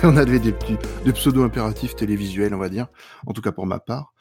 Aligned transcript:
on 0.04 0.16
avait 0.16 0.38
des 0.38 0.52
petits 0.52 0.76
des 1.04 1.12
pseudo 1.12 1.42
impératifs 1.42 1.94
télévisuels, 1.94 2.54
on 2.54 2.58
va 2.58 2.70
dire, 2.70 2.86
en 3.26 3.32
tout 3.32 3.42
cas 3.42 3.52
pour 3.52 3.66
ma 3.66 3.80
part. 3.80 4.14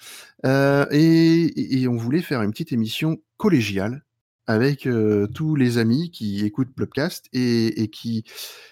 Euh, 0.45 0.85
et, 0.91 1.87
on 1.87 1.95
voulait 1.95 2.21
faire 2.21 2.41
une 2.41 2.51
petite 2.51 2.73
émission 2.73 3.21
collégiale 3.37 4.03
avec 4.45 4.87
euh, 4.87 5.27
tous 5.27 5.55
les 5.55 5.77
amis 5.77 6.11
qui 6.11 6.45
écoutent 6.45 6.73
Plopcast 6.73 7.29
et, 7.31 7.89
qui, 7.91 8.25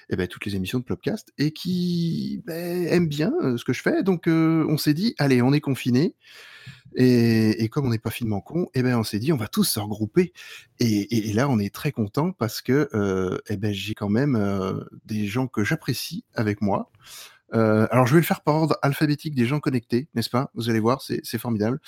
eh 0.09 0.15
ben, 0.17 0.27
toutes 0.27 0.45
les 0.45 0.55
émissions 0.55 0.79
de 0.79 0.83
Plopcast 0.83 1.31
et 1.37 1.51
qui 1.51 2.41
ben, 2.45 2.87
aiment 2.87 3.07
bien 3.07 3.31
euh, 3.41 3.57
ce 3.57 3.63
que 3.63 3.73
je 3.73 3.81
fais. 3.81 4.03
Donc, 4.03 4.23
on 4.27 4.77
s'est 4.77 4.93
dit, 4.93 5.15
allez, 5.17 5.41
on 5.41 5.53
est 5.53 5.61
confinés. 5.61 6.15
Et, 6.99 7.69
comme 7.69 7.85
on 7.85 7.89
n'est 7.89 7.99
pas 7.99 8.09
finement 8.09 8.41
con, 8.41 8.67
eh 8.73 8.81
ben, 8.81 8.97
on 8.97 9.03
s'est 9.03 9.19
dit, 9.19 9.31
on 9.31 9.37
va 9.37 9.47
tous 9.47 9.63
se 9.63 9.79
regrouper. 9.79 10.33
Et, 10.79 11.31
là, 11.33 11.47
on 11.47 11.59
est 11.59 11.73
très 11.73 11.91
content 11.91 12.31
parce 12.31 12.61
que 12.61 12.89
eh 13.49 13.57
ben, 13.57 13.71
j'ai 13.71 13.93
quand 13.93 14.09
même 14.09 14.83
des 15.05 15.27
gens 15.27 15.47
que 15.47 15.63
j'apprécie 15.63 16.25
avec 16.33 16.61
moi. 16.61 16.91
alors, 17.51 18.07
je 18.07 18.13
vais 18.13 18.19
le 18.19 18.25
faire 18.25 18.41
par 18.41 18.55
ordre 18.55 18.77
alphabétique 18.81 19.35
des 19.35 19.45
gens 19.45 19.59
connectés, 19.59 20.07
n'est-ce 20.15 20.29
pas? 20.29 20.49
Vous 20.55 20.69
allez 20.69 20.79
voir, 20.79 21.01
c'est 21.01 21.37
formidable. 21.37 21.79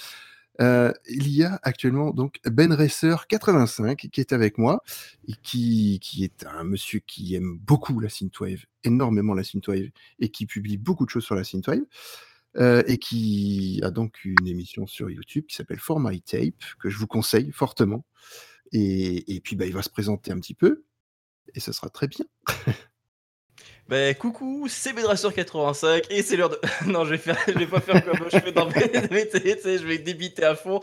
Euh, 0.62 0.92
il 1.08 1.30
y 1.30 1.44
a 1.44 1.60
actuellement 1.64 2.12
donc 2.12 2.42
Ben 2.44 2.74
Racer 2.74 3.28
85 3.28 4.10
qui 4.12 4.20
est 4.20 4.34
avec 4.34 4.58
moi 4.58 4.84
et 5.28 5.34
qui, 5.42 6.00
qui 6.02 6.26
est 6.26 6.46
un 6.46 6.66
monsieur 6.66 7.00
qui 7.00 7.36
aime 7.36 7.58
beaucoup 7.58 8.00
la 8.00 8.10
synthwave, 8.10 8.66
énormément 8.84 9.34
la 9.34 9.46
synthwave 9.46 9.90
et 10.20 10.30
qui 10.30 10.46
publie 10.46 10.78
beaucoup 10.78 11.06
de 11.06 11.10
choses 11.10 11.24
sur 11.24 11.36
la 11.36 11.46
synthwave. 11.46 11.84
Euh, 12.60 12.84
et 12.88 12.98
qui 12.98 13.80
a 13.84 13.90
donc 13.92 14.26
une 14.26 14.46
émission 14.46 14.86
sur 14.86 15.10
YouTube 15.10 15.46
qui 15.48 15.56
s'appelle 15.56 15.80
For 15.80 15.98
My 16.00 16.22
Tape, 16.22 16.62
que 16.80 16.90
je 16.90 16.98
vous 16.98 17.08
conseille 17.08 17.52
fortement. 17.54 18.06
Et, 18.74 19.34
et 19.34 19.40
puis, 19.40 19.56
bah, 19.56 19.66
il 19.66 19.74
va 19.74 19.82
se 19.82 19.90
présenter 19.90 20.32
un 20.32 20.40
petit 20.40 20.56
peu, 20.56 20.84
et 21.56 21.60
ça 21.62 21.72
sera 21.72 21.90
très 21.90 22.08
bien. 22.08 22.26
Ben 23.90 24.14
coucou, 24.14 24.68
c'est 24.70 24.94
Bedracer85 24.94 26.06
et 26.12 26.22
c'est 26.22 26.38
l'heure 26.38 26.50
de. 26.50 26.60
non, 26.86 27.06
je 27.06 27.12
vais 27.12 27.18
faire, 27.18 27.38
je 27.48 27.54
vais 27.54 27.66
pas 27.66 27.80
faire 27.80 28.06
comme 28.06 28.20
je 28.32 28.38
fais 28.38 28.52
dans 28.52 28.70
je 28.72 29.86
vais 29.88 29.98
débiter 29.98 30.44
à 30.44 30.56
fond. 30.56 30.80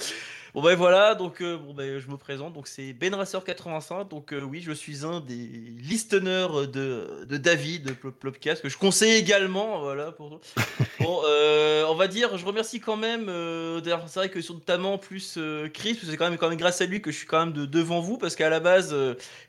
Bon 0.56 0.62
ben 0.62 0.74
voilà, 0.74 1.14
donc 1.14 1.42
euh, 1.42 1.58
bon 1.58 1.74
ben 1.74 2.00
je 2.00 2.08
me 2.08 2.16
présente, 2.16 2.54
donc 2.54 2.66
c'est 2.66 2.94
Benracer85, 2.94 4.08
donc 4.08 4.32
euh, 4.32 4.40
oui, 4.40 4.62
je 4.62 4.72
suis 4.72 5.04
un 5.04 5.20
des 5.20 5.34
listeners 5.34 6.66
de, 6.66 7.26
de 7.28 7.36
David 7.36 7.84
de 7.84 7.92
Plopcast 7.92 8.62
que 8.62 8.70
je 8.70 8.78
conseille 8.78 9.16
également, 9.16 9.80
voilà 9.82 10.12
pour 10.12 10.40
Bon, 11.00 11.20
euh, 11.26 11.84
on 11.90 11.94
va 11.94 12.08
dire, 12.08 12.38
je 12.38 12.46
remercie 12.46 12.80
quand 12.80 12.96
même. 12.96 13.26
D'ailleurs, 13.26 14.08
c'est 14.08 14.18
vrai 14.18 14.30
que 14.30 14.40
sur 14.40 14.54
notamment 14.54 14.96
plus 14.96 15.38
Chris, 15.74 15.92
parce 15.92 16.06
que 16.06 16.10
c'est 16.10 16.16
quand 16.16 16.30
même 16.30 16.38
quand 16.38 16.48
même 16.48 16.58
grâce 16.58 16.80
à 16.80 16.86
lui 16.86 17.02
que 17.02 17.10
je 17.10 17.18
suis 17.18 17.26
quand 17.26 17.38
même 17.38 17.52
de, 17.52 17.66
devant 17.66 18.00
vous, 18.00 18.16
parce 18.16 18.34
qu'à 18.34 18.48
la 18.48 18.58
base, 18.58 18.96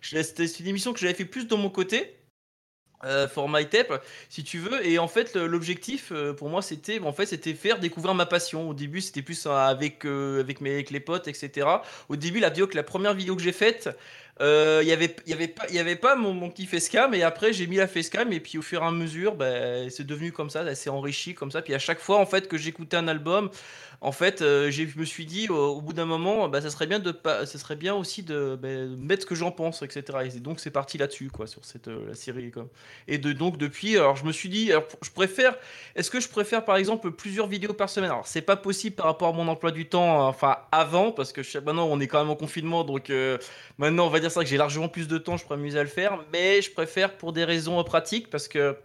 c'était 0.01 0.45
une 0.45 0.67
émission 0.67 0.91
que 0.91 0.99
j'avais 0.99 1.13
fait 1.13 1.23
plus 1.23 1.47
de 1.47 1.55
mon 1.55 1.69
côté. 1.69 2.16
Euh, 3.05 3.27
for 3.27 3.47
my 3.47 3.67
tape, 3.67 3.93
si 4.27 4.43
tu 4.43 4.57
veux. 4.57 4.83
Et 4.83 4.97
en 4.97 5.07
fait, 5.07 5.35
l'objectif 5.35 6.11
euh, 6.11 6.33
pour 6.33 6.49
moi, 6.49 6.63
c'était 6.63 6.99
en 6.99 7.13
fait, 7.13 7.27
c'était 7.27 7.53
faire 7.53 7.77
découvrir 7.77 8.15
ma 8.15 8.25
passion. 8.25 8.67
Au 8.67 8.73
début, 8.73 9.01
c'était 9.01 9.21
plus 9.21 9.45
euh, 9.45 9.51
avec 9.51 10.03
avec 10.03 10.61
mes 10.61 10.73
avec 10.73 10.89
les 10.89 10.99
potes, 10.99 11.27
etc. 11.27 11.67
Au 12.09 12.15
début, 12.15 12.39
la 12.39 12.49
vidéo 12.49 12.67
la 12.73 12.81
première 12.81 13.13
vidéo 13.13 13.35
que 13.35 13.43
j'ai 13.43 13.51
faite, 13.51 13.89
il 14.39 14.87
y 14.87 14.91
avait 14.91 15.15
il 15.25 15.31
y 15.31 15.33
avait 15.33 15.47
pas 15.47 15.67
y 15.69 15.79
avait 15.79 15.95
pas 15.95 16.15
mon, 16.15 16.49
petit 16.49 16.65
facecam. 16.65 17.13
Et 17.13 17.23
après, 17.23 17.53
j'ai 17.53 17.67
mis 17.67 17.77
la 17.77 17.87
facecam. 17.87 18.31
Et 18.31 18.39
puis, 18.39 18.57
au 18.57 18.61
fur 18.61 18.81
et 18.83 18.85
à 18.85 18.91
mesure, 18.91 19.35
bah, 19.35 19.89
c'est 19.89 20.05
devenu 20.05 20.31
comme 20.31 20.49
ça, 20.49 20.73
s'est 20.75 20.89
enrichi 20.89 21.33
comme 21.33 21.51
ça. 21.51 21.61
Puis 21.61 21.73
à 21.73 21.79
chaque 21.79 21.99
fois, 21.99 22.19
en 22.19 22.25
fait, 22.25 22.47
que 22.47 22.57
j'écoutais 22.57 22.97
un 22.97 23.07
album, 23.07 23.49
en 23.99 24.11
fait, 24.11 24.41
euh, 24.41 24.69
je 24.69 24.83
me 24.97 25.05
suis 25.05 25.25
dit 25.25 25.49
au, 25.49 25.81
bout 25.81 25.93
d'un 25.93 26.05
moment, 26.05 26.47
bah, 26.49 26.61
ça 26.61 26.69
serait 26.69 26.85
bien 26.85 26.99
de 26.99 27.15
ça 27.23 27.45
serait 27.45 27.75
bien 27.75 27.95
aussi 27.95 28.21
de, 28.21 28.57
bah, 28.61 28.67
mettre 28.97 29.23
ce 29.23 29.25
que 29.25 29.33
j'en 29.35 29.51
pense, 29.51 29.81
etc. 29.81 30.03
Et 30.25 30.39
donc 30.39 30.59
c'est 30.59 30.69
parti 30.69 30.99
là-dessus, 30.99 31.29
quoi, 31.31 31.47
sur 31.47 31.65
cette 31.65 31.87
euh, 31.87 32.07
la 32.07 32.13
série, 32.13 32.51
quoi. 32.51 32.67
Et 33.07 33.17
de 33.17 33.33
donc 33.33 33.57
depuis, 33.57 33.97
alors 33.97 34.15
je 34.15 34.25
me 34.25 34.31
suis 34.31 34.49
dit, 34.49 34.71
je 35.01 35.09
préfère, 35.09 35.55
est-ce 35.95 36.11
que 36.11 36.19
je 36.19 36.29
préfère 36.29 36.63
par 36.63 36.77
exemple 36.77 37.11
plusieurs 37.11 37.47
vidéos 37.47 37.73
par 37.73 37.89
semaine? 37.89 38.11
Alors 38.11 38.27
c'est 38.27 38.41
pas 38.41 38.55
possible 38.55 38.95
par 38.95 39.07
rapport 39.07 39.29
à 39.29 39.31
mon 39.33 39.47
emploi 39.47 39.71
du 39.71 39.87
temps, 39.87 40.27
enfin 40.27 40.57
avant, 40.71 41.11
parce 41.11 41.31
que 41.33 41.41
maintenant 41.59 41.87
on 41.87 41.99
est 41.99 42.07
quand 42.07 42.19
même 42.19 42.29
en 42.29 42.35
confinement, 42.35 42.83
donc 42.83 43.09
euh, 43.09 43.39
maintenant 43.79 44.05
on 44.05 44.09
va 44.09 44.19
dire 44.19 44.26
ça 44.29 44.43
que 44.43 44.49
j'ai 44.49 44.57
largement 44.57 44.89
plus 44.89 45.07
de 45.07 45.17
temps, 45.17 45.37
je 45.37 45.43
pourrais 45.43 45.57
m'amuser 45.57 45.79
à 45.79 45.83
le 45.83 45.89
faire, 45.89 46.19
mais 46.31 46.61
je 46.61 46.71
préfère 46.71 47.17
pour 47.17 47.33
des 47.33 47.43
raisons 47.43 47.83
pratiques, 47.83 48.29
parce 48.29 48.47
que 48.47 48.77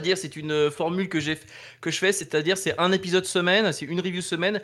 dire, 0.00 0.18
c'est 0.18 0.36
une 0.36 0.70
formule 0.70 1.08
que, 1.08 1.20
j'ai, 1.20 1.38
que 1.80 1.90
je 1.90 1.98
fais, 1.98 2.12
c'est-à-dire 2.12 2.56
c'est 2.56 2.78
un 2.78 2.92
épisode 2.92 3.24
semaine, 3.24 3.72
c'est 3.72 3.86
une 3.86 4.00
review 4.00 4.22
semaine. 4.22 4.60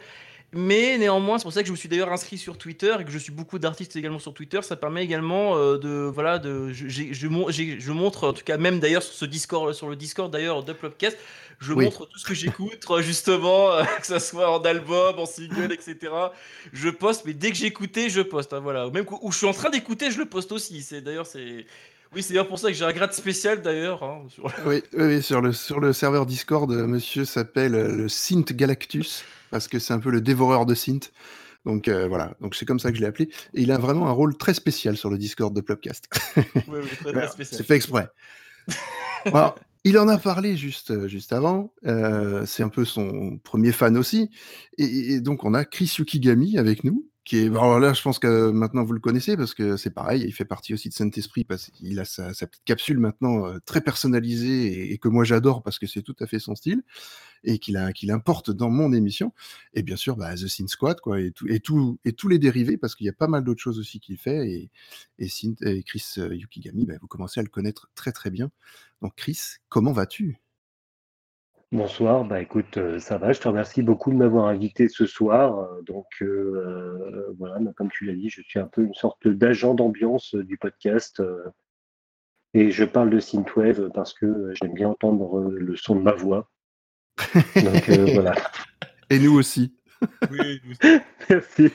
Mais 0.52 0.98
néanmoins, 0.98 1.38
c'est 1.38 1.44
pour 1.44 1.52
ça 1.52 1.60
que 1.60 1.68
je 1.68 1.72
me 1.72 1.76
suis 1.76 1.88
d'ailleurs 1.88 2.12
inscrit 2.12 2.36
sur 2.36 2.58
Twitter 2.58 2.96
et 2.98 3.04
que 3.04 3.10
je 3.12 3.18
suis 3.18 3.30
beaucoup 3.30 3.60
d'artistes 3.60 3.94
également 3.94 4.18
sur 4.18 4.34
Twitter. 4.34 4.60
Ça 4.62 4.74
permet 4.74 5.04
également 5.04 5.56
euh, 5.56 5.78
de 5.78 6.10
voilà 6.12 6.40
de 6.40 6.72
je, 6.72 6.88
je, 6.88 7.12
je, 7.12 7.92
montre 7.92 8.28
en 8.28 8.32
tout 8.32 8.42
cas 8.42 8.56
même 8.56 8.80
d'ailleurs 8.80 9.04
sur 9.04 9.14
ce 9.14 9.24
Discord 9.24 9.72
sur 9.74 9.88
le 9.88 9.94
Discord 9.94 10.32
d'ailleurs 10.32 10.64
de 10.64 10.72
Plopcast, 10.72 11.16
je 11.60 11.72
montre 11.72 12.06
tout 12.06 12.18
ce 12.18 12.24
que 12.24 12.34
j'écoute 12.34 12.84
justement 13.00 13.70
euh, 13.70 13.84
que 14.00 14.06
ça 14.06 14.18
soit 14.18 14.50
en 14.50 14.62
album, 14.62 15.18
en 15.18 15.26
single, 15.26 15.72
etc. 15.72 16.12
Je 16.72 16.88
poste, 16.88 17.24
mais 17.26 17.34
dès 17.34 17.50
que 17.50 17.56
j'écoutais, 17.56 18.08
je 18.08 18.22
poste. 18.22 18.52
Hein, 18.52 18.60
voilà, 18.60 18.90
même 18.90 19.04
où 19.22 19.30
je 19.30 19.38
suis 19.38 19.46
en 19.46 19.52
train 19.52 19.70
d'écouter, 19.70 20.10
je 20.10 20.18
le 20.18 20.24
poste 20.24 20.50
aussi. 20.50 20.82
C'est 20.82 21.00
d'ailleurs 21.00 21.26
c'est 21.26 21.66
oui, 22.14 22.22
c'est 22.22 22.32
bien 22.32 22.44
pour 22.44 22.58
ça 22.58 22.68
que 22.68 22.74
j'ai 22.74 22.84
un 22.84 22.92
grade 22.92 23.12
spécial 23.12 23.62
d'ailleurs. 23.62 24.02
Hein, 24.02 24.24
sur... 24.28 24.52
oui, 24.66 24.82
oui, 24.94 25.22
sur 25.22 25.40
le, 25.40 25.52
sur 25.52 25.80
le 25.80 25.92
serveur 25.92 26.26
Discord, 26.26 26.70
euh, 26.72 26.86
monsieur 26.86 27.24
s'appelle 27.24 27.74
euh, 27.74 27.94
le 27.94 28.08
Synth 28.08 28.52
Galactus, 28.52 29.24
parce 29.50 29.68
que 29.68 29.78
c'est 29.78 29.92
un 29.92 30.00
peu 30.00 30.10
le 30.10 30.20
dévoreur 30.20 30.66
de 30.66 30.74
synth. 30.74 31.12
Donc 31.66 31.88
euh, 31.88 32.08
voilà, 32.08 32.34
donc 32.40 32.54
c'est 32.54 32.64
comme 32.64 32.80
ça 32.80 32.90
que 32.90 32.96
je 32.96 33.02
l'ai 33.02 33.06
appelé. 33.06 33.28
Et 33.54 33.62
il 33.62 33.70
a 33.70 33.78
vraiment 33.78 34.08
un 34.08 34.12
rôle 34.12 34.36
très 34.36 34.54
spécial 34.54 34.96
sur 34.96 35.10
le 35.10 35.18
Discord 35.18 35.54
de 35.54 35.60
Plopcast. 35.60 36.08
oui, 36.36 36.42
oui, 36.68 36.88
très, 37.00 37.12
très 37.12 37.28
spécial. 37.28 37.58
C'est 37.58 37.66
fait 37.66 37.76
exprès. 37.76 38.08
Alors, 39.26 39.56
il 39.84 39.98
en 39.98 40.08
a 40.08 40.18
parlé 40.18 40.56
juste, 40.56 41.06
juste 41.06 41.32
avant. 41.32 41.72
Euh, 41.86 42.44
c'est 42.46 42.62
un 42.62 42.68
peu 42.68 42.84
son 42.84 43.38
premier 43.44 43.72
fan 43.72 43.96
aussi. 43.96 44.30
Et, 44.78 45.12
et, 45.12 45.20
donc, 45.20 45.44
on 45.44 45.54
a 45.54 45.64
Chris 45.64 45.94
Yukigami 45.98 46.58
avec 46.58 46.84
nous, 46.84 47.06
alors 47.32 47.78
là, 47.78 47.92
je 47.92 48.02
pense 48.02 48.18
que 48.18 48.50
maintenant 48.50 48.82
vous 48.82 48.92
le 48.92 49.00
connaissez 49.00 49.36
parce 49.36 49.54
que 49.54 49.76
c'est 49.76 49.90
pareil, 49.90 50.22
il 50.26 50.32
fait 50.32 50.44
partie 50.44 50.74
aussi 50.74 50.88
de 50.88 50.94
Saint-Esprit 50.94 51.44
parce 51.44 51.70
qu'il 51.70 51.98
a 52.00 52.04
sa, 52.04 52.32
petite 52.32 52.64
capsule 52.64 52.98
maintenant 52.98 53.46
euh, 53.46 53.58
très 53.64 53.80
personnalisée 53.80 54.92
et, 54.92 54.98
que 54.98 55.08
moi 55.08 55.24
j'adore 55.24 55.62
parce 55.62 55.78
que 55.78 55.86
c'est 55.86 56.02
tout 56.02 56.16
à 56.20 56.26
fait 56.26 56.38
son 56.38 56.54
style 56.54 56.82
et 57.44 57.58
qu'il 57.58 57.76
importe 58.10 58.50
dans 58.50 58.70
mon 58.70 58.92
émission. 58.92 59.32
Et 59.74 59.82
bien 59.82 59.96
sûr, 59.96 60.16
bah, 60.16 60.34
The 60.34 60.48
Sin 60.48 60.66
Squad 60.66 61.00
quoi 61.00 61.20
et 61.20 61.30
tout 61.30 61.46
et 61.48 61.60
tout 61.60 61.98
et 62.04 62.12
tous 62.12 62.28
les 62.28 62.38
dérivés 62.38 62.76
parce 62.76 62.94
qu'il 62.94 63.06
y 63.06 63.10
a 63.10 63.14
pas 63.14 63.28
mal 63.28 63.44
d'autres 63.44 63.62
choses 63.62 63.78
aussi 63.78 64.00
qu'il 64.00 64.18
fait 64.18 64.48
et 64.48 64.70
et, 65.18 65.82
Chris 65.84 66.04
euh, 66.18 66.34
Yukigami, 66.34 66.86
bah, 66.86 66.94
vous 67.00 67.08
commencez 67.08 67.40
à 67.40 67.42
le 67.42 67.48
connaître 67.48 67.90
très 67.94 68.12
très 68.12 68.30
bien. 68.30 68.50
Donc 69.02 69.14
Chris, 69.16 69.38
comment 69.68 69.92
vas-tu? 69.92 70.40
Bonsoir, 71.72 72.24
bah 72.24 72.40
écoute, 72.40 72.78
euh, 72.78 72.98
ça 72.98 73.16
va, 73.16 73.32
je 73.32 73.38
te 73.38 73.46
remercie 73.46 73.82
beaucoup 73.82 74.10
de 74.10 74.16
m'avoir 74.16 74.46
invité 74.46 74.88
ce 74.88 75.06
soir. 75.06 75.56
Euh, 75.56 75.82
donc 75.82 76.06
euh, 76.20 77.32
voilà, 77.38 77.60
comme 77.76 77.92
tu 77.92 78.06
l'as 78.06 78.14
dit, 78.14 78.28
je 78.28 78.42
suis 78.42 78.58
un 78.58 78.66
peu 78.66 78.82
une 78.82 78.94
sorte 78.94 79.28
d'agent 79.28 79.74
d'ambiance 79.74 80.34
du 80.34 80.58
podcast. 80.58 81.22
et 82.54 82.72
je 82.72 82.84
parle 82.84 83.10
de 83.10 83.20
synthwave 83.20 83.88
parce 83.94 84.12
que 84.14 84.52
j'aime 84.54 84.74
bien 84.74 84.88
entendre 84.88 85.42
le 85.42 85.76
son 85.76 85.94
de 85.94 86.00
ma 86.02 86.12
voix. 86.12 86.50
Donc 87.36 87.88
voilà. 88.14 88.34
Et 89.08 89.20
nous 89.20 89.38
aussi. 89.38 89.76
Oui, 90.28 90.60
Merci. 91.30 91.70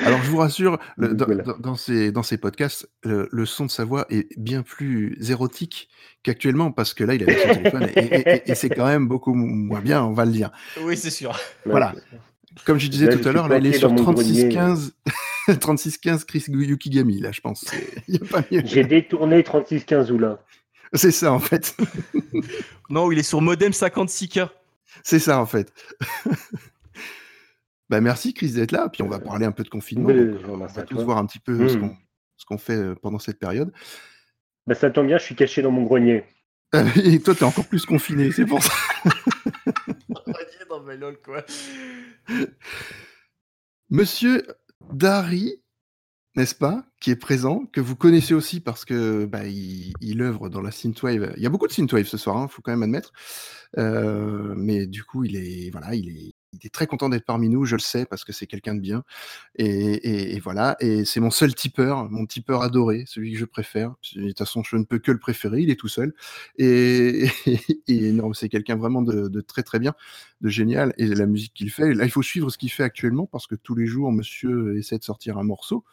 Alors, 0.00 0.22
je 0.22 0.30
vous 0.30 0.38
rassure, 0.38 0.78
dans, 0.98 1.74
ces, 1.76 2.12
dans 2.12 2.22
ces 2.22 2.38
podcasts, 2.38 2.88
le, 3.02 3.46
son 3.46 3.66
de 3.66 3.70
sa 3.70 3.84
voix 3.84 4.06
est 4.10 4.28
bien 4.38 4.62
plus 4.62 5.30
érotique 5.30 5.88
qu'actuellement, 6.22 6.72
parce 6.72 6.94
que 6.94 7.04
là, 7.04 7.14
il 7.14 7.28
a 7.28 7.32
son 7.32 7.54
téléphone 7.54 7.88
et, 7.96 8.54
c'est 8.54 8.70
quand 8.70 8.86
même 8.86 9.06
beaucoup 9.06 9.34
moins 9.34 9.80
bien, 9.80 10.02
on 10.02 10.12
va 10.12 10.24
le 10.24 10.32
dire. 10.32 10.50
Oui, 10.82 10.96
c'est 10.96 11.10
sûr. 11.10 11.38
Voilà. 11.66 11.94
Comme 12.64 12.78
je 12.78 12.88
disais 12.88 13.08
tout 13.08 13.28
à 13.28 13.32
l'heure, 13.32 13.48
là, 13.48 13.58
il 13.58 13.66
est 13.66 13.78
sur 13.78 13.94
3615 13.94 14.94
3615 15.60 16.24
Chris 16.26 16.44
Yukigami, 16.48 17.20
là, 17.20 17.32
je 17.32 17.40
pense. 17.40 17.66
J'ai 18.50 18.84
détourné 18.84 19.42
3615 19.42 20.12
ou 20.12 20.18
là. 20.18 20.38
C'est 20.92 21.10
ça, 21.10 21.32
en 21.32 21.40
fait. 21.40 21.76
non, 22.88 23.10
il 23.10 23.18
est 23.18 23.24
sur 23.24 23.40
modem 23.40 23.72
56K. 23.72 24.48
C'est 25.02 25.18
ça, 25.18 25.40
en 25.40 25.46
fait. 25.46 25.72
Bah, 27.90 28.00
merci 28.00 28.32
Chris 28.34 28.52
d'être 28.52 28.72
là, 28.72 28.88
puis 28.88 29.02
on 29.02 29.08
va 29.08 29.18
parler 29.18 29.44
un 29.46 29.52
peu 29.52 29.62
de 29.62 29.68
confinement. 29.68 30.08
on 30.48 30.56
va 30.56 30.82
tous 30.82 31.02
voir 31.02 31.18
un 31.18 31.26
petit 31.26 31.38
peu 31.38 31.52
mmh. 31.52 31.96
ce 32.36 32.44
qu'on 32.46 32.58
fait 32.58 32.76
euh, 32.76 32.94
pendant 32.94 33.18
cette 33.18 33.38
période. 33.38 33.72
Bah, 34.66 34.74
ça 34.74 34.90
tombe 34.90 35.06
bien, 35.06 35.18
je 35.18 35.24
suis 35.24 35.34
caché 35.34 35.60
dans 35.62 35.70
mon 35.70 35.82
grenier. 35.82 36.24
Et 36.96 37.20
toi, 37.20 37.34
tu 37.34 37.40
es 37.40 37.44
encore 37.44 37.68
plus 37.68 37.84
confiné, 37.86 38.32
c'est 38.32 38.46
pour 38.46 38.62
ça. 38.62 38.72
Monsieur 43.90 44.46
Dari, 44.92 45.62
n'est-ce 46.36 46.54
pas, 46.54 46.84
qui 47.00 47.10
est 47.10 47.16
présent, 47.16 47.66
que 47.72 47.80
vous 47.80 47.96
connaissez 47.96 48.34
aussi 48.34 48.60
parce 48.60 48.84
que 48.84 49.24
bah, 49.24 49.46
il, 49.46 50.22
œuvre 50.22 50.48
dans 50.48 50.60
la 50.60 50.70
synthwave. 50.70 51.32
Il 51.36 51.42
y 51.42 51.46
a 51.46 51.50
beaucoup 51.50 51.66
de 51.66 51.72
synthwave 51.72 52.06
ce 52.06 52.16
soir, 52.16 52.36
il 52.38 52.42
hein, 52.42 52.48
faut 52.48 52.62
quand 52.62 52.72
même 52.72 52.82
admettre. 52.82 53.12
Euh, 53.78 54.54
mais 54.56 54.86
du 54.86 55.04
coup, 55.04 55.24
il 55.24 55.36
est 55.36 55.70
voilà, 55.70 55.94
il 55.94 56.08
est 56.08 56.33
il 56.54 56.66
est 56.66 56.72
très 56.72 56.86
content 56.86 57.08
d'être 57.08 57.24
parmi 57.24 57.48
nous, 57.48 57.64
je 57.64 57.76
le 57.76 57.80
sais, 57.80 58.06
parce 58.06 58.24
que 58.24 58.32
c'est 58.32 58.46
quelqu'un 58.46 58.74
de 58.74 58.80
bien. 58.80 59.04
Et, 59.56 60.38
voilà. 60.40 60.76
Et 60.80 61.04
c'est 61.04 61.20
mon 61.20 61.30
seul 61.30 61.54
tipeur, 61.54 62.10
mon 62.10 62.26
tipeur 62.26 62.62
adoré, 62.62 63.04
celui 63.06 63.32
que 63.32 63.38
je 63.38 63.44
préfère. 63.44 63.94
De 64.14 64.28
toute 64.28 64.38
façon, 64.38 64.62
je 64.62 64.76
ne 64.76 64.84
peux 64.84 64.98
que 64.98 65.12
le 65.12 65.18
préférer, 65.18 65.60
il 65.60 65.70
est 65.70 65.78
tout 65.78 65.88
seul. 65.88 66.14
Et, 66.58 67.28
non, 67.88 68.32
c'est 68.32 68.48
quelqu'un 68.48 68.76
vraiment 68.76 69.02
de, 69.02 69.40
très 69.40 69.62
très 69.62 69.78
bien, 69.78 69.94
de 70.40 70.48
génial. 70.48 70.94
Et 70.98 71.06
la 71.06 71.26
musique 71.26 71.54
qu'il 71.54 71.70
fait, 71.70 71.94
là, 71.94 72.04
il 72.04 72.10
faut 72.10 72.22
suivre 72.22 72.50
ce 72.50 72.58
qu'il 72.58 72.70
fait 72.70 72.84
actuellement, 72.84 73.26
parce 73.26 73.46
que 73.46 73.54
tous 73.54 73.74
les 73.74 73.86
jours, 73.86 74.12
monsieur 74.12 74.76
essaie 74.78 74.98
de 74.98 75.04
sortir 75.04 75.38
un 75.38 75.44
morceau. 75.44 75.84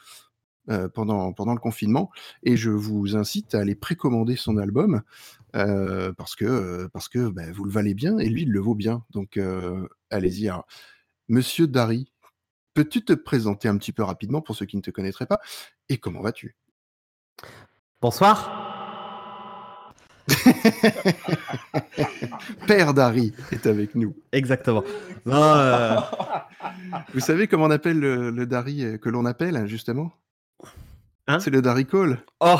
Euh, 0.69 0.87
pendant, 0.87 1.33
pendant 1.33 1.55
le 1.55 1.59
confinement 1.59 2.11
et 2.43 2.55
je 2.55 2.69
vous 2.69 3.15
incite 3.15 3.55
à 3.55 3.61
aller 3.61 3.73
précommander 3.73 4.35
son 4.35 4.57
album 4.57 5.01
euh, 5.55 6.13
parce 6.13 6.35
que, 6.35 6.87
parce 6.93 7.09
que 7.09 7.29
ben, 7.29 7.51
vous 7.51 7.63
le 7.63 7.71
valez 7.71 7.95
bien 7.95 8.19
et 8.19 8.29
lui 8.29 8.43
il 8.43 8.51
le 8.51 8.59
vaut 8.59 8.75
bien. 8.75 9.03
Donc 9.09 9.37
euh, 9.37 9.87
allez-y. 10.11 10.51
Monsieur 11.29 11.65
Dari 11.65 12.11
peux-tu 12.75 13.03
te 13.03 13.13
présenter 13.13 13.69
un 13.69 13.77
petit 13.77 13.91
peu 13.91 14.03
rapidement 14.03 14.39
pour 14.39 14.55
ceux 14.55 14.67
qui 14.67 14.77
ne 14.77 14.83
te 14.83 14.91
connaîtraient 14.91 15.25
pas 15.25 15.39
et 15.89 15.97
comment 15.97 16.21
vas-tu? 16.21 16.55
Bonsoir. 17.99 19.95
Père 22.67 22.93
Dari 22.93 23.33
est 23.51 23.65
avec 23.65 23.95
nous. 23.95 24.15
Exactement. 24.31 24.83
Vous 25.25 27.19
savez 27.19 27.47
comment 27.47 27.65
on 27.65 27.71
appelle 27.71 27.99
le, 27.99 28.29
le 28.29 28.45
Dari 28.45 28.99
que 29.01 29.09
l'on 29.09 29.25
appelle, 29.25 29.65
justement? 29.65 30.13
Hein 31.27 31.39
c'est 31.39 31.49
le 31.49 31.61
Daricole. 31.61 32.23
Oh. 32.39 32.59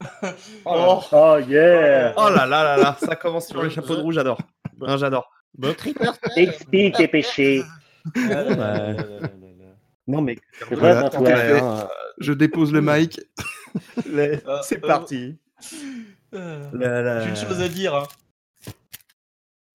oh 0.64 1.00
Oh 1.12 1.38
yeah 1.46 2.12
Oh 2.16 2.28
là 2.28 2.46
là 2.46 2.64
là 2.64 2.76
là, 2.76 2.96
ça 3.00 3.16
commence 3.16 3.48
sur 3.48 3.62
le 3.62 3.68
chapeau 3.70 3.96
de 3.96 4.00
rouge, 4.00 4.16
j'adore. 4.16 4.38
Hein, 4.82 4.96
j'adore. 4.96 5.30
Explique 6.36 6.96
tes 6.96 7.08
péchés. 7.08 7.62
non 10.06 10.20
mais 10.22 10.36
voilà, 10.70 11.10
hein. 11.14 11.88
je 12.18 12.32
dépose 12.32 12.72
le 12.72 12.80
mic. 12.80 13.20
Ah, 14.46 14.60
c'est 14.62 14.84
euh, 14.84 14.86
parti. 14.86 15.38
J'ai 16.30 16.38
une 16.38 17.36
chose 17.36 17.62
à 17.62 17.68
dire. 17.68 17.94
Hein. 17.94 18.06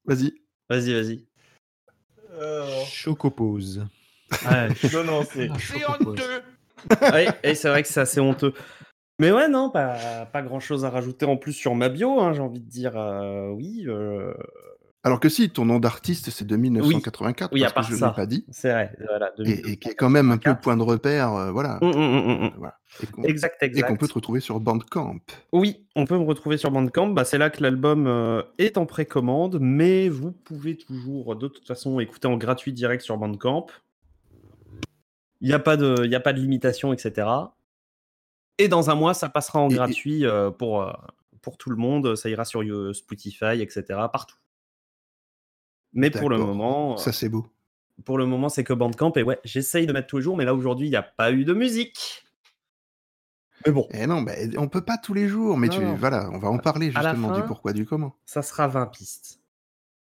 Vas-y. 0.06 0.34
Vas-y, 0.70 0.94
vas-y. 0.94 1.26
Euh... 2.34 2.84
Chocopose. 2.86 3.88
Ouais, 4.46 4.68
non, 4.94 5.04
non, 5.04 5.24
c'est. 5.24 5.50
C'est 5.60 5.84
honteux 5.88 6.44
oui, 7.14 7.56
c'est 7.56 7.70
vrai 7.70 7.84
que 7.84 7.90
c'est 7.90 8.00
assez 8.00 8.20
honteux. 8.20 8.54
Mais 9.20 9.32
ouais, 9.32 9.48
non, 9.48 9.70
pas, 9.70 10.26
pas 10.32 10.44
grand 10.44 10.60
chose 10.60 10.86
à 10.86 10.90
rajouter 10.90 11.26
en 11.26 11.38
plus 11.38 11.54
sur 11.54 11.74
ma 11.74 11.90
bio, 11.90 12.20
hein, 12.20 12.34
j'ai 12.34 12.42
envie 12.42 12.62
de 12.62 12.70
dire. 12.70 12.96
Euh, 12.96 13.50
oui. 13.50 13.84
Euh... 13.88 14.34
Alors 15.04 15.20
que 15.20 15.30
si, 15.30 15.50
ton 15.50 15.66
nom 15.66 15.80
d'artiste, 15.80 16.30
c'est 16.30 16.46
de 16.46 16.56
1984, 16.56 17.52
oui, 17.54 17.64
parce 17.74 17.88
que 17.88 17.96
je 17.96 18.04
ne 18.04 18.10
l'ai 18.10 18.16
pas 18.16 18.26
dit. 18.26 18.46
C'est 18.52 18.72
vrai, 18.72 18.92
voilà. 19.08 19.32
Et, 19.40 19.72
et, 19.72 19.78
qui 19.78 19.90
est 19.90 19.96
quand 19.96 20.10
même 20.10 20.30
un 20.32 20.38
peu 20.38 20.54
point 20.56 20.78
de 20.78 20.84
repère, 20.84 21.34
euh, 21.34 21.52
voilà. 21.52 21.80
Mmh, 21.82 21.88
mmh, 21.88 22.52
voilà. 22.58 22.76
exact, 23.24 23.64
exact. 23.64 23.86
Et 23.86 23.88
qu'on 23.88 23.96
peut 23.96 24.08
te 24.08 24.14
retrouver 24.14 24.40
sur 24.40 24.60
Bandcamp. 24.60 25.20
Oui, 25.52 25.88
on 25.96 26.06
peut 26.06 26.18
me 26.18 26.26
retrouver 26.26 26.58
sur 26.58 26.70
Bandcamp. 26.70 27.08
Bah, 27.08 27.24
c'est 27.24 27.38
là 27.38 27.50
que 27.50 27.64
l'album 27.64 28.44
est 28.60 28.78
en 28.78 28.86
précommande, 28.86 29.58
mais 29.60 30.10
vous 30.10 30.32
pouvez 30.32 30.78
toujours, 30.78 31.36
de 31.36 31.48
toute 31.48 31.66
façon, 31.66 32.00
écouter 32.00 32.28
en 32.28 32.38
gratuit 32.38 32.74
direct 32.74 33.02
sur 33.02 33.18
Bandcamp. 33.18 33.66
Il 35.42 35.48
n'y 35.48 35.54
a, 35.54 35.60
pas 35.60 35.78
de, 35.78 36.06
y 36.06 36.16
a 36.16 36.20
pas 36.20 36.34
de 36.34 36.40
limitation, 36.40 36.94
etc. 36.94 37.28
Et 38.58 38.68
dans 38.68 38.90
un 38.90 38.96
mois, 38.96 39.14
ça 39.14 39.30
passera 39.30 39.60
en 39.60 39.68
gratuit 39.68 40.26
euh, 40.26 40.50
pour, 40.50 40.82
euh, 40.82 40.92
pour 41.42 41.58
tout 41.58 41.70
le 41.70 41.76
monde. 41.76 42.16
Ça 42.16 42.30
ira 42.30 42.44
sur 42.44 42.64
Spotify, 42.96 43.62
etc. 43.62 43.84
Partout. 44.12 44.38
Mais 45.94 46.10
pour 46.10 46.30
le 46.30 46.38
moment. 46.38 46.98
Ça, 46.98 47.12
c'est 47.12 47.30
beau. 47.30 47.48
Pour 48.06 48.18
le 48.18 48.26
moment, 48.26 48.50
c'est 48.50 48.64
que 48.64 48.74
Bandcamp. 48.74 49.14
Et 49.16 49.24
ouais, 49.24 49.40
j'essaye 49.44 49.88
de 49.88 49.94
mettre 49.94 50.08
tous 50.08 50.18
les 50.18 50.24
jours, 50.24 50.38
mais 50.38 50.46
là, 50.46 50.54
aujourd'hui, 50.54 50.88
il 50.88 50.92
n'y 50.92 50.96
a 50.96 51.04
pas 51.04 51.32
eu 51.32 51.46
de 51.46 51.54
musique. 51.54 52.24
Mais 53.66 53.72
bon. 53.72 53.88
Et 53.92 54.02
eh 54.04 54.08
non, 54.08 54.22
mais 54.22 54.56
on 54.58 54.68
peut 54.68 54.86
pas 54.86 54.98
tous 54.98 55.14
les 55.14 55.28
jours. 55.28 55.58
Mais 55.58 55.70
tu, 55.70 55.84
voilà, 55.84 56.30
on 56.32 56.38
va 56.38 56.50
en 56.50 56.60
parler 56.60 56.92
justement 56.92 57.32
du 57.32 57.44
pourquoi, 57.44 57.74
du 57.74 57.86
comment. 57.86 58.16
Ça 58.26 58.42
sera 58.42 58.68
20 58.68 58.88
pistes. 58.88 59.40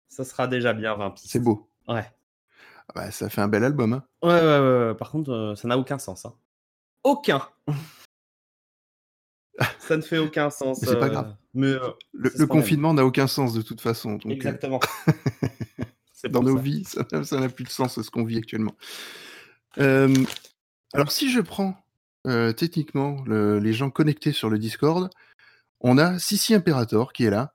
Ça 0.08 0.24
sera 0.24 0.46
déjà 0.48 0.72
bien 0.72 0.94
20 0.94 1.10
pistes. 1.10 1.28
C'est 1.30 1.40
beau. 1.40 1.68
Ouais. 1.88 2.04
Ah 2.88 2.92
bah, 2.94 3.10
ça 3.10 3.30
fait 3.30 3.40
un 3.40 3.48
bel 3.48 3.64
album. 3.64 3.94
Hein. 3.94 4.04
Ouais, 4.22 4.40
ouais, 4.40 4.88
ouais, 4.88 4.94
Par 4.94 5.10
contre, 5.10 5.30
euh, 5.30 5.54
ça 5.54 5.68
n'a 5.68 5.78
aucun 5.78 5.98
sens. 5.98 6.26
Hein. 6.26 6.34
Aucun. 7.02 7.40
ça 9.78 9.96
ne 9.96 10.02
fait 10.02 10.18
aucun 10.18 10.50
sens. 10.50 10.80
C'est 10.80 10.98
pas 10.98 11.08
grave. 11.08 11.28
Euh, 11.28 11.34
mais, 11.54 11.68
euh, 11.68 11.90
le, 12.12 12.46
confinement 12.46 12.92
n'a 12.92 13.04
aucun 13.04 13.26
sens 13.26 13.54
de 13.54 13.62
toute 13.62 13.80
façon. 13.80 14.18
Exactement. 14.28 14.80
Dans 16.30 16.42
nos 16.42 16.56
vies, 16.56 16.84
ça 16.84 17.38
n'a 17.38 17.50
plus 17.50 17.64
de 17.64 17.68
sens 17.68 18.00
ce 18.00 18.10
qu'on 18.10 18.24
vit 18.24 18.38
actuellement. 18.38 18.74
alors, 19.76 21.10
si 21.10 21.30
je 21.30 21.40
prends 21.40 21.76
techniquement 22.56 23.22
les 23.26 23.72
gens 23.74 23.90
connectés 23.90 24.32
sur 24.32 24.48
le 24.48 24.58
Discord, 24.58 25.10
on 25.80 25.98
a 25.98 26.18
Sissi 26.18 26.54
Imperator 26.54 27.12
qui 27.12 27.24
est 27.24 27.30
là, 27.30 27.53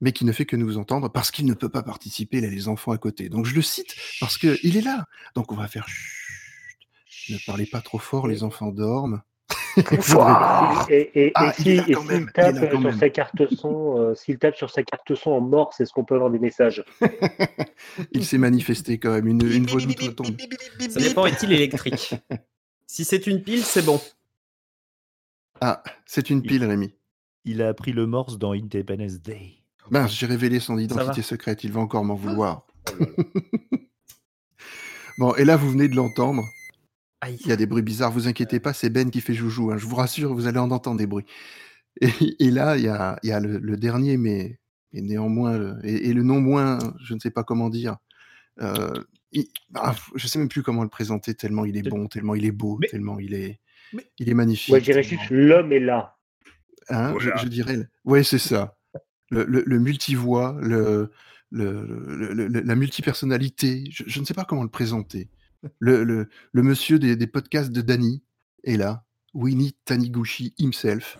mais 0.00 0.12
qui 0.12 0.24
ne 0.24 0.32
fait 0.32 0.46
que 0.46 0.56
nous 0.56 0.78
entendre 0.78 1.08
parce 1.10 1.30
qu'il 1.30 1.46
ne 1.46 1.54
peut 1.54 1.68
pas 1.68 1.82
participer, 1.82 2.38
il 2.38 2.44
a 2.44 2.48
les 2.48 2.68
enfants 2.68 2.92
à 2.92 2.98
côté. 2.98 3.28
Donc 3.28 3.46
je 3.46 3.54
le 3.54 3.62
cite 3.62 3.94
parce 4.20 4.38
qu'il 4.38 4.76
est 4.76 4.84
là. 4.84 5.06
Donc 5.34 5.52
on 5.52 5.56
va 5.56 5.68
faire 5.68 5.88
chut, 5.88 6.78
ne 7.30 7.38
parlez 7.46 7.66
pas 7.66 7.80
trop 7.80 7.98
fort, 7.98 8.26
les 8.26 8.42
enfants 8.42 8.72
dorment. 8.72 9.22
et, 10.90 11.32
s'il 11.54 11.84
tape 12.34 12.56
sur 12.70 12.94
sa 12.94 13.10
carte 13.10 13.54
son, 13.54 13.98
euh, 13.98 14.14
s'il 14.14 14.38
tape 14.38 14.56
sur 14.56 14.70
sa 14.70 14.82
carte 14.82 15.14
son 15.14 15.30
en 15.30 15.40
mort, 15.40 15.72
c'est 15.74 15.86
ce 15.86 15.92
qu'on 15.92 16.04
peut 16.04 16.16
avoir 16.16 16.30
des 16.30 16.38
messages? 16.38 16.84
il 18.12 18.24
s'est 18.24 18.38
manifesté 18.38 18.98
quand 18.98 19.12
même 19.12 19.28
une, 19.28 19.42
une 19.42 19.66
voix 19.66 19.80
d'outre-tombe. 19.80 20.36
Ça 20.88 21.00
dépend, 21.00 21.26
est-il 21.26 21.52
électrique? 21.52 22.14
Si 22.86 23.04
c'est 23.04 23.26
une 23.28 23.42
pile, 23.42 23.62
c'est 23.62 23.84
bon. 23.84 24.00
Ah, 25.60 25.82
c'est 26.06 26.30
une 26.30 26.42
pile, 26.42 26.64
Rémi. 26.64 26.94
Il 27.44 27.62
a 27.62 27.68
appris 27.68 27.92
le 27.92 28.06
morse 28.06 28.38
dans 28.38 28.52
Independence 28.52 29.20
Day. 29.20 29.59
Ben, 29.90 30.06
j'ai 30.06 30.26
révélé 30.26 30.60
son 30.60 30.78
identité 30.78 31.22
secrète, 31.22 31.64
il 31.64 31.72
va 31.72 31.80
encore 31.80 32.04
m'en 32.04 32.14
vouloir. 32.14 32.66
bon, 35.18 35.34
et 35.34 35.44
là, 35.44 35.56
vous 35.56 35.70
venez 35.70 35.88
de 35.88 35.96
l'entendre. 35.96 36.44
Il 37.28 37.46
y 37.46 37.52
a 37.52 37.56
des 37.56 37.66
bruits 37.66 37.82
bizarres, 37.82 38.12
vous 38.12 38.28
inquiétez 38.28 38.60
pas, 38.60 38.72
c'est 38.72 38.88
Ben 38.88 39.10
qui 39.10 39.20
fait 39.20 39.34
joujou. 39.34 39.72
Hein. 39.72 39.76
Je 39.76 39.86
vous 39.86 39.96
rassure, 39.96 40.32
vous 40.32 40.46
allez 40.46 40.58
en 40.58 40.70
entendre 40.70 40.98
des 40.98 41.06
bruits. 41.06 41.26
Et, 42.00 42.50
là, 42.50 42.76
il 42.76 42.84
y 42.84 42.88
a, 42.88 43.18
y 43.22 43.32
a 43.32 43.40
le, 43.40 43.76
dernier, 43.76 44.16
mais, 44.16 44.58
néanmoins, 44.92 45.76
et, 45.82 46.12
le 46.12 46.22
non 46.22 46.40
moins, 46.40 46.78
je 47.04 47.14
ne 47.14 47.18
sais 47.18 47.30
pas 47.30 47.42
comment 47.42 47.68
dire. 47.68 47.96
Euh, 48.60 48.94
bah, 49.70 49.94
je 50.14 50.26
sais 50.26 50.38
même 50.38 50.48
plus 50.48 50.62
comment 50.62 50.82
le 50.82 50.88
présenter, 50.88 51.34
tellement 51.34 51.64
il 51.64 51.76
est 51.76 51.88
bon, 51.88 52.06
tellement 52.06 52.34
il 52.34 52.44
est 52.44 52.52
beau, 52.52 52.80
tellement 52.90 53.18
il 53.18 53.34
est, 53.34 53.60
il 54.18 54.28
est 54.28 54.34
magnifique. 54.34 54.70
Moi, 54.70 54.78
je 54.78 54.84
dirais 54.84 55.02
juste 55.02 55.30
l'homme 55.30 55.72
est 55.72 55.80
là. 55.80 56.16
Hein, 56.88 57.14
je, 57.18 57.30
je, 57.36 57.46
dirais. 57.46 57.86
Oui, 58.04 58.24
c'est 58.24 58.38
ça 58.38 58.76
le, 59.30 59.44
le, 59.44 59.62
le 59.64 59.78
multivoix, 59.78 60.56
le, 60.60 61.10
la 61.52 62.74
multipersonnalité, 62.74 63.84
je, 63.90 64.04
je, 64.06 64.20
ne 64.20 64.24
sais 64.24 64.34
pas 64.34 64.44
comment 64.44 64.62
le 64.62 64.68
présenter. 64.68 65.28
Le, 65.78 66.26
monsieur 66.54 66.98
des, 66.98 67.16
des, 67.16 67.26
podcasts 67.26 67.72
de 67.72 67.80
Danny 67.80 68.22
est 68.64 68.76
là, 68.76 69.04
Winnie 69.34 69.76
Taniguchi 69.84 70.54
himself, 70.58 71.18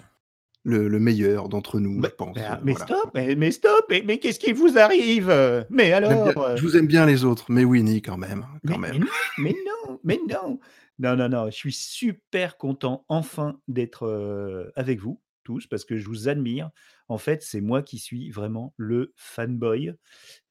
le, 0.65 0.89
meilleur 0.99 1.49
d'entre 1.49 1.81
nous, 1.81 1.99
mais, 1.99 2.09
je 2.09 2.15
pense. 2.15 2.37
Mais, 2.63 2.75
stop, 2.75 3.11
mais, 3.15 3.51
stop, 3.51 3.93
mais, 4.05 4.19
qu'est-ce 4.19 4.39
qui 4.39 4.53
vous 4.53 4.79
arrive? 4.79 5.33
Mais 5.71 5.93
alors 5.93 6.39
euh 6.39 6.57
Je 6.57 6.63
vous 6.63 6.77
aime 6.77 6.87
bien 6.87 7.07
les 7.07 7.25
autres, 7.25 7.47
mais 7.49 7.65
Winnie 7.65 8.03
quand 8.03 8.19
même. 8.19 8.47
Quand 8.67 8.79
mais, 8.79 8.93
même. 8.93 9.07
mais, 9.39 9.55
non, 9.67 10.01
mais 10.05 10.21
non, 10.29 10.61
non, 10.99 11.17
non, 11.17 11.29
non, 11.29 11.47
je 11.47 11.57
suis 11.57 11.73
super 11.73 12.59
content 12.59 13.05
enfin 13.09 13.59
d'être 13.69 14.07
euh, 14.07 14.71
avec 14.77 15.01
vous 15.01 15.21
tous 15.45 15.67
parce 15.67 15.85
que 15.85 15.97
je 15.97 16.07
vous 16.07 16.29
admire. 16.29 16.71
En 17.11 17.19
fait, 17.19 17.43
c'est 17.43 17.61
moi 17.61 17.83
qui 17.83 17.99
suis 17.99 18.31
vraiment 18.31 18.73
le 18.77 19.13
fanboy. 19.17 19.93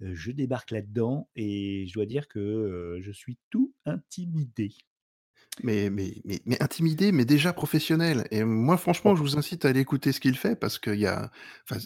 je 0.01 0.31
débarque 0.31 0.71
là-dedans 0.71 1.29
et 1.37 1.85
je 1.87 1.93
dois 1.93 2.05
dire 2.05 2.27
que 2.27 2.99
je 3.01 3.11
suis 3.13 3.37
tout 3.49 3.73
intimidé. 3.85 4.73
Mais, 5.63 5.89
mais, 5.89 6.21
mais, 6.25 6.41
mais, 6.45 6.61
intimidé, 6.61 7.13
mais 7.13 7.23
déjà 7.23 7.53
professionnel. 7.53 8.27
Et 8.31 8.43
moi, 8.43 8.75
franchement, 8.75 9.15
je 9.15 9.21
vous 9.21 9.37
incite 9.37 9.63
à 9.63 9.69
aller 9.69 9.79
écouter 9.79 10.11
ce 10.11 10.19
qu'il 10.19 10.35
fait 10.35 10.57
parce 10.57 10.79
qu'il 10.79 10.99
y 10.99 11.07
a, 11.07 11.31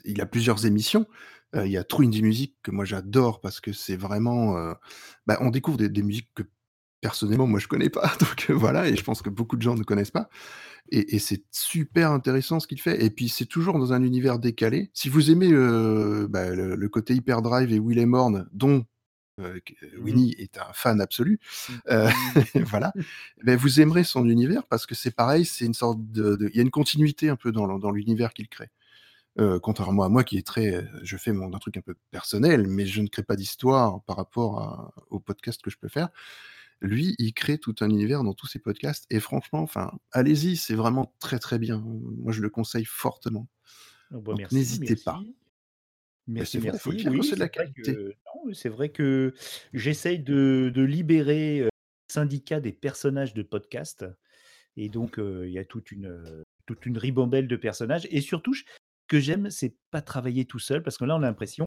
il 0.06 0.20
a 0.22 0.26
plusieurs 0.26 0.66
émissions. 0.66 1.06
il 1.54 1.68
y 1.68 1.78
a 1.78 1.84
True 1.84 2.06
Indie 2.06 2.24
Music 2.24 2.56
que 2.64 2.72
moi 2.72 2.84
j'adore 2.84 3.42
parce 3.42 3.62
que 3.62 3.74
c'est 3.74 3.96
vraiment, 3.96 4.56
bah, 5.28 5.38
on 5.42 5.52
découvre 5.52 5.78
des, 5.78 5.90
des, 5.90 6.02
musiques 6.02 6.32
que 6.34 6.44
personnellement 7.04 7.46
moi 7.46 7.60
je 7.60 7.68
connais 7.68 7.90
pas. 7.90 8.12
Donc 8.20 8.50
voilà, 8.50 8.88
et 8.88 8.96
je 8.96 9.04
pense 9.04 9.22
que 9.22 9.30
beaucoup 9.30 9.58
de 9.58 9.62
gens 9.62 9.76
ne 9.76 9.84
connaissent 9.84 10.12
pas. 10.12 10.30
Et, 10.90 11.20
c'est 11.20 11.44
super 11.52 12.12
intéressant 12.12 12.60
ce 12.60 12.68
qu'il 12.68 12.82
fait. 12.82 13.04
Et 13.04 13.10
puis 13.10 13.30
c'est 13.30 13.46
toujours 13.46 13.78
dans 13.78 13.94
un 13.94 14.04
univers 14.04 14.40
décalé. 14.40 14.90
Si 14.94 15.10
vous 15.10 15.32
aimez 15.32 15.52
euh, 15.52 16.28
bah, 16.30 16.50
le, 16.50 16.90
côté 16.90 17.14
Hyperdrive 17.14 17.72
et 17.72 17.80
Will 17.80 18.00
Horn, 18.14 18.48
dont 18.52 18.86
euh, 19.40 19.56
mmh 19.56 20.04
Winnie 20.04 20.36
est 20.38 20.58
un 20.58 20.72
fan 20.74 21.02
absolu, 21.02 21.40
mmh. 21.40 21.74
euh, 21.90 22.10
voilà, 22.66 22.94
ben, 23.44 23.58
vous 23.58 23.82
aimerez 23.82 24.04
son 24.04 24.30
univers 24.30 24.66
parce 24.68 24.86
que 24.86 24.94
c'est 24.94 25.16
pareil, 25.16 25.46
c'est 25.46 25.66
une 25.66 25.74
sorte 25.74 26.00
de, 26.12 26.38
il 26.52 26.56
y 26.56 26.60
a 26.60 26.64
une 26.64 26.70
continuité 26.70 27.30
un 27.30 27.36
peu 27.36 27.52
dans, 27.52 27.80
dans 27.80 27.92
l'univers 27.92 28.34
qu'il 28.34 28.48
crée. 28.48 28.70
Euh, 29.40 29.60
contrairement 29.60 30.04
à 30.04 30.10
moi 30.10 30.24
qui 30.24 30.38
est 30.38 30.46
très, 30.46 30.76
euh, 30.76 30.84
je 31.02 31.18
fais 31.18 31.32
mon 31.32 31.52
un 31.54 31.58
truc 31.58 31.78
un 31.78 31.82
peu 31.82 31.96
personnel, 32.12 32.68
mais 32.68 32.86
je 32.86 33.02
ne 33.02 33.08
crée 33.08 33.24
pas 33.24 33.36
d'histoire 33.36 34.04
par 34.04 34.16
rapport 34.18 34.60
à, 34.60 34.94
au 35.10 35.20
podcast 35.20 35.60
que 35.62 35.72
je 35.72 35.78
peux 35.78 35.88
faire. 35.88 36.10
Lui, 36.84 37.16
il 37.18 37.34
crée 37.34 37.58
tout 37.58 37.76
un 37.80 37.90
univers 37.90 38.24
dans 38.24 38.34
tous 38.34 38.46
ses 38.48 38.60
podcasts 38.60 39.06
et 39.10 39.20
franchement, 39.22 39.62
enfin, 39.62 39.92
allez-y, 40.12 40.58
c'est 40.58 40.76
vraiment 40.76 41.16
très 41.20 41.40
très 41.40 41.58
bien. 41.58 41.80
Moi, 41.80 42.34
je 42.34 42.42
le 42.42 42.50
conseille 42.50 42.86
fortement. 42.86 43.48
Oh, 44.14 44.20
bah, 44.22 44.34
Donc 44.34 44.52
n'hésitez 44.52 44.96
pas. 44.98 45.14
merci. 45.20 45.36
Mais 46.28 46.40
Merci, 46.40 46.58
vrai, 46.60 46.72
Oui, 46.86 47.24
c'est 47.24 47.36
de 47.36 47.40
la 47.40 47.48
c'est 47.48 47.50
vrai 47.50 47.50
qualité. 47.50 47.94
que, 47.96 48.14
non, 48.36 48.54
c'est 48.54 48.70
vrai 48.70 48.90
que 48.90 49.34
j'essaye 49.74 50.20
de, 50.20 50.72
de 50.74 50.82
libérer 50.84 51.60
euh, 51.62 51.64
le 51.66 52.14
syndicat 52.14 52.60
des 52.60 52.72
personnages 52.74 53.34
de 53.34 53.44
podcast. 53.44 54.06
Et 54.78 54.90
donc, 54.90 55.20
euh, 55.20 55.48
il 55.48 55.54
y 55.54 55.60
a 55.60 55.66
toute 55.66 55.92
une, 55.92 56.08
euh, 56.08 56.44
toute 56.66 56.86
une 56.86 56.98
ribambelle 56.98 57.48
de 57.48 57.56
personnages. 57.56 58.08
Et 58.12 58.22
surtout, 58.22 58.54
ce 58.54 58.64
que 59.08 59.20
j'aime, 59.20 59.50
c'est 59.50 59.76
pas 59.92 60.02
travailler 60.02 60.46
tout 60.46 60.60
seul, 60.60 60.82
parce 60.84 60.98
que 60.98 61.06
là, 61.06 61.16
on 61.16 61.24
a 61.24 61.28
l'impression 61.28 61.66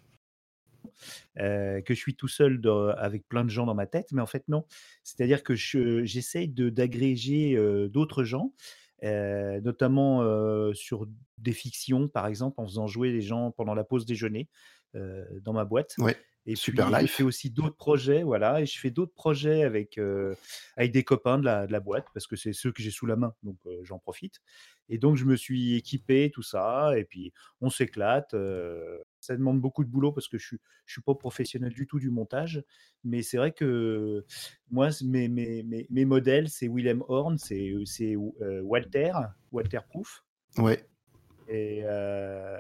euh, 1.39 1.81
que 1.83 1.95
je 1.95 1.99
suis 2.01 2.15
tout 2.17 2.29
seul 2.29 2.61
avec 2.99 3.29
plein 3.29 3.45
de 3.45 3.51
gens 3.51 3.67
dans 3.67 3.75
ma 3.75 3.87
tête, 3.87 4.09
mais 4.13 4.23
en 4.23 4.27
fait, 4.27 4.45
non. 4.49 4.65
C'est-à-dire 5.05 5.43
que 5.43 5.55
je- 5.55 6.05
j'essaye 6.05 6.49
de- 6.49 6.71
d'agréger 6.71 7.57
euh, 7.57 7.89
d'autres 7.89 8.25
gens, 8.25 8.53
euh, 9.05 9.61
notamment 9.61 10.23
sur 10.75 11.07
des 11.39 11.53
fictions, 11.53 12.09
par 12.09 12.27
exemple, 12.27 12.61
en 12.61 12.67
faisant 12.67 12.87
jouer 12.87 13.13
les 13.13 13.21
gens 13.23 13.51
pendant 13.51 13.75
la 13.75 13.85
pause 13.85 14.07
déjeuner 14.07 14.49
dans 14.95 15.53
ma 15.53 15.65
boîte. 15.65 15.99
Ouais, 15.99 16.17
Et 16.49 16.55
Super 16.55 16.91
puis, 16.91 16.95
je 16.95 17.01
Life. 17.01 17.11
fais 17.17 17.23
aussi 17.25 17.51
d'autres 17.51 17.77
projets, 17.77 18.23
voilà, 18.23 18.61
et 18.61 18.67
je 18.67 18.79
fais 18.79 18.91
d'autres 18.93 19.13
projets 19.13 19.65
avec, 19.65 19.99
euh, 19.99 20.37
avec 20.77 20.93
des 20.93 21.03
copains 21.03 21.39
de 21.39 21.45
la, 21.45 21.67
de 21.67 21.73
la 21.73 21.81
boîte, 21.81 22.07
parce 22.15 22.29
que 22.29 22.37
c'est 22.37 22.53
ceux 22.53 22.71
que 22.71 22.83
j'ai 22.83 22.93
sous 22.93 23.05
la 23.07 23.17
main, 23.17 23.35
donc 23.43 23.57
euh, 23.67 23.81
j'en 23.83 23.99
profite. 23.99 24.37
Et 24.89 24.99
donc, 24.99 25.17
je 25.17 25.25
me 25.25 25.35
suis 25.35 25.75
équipé, 25.75 26.31
tout 26.33 26.43
ça, 26.43 26.97
et 26.97 27.05
puis 27.05 27.33
on 27.61 27.69
s'éclate. 27.69 28.33
euh, 28.35 28.99
ça 29.27 29.37
demande 29.37 29.61
beaucoup 29.61 29.85
de 29.85 29.91
boulot 29.91 30.13
parce 30.13 30.29
que 30.29 30.39
je 30.39 30.47
suis, 30.47 30.59
je 30.87 30.93
suis 30.95 31.03
pas 31.03 31.15
professionnel 31.15 31.73
du 31.73 31.87
tout 31.87 31.99
du 31.99 32.11
montage, 32.11 32.63
mais 33.05 33.23
c'est 33.23 33.37
vrai 33.37 33.53
que 33.53 34.25
moi, 34.71 34.91
mes, 35.05 35.29
mes, 35.29 35.63
mes, 35.63 35.87
mes 35.91 36.05
modèles, 36.05 36.49
c'est 36.49 36.69
Willem 36.69 37.03
Horn, 37.09 37.39
c'est 37.39 37.73
c'est, 37.85 38.17
euh, 38.17 38.61
Walter, 38.63 39.13
Walter 39.53 39.81
Proof. 39.89 40.25
ouais. 40.59 40.87
Et 41.49 41.83
euh, 41.85 42.59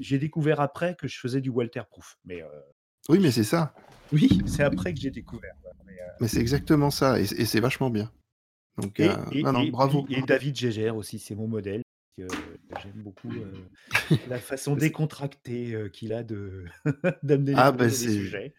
j'ai 0.00 0.18
découvert 0.18 0.60
après 0.60 0.94
que 0.94 1.08
je 1.08 1.18
faisais 1.18 1.40
du 1.40 1.48
Walter 1.48 1.82
Proof, 1.90 2.18
mais 2.24 2.42
euh, 2.42 2.48
Oui, 3.08 3.18
mais 3.18 3.30
c'est 3.30 3.44
ça. 3.44 3.74
oui, 4.12 4.28
c'est 4.46 4.62
après 4.62 4.92
que 4.92 5.00
j'ai 5.00 5.10
découvère. 5.10 5.54
ouais, 5.64 5.72
mais, 5.86 6.00
euh, 6.00 6.06
Mais 6.20 6.28
c'est 6.28 6.40
exactement 6.40 6.90
ça 6.90 7.18
et, 7.18 7.22
et 7.22 7.44
c'est 7.46 7.60
vachement 7.60 7.88
bien. 7.90 8.12
Donc, 8.76 9.00
Et, 9.00 9.08
euh, 9.08 9.16
et- 9.32 9.42
non, 9.42 9.64
bravo. 9.68 10.06
et 10.10 10.20
David 10.22 10.56
Gégère 10.56 10.96
aussi, 10.96 11.18
c'est 11.18 11.34
mon 11.34 11.48
modèle. 11.48 11.82
J'aime 12.18 13.02
beaucoup 13.02 13.30
euh, 13.30 14.16
la 14.28 14.38
façon 14.38 14.76
décontractée 14.76 15.74
euh, 15.74 15.88
qu'il 15.88 16.12
a 16.12 16.22
de 16.22 16.64
d'amener 17.22 17.52
les 17.52 17.56
Ah, 17.58 17.72
bah, 17.72 17.88
sujets. 17.90 18.54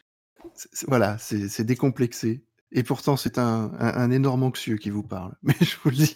Voilà, 0.87 1.17
c'est 1.17 1.63
décomplexé. 1.63 2.43
Et 2.73 2.83
pourtant, 2.83 3.17
c'est 3.17 3.37
un, 3.37 3.71
un, 3.79 3.93
un 3.95 4.11
énorme 4.11 4.43
anxieux 4.43 4.77
qui 4.77 4.89
vous 4.89 5.03
parle. 5.03 5.35
Mais 5.43 5.53
je 5.59 5.75
vous 5.83 5.89
le 5.89 5.95
dis, 5.95 6.15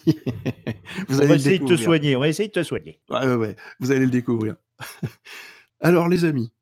vous 1.08 1.16
On 1.16 1.18
allez 1.18 1.26
va 1.28 1.34
essayer 1.34 1.58
de 1.58 1.66
te 1.66 1.76
soigner, 1.76 2.16
on 2.16 2.20
va 2.20 2.28
essayer 2.28 2.48
de 2.48 2.52
te 2.54 2.62
soigner. 2.62 3.00
Ouais, 3.10 3.26
ouais, 3.26 3.34
ouais, 3.34 3.56
vous 3.78 3.90
allez 3.90 4.06
le 4.06 4.10
découvrir. 4.10 4.56
Alors, 5.80 6.08
les 6.08 6.24
amis, 6.24 6.52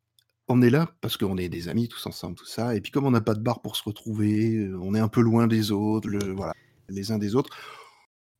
on 0.49 0.61
est 0.62 0.71
là 0.71 0.95
parce 1.00 1.16
qu'on 1.16 1.38
est 1.38 1.49
des 1.49 1.69
amis 1.69 1.88
tous 1.88 2.04
ensemble, 2.07 2.37
tout 2.37 2.45
ça. 2.45 2.75
Et 2.75 2.81
puis, 2.81 2.90
comme 2.90 3.07
on 3.07 3.12
n'a 3.12 3.21
pas 3.21 3.35
de 3.35 3.40
bar 3.40 3.62
pour 3.62 3.76
se 3.76 3.85
retrouver, 3.85 4.69
on 4.81 4.95
est 4.95 5.00
un 5.00 5.09
peu 5.09 5.21
loin 5.21 5.47
des 5.47 5.71
autres, 5.71 6.09
le, 6.09 6.33
voilà, 6.33 6.52
les 6.88 7.12
uns 7.12 7.19
des 7.19 7.37
autres. 7.37 7.57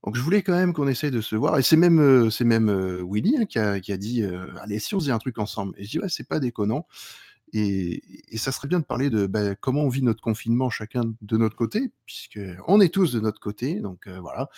Donc, 0.05 0.17
je 0.17 0.21
voulais 0.21 0.43
quand 0.43 0.53
même 0.53 0.75
qu'on 0.75 0.87
essaye 0.87 1.11
de 1.11 1.23
se 1.23 1.35
voir. 1.35 1.59
Et 1.59 1.63
c'est 1.63 1.79
même, 1.79 1.99
euh, 1.99 2.29
c'est 2.29 2.45
même 2.45 2.69
euh, 2.69 3.03
Willy 3.09 3.39
hein, 3.39 3.47
qui, 3.47 3.59
a, 3.59 3.81
qui 3.81 3.91
a 3.91 3.97
dit 3.97 4.23
euh, 4.23 4.47
Allez, 4.61 4.79
si 4.79 4.95
on 4.95 5.01
faisait 5.01 5.13
un 5.13 5.19
truc 5.19 5.39
ensemble. 5.39 5.75
Et 5.79 5.85
je 5.85 5.91
dis 5.91 5.99
Ouais, 5.99 6.11
c'est 6.11 6.29
pas 6.29 6.41
déconnant. 6.41 6.87
Et, 7.55 8.03
et 8.29 8.37
ça 8.37 8.53
serait 8.53 8.69
bien 8.69 8.81
de 8.81 8.85
parler 8.85 9.09
de 9.09 9.27
bah, 9.27 9.55
comment 9.55 9.83
on 9.83 9.89
vit 9.89 10.03
notre 10.03 10.21
confinement 10.21 10.69
chacun 10.69 11.05
de 11.23 11.37
notre 11.39 11.57
côté, 11.57 11.93
puisque 12.05 12.41
on 12.67 12.81
est 12.81 12.93
tous 12.93 13.13
de 13.13 13.21
notre 13.21 13.41
côté. 13.41 13.77
Donc, 13.81 14.09
voilà. 14.09 14.51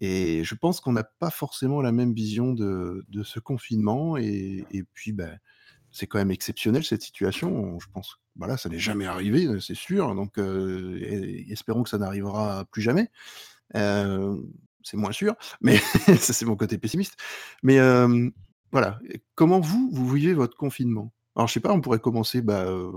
Et 0.00 0.44
je 0.44 0.54
pense 0.54 0.80
qu'on 0.80 0.92
n'a 0.92 1.04
pas 1.04 1.30
forcément 1.30 1.82
la 1.82 1.92
même 1.92 2.14
vision 2.14 2.54
de, 2.54 3.04
de 3.08 3.22
ce 3.24 3.40
confinement. 3.40 4.16
Et, 4.16 4.64
et 4.70 4.84
puis, 4.94 5.12
ben, 5.12 5.38
c'est 5.90 6.06
quand 6.06 6.18
même 6.18 6.30
exceptionnel 6.30 6.84
cette 6.84 7.02
situation. 7.02 7.78
Je 7.80 7.88
pense 7.92 8.14
que 8.14 8.20
voilà, 8.36 8.56
ça 8.56 8.68
n'est 8.68 8.78
jamais 8.78 9.06
arrivé, 9.06 9.48
c'est 9.60 9.74
sûr. 9.74 10.14
Donc, 10.14 10.38
espérons 10.38 11.82
que 11.82 11.90
ça 11.90 11.98
n'arrivera 11.98 12.64
plus 12.70 12.82
jamais. 12.82 13.10
C'est 14.88 14.96
moins 14.96 15.12
sûr, 15.12 15.34
mais 15.60 15.76
ça, 16.18 16.32
c'est 16.32 16.44
mon 16.46 16.56
côté 16.56 16.78
pessimiste. 16.78 17.16
Mais 17.62 17.78
euh, 17.78 18.28
voilà, 18.72 18.98
comment 19.34 19.60
vous, 19.60 19.90
vous 19.92 20.08
vivez 20.08 20.34
votre 20.34 20.56
confinement? 20.56 21.12
Alors, 21.36 21.46
je 21.48 21.52
sais 21.52 21.60
pas, 21.60 21.72
on 21.72 21.80
pourrait 21.80 21.98
commencer. 22.00 22.40
Bah, 22.42 22.62
euh, 22.66 22.92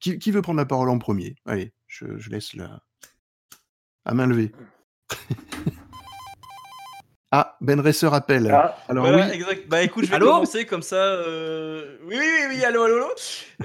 qui, 0.00 0.18
qui 0.18 0.30
veut 0.30 0.42
prendre 0.42 0.58
la 0.58 0.66
parole 0.66 0.88
en 0.90 0.98
premier? 0.98 1.36
Allez, 1.46 1.72
je, 1.86 2.18
je 2.18 2.30
laisse 2.30 2.54
la. 2.54 2.80
À 4.04 4.14
main 4.14 4.26
levée. 4.26 4.52
Ah, 7.30 7.58
Ben 7.60 7.78
Resser 7.80 8.08
appelle. 8.10 8.50
Ah, 8.50 8.74
Alors 8.88 9.06
Voilà, 9.06 9.26
oui, 9.26 9.32
exact. 9.34 9.68
Bah 9.68 9.82
écoute, 9.82 10.04
je 10.06 10.08
vais 10.10 10.16
Allô? 10.16 10.28
commencer 10.32 10.64
comme 10.64 10.80
ça. 10.80 10.96
euh, 10.96 11.98
Oui, 12.06 12.16
oui, 12.18 12.26
oui, 12.48 12.56
oui, 12.56 12.64
allô, 12.64 12.82
allô, 12.84 12.94
allô? 12.96 13.08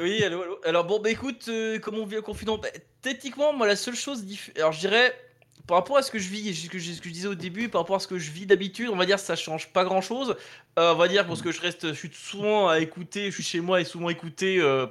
Oui, 0.01 0.21
allô, 0.21 0.41
allô. 0.41 0.59
Alors 0.65 0.83
bon, 0.85 0.99
bah 0.99 1.09
écoute, 1.09 1.45
euh, 1.47 1.79
comment 1.79 1.99
on 1.99 2.05
vit 2.05 2.15
le 2.15 2.21
confinement 2.21 2.57
Bah, 2.57 2.67
Techniquement, 3.01 3.53
moi, 3.53 3.65
la 3.65 3.77
seule 3.77 3.95
chose. 3.95 4.25
diff- 4.25 4.51
Alors 4.57 4.73
je 4.73 4.81
dirais, 4.81 5.13
par 5.67 5.77
rapport 5.77 5.97
à 5.97 6.01
ce 6.01 6.11
que 6.11 6.19
je 6.19 6.29
vis, 6.29 6.53
ce 6.55 6.69
que 6.69 6.79
je, 6.79 6.91
ce 6.93 7.01
que 7.01 7.09
je 7.09 7.13
disais 7.13 7.27
au 7.27 7.35
début, 7.35 7.69
par 7.69 7.81
rapport 7.81 7.95
à 7.95 7.99
ce 7.99 8.07
que 8.07 8.17
je 8.19 8.31
vis 8.31 8.45
d'habitude, 8.45 8.89
on 8.89 8.95
va 8.95 9.05
dire 9.05 9.19
ça 9.19 9.35
change 9.35 9.69
pas 9.69 9.83
grand 9.85 10.01
chose. 10.01 10.35
on 10.77 10.95
va 10.95 11.07
dire 11.07 11.25
parce 11.27 11.41
que 11.41 11.51
je 11.51 11.61
reste, 11.61 11.89
je 11.89 11.93
suis 11.93 12.11
souvent 12.13 12.67
à 12.69 12.79
écouter, 12.79 13.27
je 13.27 13.31
suis 13.35 13.43
chez 13.43 13.61
moi 13.61 13.81
et 13.81 13.85
souvent 13.85 14.09
écouter. 14.09 14.59
euh, 14.59 14.87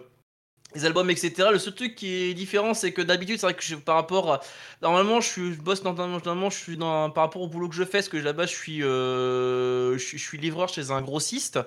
les 0.75 0.85
albums, 0.85 1.11
etc. 1.11 1.49
Le 1.53 1.59
seul 1.59 1.75
truc 1.75 1.95
qui 1.95 2.09
est 2.31 2.35
différent, 2.35 2.75
c'est 2.75 2.93
que 2.93 3.03
d'habitude, 3.03 3.39
c'est 3.39 3.47
vrai 3.47 3.55
que 3.55 3.63
je, 3.63 3.75
par 3.77 3.97
rapport 3.97 4.33
à, 4.33 4.41
Normalement, 4.83 5.21
je, 5.21 5.29
suis, 5.29 5.55
je 5.55 5.61
bosse 5.61 5.85
normalement, 5.85 6.51
je 6.51 6.57
suis 6.59 6.77
dans, 6.77 7.09
par 7.11 7.23
rapport 7.25 7.41
au 7.43 7.47
boulot 7.47 7.69
que 7.69 7.75
je 7.77 7.85
fais, 7.85 7.99
parce 7.99 8.09
que 8.09 8.17
là-bas, 8.17 8.47
je 8.47 8.53
suis, 8.55 8.83
euh, 8.83 9.93
je, 9.97 9.99
suis- 10.05 10.19
je 10.19 10.25
suis 10.25 10.39
livreur 10.39 10.69
chez 10.69 10.91
un 10.91 11.01
grossiste. 11.03 11.61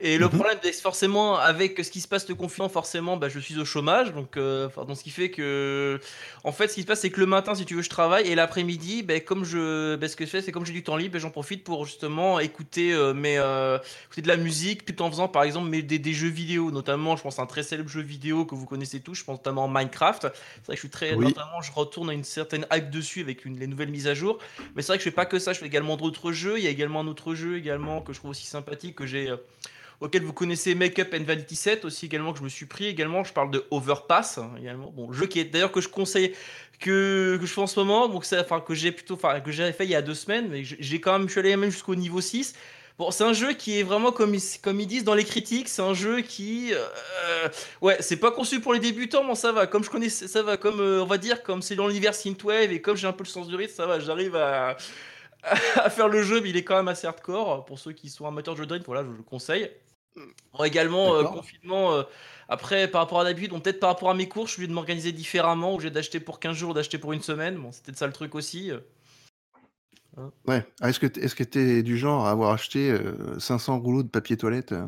Et 0.00 0.18
le 0.18 0.26
Mhm. 0.26 0.30
problème, 0.32 0.58
c'est 0.62 0.72
forcément, 0.80 1.36
avec 1.36 1.82
ce 1.84 1.90
qui 1.90 2.00
se 2.00 2.06
passe 2.08 2.28
le 2.28 2.34
confinement, 2.36 2.68
forcément, 2.68 3.16
bah, 3.16 3.28
je 3.28 3.38
suis 3.40 3.58
au 3.58 3.64
chômage. 3.64 4.12
Donc, 4.14 4.36
euh, 4.36 4.68
donc, 4.86 4.96
ce 4.96 5.02
qui 5.02 5.10
fait 5.10 5.30
que, 5.30 5.98
en 6.44 6.52
fait, 6.52 6.68
ce 6.68 6.74
qui 6.74 6.82
se 6.82 6.86
passe, 6.86 7.00
c'est 7.00 7.10
que 7.10 7.20
le 7.20 7.26
matin, 7.26 7.54
si 7.54 7.64
tu 7.64 7.74
veux, 7.74 7.82
je 7.82 7.90
travaille, 7.90 8.26
et 8.28 8.34
l'après-midi, 8.34 9.02
bah, 9.02 9.18
comme 9.20 9.44
je, 9.44 9.96
bah, 9.96 10.08
ce 10.08 10.16
que 10.16 10.24
je 10.24 10.30
fais, 10.30 10.42
c'est 10.42 10.52
comme 10.52 10.64
j'ai 10.66 10.72
du 10.72 10.82
temps 10.82 10.96
libre, 10.96 11.14
bah, 11.14 11.18
j'en 11.18 11.30
profite 11.30 11.64
pour 11.64 11.84
justement 11.86 12.38
écouter 12.40 12.92
euh, 12.92 13.12
mes, 13.14 13.38
euh, 13.38 13.78
écouter 14.06 14.22
de 14.22 14.28
la 14.28 14.36
musique, 14.36 14.84
tout 14.84 15.02
en 15.02 15.10
faisant, 15.10 15.28
par 15.28 15.42
exemple, 15.42 15.68
mes- 15.68 15.82
des, 15.82 15.98
des 15.98 16.12
jeux 16.14 16.28
vidéo, 16.28 16.70
notamment, 16.70 17.16
je 17.16 17.22
pense 17.22 17.38
à 17.38 17.42
un 17.42 17.46
très 17.46 17.62
célèbre 17.62 17.88
jeu 17.90 18.00
vidéo 18.02 18.44
que 18.50 18.54
vous 18.56 18.66
connaissez 18.66 19.00
tous, 19.00 19.14
je 19.14 19.24
pense 19.24 19.38
notamment 19.38 19.68
Minecraft. 19.68 20.22
C'est 20.22 20.28
vrai 20.28 20.32
que 20.68 20.74
je 20.74 20.80
suis 20.80 20.90
très, 20.90 21.14
Oui. 21.14 21.24
notamment, 21.26 21.62
je 21.62 21.72
retourne 21.72 22.10
à 22.10 22.12
une 22.12 22.24
certaine 22.24 22.66
hype 22.72 22.90
dessus 22.90 23.20
avec 23.20 23.44
une, 23.44 23.58
les 23.58 23.66
nouvelles 23.66 23.90
mises 23.90 24.08
à 24.08 24.14
jour. 24.14 24.38
Mais 24.74 24.82
c'est 24.82 24.88
vrai 24.88 24.98
que 24.98 25.04
je 25.04 25.08
fais 25.10 25.14
pas 25.14 25.26
que 25.26 25.38
ça, 25.38 25.52
je 25.52 25.60
fais 25.60 25.66
également 25.66 25.96
d'autres 25.96 26.32
jeux. 26.32 26.58
Il 26.58 26.64
y 26.64 26.66
a 26.66 26.70
également 26.70 27.00
un 27.00 27.06
autre 27.06 27.34
jeu 27.34 27.56
également 27.56 28.00
que 28.02 28.12
je 28.12 28.18
trouve 28.18 28.32
aussi 28.32 28.46
sympathique 28.46 28.96
que 28.96 29.06
j'ai. 29.06 29.30
euh, 29.30 29.36
auquel 30.00 30.22
vous 30.22 30.32
connaissez 30.32 30.74
Make 30.74 30.98
Up 30.98 31.14
and 31.14 31.24
Vanity 31.24 31.54
7 31.54 31.84
aussi 31.84 32.06
également 32.06 32.32
que 32.32 32.38
je 32.38 32.44
me 32.44 32.48
suis 32.48 32.64
pris 32.64 32.86
également 32.86 33.22
je 33.22 33.34
parle 33.34 33.50
de 33.50 33.66
Overpass 33.70 34.38
hein, 34.38 34.50
également 34.58 34.90
bon 34.90 35.12
jeu 35.12 35.26
qui 35.26 35.38
est 35.40 35.44
d'ailleurs 35.44 35.72
que 35.72 35.82
je 35.82 35.90
conseille 35.90 36.32
que, 36.78 37.36
que 37.38 37.44
je 37.44 37.52
fais 37.52 37.60
en 37.60 37.66
ce 37.66 37.78
moment 37.80 38.08
donc 38.08 38.24
c'est 38.24 38.38
enfin 38.40 38.60
que 38.60 38.72
j'ai 38.74 38.92
plutôt 38.92 39.12
enfin 39.12 39.40
que 39.40 39.52
j'avais 39.52 39.72
fait 39.74 39.84
il 39.84 39.90
y 39.90 39.94
a 39.94 40.00
deux 40.00 40.14
semaines 40.14 40.48
mais 40.48 40.64
j'ai- 40.64 40.78
j'ai 40.80 41.02
quand 41.02 41.12
même 41.18 41.26
je 41.28 41.32
suis 41.32 41.40
allé 41.40 41.54
même 41.54 41.68
jusqu'au 41.70 41.94
niveau 41.96 42.22
6 42.22 42.54
Bon, 43.00 43.10
c'est 43.10 43.24
un 43.24 43.32
jeu 43.32 43.54
qui 43.54 43.80
est 43.80 43.82
vraiment 43.82 44.12
comme 44.12 44.34
ils, 44.34 44.42
comme 44.62 44.78
ils 44.78 44.86
disent 44.86 45.04
dans 45.04 45.14
les 45.14 45.24
critiques, 45.24 45.70
c'est 45.70 45.80
un 45.80 45.94
jeu 45.94 46.20
qui, 46.20 46.74
euh, 46.74 47.48
ouais, 47.80 47.96
c'est 48.00 48.18
pas 48.18 48.30
conçu 48.30 48.60
pour 48.60 48.74
les 48.74 48.78
débutants, 48.78 49.24
mais 49.24 49.34
ça 49.36 49.52
va. 49.52 49.66
Comme 49.66 49.82
je 49.82 49.88
connais, 49.88 50.10
ça 50.10 50.42
va. 50.42 50.58
Comme 50.58 50.80
euh, 50.80 51.02
on 51.02 51.06
va 51.06 51.16
dire, 51.16 51.42
comme 51.42 51.62
c'est 51.62 51.76
dans 51.76 51.86
l'univers 51.88 52.14
synthwave 52.14 52.70
et 52.72 52.82
comme 52.82 52.96
j'ai 52.98 53.06
un 53.06 53.14
peu 53.14 53.24
le 53.24 53.28
sens 53.30 53.48
du 53.48 53.56
rythme, 53.56 53.72
ça 53.72 53.86
va. 53.86 54.00
J'arrive 54.00 54.36
à, 54.36 54.76
à 55.76 55.88
faire 55.90 56.08
le 56.08 56.22
jeu, 56.22 56.42
mais 56.42 56.50
il 56.50 56.58
est 56.58 56.64
quand 56.64 56.76
même 56.76 56.88
assez 56.88 57.06
hardcore 57.06 57.64
pour 57.64 57.78
ceux 57.78 57.92
qui 57.92 58.10
sont 58.10 58.26
amateurs 58.26 58.54
de 58.54 58.58
jeux 58.60 58.66
de 58.66 58.74
rythme. 58.74 58.86
Voilà, 58.86 59.02
je 59.04 59.16
le 59.16 59.22
conseille. 59.22 59.70
Bon, 60.52 60.64
également 60.64 61.14
euh, 61.14 61.24
confinement. 61.24 61.94
euh, 61.94 62.02
après, 62.48 62.88
par 62.88 63.02
rapport 63.02 63.20
à 63.20 63.24
d'habitude, 63.24 63.50
bon, 63.52 63.60
peut-être 63.60 63.80
par 63.80 63.90
rapport 63.90 64.10
à 64.10 64.14
mes 64.14 64.28
cours, 64.28 64.46
je 64.46 64.52
suis 64.52 64.60
obligé 64.60 64.68
de 64.68 64.74
m'organiser 64.74 65.12
différemment, 65.12 65.74
où 65.74 65.80
j'ai 65.80 65.90
d'acheter 65.90 66.20
pour 66.20 66.40
15 66.40 66.56
jours, 66.56 66.74
d'acheter 66.74 66.98
pour 66.98 67.12
une 67.14 67.22
semaine. 67.22 67.56
Bon, 67.56 67.72
c'était 67.72 67.94
ça 67.94 68.06
le 68.06 68.12
truc 68.12 68.34
aussi. 68.34 68.72
Euh. 70.20 70.50
ouais. 70.52 70.64
Ah, 70.80 70.88
Est-ce 70.90 71.00
que 71.00 71.06
t- 71.06 71.20
est-ce 71.22 71.34
que 71.34 71.44
t'es 71.44 71.82
du 71.82 71.96
genre 71.98 72.26
à 72.26 72.30
avoir 72.30 72.52
acheté 72.52 72.90
euh, 72.90 73.38
500 73.38 73.78
rouleaux 73.80 74.02
de 74.02 74.08
papier 74.08 74.36
toilette 74.36 74.72
euh? 74.72 74.84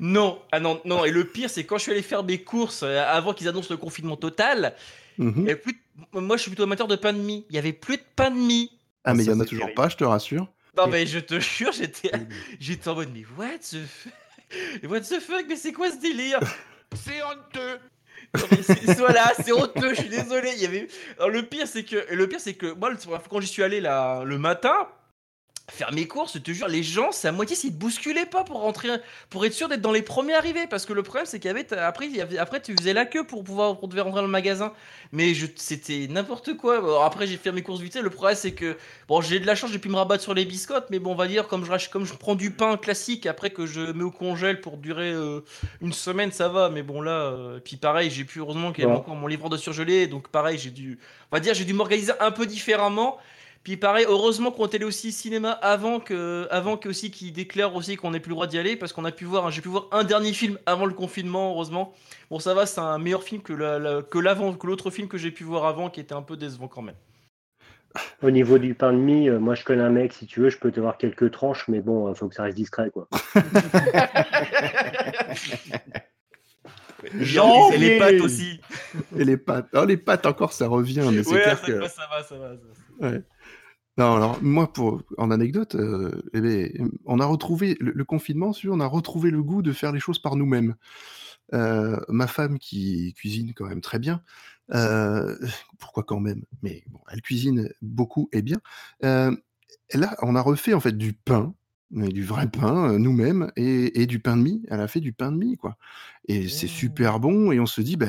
Non, 0.00 0.40
ah 0.52 0.60
non, 0.60 0.80
non. 0.84 1.04
Et 1.04 1.10
le 1.10 1.24
pire, 1.24 1.48
c'est 1.48 1.64
quand 1.64 1.78
je 1.78 1.82
suis 1.84 1.92
allé 1.92 2.02
faire 2.02 2.24
mes 2.24 2.42
courses 2.42 2.82
euh, 2.82 3.02
avant 3.06 3.32
qu'ils 3.32 3.48
annoncent 3.48 3.68
le 3.70 3.76
confinement 3.76 4.16
total. 4.16 4.74
Plus 5.16 5.24
de- 5.32 6.20
Moi, 6.20 6.36
je 6.36 6.42
suis 6.42 6.50
plutôt 6.50 6.64
amateur 6.64 6.88
de 6.88 6.96
pain 6.96 7.12
de 7.12 7.18
mie. 7.18 7.46
Il 7.48 7.54
y 7.56 7.58
avait 7.58 7.72
plus 7.72 7.96
de 7.96 8.02
pain 8.16 8.30
de 8.30 8.36
mie. 8.36 8.70
Ah, 9.04 9.14
mais 9.14 9.24
il 9.24 9.30
y 9.30 9.32
en 9.32 9.38
a 9.40 9.44
toujours 9.44 9.66
terrible. 9.66 9.74
pas, 9.82 9.88
je 9.88 9.96
te 9.96 10.04
rassure. 10.04 10.48
Non, 10.76 10.88
mais 10.88 11.06
je 11.06 11.20
te 11.20 11.38
jure, 11.38 11.70
j'étais, 11.72 12.10
j'étais 12.60 12.88
en 12.88 12.96
mode, 12.96 13.10
mais 13.14 13.22
what 13.38 13.58
the, 13.58 13.76
f- 13.76 14.88
what 14.88 15.00
the 15.02 15.20
fuck, 15.20 15.44
mais 15.48 15.56
c'est 15.56 15.72
quoi 15.72 15.90
ce 15.92 16.00
délire? 16.00 16.40
C'est 16.96 17.22
honteux. 17.22 17.78
Voilà, 18.98 19.32
c'est 19.42 19.52
honteux. 19.52 19.94
Je 19.94 20.00
suis 20.00 20.08
désolé. 20.08 20.52
Il 20.56 20.62
y 20.62 20.66
avait. 20.66 20.88
Alors, 21.18 21.30
le 21.30 21.42
pire, 21.42 21.66
c'est 21.66 21.84
que, 21.84 22.12
le 22.12 22.28
pire, 22.28 22.40
c'est 22.40 22.54
que 22.54 22.72
moi, 22.72 22.92
quand 23.28 23.40
j'y 23.40 23.46
suis 23.46 23.62
allé 23.62 23.80
là, 23.80 24.22
le 24.24 24.38
matin. 24.38 24.88
Faire 25.70 25.92
mes 25.92 26.06
courses, 26.06 26.34
je 26.34 26.38
te 26.38 26.50
jure, 26.50 26.68
les 26.68 26.82
gens, 26.82 27.10
c'est 27.10 27.28
à 27.28 27.32
moitié 27.32 27.56
s'ils 27.56 27.72
te 27.72 27.78
bousculaient 27.78 28.26
pas 28.26 28.44
pour 28.44 28.60
rentrer, 28.60 28.88
pour 29.30 29.46
être 29.46 29.54
sûr 29.54 29.68
d'être 29.68 29.80
dans 29.80 29.92
les 29.92 30.02
premiers 30.02 30.34
arrivés. 30.34 30.66
Parce 30.68 30.84
que 30.84 30.92
le 30.92 31.02
problème, 31.02 31.26
c'est 31.26 31.40
qu'il 31.40 31.48
y 31.48 31.50
avait, 31.50 31.72
après, 31.72 32.06
il 32.06 32.14
y 32.14 32.20
avait, 32.20 32.38
après, 32.38 32.60
tu 32.60 32.74
faisais 32.76 32.92
la 32.92 33.06
queue 33.06 33.24
pour 33.24 33.44
pouvoir, 33.44 33.78
pour 33.78 33.88
devait 33.88 34.02
rentrer 34.02 34.20
dans 34.20 34.26
le 34.26 34.32
magasin. 34.32 34.72
Mais 35.12 35.32
je, 35.32 35.46
c'était 35.56 36.06
n'importe 36.08 36.56
quoi. 36.56 36.78
Alors 36.78 37.04
après, 37.04 37.26
j'ai 37.26 37.38
fait 37.38 37.50
mes 37.50 37.62
courses 37.62 37.80
vite. 37.80 37.96
Le 37.96 38.10
problème, 38.10 38.36
c'est 38.36 38.52
que, 38.52 38.76
bon, 39.08 39.22
j'ai 39.22 39.40
de 39.40 39.46
la 39.46 39.54
chance, 39.54 39.72
j'ai 39.72 39.78
pu 39.78 39.88
me 39.88 39.96
rabattre 39.96 40.22
sur 40.22 40.34
les 40.34 40.44
biscottes. 40.44 40.88
Mais 40.90 40.98
bon, 40.98 41.12
on 41.12 41.16
va 41.16 41.26
dire, 41.26 41.48
comme 41.48 41.64
je, 41.64 41.88
comme 41.88 42.04
je 42.04 42.14
prends 42.14 42.34
du 42.34 42.50
pain 42.50 42.76
classique, 42.76 43.24
après 43.26 43.50
que 43.50 43.64
je 43.64 43.80
mets 43.92 44.04
au 44.04 44.10
congèle 44.10 44.60
pour 44.60 44.76
durer 44.76 45.12
euh, 45.12 45.40
une 45.80 45.94
semaine, 45.94 46.30
ça 46.30 46.48
va. 46.48 46.68
Mais 46.68 46.82
bon, 46.82 47.00
là, 47.00 47.12
euh, 47.12 47.58
puis 47.64 47.76
pareil, 47.76 48.10
j'ai 48.10 48.24
pu, 48.24 48.40
heureusement 48.40 48.72
qu'il 48.72 48.84
y 48.84 48.86
avait 48.86 48.96
encore 48.96 49.16
mon 49.16 49.28
livre 49.28 49.48
de 49.48 49.56
surgelé. 49.56 50.08
Donc 50.08 50.28
pareil, 50.28 50.58
j'ai 50.58 50.70
dû, 50.70 50.98
on 51.32 51.36
va 51.36 51.40
dire, 51.40 51.54
j'ai 51.54 51.64
dû 51.64 51.72
m'organiser 51.72 52.12
un 52.20 52.30
peu 52.30 52.44
différemment. 52.44 53.18
Puis 53.64 53.78
pareil, 53.78 54.04
heureusement 54.06 54.50
qu'on 54.52 54.66
était 54.66 54.84
aussi 54.84 55.10
cinéma 55.10 55.50
avant 55.50 55.98
que, 55.98 56.46
avant 56.50 56.76
que 56.76 56.90
aussi 56.90 57.10
qu'ils 57.10 57.32
déclarent 57.32 57.74
aussi 57.74 57.96
qu'on 57.96 58.10
n'ait 58.10 58.20
plus 58.20 58.28
le 58.28 58.34
droit 58.34 58.46
d'y 58.46 58.58
aller 58.58 58.76
parce 58.76 58.92
qu'on 58.92 59.06
a 59.06 59.10
pu 59.10 59.24
voir, 59.24 59.50
j'ai 59.50 59.62
pu 59.62 59.70
voir 59.70 59.88
un 59.90 60.04
dernier 60.04 60.34
film 60.34 60.58
avant 60.66 60.84
le 60.84 60.92
confinement, 60.92 61.50
heureusement. 61.50 61.94
Bon, 62.30 62.38
ça 62.38 62.52
va, 62.52 62.66
c'est 62.66 62.80
un 62.80 62.98
meilleur 62.98 63.22
film 63.22 63.40
que 63.40 64.02
que 64.02 64.18
l'avant, 64.18 64.52
que 64.52 64.66
l'autre 64.66 64.90
film 64.90 65.08
que 65.08 65.16
j'ai 65.16 65.30
pu 65.30 65.44
voir 65.44 65.64
avant 65.64 65.88
qui 65.88 66.00
était 66.00 66.14
un 66.14 66.20
peu 66.20 66.36
décevant 66.36 66.68
quand 66.68 66.82
même. 66.82 66.96
Au 68.22 68.30
niveau 68.30 68.58
du 68.58 68.74
pain 68.74 68.92
de 68.92 68.98
mie, 68.98 69.30
euh, 69.30 69.38
moi 69.38 69.54
je 69.54 69.64
connais 69.64 69.82
un 69.82 69.88
mec, 69.88 70.12
si 70.12 70.26
tu 70.26 70.40
veux, 70.40 70.50
je 70.50 70.58
peux 70.58 70.70
te 70.70 70.80
voir 70.80 70.98
quelques 70.98 71.30
tranches, 71.30 71.66
mais 71.68 71.80
bon, 71.80 72.08
il 72.08 72.10
euh, 72.10 72.14
faut 72.14 72.28
que 72.28 72.34
ça 72.34 72.42
reste 72.42 72.56
discret, 72.56 72.90
quoi. 72.90 73.08
Jean, 77.20 77.70
et 77.70 77.78
les 77.78 77.98
pâtes 77.98 78.20
aussi. 78.20 78.60
Et 79.16 79.24
les 79.24 79.36
pâtes. 79.36 79.68
Oh, 79.72 79.84
les 79.84 79.96
pâtes 79.96 80.26
encore, 80.26 80.52
ça 80.52 80.66
revient, 80.66 81.08
mais 81.12 81.22
c'est 81.22 81.30
clair 81.30 81.58
ça, 81.58 81.66
que... 81.66 81.88
ça 81.88 82.02
va, 82.10 82.22
ça 82.22 82.36
va. 82.36 82.54
Ça 82.56 82.60
va. 83.00 83.10
Ouais. 83.10 83.22
Alors 83.96 84.42
moi, 84.42 84.72
pour, 84.72 85.02
en 85.18 85.30
anecdote, 85.30 85.76
euh, 85.76 86.10
eh 86.32 86.40
ben, 86.40 86.90
on 87.04 87.20
a 87.20 87.26
retrouvé 87.26 87.76
le, 87.80 88.04
confinement, 88.04 88.52
on 88.68 88.80
a 88.80 88.86
retrouvé 88.86 89.30
le 89.30 89.42
goût 89.42 89.62
de 89.62 89.72
faire 89.72 89.92
les 89.92 90.00
choses 90.00 90.18
par 90.18 90.34
nous-mêmes. 90.34 90.74
Euh, 91.52 92.00
ma 92.08 92.26
femme 92.26 92.58
qui 92.58 93.14
cuisine 93.14 93.52
quand 93.54 93.66
même 93.66 93.82
très 93.82 93.98
bien, 93.98 94.22
euh, 94.72 95.36
pourquoi 95.78 96.02
quand 96.02 96.18
même 96.18 96.42
Mais 96.62 96.84
elle 97.10 97.22
cuisine 97.22 97.68
beaucoup 97.82 98.28
et 98.32 98.42
bien. 98.42 98.58
là, 99.00 100.16
on 100.22 100.34
a 100.34 100.40
refait 100.40 100.74
en 100.74 100.80
fait 100.80 100.96
du 100.96 101.12
pain 101.12 101.54
du 101.94 102.24
vrai 102.24 102.48
pain, 102.48 102.98
nous-mêmes 102.98 103.50
et 103.56 104.06
du 104.06 104.18
pain 104.18 104.36
de 104.36 104.42
mie. 104.42 104.62
Elle 104.68 104.80
a 104.80 104.88
fait 104.88 105.00
du 105.00 105.12
pain 105.12 105.32
de 105.32 105.36
mie, 105.36 105.56
quoi 105.56 105.76
et 106.26 106.48
c'est 106.48 106.66
mmh. 106.66 106.70
super 106.70 107.20
bon 107.20 107.52
et 107.52 107.60
on 107.60 107.66
se 107.66 107.80
dit: 107.80 107.96
«Beh, 107.96 108.08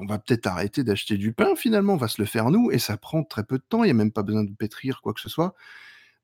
on 0.00 0.06
va 0.06 0.18
peut-être 0.18 0.46
arrêter 0.46 0.84
d'acheter 0.84 1.16
du 1.16 1.32
pain 1.32 1.54
finalement, 1.54 1.94
on 1.94 1.98
va 1.98 2.08
se 2.08 2.20
le 2.20 2.26
faire 2.26 2.50
nous» 2.50 2.70
et 2.70 2.78
ça 2.78 2.96
prend 2.96 3.22
très 3.24 3.44
peu 3.44 3.58
de 3.58 3.64
temps, 3.68 3.84
il 3.84 3.88
y 3.88 3.90
a 3.90 3.94
même 3.94 4.12
pas 4.12 4.22
besoin 4.22 4.44
de 4.44 4.52
pétrir 4.52 5.02
quoi 5.02 5.12
que 5.12 5.20
ce 5.20 5.28
soit. 5.28 5.54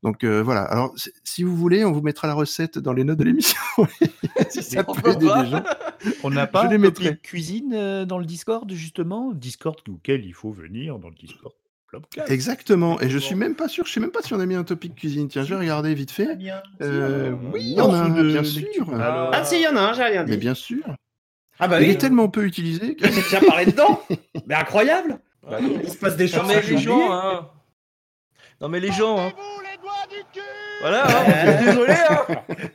Donc 0.02 0.24
voilà, 0.24 0.62
alors 0.62 0.94
si 1.24 1.42
vous 1.42 1.56
voulez, 1.56 1.84
on 1.84 1.92
vous 1.92 2.02
mettra 2.02 2.28
la 2.28 2.34
recette 2.34 2.78
dans 2.78 2.92
les 2.92 3.04
notes 3.04 3.18
de 3.18 3.24
l'émission 3.24 3.60
si 4.48 4.62
ça 4.62 4.84
peut 4.84 5.10
aider 5.10 5.26
des 5.26 5.50
gens. 5.50 5.64
On 6.22 6.30
n'a 6.30 6.46
pas 6.46 6.68
de 6.68 7.10
cuisine, 7.10 8.04
dans 8.04 8.18
le 8.18 8.24
Discord 8.24 8.70
justement? 8.72 9.32
Discord 9.32 9.76
auquel 9.88 10.24
il 10.24 10.34
faut 10.34 10.52
venir 10.52 10.98
dans 10.98 11.08
le 11.08 11.16
Discord. 11.16 11.52
Exactement, 12.26 13.00
et 13.00 13.08
je 13.08 13.18
suis 13.18 13.34
même 13.34 13.54
pas 13.54 13.68
sûr, 13.68 13.86
je 13.86 13.92
sais 13.92 14.00
même 14.00 14.10
pas 14.10 14.20
si 14.20 14.34
on 14.34 14.40
a 14.40 14.46
mis 14.46 14.54
un 14.54 14.64
topic 14.64 14.94
cuisine. 14.94 15.28
Tiens, 15.28 15.44
je 15.44 15.54
vais 15.54 15.60
regarder 15.60 15.94
vite 15.94 16.10
fait. 16.10 16.36
Euh, 16.82 17.34
oui, 17.52 17.62
il 17.62 17.76
y 17.76 17.80
en 17.80 17.92
a 17.92 17.98
un, 17.98 18.24
bien 18.24 18.44
sûr. 18.44 18.86
Ah 18.94 19.42
si, 19.44 19.56
il 19.56 19.62
y 19.62 19.68
en 19.68 19.76
a 19.76 19.80
un, 19.80 19.92
j'ai 19.94 20.04
rien 20.04 20.24
dit. 20.24 20.30
Mais 20.30 20.36
bien 20.36 20.54
sûr. 20.54 20.84
Ah 21.60 21.66
bah 21.66 21.80
il 21.80 21.90
est 21.90 21.98
tellement 21.98 22.28
peu 22.28 22.44
utilisé 22.44 22.94
que... 22.94 23.10
J'ai 23.10 23.22
déjà 23.22 23.40
parlé 23.40 23.66
dedans 23.66 24.00
Mais 24.46 24.54
incroyable 24.54 25.18
bah, 25.42 25.58
Il 25.60 25.90
se 25.90 25.96
passe 25.96 26.16
des 26.16 26.28
choses. 26.28 26.42
Non 26.42 26.46
mais 26.46 26.62
les 26.62 26.78
gens, 26.78 27.12
hein. 27.12 27.50
Non 28.60 28.68
mais 28.68 28.80
les 28.80 28.92
gens, 28.92 29.18
hein. 29.18 29.32
Voilà, 30.80 31.06
hein, 31.08 31.64
désolé. 31.64 31.94
Hein. 32.08 32.24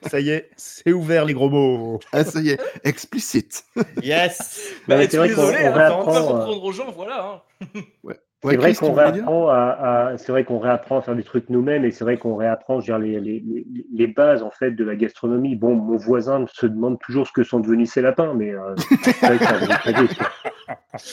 Ça 0.10 0.20
y 0.20 0.30
est, 0.30 0.50
c'est 0.58 0.92
ouvert 0.92 1.24
les 1.24 1.34
gros 1.34 1.50
mots. 1.50 2.00
Ah 2.12 2.26
ça 2.26 2.42
y 2.42 2.50
est, 2.50 2.60
explicite. 2.84 3.64
Yes. 4.02 4.74
Bah, 4.88 4.98
bah 4.98 5.08
c'est 5.10 5.18
vrai 5.18 5.30
qu'on 5.30 5.48
hein, 5.48 5.52
réapprend. 5.52 6.02
On 6.02 6.28
comprendre 6.28 6.64
aux 6.64 6.72
gens, 6.74 6.92
voilà. 6.92 7.42
Hein. 7.62 8.14
Ouais. 8.44 8.54
C'est 8.54 8.58
vrai 8.58 8.74
qu'on 8.74 8.94
réapprend 8.94 9.50
à, 9.50 10.14
c'est 10.18 10.32
vrai 10.32 10.44
qu'on 10.44 10.60
réapprend 10.60 11.00
à 11.00 11.02
faire 11.02 11.16
des 11.16 11.24
trucs 11.24 11.50
nous-mêmes 11.50 11.86
et 11.86 11.92
c'est 11.92 12.04
vrai 12.04 12.18
qu'on 12.18 12.36
réapprend 12.36 12.82
je 12.82 12.94
les, 12.94 13.20
les, 13.20 13.66
les, 13.94 14.08
bases 14.08 14.44
en 14.44 14.52
fait 14.52 14.72
de 14.72 14.84
la 14.84 14.96
gastronomie. 14.96 15.56
Bon, 15.56 15.76
mon 15.76 15.96
voisin 15.96 16.46
se 16.52 16.66
demande 16.66 17.00
toujours 17.00 17.26
ce 17.26 17.32
que 17.32 17.44
sont 17.44 17.62
devenus 17.62 17.90
ces 17.90 18.02
lapins, 18.02 18.34
mais 18.34 18.52
euh, 18.52 18.76
vrai 19.22 19.38
que 19.38 19.46
ça 19.46 21.00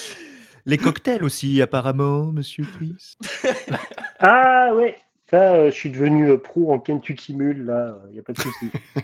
Les 0.66 0.76
cocktails 0.76 1.24
aussi, 1.24 1.62
apparemment, 1.62 2.26
Monsieur 2.26 2.64
Chris. 2.64 3.16
ah 4.18 4.74
ouais, 4.74 4.96
ça, 5.30 5.54
euh, 5.54 5.70
je 5.70 5.74
suis 5.74 5.90
devenu 5.90 6.30
euh, 6.30 6.36
pro 6.36 6.72
en 6.72 6.80
Kentucky 6.80 7.34
Mule 7.34 7.64
là, 7.64 7.96
il 8.08 8.14
n'y 8.14 8.18
a 8.18 8.22
pas 8.22 8.32
de 8.32 8.40
souci. 8.40 8.70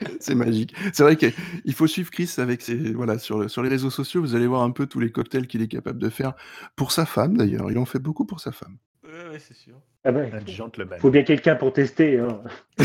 c'est 0.20 0.34
magique. 0.34 0.74
C'est 0.92 1.02
vrai 1.02 1.16
qu'il 1.16 1.74
faut 1.74 1.86
suivre 1.86 2.10
Chris 2.10 2.32
avec 2.38 2.62
ses, 2.62 2.92
voilà, 2.92 3.18
sur, 3.18 3.50
sur 3.50 3.62
les 3.62 3.68
réseaux 3.68 3.90
sociaux. 3.90 4.20
Vous 4.20 4.34
allez 4.34 4.46
voir 4.46 4.62
un 4.62 4.70
peu 4.70 4.86
tous 4.86 5.00
les 5.00 5.10
cocktails 5.10 5.46
qu'il 5.46 5.62
est 5.62 5.68
capable 5.68 5.98
de 5.98 6.08
faire 6.08 6.34
pour 6.76 6.92
sa 6.92 7.06
femme 7.06 7.36
d'ailleurs. 7.36 7.70
Il 7.70 7.78
en 7.78 7.84
fait 7.84 7.98
beaucoup 7.98 8.24
pour 8.24 8.40
sa 8.40 8.52
femme. 8.52 8.76
Oui, 9.04 9.38
c'est 9.38 9.56
sûr. 9.56 9.74
Ah 10.04 10.12
ben, 10.12 10.30
faut 11.00 11.10
bien 11.10 11.22
quelqu'un 11.22 11.56
pour 11.56 11.72
tester. 11.72 12.18
Hein. 12.18 12.40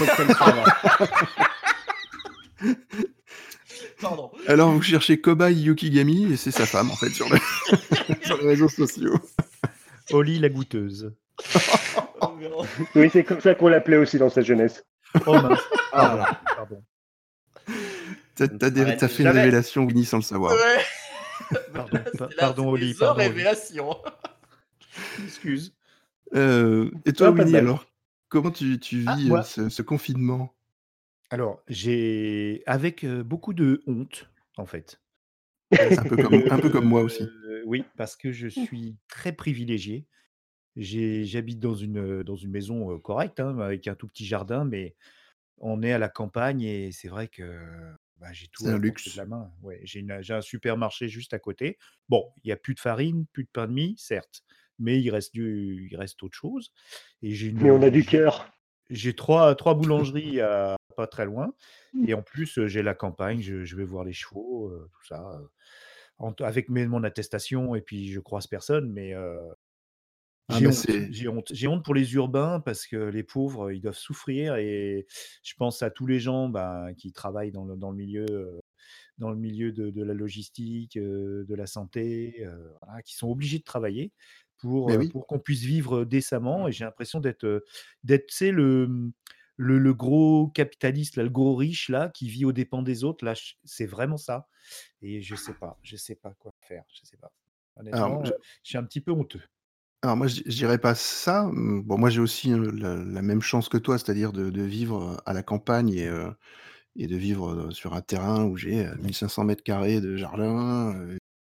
Pardon. 4.02 4.32
Alors 4.48 4.72
vous 4.72 4.82
cherchez 4.82 5.20
Kobai 5.22 5.54
Yukigami 5.54 6.34
et 6.34 6.38
c'est 6.38 6.52
sa 6.52 6.66
femme 6.66 6.92
en 6.92 6.96
fait 6.96 7.10
sur, 7.10 7.28
sur 8.24 8.38
les 8.42 8.48
réseaux 8.48 8.68
sociaux. 8.68 9.18
Oli 10.12 10.40
la 10.40 10.50
goûteuse. 10.50 11.14
oui, 12.96 13.10
c'est 13.12 13.24
comme 13.24 13.42
ça 13.42 13.56
qu'on 13.56 13.70
l'appelait 13.70 13.98
aussi 13.98 14.18
dans 14.18 14.30
sa 14.30 14.42
jeunesse. 14.42 14.84
Oh 15.26 15.34
mince. 15.34 15.60
Ah, 15.94 16.42
pardon. 16.56 16.84
T'as 18.36 19.08
fait 19.08 19.24
une 19.24 19.30
révélation, 19.30 19.84
Winnie, 19.86 20.06
sans 20.06 20.18
le 20.18 20.24
savoir. 20.24 20.54
Pardon, 21.74 22.00
pardon 22.40 22.70
Oli. 22.70 22.94
Pardon, 22.94 23.20
révélation. 23.20 23.96
Excuse. 25.24 25.76
Euh, 26.36 26.92
et 27.06 27.14
toi, 27.14 27.32
Winnie, 27.32 27.56
alors? 27.56 27.86
Comment 28.30 28.52
tu, 28.52 28.80
tu 28.80 29.04
ah, 29.08 29.16
vis 29.16 29.32
euh, 29.60 29.70
ce, 29.70 29.82
confinement? 29.82 30.54
Alors, 31.30 31.62
j'ai. 31.68 32.64
Avec 32.66 33.04
euh, 33.04 33.24
beaucoup 33.24 33.54
de 33.54 33.84
honte, 33.88 34.30
en 34.58 34.66
fait. 34.66 35.00
un, 35.72 36.04
peu 36.04 36.18
comme, 36.18 36.44
un 36.50 36.60
peu 36.60 36.70
comme 36.70 36.86
moi 36.86 37.02
aussi. 37.02 37.28
oui, 37.66 37.84
parce 37.98 38.16
que 38.16 38.32
je 38.32 38.48
suis 38.48 38.96
très 39.08 39.32
privilégié. 39.32 40.08
J'habite 40.76 41.60
dans 41.60 41.76
une, 41.76 42.24
dans 42.24 42.36
une 42.36 42.52
maison 42.52 42.98
correcte, 43.00 43.40
hein, 43.40 43.60
avec 43.60 43.88
un 43.88 43.96
tout 43.96 44.08
petit 44.08 44.26
jardin, 44.26 44.66
mais 44.66 44.96
on 45.60 45.84
est 45.84 45.94
à 45.94 46.00
la 46.00 46.10
campagne 46.10 46.62
et 46.62 46.92
c'est 46.92 47.08
vrai 47.08 47.28
que 47.28 47.60
bah, 48.20 48.28
j'ai 48.32 48.48
tout 48.48 48.66
un 48.68 48.78
luxe. 48.78 49.14
de 49.14 49.18
la 49.18 49.26
main. 49.26 49.52
Ouais, 49.62 49.82
j'ai 49.84 50.04
un 50.30 50.42
supermarché 50.42 51.10
juste 51.10 51.34
à 51.34 51.40
côté. 51.40 51.78
Bon, 52.10 52.32
il 52.44 52.48
n'y 52.48 52.52
a 52.52 52.58
plus 52.58 52.74
de 52.74 52.80
farine, 52.80 53.26
plus 53.34 53.44
de 53.44 53.50
pain 53.52 53.68
de 53.68 53.74
mie, 53.74 53.96
certes, 53.98 54.44
mais 54.80 55.02
il 55.02 55.10
reste, 55.10 55.34
du, 55.34 55.88
il 55.92 55.96
reste 55.96 56.22
autre 56.24 56.38
chose. 56.38 56.72
Et 57.22 57.32
j'ai 57.32 57.52
mais 57.52 57.72
on 57.72 57.82
a 57.82 57.90
du 57.90 58.06
cœur. 58.06 58.50
J'ai 58.90 59.16
trois, 59.16 59.56
trois 59.56 59.76
boulangeries 59.76 60.42
à, 60.42 60.76
pas 60.96 61.08
très 61.08 61.26
loin. 61.26 61.54
Mmh. 61.94 62.10
Et 62.10 62.14
en 62.14 62.22
plus, 62.22 62.66
j'ai 62.68 62.84
la 62.84 62.94
campagne, 62.94 63.42
je, 63.42 63.76
vais 63.76 63.86
voir 63.86 64.04
les 64.04 64.14
chevaux, 64.14 64.72
tout 64.92 65.06
ça. 65.08 65.42
avec 66.40 66.70
mon 66.70 67.04
attestation, 67.04 67.76
et 67.76 67.82
puis 67.82 68.12
je 68.12 68.20
croise 68.20 68.48
personne, 68.48 68.92
mais 68.92 69.14
ah 70.54 70.60
j'ai 71.10 71.28
honte, 71.28 71.48
j'ai 71.52 71.68
honte, 71.68 71.84
pour 71.84 71.94
les 71.94 72.14
urbains 72.14 72.60
parce 72.60 72.86
que 72.88 72.96
les 72.96 73.24
pauvres, 73.24 73.72
ils 73.72 73.82
doivent 73.82 73.98
souffrir 73.98 74.56
et 74.56 75.06
je 75.44 75.54
pense 75.56 75.82
à 75.82 75.90
tous 75.90 76.06
les 76.06 76.20
gens 76.20 76.50
bah, 76.50 76.88
qui 76.98 77.12
travaillent 77.12 77.52
dans 77.52 77.66
le, 77.66 77.76
dans 77.76 77.92
le 77.92 77.98
milieu, 77.98 78.62
dans 79.18 79.30
le 79.30 79.38
milieu 79.38 79.72
de, 79.72 80.04
la 80.04 80.14
logistique, 80.14 80.98
de 80.98 81.56
la 81.56 81.68
santé, 81.68 82.46
qui 83.06 83.16
sont 83.16 83.30
obligés 83.30 83.60
de 83.60 83.64
travailler 83.64 84.12
pour, 84.58 84.92
pour 85.12 85.28
qu'on 85.28 85.40
puisse 85.40 85.64
vivre 85.64 86.06
décemment. 86.06 86.68
Et 86.68 86.72
j'ai 86.72 86.86
l'impression 86.86 87.20
d'être, 87.20 87.64
d'être 88.04 88.34
le, 88.42 89.12
le, 89.58 89.78
le, 89.78 89.94
gros 89.94 90.48
capitaliste, 90.48 91.18
le 91.18 91.30
gros 91.30 91.56
riche 91.56 91.90
là, 91.90 92.10
qui 92.10 92.30
vit 92.30 92.46
aux 92.46 92.54
dépens 92.54 92.82
des 92.82 93.04
autres. 93.04 93.26
Là, 93.26 93.34
c'est 93.64 93.86
vraiment 93.86 94.18
ça. 94.18 94.48
Et 95.02 95.22
je 95.22 95.36
sais 95.36 95.54
pas, 95.54 95.78
je 95.82 95.96
sais 95.98 96.16
pas 96.16 96.34
quoi 96.40 96.54
faire, 96.62 96.84
je 96.94 97.06
sais 97.06 97.18
pas. 97.18 97.32
Honnêtement, 97.76 98.24
je 98.24 98.32
suis 98.64 98.78
un 98.78 98.84
petit 98.84 99.02
peu 99.02 99.12
honteux. 99.12 99.42
Alors 100.04 100.18
moi, 100.18 100.28
je 100.28 100.42
dirais 100.44 100.78
pas 100.80 100.96
ça. 100.96 101.44
Mmh, 101.54 101.84
bon, 101.84 101.98
moi, 101.98 102.10
j'ai 102.10 102.20
aussi, 102.20 102.50
la 102.74 103.22
même 103.22 103.42
chance 103.42 103.70
que 103.70 103.78
toi, 103.78 103.98
c'est-à-dire 103.98 104.34
de 104.34 104.62
vivre, 104.62 105.22
à 105.26 105.32
la 105.32 105.44
campagne 105.44 105.92
et 106.98 107.08
de 107.08 107.16
vivre, 107.18 107.72
sur 107.72 107.94
un 107.96 108.02
terrain 108.02 108.46
où 108.46 108.58
j'ai, 108.58 108.88
1500 109.02 109.46
mètres 109.46 109.64
carrés 109.64 110.02
de 110.02 110.18
jardin, 110.18 110.94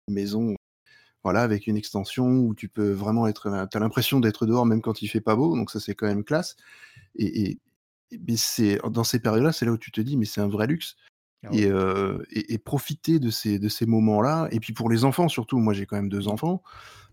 une 0.08 0.13
maison, 0.13 0.55
voilà, 1.23 1.41
avec 1.43 1.67
une 1.67 1.77
extension 1.77 2.27
où 2.39 2.55
tu 2.55 2.69
peux 2.69 2.91
vraiment 2.91 3.27
être, 3.27 3.49
tu 3.71 3.77
as 3.77 3.81
l'impression 3.81 4.19
d'être 4.21 4.45
dehors 4.47 4.65
même 4.67 4.81
quand 4.81 5.01
il 5.01 5.08
fait 5.10 5.21
pas 5.21 5.36
beau, 5.36 5.55
donc 5.58 5.71
ça, 5.71 5.79
c'est 5.81 5.95
quand 5.95 6.08
même 6.08 6.23
classe 6.25 6.58
et 7.17 7.60
c'est 8.38 8.79
dans 8.91 9.03
ces 9.05 9.19
périodes-là, 9.19 9.51
c'est 9.53 9.65
là 9.65 9.71
où 9.73 9.77
tu 9.79 9.91
te 9.91 10.01
dis: 10.01 10.17
«Mais 10.17 10.25
c'est 10.25 10.41
un 10.41 10.49
vrai 10.49 10.67
luxe». 10.67 10.95
Ah 11.45 12.17
et, 12.31 12.53
et, 12.53 12.58
profiter 12.58 13.19
de 13.19 13.29
ces, 13.29 13.60
de 13.60 13.69
ces 13.69 13.86
moments-là. 13.86 14.47
Et 14.51 14.60
puis 14.60 14.73
pour 14.73 14.89
les 14.89 15.05
enfants 15.05 15.27
surtout, 15.27 15.60
moi 15.60 15.73
j'ai 15.73 15.86
quand 15.86 15.95
même 15.95 16.10
deux 16.10 16.27
enfants. 16.27 16.62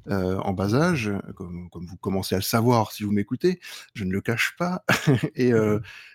en 0.09 0.53
bas 0.53 0.75
âge, 0.75 1.13
comme, 1.37 1.69
comme, 1.71 1.87
vous 1.87 1.97
commencez 1.97 2.35
à 2.35 2.39
le 2.39 2.43
savoir 2.43 2.93
si 2.93 3.05
vous 3.05 3.13
m'écoutez, 3.13 3.61
je 3.95 4.05
ne 4.05 4.13
le 4.13 4.21
cache 4.21 4.55
pas. 4.59 4.85
et 5.35 5.53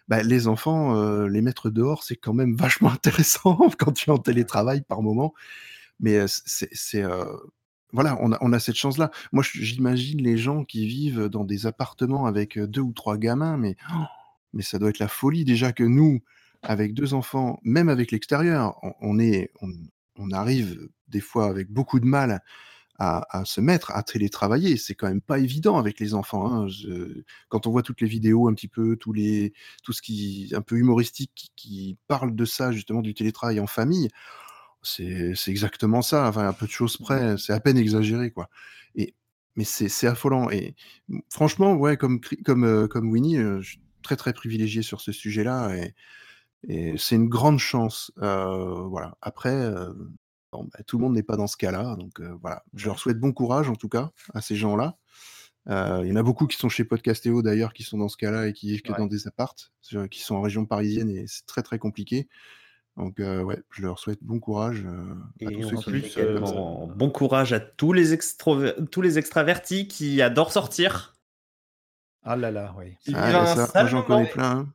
bah, 0.08 0.24
les 0.24 0.48
enfants, 0.48 1.26
les 1.26 1.42
mettre 1.42 1.70
dehors, 1.70 2.04
c'est 2.04 2.18
quand 2.18 2.34
même 2.34 2.56
vachement 2.58 2.92
intéressant 2.92 3.58
quand 3.80 3.92
tu 3.92 4.10
es 4.10 4.14
en 4.14 4.18
télétravail 4.18 4.82
par 4.82 5.02
moment. 5.02 5.34
Mais 6.00 6.26
c'est 6.28 7.04
voilà, 7.94 8.18
on 8.20 8.32
a, 8.34 8.38
on 8.42 8.52
a 8.54 8.60
cette 8.60 8.76
chance-là. 8.76 9.12
Moi, 9.32 9.44
j'imagine 9.54 10.22
les 10.22 10.38
gens 10.38 10.64
qui 10.64 10.86
vivent 10.86 11.30
dans 11.30 11.46
des 11.46 11.66
appartements 11.66 12.26
avec 12.26 12.60
deux 12.60 12.82
ou 12.82 12.92
trois 12.92 13.18
gamins, 13.18 13.58
mais, 13.58 13.78
oh, 13.94 14.04
mais 14.54 14.62
ça 14.62 14.78
doit 14.78 14.90
être 14.90 15.00
la 15.00 15.08
folie 15.08 15.46
déjà 15.46 15.72
que 15.72 15.84
nous, 15.84 16.22
avec 16.64 16.94
deux 16.94 17.14
enfants, 17.14 17.60
même 17.64 17.90
avec 17.90 18.12
l'extérieur, 18.12 18.78
on, 19.02 19.20
est, 19.20 19.52
on, 19.62 20.32
arrive 20.32 20.90
des 21.08 21.20
fois 21.20 21.48
avec 21.48 21.72
beaucoup 21.72 22.00
de 22.00 22.06
mal 22.06 22.42
à, 23.00 23.44
se 23.46 23.62
mettre 23.62 23.92
à 23.92 24.02
télétravailler. 24.04 24.78
C'est 24.78 24.96
quand 24.96 25.08
même 25.08 25.22
pas 25.22 25.40
évident 25.40 25.78
avec 25.78 26.00
les 26.00 26.14
enfants. 26.14 26.52
Hein. 26.52 26.68
quand 27.50 27.68
on 27.68 27.72
voit 27.72 27.84
toutes 27.84 28.02
les 28.02 28.08
vidéos 28.08 28.48
un 28.48 28.54
petit 28.54 28.68
peu, 28.68 28.96
tous 28.98 29.14
les, 29.14 29.54
tout 29.84 29.94
ce 29.94 30.02
qui 30.02 30.52
un 30.56 30.62
peu 30.62 30.78
humoristique 30.78 31.32
qui, 31.36 31.52
qui 31.56 31.98
parle 32.08 32.36
de 32.36 32.46
ça 32.46 32.72
justement 32.72 33.02
du 33.02 33.14
télétravail 33.14 33.60
en 33.60 33.68
famille, 33.68 34.10
c'est 34.84 35.34
exactement 35.48 36.02
ça. 36.02 36.28
Enfin, 36.28 36.48
un 36.48 36.54
peu 36.54 36.66
de 36.66 36.72
choses 36.72 36.98
près, 36.98 37.38
c'est 37.38 37.54
à 37.54 37.60
peine 37.60 37.78
exagéré, 37.78 38.32
quoi. 38.32 38.50
Et 38.96 39.14
mais 39.56 39.64
c'est 39.64 40.08
affolant. 40.08 40.50
Et 40.52 40.76
franchement, 41.30 41.74
ouais, 41.76 41.98
comme 41.98 42.22
comme 42.46 42.64
euh, 42.64 42.88
comme 42.88 43.10
Winnie, 43.12 43.38
euh, 43.38 43.62
je 43.62 43.72
suis 43.72 43.82
très 44.04 44.16
très 44.16 44.34
privilégié 44.34 44.82
sur 44.84 45.02
ce 45.02 45.12
sujet-là, 45.12 45.76
et, 45.76 45.94
et 46.68 46.98
c'est 46.98 47.16
une 47.16 47.30
grande 47.30 47.60
chance. 47.60 48.12
Euh, 48.22 48.84
voilà. 48.88 49.18
Après, 49.22 49.72
bon, 50.52 50.66
bah, 50.66 50.80
tout 50.86 50.98
le 50.98 51.04
monde 51.04 51.14
n'est 51.14 51.24
pas 51.24 51.38
dans 51.38 51.48
ce 51.48 51.58
cas-là, 51.58 51.96
donc 51.96 52.22
voilà. 52.42 52.64
Je 52.74 52.88
leur 52.88 53.00
souhaite 53.00 53.20
bon 53.20 53.32
courage 53.32 53.70
en 53.70 53.76
tout 53.76 53.90
cas 53.90 54.12
à 54.34 54.42
ces 54.42 54.56
gens-là. 54.56 54.98
Il 55.70 56.08
y 56.08 56.12
en 56.12 56.16
a 56.16 56.24
beaucoup 56.24 56.48
qui 56.48 56.58
sont 56.58 56.70
chez 56.70 56.86
Podcastéo 56.86 57.42
d'ailleurs, 57.42 57.74
qui 57.74 57.84
sont 57.84 57.98
dans 57.98 58.10
ce 58.10 58.18
cas-là 58.18 58.48
et 58.48 58.54
qui 58.54 58.70
vivent 58.70 58.82
que 58.82 58.94
dans 58.94 59.08
des 59.08 59.28
appartes, 59.28 59.72
qui 60.12 60.22
sont 60.22 60.36
en 60.36 60.42
région 60.42 60.66
parisienne 60.66 61.10
et 61.10 61.26
c'est 61.28 61.46
très 61.46 61.64
très 61.64 61.80
compliqué. 61.80 62.28
Donc, 62.96 63.20
ouais, 63.20 63.62
je 63.70 63.82
leur 63.84 64.00
souhaite 64.00 64.24
bon 64.24 64.40
courage 64.40 64.86
à 64.86 65.46
tous 65.46 65.70
ceux 65.70 65.78
qui 65.78 65.84
plus, 65.84 66.18
bon 66.96 67.10
courage 67.12 67.54
à 67.54 67.60
tous 67.60 67.94
les, 67.94 68.18
tous 68.90 69.02
les 69.02 69.18
extravertis 69.18 69.88
qui 69.88 70.22
adorent 70.22 70.52
sortir. 70.52 71.14
Ah 72.24 72.36
là 72.36 72.52
là, 72.52 72.76
oui. 72.78 72.98
Ah, 73.14 73.86
j'en 73.86 74.04
connais 74.04 74.28
plein. 74.28 74.52
Hein. 74.52 74.74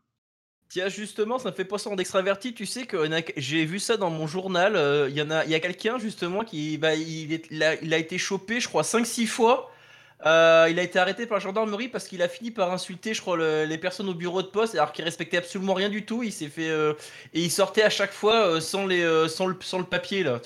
Tiens, 0.72 0.88
justement, 0.88 1.38
ça 1.38 1.50
me 1.50 1.54
fait 1.54 1.66
penser 1.66 1.90
en 1.90 1.98
extraverti. 1.98 2.54
Tu 2.54 2.64
sais 2.64 2.86
que 2.86 2.96
j'ai 3.36 3.66
vu 3.66 3.78
ça 3.78 3.98
dans 3.98 4.08
mon 4.08 4.26
journal. 4.26 4.72
Il 5.10 5.14
y 5.14 5.20
en 5.20 5.30
a, 5.30 5.44
il 5.44 5.50
y 5.50 5.54
a 5.54 5.60
quelqu'un 5.60 5.98
justement 5.98 6.44
qui, 6.44 6.78
bah, 6.78 6.94
il, 6.94 7.40
il, 7.50 7.62
a, 7.62 7.74
il, 7.82 7.92
a, 7.92 7.98
été 7.98 8.16
chopé, 8.16 8.58
je 8.58 8.68
crois, 8.68 8.80
5-6 8.80 9.26
fois 9.26 9.70
euh, 10.24 10.68
il 10.70 10.78
a 10.78 10.82
été 10.82 10.98
arrêté 10.98 11.26
par 11.26 11.38
la 11.38 11.42
gendarmerie 11.42 11.88
parce 11.88 12.06
qu'il 12.06 12.22
a 12.22 12.28
fini 12.28 12.50
par 12.50 12.72
insulter, 12.72 13.12
je 13.12 13.20
crois, 13.20 13.36
les 13.36 13.78
personnes 13.78 14.08
au 14.08 14.14
bureau 14.14 14.42
de 14.42 14.46
poste, 14.46 14.74
alors 14.74 14.92
qu'il 14.92 15.04
respectait 15.04 15.36
absolument 15.36 15.74
rien 15.74 15.88
du 15.88 16.04
tout. 16.04 16.22
Il 16.22 16.32
s'est 16.32 16.48
fait 16.48 16.70
euh, 16.70 16.94
et 17.34 17.40
il 17.40 17.50
sortait 17.50 17.82
à 17.82 17.90
chaque 17.90 18.12
fois 18.12 18.46
euh, 18.46 18.60
sans 18.60 18.86
les, 18.86 19.28
sans 19.28 19.46
le, 19.46 19.56
sans 19.60 19.78
le 19.78 19.84
papier 19.84 20.22
là. 20.22 20.40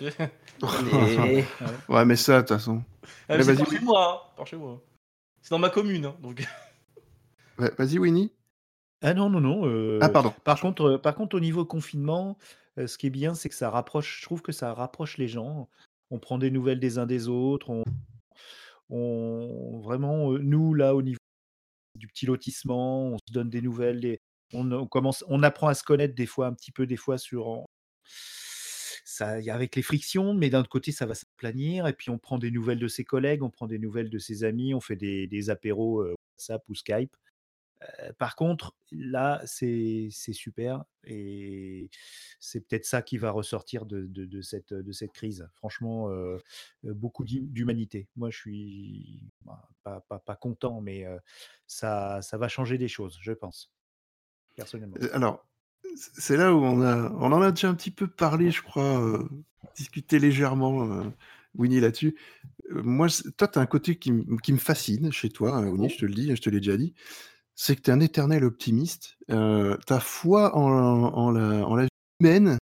ouais, 1.89 2.05
mais 2.07 2.17
ça, 2.17 2.37
de 2.37 2.41
toute 2.41 2.57
façon. 2.57 2.83
Ah, 3.29 3.43
c'est 3.43 3.55
par 3.55 3.71
chez 3.71 3.81
moi, 3.81 4.33
hein, 4.39 4.45
chez 4.47 4.57
moi. 4.57 4.81
C'est 5.43 5.51
dans 5.51 5.59
ma 5.59 5.71
commune, 5.71 6.07
hein, 6.07 6.15
donc. 6.21 6.43
vas-y, 7.59 7.99
Winnie. 7.99 8.33
Ah 9.07 9.15
non, 9.15 9.31
non, 9.31 9.41
non. 9.41 9.99
ah 10.01 10.09
pardon. 10.09 10.35
Par 10.43 10.61
contre, 10.61 10.97
par 10.97 11.15
contre, 11.15 11.37
au 11.37 11.41
niveau 11.41 11.65
confinement, 11.65 12.37
ce 12.77 12.99
qui 12.99 13.07
est 13.07 13.11
bien, 13.11 13.35
c'est 13.35 13.49
que 13.49 13.55
ça 13.55 13.71
rapproche. 13.71 14.19
Je 14.21 14.27
trouve 14.27 14.43
que 14.43 14.53
ça 14.53 14.75
rapproche 14.75 15.17
les 15.17 15.29
gens. 15.29 15.69
On 16.11 16.19
prend 16.19 16.39
des 16.39 16.51
nouvelles 16.51 16.81
des 16.81 16.99
uns 16.99 17.07
des 17.07 17.29
autres. 17.29 17.71
On 17.71 17.85
on 18.91 19.79
vraiment, 19.81 20.33
nous, 20.39 20.75
là, 20.75 20.95
au 20.95 21.03
niveau 21.03 21.19
du 21.97 22.07
petit 22.09 22.27
lotissement, 22.27 23.07
on 23.07 23.19
se 23.19 23.33
donne 23.33 23.51
des 23.51 23.63
nouvelles, 23.63 24.19
on, 24.53 24.87
commence, 24.87 25.25
on 25.29 25.43
apprend 25.43 25.69
à 25.69 25.75
se 25.75 25.83
connaître 25.83 26.15
des 26.15 26.27
fois, 26.27 26.47
un 26.47 26.55
petit 26.55 26.73
peu, 26.73 26.87
des 26.87 26.97
fois, 26.97 27.19
sur. 27.19 27.65
Ça, 29.05 29.39
avec 29.51 29.77
les 29.77 29.83
frictions, 29.83 30.35
mais 30.35 30.51
d'un 30.51 30.61
autre 30.61 30.69
côté, 30.69 30.93
ça 30.93 31.07
va 31.07 31.15
s'aplanir. 31.15 31.87
Et 31.87 31.93
puis, 31.93 32.11
on 32.11 32.19
prend 32.19 32.39
des 32.39 32.51
nouvelles 32.51 32.79
de 32.79 32.89
ses 32.89 33.05
collègues, 33.05 33.43
on 33.43 33.51
prend 33.51 33.67
des 33.67 33.79
nouvelles 33.79 34.11
de 34.11 34.19
ses 34.19 34.45
amis, 34.45 34.75
on 34.75 34.81
fait 34.81 34.97
des, 34.97 35.27
des 35.27 35.49
apéros 35.49 36.05
WhatsApp 36.05 36.63
ou 36.69 36.75
Skype 36.75 37.17
par 38.19 38.37
contre, 38.37 38.75
là, 38.91 39.41
c'est 39.45 40.11
super 40.11 40.85
et 41.05 41.91
c'est 42.41 42.61
peut-être 42.61 42.87
ça 42.87 43.03
qui 43.03 43.19
va 43.19 43.31
ressortir 43.31 43.87
de, 43.87 44.07
de, 44.07 44.41
cette, 44.41 44.73
de 44.73 44.93
cette 44.93 45.13
crise. 45.13 45.49
Franchement, 45.55 46.11
beaucoup 46.83 47.25
d'humanité. 47.25 48.09
Moi, 48.17 48.31
je 48.31 48.39
suis 48.39 49.31
bah, 49.45 49.69
pas, 49.83 50.01
pas, 50.09 50.19
pas, 50.19 50.37
content, 50.37 50.81
mais 50.81 51.05
ça, 51.67 52.23
ça 52.23 52.39
va 52.39 52.49
changer 52.49 52.79
des 52.79 52.89
choses, 52.89 53.19
je 53.21 53.33
pense, 53.33 53.73
personnellement. 54.55 54.97
Alors, 55.13 55.47
c'est 55.95 56.37
là 56.37 56.55
où 56.55 56.63
on, 56.63 56.83
a, 56.83 57.11
on 57.13 57.33
en 57.33 57.43
a 57.43 57.51
déjà 57.51 57.69
un 57.69 57.75
petit 57.75 57.91
peu 57.91 58.07
parlé, 58.09 58.51
je 58.51 58.63
crois, 58.63 59.23
discuté 59.77 60.19
légèrement. 60.19 61.13
Winnie 61.59 61.81
là-dessus. 61.81 62.15
moi, 62.69 63.09
toi, 63.39 63.49
tu 63.49 63.59
as 63.59 63.63
un 63.63 63.67
côté 63.67 63.97
qui, 63.97 64.13
qui, 64.43 64.53
me 64.53 64.59
fascine 64.59 65.11
chez 65.11 65.31
toi, 65.31 65.57
hein, 65.57 65.67
Winnie, 65.67 65.89
je 65.89 65.97
te 65.97 66.05
le 66.05 66.13
dis, 66.13 66.37
je 66.37 66.43
te 66.43 66.51
l'ai 66.51 66.61
déjà 66.61 66.77
dit 66.77 66.93
c'est 67.57 67.75
que 67.75 67.81
tu 67.81 67.91
es 67.91 67.93
un 67.93 68.01
éternel 68.01 68.45
optimiste. 68.45 69.17
Euh, 69.31 69.77
ta 69.87 69.99
foi 69.99 70.55
en, 70.55 70.71
en, 70.71 71.31
la, 71.33 71.67
en, 71.67 71.75
la, 71.75 71.85
vie 71.85 71.89
humaine. 72.21 72.59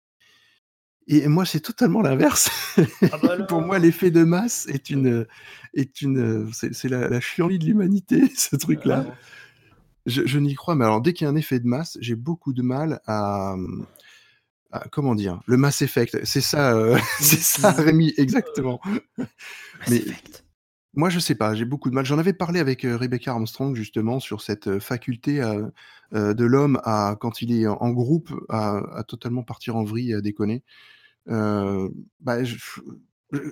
Et 1.07 1.26
moi, 1.29 1.44
c'est 1.44 1.61
totalement 1.61 2.03
l'inverse. 2.03 2.50
Ah 3.12 3.18
bah 3.22 3.37
Pour 3.48 3.62
moi, 3.62 3.79
l'effet 3.79 4.11
de 4.11 4.24
masse 4.24 4.66
est 4.68 4.90
une, 4.90 5.26
est 5.74 6.03
une, 6.03 6.53
c'est 6.53 6.88
la, 6.88 7.09
la 7.09 7.20
chienlit 7.20 7.59
de 7.59 7.64
l'humanité, 7.64 8.31
ce 8.37 8.57
truc-là. 8.57 9.07
Je, 10.07 10.26
je 10.26 10.38
n'y 10.38 10.55
crois, 10.55 10.74
mais 10.74 10.85
alors 10.85 11.00
dès 11.00 11.12
qu'il 11.12 11.24
y 11.24 11.29
a 11.29 11.31
un 11.31 11.37
effet 11.37 11.61
de 11.61 11.66
masse, 11.66 11.96
j'ai 12.00 12.16
beaucoup 12.16 12.53
de 12.53 12.62
mal 12.62 13.00
à, 13.07 13.55
comment 14.90 15.14
dire, 15.14 15.40
le 15.46 15.57
Mass 15.57 15.83
Effect. 15.83 16.24
C'est 16.24 16.40
ça, 16.40 16.74
euh, 16.74 16.98
c'est 17.20 17.40
ça, 17.40 17.70
Rémi, 17.72 18.12
exactement. 18.16 18.81
Mass 19.18 19.90
Effect. 19.90 20.44
Moi, 20.94 21.09
je 21.09 21.20
sais 21.20 21.37
pas, 21.37 21.55
j'ai 21.55 21.64
beaucoup 21.64 21.88
de 21.88 21.94
mal. 21.94 22.05
J'en 22.05 22.18
avais 22.18 22.33
parlé 22.33 22.59
avec 22.59 22.83
Rebecca 22.83 23.31
Armstrong 23.31 23.76
justement 23.76 24.18
sur 24.18 24.42
cette 24.42 24.81
faculté 24.81 25.40
de 26.12 26.44
l'homme 26.44 26.81
à, 26.85 27.16
quand 27.20 27.42
il 27.42 27.53
est 27.53 27.66
en 27.66 27.90
groupe, 27.90 28.33
à, 28.48 29.05
totalement 29.07 29.44
partir 29.44 29.76
en 29.76 29.85
vrille 29.85 30.11
et 30.11 30.14
à 30.14 30.20
déconner. 30.20 30.64
bah, 31.26 32.42
je, 32.42 32.57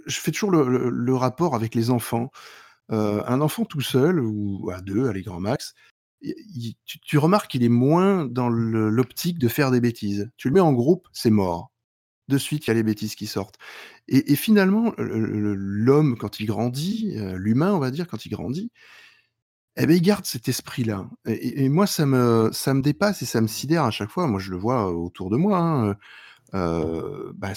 fais 0.08 0.32
toujours 0.32 0.50
le, 0.50 1.14
rapport 1.14 1.54
avec 1.54 1.76
les 1.76 1.90
enfants. 1.90 2.30
un 2.88 3.40
enfant 3.40 3.64
tout 3.64 3.82
seul 3.82 4.20
ou 4.20 4.70
à 4.74 4.80
deux, 4.80 5.08
allez 5.08 5.22
grand 5.22 5.40
max, 5.40 5.74
tu 6.82 7.18
remarques 7.18 7.50
qu'il 7.50 7.62
est 7.62 7.68
moins 7.68 8.26
dans 8.26 8.48
l'optique 8.48 9.38
de 9.38 9.48
faire 9.48 9.70
des 9.70 9.80
bêtises. 9.80 10.30
Tu 10.36 10.48
le 10.48 10.54
mets 10.54 10.60
en 10.60 10.72
groupe, 10.72 11.06
c'est 11.12 11.30
mort 11.30 11.70
de 12.28 12.38
suite, 12.38 12.66
il 12.66 12.68
y 12.68 12.70
a 12.70 12.74
les 12.74 12.82
bêtises 12.82 13.14
qui 13.14 13.26
sortent. 13.26 13.58
Et, 14.08 14.36
finalement, 14.36 14.94
l'homme, 14.98 16.16
quand 16.16 16.40
il 16.40 16.46
grandit, 16.46 17.14
euh, 17.16 17.36
l'humain, 17.36 17.74
on 17.74 17.78
va 17.78 17.90
dire, 17.90 18.08
quand 18.08 18.26
il 18.26 18.30
grandit, 18.30 18.70
eh 19.76 19.86
ben, 19.86 19.96
il 19.96 20.02
garde 20.02 20.24
cet 20.24 20.48
esprit-là. 20.48 21.08
Et, 21.26 21.68
moi, 21.68 21.86
ça 21.86 22.06
me, 22.06 22.50
ça 22.52 22.74
me 22.74 22.82
dépasse 22.82 23.22
et 23.22 23.26
ça 23.26 23.40
me 23.40 23.46
sidère 23.46 23.84
à 23.84 23.90
chaque 23.90 24.10
fois. 24.10 24.26
Moi, 24.26 24.40
je 24.40 24.50
le 24.50 24.56
vois 24.56 24.92
autour 24.92 25.30
de 25.30 25.36
moi. 25.36 25.58
Hein, 25.58 25.96
euh, 26.54 27.32
bah, 27.34 27.52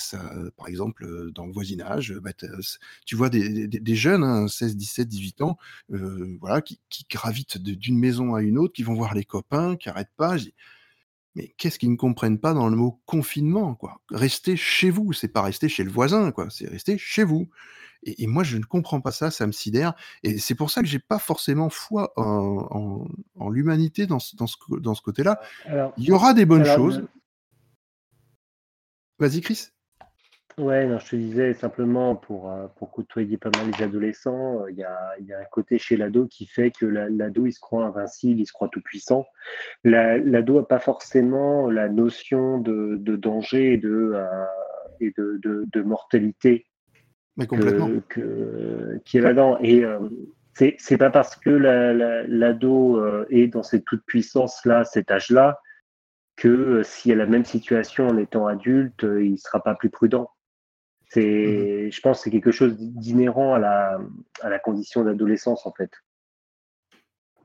par 0.57 0.67
exemple, 0.67 1.31
dans 1.31 1.45
le 1.45 1.53
voisinage, 1.53 2.13
bah, 2.21 2.31
tu 3.05 3.15
vois 3.15 3.29
des, 3.29 3.95
jeunes, 3.95 4.47
16, 4.47 4.75
17, 4.75 5.07
18 5.07 5.41
ans, 5.41 5.57
euh, 5.91 6.37
voilà, 6.41 6.61
qui, 6.61 6.79
gravitent 7.09 7.57
d'une 7.57 7.97
maison 7.97 8.35
à 8.35 8.41
une 8.41 8.57
autre, 8.57 8.73
qui 8.73 8.83
vont 8.83 8.93
voir 8.93 9.13
les 9.13 9.23
copains, 9.25 9.75
qui 9.75 9.87
n'arrêtent 9.87 10.13
pas. 10.17 10.35
Mais 11.35 11.53
qu'est-ce 11.57 11.79
qu'ils 11.79 11.91
ne 11.91 11.97
comprennent 11.97 12.39
pas 12.39 12.53
dans 12.53 12.67
le 12.67 12.75
mot 12.75 13.01
confinement, 13.05 13.75
quoi? 13.75 14.01
Rester 14.09 14.57
chez 14.57 14.89
vous, 14.89 15.13
c'est 15.13 15.29
pas 15.29 15.41
rester 15.41 15.69
chez 15.69 15.83
le 15.83 15.91
voisin, 15.91 16.31
quoi. 16.31 16.49
C'est 16.49 16.67
rester 16.67 16.97
chez 16.97 17.23
vous. 17.23 17.49
Et, 18.03 18.25
moi, 18.25 18.43
je 18.43 18.57
ne 18.57 18.63
comprends 18.63 18.99
pas 18.99 19.11
ça, 19.11 19.29
ça 19.29 19.45
me 19.45 19.51
sidère. 19.51 19.93
Et 20.23 20.39
c'est 20.39 20.55
pour 20.55 20.71
ça 20.71 20.81
que 20.81 20.87
j'ai 20.87 20.99
pas 20.99 21.19
forcément 21.19 21.69
foi 21.69 22.13
en, 22.17 23.05
l'humanité 23.49 24.07
dans 24.07 24.19
ce, 24.19 24.35
dans 24.35 24.47
ce, 24.95 25.01
côté-là. 25.01 25.39
Il 25.97 26.03
y 26.03 26.11
aura 26.11 26.33
des 26.33 26.45
bonnes 26.45 26.65
choses. 26.65 27.03
Vas-y, 29.19 29.41
Chris. 29.41 29.67
Ouais, 30.61 30.85
non, 30.85 30.99
je 30.99 31.09
te 31.09 31.15
disais 31.15 31.53
simplement 31.53 32.15
pour, 32.15 32.51
euh, 32.51 32.67
pour 32.75 32.91
côtoyer 32.91 33.35
pas 33.37 33.49
mal 33.49 33.71
les 33.75 33.83
adolescents, 33.83 34.61
euh, 34.61 34.69
il 34.69 34.77
y, 34.77 34.83
a, 34.83 35.15
y, 35.19 35.33
a, 35.33 35.39
un 35.39 35.45
côté 35.45 35.79
chez 35.79 35.97
l'ado 35.97 36.27
qui 36.27 36.45
fait 36.45 36.69
que 36.69 36.85
l'ado 36.85 37.47
il 37.47 37.51
se 37.51 37.59
croit 37.59 37.83
invincible, 37.83 38.41
il 38.41 38.45
se 38.45 38.53
croit 38.53 38.69
tout 38.69 38.81
puissant. 38.81 39.25
L'ado 39.83 40.59
n'a 40.59 40.63
pas 40.63 40.77
forcément 40.77 41.67
la 41.71 41.89
notion 41.89 42.59
de, 42.59 42.95
de 42.99 43.15
danger 43.15 43.73
et 43.73 43.77
de, 43.77 44.11
euh, 44.13 44.45
et 44.99 45.11
de, 45.17 45.39
de, 45.41 45.65
de, 45.73 45.81
mortalité 45.81 46.67
Mais 47.37 47.47
complètement. 47.47 47.89
Que, 48.07 48.99
qui 49.03 49.17
est 49.17 49.21
là-dedans. 49.21 49.57
Et 49.63 49.83
c'est 50.53 50.97
pas 50.99 51.09
parce 51.09 51.35
que 51.35 51.49
l'ado 51.49 53.25
est 53.31 53.47
dans 53.47 53.63
cette 53.63 53.85
toute 53.85 54.05
puissance 54.05 54.63
là, 54.65 54.83
cet 54.83 55.09
âge-là, 55.09 55.59
que 56.35 56.83
s'il 56.83 57.09
y 57.09 57.13
a 57.15 57.17
la 57.17 57.25
même 57.25 57.45
situation 57.45 58.09
en 58.09 58.17
étant 58.17 58.45
adulte, 58.45 59.01
il 59.01 59.31
ne 59.31 59.37
sera 59.37 59.63
pas 59.63 59.73
plus 59.73 59.89
prudent. 59.89 60.29
C'est, 61.13 61.87
Mmh 61.87 61.91
je 61.91 61.99
pense, 62.01 62.19
que 62.19 62.23
c'est 62.23 62.31
quelque 62.31 62.51
chose 62.51 62.77
d'inhérent 62.77 63.53
à 63.53 63.59
la, 63.59 63.99
à 64.41 64.49
la 64.49 64.59
condition 64.59 65.03
d'adolescence 65.03 65.65
en 65.65 65.73
fait. 65.73 65.91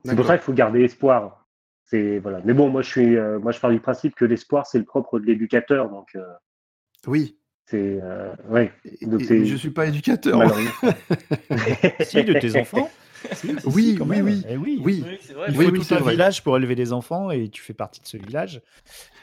C'est 0.05 0.15
pour 0.15 0.25
ça 0.25 0.37
qu'il 0.37 0.45
faut 0.45 0.53
garder 0.53 0.83
espoir. 0.83 1.45
C'est 1.83 2.19
voilà. 2.19 2.39
Mais 2.45 2.53
bon, 2.53 2.69
moi 2.69 2.81
je 2.81 2.89
suis, 2.89 3.17
euh, 3.17 3.39
moi 3.39 3.51
je 3.51 3.59
pars 3.59 3.71
du 3.71 3.79
principe 3.81 4.15
que 4.15 4.23
l'espoir 4.25 4.65
c'est 4.67 4.77
le 4.79 4.85
propre 4.85 5.19
de 5.19 5.25
l'éducateur, 5.25 5.89
donc. 5.89 6.15
euh, 6.15 6.23
Oui. 7.07 7.37
c'est 7.65 7.99
euh, 8.01 8.33
ouais. 8.47 8.71
Et, 8.85 9.05
Donc 9.05 9.21
et- 9.21 9.25
c'est- 9.25 9.39
mais 9.39 9.45
je 9.45 9.55
suis 9.57 9.71
pas 9.71 9.85
éducateur. 9.87 10.39
Si, 12.01 12.23
de 12.23 12.33
tes 12.39 12.55
enfants 12.57 12.89
Si, 13.33 13.47
si, 13.59 13.59
si, 13.59 13.67
Oui, 13.67 13.97
oui, 13.99 14.05
même. 14.07 14.25
oui. 14.25 14.43
Eh 14.47 14.55
oui. 14.57 14.81
Oui. 14.83 15.03
Oui, 15.05 15.17
c'est 15.21 15.33
vrai. 15.33 15.47
Il 15.49 15.55
faut 15.55 15.59
oui, 15.71 15.73
tout 15.85 15.93
un 15.93 15.99
vrai. 15.99 16.11
village 16.13 16.41
pour 16.43 16.55
élever 16.55 16.75
des 16.75 16.93
enfants 16.93 17.31
et 17.31 17.49
tu 17.49 17.61
fais 17.61 17.73
partie 17.73 17.99
de 17.99 18.07
ce 18.07 18.15
village. 18.17 18.61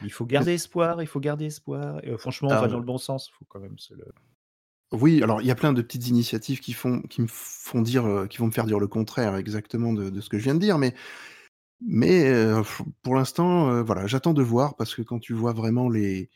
Il 0.02 0.12
faut 0.12 0.26
garder 0.26 0.52
espoir, 0.54 1.00
il 1.00 1.06
faut 1.06 1.20
garder 1.20 1.46
espoir. 1.46 2.00
Et, 2.04 2.10
euh, 2.10 2.18
franchement, 2.18 2.48
on 2.50 2.54
va 2.54 2.60
Ah, 2.64 2.68
dans 2.68 2.78
le 2.78 2.84
bon 2.84 2.98
sens. 2.98 3.28
Il 3.28 3.32
faut 3.32 3.46
quand 3.48 3.60
même 3.60 3.78
se 3.78 3.94
le. 3.94 4.04
Oui, 4.92 5.22
alors 5.22 5.40
il 5.40 5.46
y 5.46 5.50
a 5.50 5.54
plein 5.56 5.72
de 5.72 5.82
petites 5.82 6.08
initiatives 6.08 6.60
qui 6.60 6.72
font, 6.72 7.02
qui 7.02 7.20
me 7.22 7.26
font 7.28 7.82
dire, 7.82 8.04
euh, 8.06 8.26
qui 8.26 8.38
vont 8.38 8.46
me 8.46 8.52
faire 8.52 8.66
dire 8.66 8.78
le 8.78 8.86
contraire 8.86 9.34
exactement 9.36 9.92
de, 9.92 10.08
de 10.10 10.20
ce 10.20 10.28
que 10.28 10.38
je 10.38 10.44
viens 10.44 10.54
de 10.54 10.60
dire, 10.60 10.78
mais, 10.78 10.94
mais 11.80 12.26
euh, 12.28 12.62
pour 13.02 13.16
l'instant, 13.16 13.70
euh, 13.70 13.82
voilà, 13.82 14.06
j'attends 14.06 14.34
de 14.34 14.42
voir 14.42 14.76
parce 14.76 14.94
que 14.94 15.02
quand 15.02 15.20
tu 15.20 15.34
vois 15.34 15.52
vraiment 15.54 15.88
les, 15.90 16.30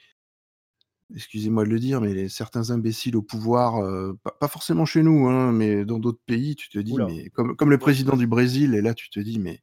excusez-moi 1.14 1.64
de 1.64 1.70
le 1.70 1.78
dire, 1.78 2.00
mais 2.00 2.12
les, 2.14 2.28
certains 2.28 2.70
imbéciles 2.70 3.16
au 3.16 3.22
pouvoir, 3.22 3.82
pas, 4.22 4.32
pas 4.32 4.48
forcément 4.48 4.84
chez 4.84 5.02
nous, 5.02 5.26
hein, 5.28 5.52
mais 5.52 5.84
dans 5.84 5.98
d'autres 5.98 6.20
pays, 6.26 6.54
tu 6.56 6.68
te 6.68 6.78
dis, 6.78 7.00
mais 7.00 7.30
comme, 7.30 7.56
comme 7.56 7.70
le 7.70 7.78
président 7.78 8.16
du 8.16 8.26
Brésil, 8.26 8.74
et 8.74 8.82
là 8.82 8.94
tu 8.94 9.08
te 9.10 9.20
dis, 9.20 9.38
mais 9.38 9.62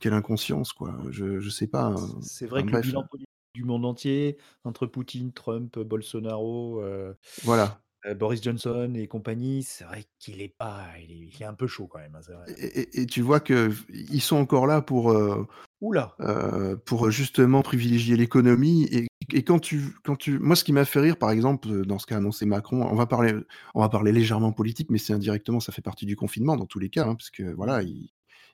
quelle 0.00 0.12
inconscience, 0.14 0.72
quoi. 0.72 0.98
Je, 1.10 1.40
je 1.40 1.50
sais 1.50 1.66
pas. 1.68 1.86
hein. 1.86 2.08
C'est 2.20 2.46
vrai 2.46 2.62
Enfin, 2.62 2.66
que 2.66 2.70
le 2.70 2.72
bref, 2.72 2.86
bilan 2.86 3.06
du 3.58 3.64
monde 3.64 3.84
entier, 3.84 4.36
entre 4.64 4.86
Poutine, 4.86 5.32
Trump, 5.32 5.78
Bolsonaro, 5.80 6.80
euh, 6.80 7.12
voilà. 7.42 7.80
euh, 8.06 8.14
Boris 8.14 8.40
Johnson 8.40 8.92
et 8.94 9.08
compagnie, 9.08 9.64
c'est 9.64 9.82
vrai 9.84 10.04
qu'il 10.20 10.40
est 10.40 10.54
pas. 10.56 10.86
Il 11.02 11.10
est, 11.10 11.30
il 11.34 11.42
est 11.42 11.44
un 11.46 11.54
peu 11.54 11.66
chaud 11.66 11.88
quand 11.88 11.98
même. 11.98 12.14
hein, 12.14 12.20
c'est 12.24 12.32
vrai. 12.32 12.44
Et, 12.56 12.80
et- 12.80 13.00
et 13.02 13.06
tu 13.06 13.20
vois 13.20 13.40
que 13.40 13.72
ils 13.90 14.20
sont 14.22 14.36
encore 14.36 14.66
là 14.68 14.80
pour. 14.80 15.10
euh, 15.10 15.46
Oula 15.80 16.16
euh, 16.20 16.74
pour 16.76 17.08
justement 17.12 17.62
privilégier 17.62 18.16
l'économie. 18.16 18.88
Et, 18.90 19.06
et 19.32 19.44
quand 19.44 19.60
tu, 19.60 19.80
quand 20.02 20.16
tu, 20.16 20.38
moi, 20.40 20.56
ce 20.56 20.64
qui 20.64 20.72
m'a 20.72 20.84
fait 20.84 20.98
rire, 20.98 21.16
par 21.16 21.30
exemple, 21.30 21.68
euh, 21.70 21.84
dans 21.84 22.00
ce 22.00 22.06
qu'a 22.06 22.16
annoncé 22.16 22.46
Macron, 22.46 22.82
on 22.82 22.96
va 22.96 23.06
parler, 23.06 23.32
on 23.74 23.80
va 23.80 23.88
parler 23.88 24.10
légèrement 24.10 24.50
politique, 24.52 24.90
mais 24.90 24.98
c'est 24.98 25.12
indirectement, 25.12 25.60
ça 25.60 25.70
fait 25.70 25.82
partie 25.82 26.04
du 26.06 26.16
confinement 26.16 26.56
dans 26.56 26.66
tous 26.66 26.80
les 26.80 26.90
cas, 26.90 27.04
hein, 27.06 27.14
parce 27.14 27.30
que 27.30 27.44
voilà, 27.54 27.82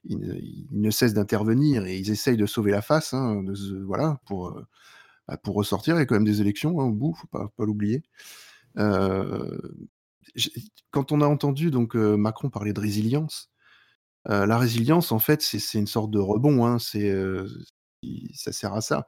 ils 0.04 0.66
ne, 0.70 0.90
cessent 0.90 1.14
d'intervenir 1.14 1.86
et 1.86 1.96
ils 1.96 2.10
essayent 2.10 2.36
de 2.36 2.46
sauver 2.46 2.70
la 2.70 2.82
face, 2.82 3.14
hein, 3.14 3.42
voilà, 3.86 4.20
pour, 4.26 4.48
euh, 4.48 4.66
bah, 5.28 5.36
pour 5.36 5.54
ressortir. 5.54 5.94
Il 5.96 5.98
y 5.98 6.02
a 6.02 6.06
quand 6.06 6.14
même 6.14 6.24
des 6.24 6.40
élections 6.40 6.80
hein, 6.80 6.84
au 6.84 6.92
bout, 6.92 7.14
faut 7.14 7.26
pas, 7.28 7.50
l'oublier. 7.58 8.02
Euh, 8.78 9.58
quand 10.90 11.12
on 11.12 11.20
a 11.20 11.26
entendu 11.26 11.70
donc 11.70 11.96
euh, 11.96 12.16
Macron 12.16 12.50
parler 12.50 12.72
de 12.72 12.80
résilience, 12.80 13.50
la 14.26 14.56
résilience, 14.56 15.12
en 15.12 15.18
fait, 15.18 15.42
c'est 15.42 15.78
une 15.78 15.86
sorte 15.86 16.10
de 16.10 16.18
rebond. 16.18 16.64
Hein, 16.64 16.78
c'est 16.78 17.14
ça 18.32 18.52
sert 18.52 18.72
à 18.72 18.80
ça. 18.80 19.06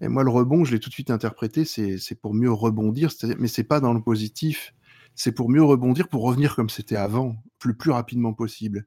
Et 0.00 0.08
moi, 0.08 0.24
le 0.24 0.30
rebond, 0.30 0.64
je 0.64 0.72
l'ai 0.72 0.80
tout 0.80 0.88
de 0.88 0.94
suite 0.94 1.10
interprété, 1.10 1.64
c'est 1.64 2.20
pour 2.20 2.34
mieux 2.34 2.50
rebondir, 2.50 3.10
mais 3.38 3.46
c'est 3.46 3.62
pas 3.62 3.78
dans 3.78 3.94
le 3.94 4.02
positif. 4.02 4.74
C'est 5.14 5.30
pour 5.32 5.48
mieux 5.48 5.62
rebondir, 5.62 6.08
pour 6.08 6.24
revenir 6.24 6.56
comme 6.56 6.68
c'était 6.68 6.96
avant, 6.96 7.36
le 7.64 7.74
plus 7.74 7.92
rapidement 7.92 8.34
possible. 8.34 8.86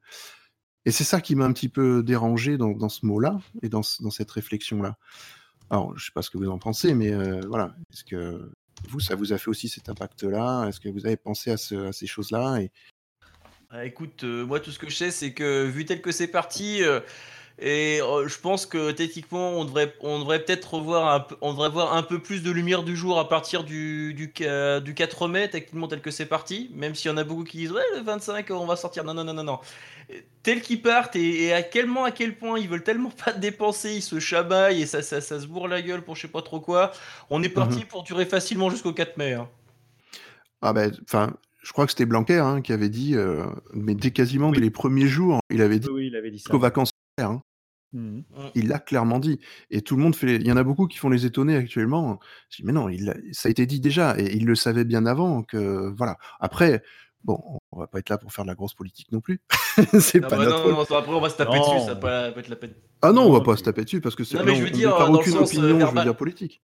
Et 0.86 0.90
c'est 0.90 1.04
ça 1.04 1.20
qui 1.20 1.34
m'a 1.34 1.44
un 1.44 1.52
petit 1.52 1.68
peu 1.68 2.02
dérangé 2.02 2.56
dans, 2.56 2.88
ce 2.88 3.04
mot-là 3.04 3.38
et 3.62 3.68
dans, 3.68 3.82
ce- 3.82 4.02
dans 4.02 4.10
cette 4.10 4.30
réflexion-là. 4.30 4.96
Alors, 5.68 5.96
je 5.96 6.06
sais 6.06 6.12
pas 6.12 6.22
ce 6.22 6.30
que 6.30 6.38
vous 6.38 6.48
en 6.48 6.58
pensez, 6.58 6.94
mais 6.94 7.12
euh, 7.12 7.40
voilà. 7.48 7.74
Est-ce 7.92 8.04
que 8.04 8.50
vous, 8.88 8.98
ça 8.98 9.14
vous 9.14 9.32
a 9.32 9.38
fait 9.38 9.48
aussi 9.48 9.68
cet 9.68 9.88
impact-là? 9.88 10.66
Est-ce 10.66 10.80
que 10.80 10.88
vous 10.88 11.06
avez 11.06 11.16
pensé 11.16 11.50
à, 11.50 11.56
ce- 11.56 11.88
à 11.88 11.92
ces 11.92 12.06
choses-là? 12.06 12.60
Et... 12.60 12.72
Ah, 13.70 13.84
écoute, 13.84 14.24
euh, 14.24 14.44
moi 14.44 14.58
tout 14.58 14.70
ce 14.72 14.78
que 14.78 14.88
je 14.88 14.96
sais, 14.96 15.10
c'est 15.10 15.32
que 15.32 15.64
vu 15.64 15.84
tel 15.84 16.02
que 16.02 16.10
c'est 16.12 16.26
parti, 16.26 16.82
euh, 16.82 17.00
et 17.60 18.00
euh, 18.00 18.26
je 18.26 18.38
pense 18.40 18.64
que 18.66 18.90
techniquement, 18.90 19.50
on 19.50 19.64
devrait, 19.64 19.94
on 20.00 20.18
devrait 20.20 20.42
peut-être 20.44 20.74
revoir 20.74 21.12
un 21.14 21.20
peu, 21.20 21.36
on 21.42 21.52
devrait 21.52 21.68
voir 21.68 21.94
un 21.94 22.02
peu 22.02 22.18
plus 22.18 22.42
de 22.42 22.50
lumière 22.50 22.82
du 22.82 22.96
jour 22.96 23.18
à 23.18 23.28
partir 23.28 23.64
du, 23.64 24.14
du, 24.14 24.32
ca- 24.36 24.80
du 24.80 24.94
4 24.94 25.28
mai, 25.28 25.48
techniquement 25.50 25.86
tel 25.88 26.00
que 26.00 26.10
c'est 26.10 26.26
parti. 26.26 26.70
Même 26.74 26.94
s'il 26.94 27.10
y 27.10 27.14
en 27.14 27.16
a 27.18 27.24
beaucoup 27.24 27.44
qui 27.44 27.58
disent 27.58 27.72
ouais 27.72 27.82
le 27.94 28.02
25 28.02 28.50
on 28.50 28.66
va 28.66 28.76
sortir. 28.76 29.04
Non 29.04 29.12
non 29.14 29.24
non 29.24 29.34
non 29.34 29.44
non. 29.44 29.58
Tel 30.42 30.60
qu'ils 30.62 30.82
partent 30.82 31.14
et, 31.16 31.44
et 31.44 31.52
à 31.52 31.62
quel 31.62 31.86
moment, 31.86 32.04
à 32.04 32.10
quel 32.10 32.36
point 32.36 32.58
ils 32.58 32.68
veulent 32.68 32.82
tellement 32.82 33.10
pas 33.24 33.32
dépenser, 33.32 33.94
ils 33.96 34.02
se 34.02 34.18
chamaillent 34.18 34.82
et 34.82 34.86
ça, 34.86 35.02
ça, 35.02 35.20
ça 35.20 35.38
se 35.38 35.46
bourre 35.46 35.68
la 35.68 35.82
gueule 35.82 36.02
pour 36.02 36.16
je 36.16 36.22
sais 36.22 36.28
pas 36.28 36.42
trop 36.42 36.60
quoi. 36.60 36.92
On 37.28 37.42
est 37.42 37.48
parti 37.50 37.84
pour 37.84 38.02
durer 38.04 38.24
facilement 38.24 38.70
jusqu'au 38.70 38.92
4 38.92 39.16
mai. 39.18 39.34
hein. 39.34 39.48
Ah 40.62 40.72
ben, 40.72 40.92
enfin, 41.04 41.34
je 41.62 41.72
crois 41.72 41.84
que 41.86 41.92
c'était 41.92 42.06
Blanquer 42.06 42.38
hein, 42.38 42.60
qui 42.62 42.72
avait 42.72 42.88
dit, 42.88 43.14
euh, 43.16 43.44
mais 43.72 43.94
dès 43.94 44.10
quasiment 44.10 44.50
dès 44.50 44.60
les 44.60 44.70
premiers 44.70 45.06
jours, 45.08 45.40
il 45.50 45.62
avait 45.62 45.78
dit 45.78 45.88
Oui, 45.88 46.10
oui, 46.14 46.30
dit 46.30 46.42
qu'aux 46.42 46.58
vacances 46.58 46.90
hein. 47.18 47.42
Mhm. 47.92 48.22
Il 48.54 48.68
l'a 48.68 48.78
clairement 48.78 49.18
dit. 49.18 49.40
Et 49.70 49.82
tout 49.82 49.96
le 49.96 50.02
monde 50.02 50.14
fait. 50.14 50.26
les- 50.26 50.34
Il 50.36 50.46
y 50.46 50.52
en 50.52 50.56
a 50.56 50.62
beaucoup 50.62 50.86
qui 50.86 50.98
font 50.98 51.08
les 51.08 51.26
étonner 51.26 51.56
actuellement. 51.56 52.20
Je 52.48 52.58
dis, 52.58 52.62
mais 52.64 52.72
non, 52.72 52.88
il 52.88 53.12
ça 53.32 53.48
a 53.48 53.50
été 53.50 53.66
dit 53.66 53.80
déjà. 53.80 54.18
Et 54.18 54.36
il 54.36 54.46
le 54.46 54.54
savait 54.54 54.84
bien 54.84 55.06
avant. 55.06 55.42
que 55.42 55.88
Voilà. 55.96 56.16
Après, 56.38 56.82
bon, 57.24 57.38
on 57.72 57.80
va 57.80 57.86
pas 57.88 57.98
être 57.98 58.08
là 58.08 58.16
pour 58.18 58.32
faire 58.32 58.44
de 58.44 58.48
la 58.50 58.54
grosse 58.54 58.74
politique 58.74 59.10
non 59.10 59.20
plus. 59.20 59.40
c'est 60.00 60.22
Ah 60.24 60.28
pas 60.28 60.36
bah 60.36 60.44
notre 60.44 60.58
non, 60.68 60.76
non, 60.76 60.86
non, 60.88 60.96
après 60.96 61.12
on 61.14 61.20
va 61.20 61.28
se 61.30 61.36
taper 61.36 61.56
Non. 61.58 61.60
dessus, 61.74 61.80
ça 61.86 61.94
va 61.94 62.00
pas, 62.00 62.30
pas 62.32 62.40
être 62.40 62.48
la 62.48 62.56
peine. 62.56 62.74
Ah 63.02 63.10
non, 63.12 63.22
on 63.22 63.32
va 63.32 63.40
pas 63.40 63.56
se 63.56 63.62
taper 63.64 63.82
dessus 63.84 64.00
parce 64.00 64.14
que 64.14 64.22
c'est. 64.24 64.36
Non, 64.38 64.44
mais 64.44 64.54
je 64.54 64.60
on- 64.60 64.64
veux 64.66 64.70
on 64.70 64.76
dire, 64.76 64.88
déclare 64.90 65.06
dans 65.06 65.12
le 65.12 65.18
aucune 65.18 65.32
sens, 65.32 65.54
euh, 65.54 65.58
opinion, 65.58 65.86
je 65.90 65.94
veux 65.96 66.02
dire 66.02 66.16
politique. 66.16 66.62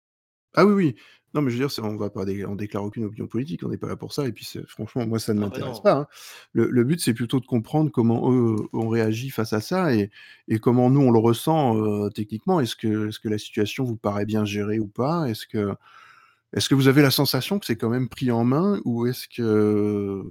Ah 0.55 0.65
oui, 0.67 0.73
oui. 0.75 0.97
Non, 1.35 1.43
mais 1.43 1.51
je 1.51 1.61
veux 1.61 1.67
dire, 1.67 1.85
on 1.85 1.97
va 1.97 2.11
pas, 2.11 2.25
dé- 2.25 2.47
on 2.47 2.55
déclare 2.55 2.85
aucune 2.85 3.05
opinion 3.05 3.27
politique, 3.27 3.65
on 3.65 3.69
n'est 3.69 3.77
pas 3.77 3.89
là 3.89 3.97
pour 3.97 4.13
ça. 4.13 4.27
Et 4.27 4.33
puis, 4.33 4.49
franchement, 4.69 5.05
moi, 5.05 5.19
ça 5.19 5.35
ne 5.35 5.41
Ah 5.41 5.43
bah 5.43 5.49
m'intéresse 5.49 5.81
pas. 5.81 5.95
hein. 5.95 6.07
Le, 6.53 6.71
le 6.71 6.85
but, 6.85 7.01
c'est 7.01 7.13
plutôt 7.13 7.41
de 7.41 7.47
comprendre 7.47 7.91
comment 7.91 8.33
eux 8.33 8.57
ont 8.73 8.89
réagi 8.89 9.31
face 9.31 9.53
à 9.53 9.61
ça 9.61 9.93
et, 9.93 10.11
et 10.47 10.61
comment 10.61 10.91
nous, 10.91 11.01
on 11.01 11.11
le 11.11 11.19
ressent 11.19 11.77
euh, 11.77 12.09
techniquement. 12.11 12.61
Est-ce 12.61 12.77
que, 12.77 13.29
la 13.29 13.39
situation 13.39 13.83
vous 13.83 13.97
paraît 13.97 14.27
bien 14.27 14.45
gérée 14.45 14.79
ou 14.79 14.87
pas? 14.87 15.29
Est-ce 15.29 15.47
que, 15.49 16.75
vous 16.75 16.87
avez 16.87 17.03
la 17.03 17.11
sensation 17.11 17.59
que 17.59 17.67
c'est 17.67 17.77
quand 17.77 17.91
même 17.91 18.09
pris 18.09 18.31
en 18.31 18.45
main 18.45 18.81
ou 18.85 19.07
est-ce 19.07 19.27
que, 19.27 20.23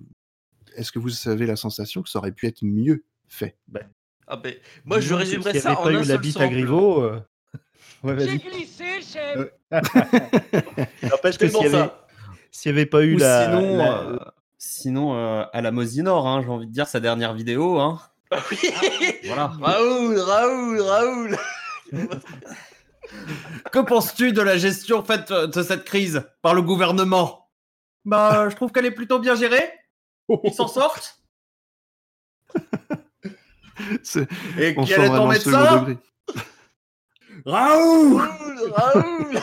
vous 0.95 1.27
avez 1.27 1.45
la 1.45 1.57
sensation 1.57 2.01
que 2.01 2.09
ça 2.09 2.19
aurait 2.19 2.31
pu 2.31 2.47
être 2.47 2.63
mieux 2.63 3.03
fait? 3.27 3.57
Ah 4.25 4.37
ben, 4.37 4.55
moi 4.85 5.01
je 5.01 5.13
résumerais 5.13 5.53
ça 5.53 5.71
avait 5.71 5.77
en 5.77 5.83
pas 5.83 5.89
un 5.89 6.01
eu 6.01 6.05
la 6.05 6.17
bite 6.17 6.37
à. 6.37 6.47
Griveaux. 6.47 7.01
euh, 7.01 7.19
Ouais, 8.03 8.15
J'ai 8.19 8.37
glissé, 8.37 9.01
chef 9.01 9.37
Euh, 9.37 9.49
N'empêche 11.03 11.37
que 11.37 11.45
Tellement 11.45 11.61
s'il 11.61 11.71
y 11.71 11.75
avait, 11.75 11.85
ça. 11.87 12.05
s'il 12.51 12.71
y 12.71 12.75
avait 12.75 12.85
pas 12.85 13.01
eu 13.03 13.15
Ou 13.15 13.19
la. 13.19 13.45
sinon, 13.45 13.77
la- 13.77 13.97
euh, 14.01 14.19
sinon 14.57 15.15
euh, 15.15 15.43
à 15.53 15.61
la 15.61 15.71
Mosinor, 15.71 16.27
hein, 16.27 16.41
j'ai 16.43 16.49
envie 16.49 16.67
de 16.67 16.71
dire 16.71 16.87
sa 16.87 16.99
dernière 16.99 17.33
vidéo. 17.33 17.79
Hein. 17.79 17.99
Ah 18.31 18.37
oui 18.51 18.57
Voilà. 19.25 19.47
Raoul, 19.61 20.19
Raoul, 20.19 20.81
Raoul 20.81 21.37
Que 23.71 23.79
penses-tu 23.79 24.33
de 24.33 24.41
la 24.41 24.57
gestion 24.57 25.03
faite 25.03 25.31
de 25.31 25.63
cette 25.63 25.85
crise 25.85 26.23
par 26.41 26.53
le 26.55 26.61
gouvernement? 26.61 27.49
Bah, 28.05 28.49
je 28.49 28.55
trouve 28.55 28.71
qu'elle 28.71 28.85
est 28.85 28.91
plutôt 28.91 29.19
bien 29.19 29.35
gérée. 29.35 29.63
Ils 30.43 30.53
s'en 30.53 30.67
sortent. 30.67 31.19
Et 34.57 34.73
On 34.77 34.83
quel 34.85 35.01
est 35.03 35.07
ton 35.07 35.27
médecin? 35.27 35.85
Raoul 37.45 38.21
Raoul, 38.71 39.39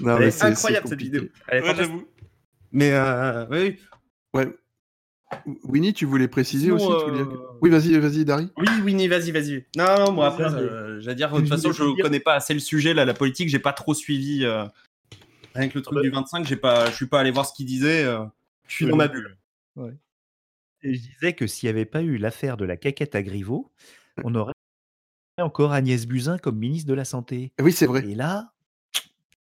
Non, 0.00 0.18
mais 0.18 0.30
c'est- 0.30 0.44
incroyable 0.44 0.88
cette 0.88 0.98
vidéo. 1.00 1.22
Elle 1.48 1.58
est 1.58 1.60
Ouais, 1.62 1.66
fantastique. 1.68 1.92
j'avoue. 1.92 2.08
Mais 2.72 2.92
euh, 2.92 3.46
oui, 3.50 3.78
Ouais. 4.32 4.48
Winnie, 5.64 5.92
tu 5.92 6.04
voulais 6.06 6.28
préciser 6.28 6.66
Sinon, 6.66 6.76
aussi 6.76 6.86
tu 7.04 7.10
voulais 7.10 7.22
dire 7.24 7.28
que- 7.28 7.34
euh, 7.36 7.58
Oui, 7.60 7.70
vas-y, 7.70 7.98
vas-y, 7.98 8.24
Dari. 8.24 8.50
oui, 8.56 8.66
Winnie, 8.84 9.08
vas-y, 9.08 9.30
vas-y. 9.32 9.64
Non, 9.76 9.98
non, 10.06 10.12
moi 10.12 10.26
après, 10.28 10.44
Vas-y. 10.44 10.62
euh, 10.62 11.00
j'allais 11.00 11.16
dire, 11.16 11.30
de 11.32 11.38
toute 11.40 11.48
façon, 11.48 11.72
je 11.72 11.84
dire- 11.94 12.04
connais 12.04 12.20
pas 12.20 12.34
assez 12.34 12.54
le 12.54 12.60
sujet 12.60 12.94
là, 12.94 13.04
la 13.04 13.14
politique, 13.14 13.48
j'ai 13.48 13.58
pas 13.58 13.72
trop 13.72 13.94
suivi. 13.94 14.44
euh, 14.44 14.64
Avec 15.54 15.74
le 15.74 15.82
truc 15.82 15.92
Ah 15.96 16.00
bah- 16.00 16.02
du 16.02 16.10
25, 16.10 16.46
j'ai 16.46 16.56
pas, 16.56 16.90
je 16.90 16.96
suis 16.96 17.06
pas 17.06 17.20
allé 17.20 17.30
voir 17.30 17.46
ce 17.46 17.54
qu'il 17.54 17.66
disait. 17.66 18.04
euh, 18.04 18.24
je 18.66 18.74
suis 18.74 18.86
dans 18.86 18.96
ma 18.96 19.06
bulle. 19.08 19.36
Et 20.82 20.94
je 20.94 21.00
disais 21.00 21.32
que 21.32 21.46
s'il 21.46 21.68
n'y 21.68 21.70
avait 21.70 21.84
pas 21.84 22.02
eu 22.02 22.16
l'affaire 22.18 22.56
de 22.56 22.64
la 22.64 22.76
caquette 22.76 23.14
à 23.14 23.22
Griveaux, 23.22 23.70
on 24.24 24.34
aurait 24.34 24.52
encore 25.42 25.72
Agnès 25.72 26.06
Buzyn 26.06 26.38
comme 26.38 26.56
ministre 26.58 26.88
de 26.88 26.94
la 26.94 27.04
Santé. 27.04 27.52
Oui, 27.60 27.72
c'est 27.72 27.86
vrai. 27.86 28.04
Et 28.06 28.14
là, 28.14 28.52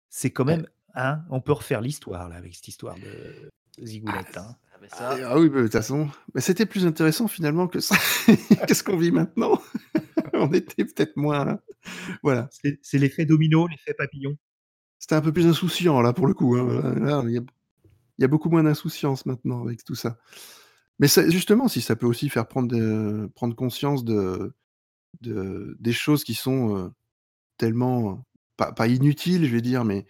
c'est 0.09 0.29
quand 0.31 0.45
même. 0.45 0.67
Hein, 0.95 1.21
on 1.29 1.39
peut 1.39 1.51
refaire 1.53 1.81
l'histoire 1.81 2.29
là, 2.29 2.35
avec 2.35 2.55
cette 2.55 2.67
histoire 2.67 2.95
de 2.95 3.85
Zigoulette. 3.85 4.37
hein. 4.37 4.55
Ah, 4.73 4.77
ben 4.81 4.89
ça, 4.89 5.17
Ah 5.29 5.39
oui, 5.39 5.49
de 5.49 5.61
toute 5.63 5.71
façon, 5.71 6.09
bah, 6.33 6.41
c'était 6.41 6.65
plus 6.65 6.85
intéressant 6.85 7.27
finalement 7.27 7.67
que 7.67 7.79
ça. 7.79 7.95
Qu'est-ce 8.67 8.83
qu'on 8.83 8.97
vit 8.97 9.11
maintenant? 9.11 9.61
On 10.33 10.51
était 10.53 10.85
peut-être 10.85 11.15
moins. 11.17 11.59
Voilà. 12.23 12.49
C'est 12.81 12.97
l'effet 12.97 13.25
domino, 13.25 13.67
l'effet 13.67 13.93
papillon. 13.93 14.35
C'était 14.97 15.15
un 15.15 15.21
peu 15.21 15.31
plus 15.31 15.47
insouciant 15.47 16.01
là 16.01 16.11
pour 16.13 16.27
le 16.27 16.33
coup. 16.33 16.55
hein. 16.55 16.95
Là, 16.99 17.23
il 17.25 17.31
y, 17.33 17.37
a- 17.37 17.41
il 18.17 18.21
y 18.21 18.25
a 18.25 18.27
beaucoup 18.27 18.49
moins 18.49 18.63
d'insouciance 18.63 19.25
maintenant 19.25 19.63
avec 19.63 19.83
tout 19.83 19.95
ça. 19.95 20.17
Mais 20.99 21.07
ça- 21.07 21.29
justement, 21.29 21.67
si 21.67 21.81
ça 21.81 21.95
peut 21.95 22.05
aussi 22.07 22.29
faire 22.29 22.47
prendre, 22.47 22.67
de- 22.67 23.29
prendre 23.35 23.55
conscience 23.55 24.03
de, 24.03 24.53
de, 25.21 25.75
des 25.79 25.93
choses 25.93 26.23
qui 26.23 26.33
sont 26.33 26.77
euh, 26.77 26.89
tellement 27.57 28.25
pas, 28.57 28.71
pas 28.71 28.87
inutiles, 28.87 29.45
je 29.45 29.53
vais 29.53 29.61
dire, 29.61 29.85
mais 29.85 30.05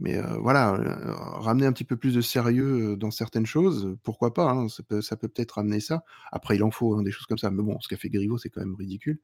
mais 0.00 0.16
euh, 0.16 0.38
voilà, 0.38 0.72
euh, 0.74 1.14
ramener 1.14 1.66
un 1.66 1.72
petit 1.72 1.84
peu 1.84 1.96
plus 1.96 2.14
de 2.14 2.22
sérieux 2.22 2.96
dans 2.96 3.10
certaines 3.10 3.44
choses, 3.44 3.96
pourquoi 4.02 4.32
pas 4.32 4.50
hein, 4.50 4.68
Ça 4.68 4.82
peut, 4.82 5.28
peut-être 5.28 5.52
ramener 5.52 5.80
ça. 5.80 6.04
Après, 6.32 6.56
il 6.56 6.62
en 6.62 6.70
faut 6.70 6.94
hein, 6.94 7.02
des 7.02 7.12
choses 7.12 7.26
comme 7.26 7.38
ça. 7.38 7.50
Mais 7.50 7.62
bon, 7.62 7.78
ce 7.80 7.88
qu'a 7.88 7.98
fait 7.98 8.08
Griveaux, 8.08 8.38
c'est 8.38 8.48
quand 8.48 8.62
même 8.62 8.74
ridicule. 8.74 9.20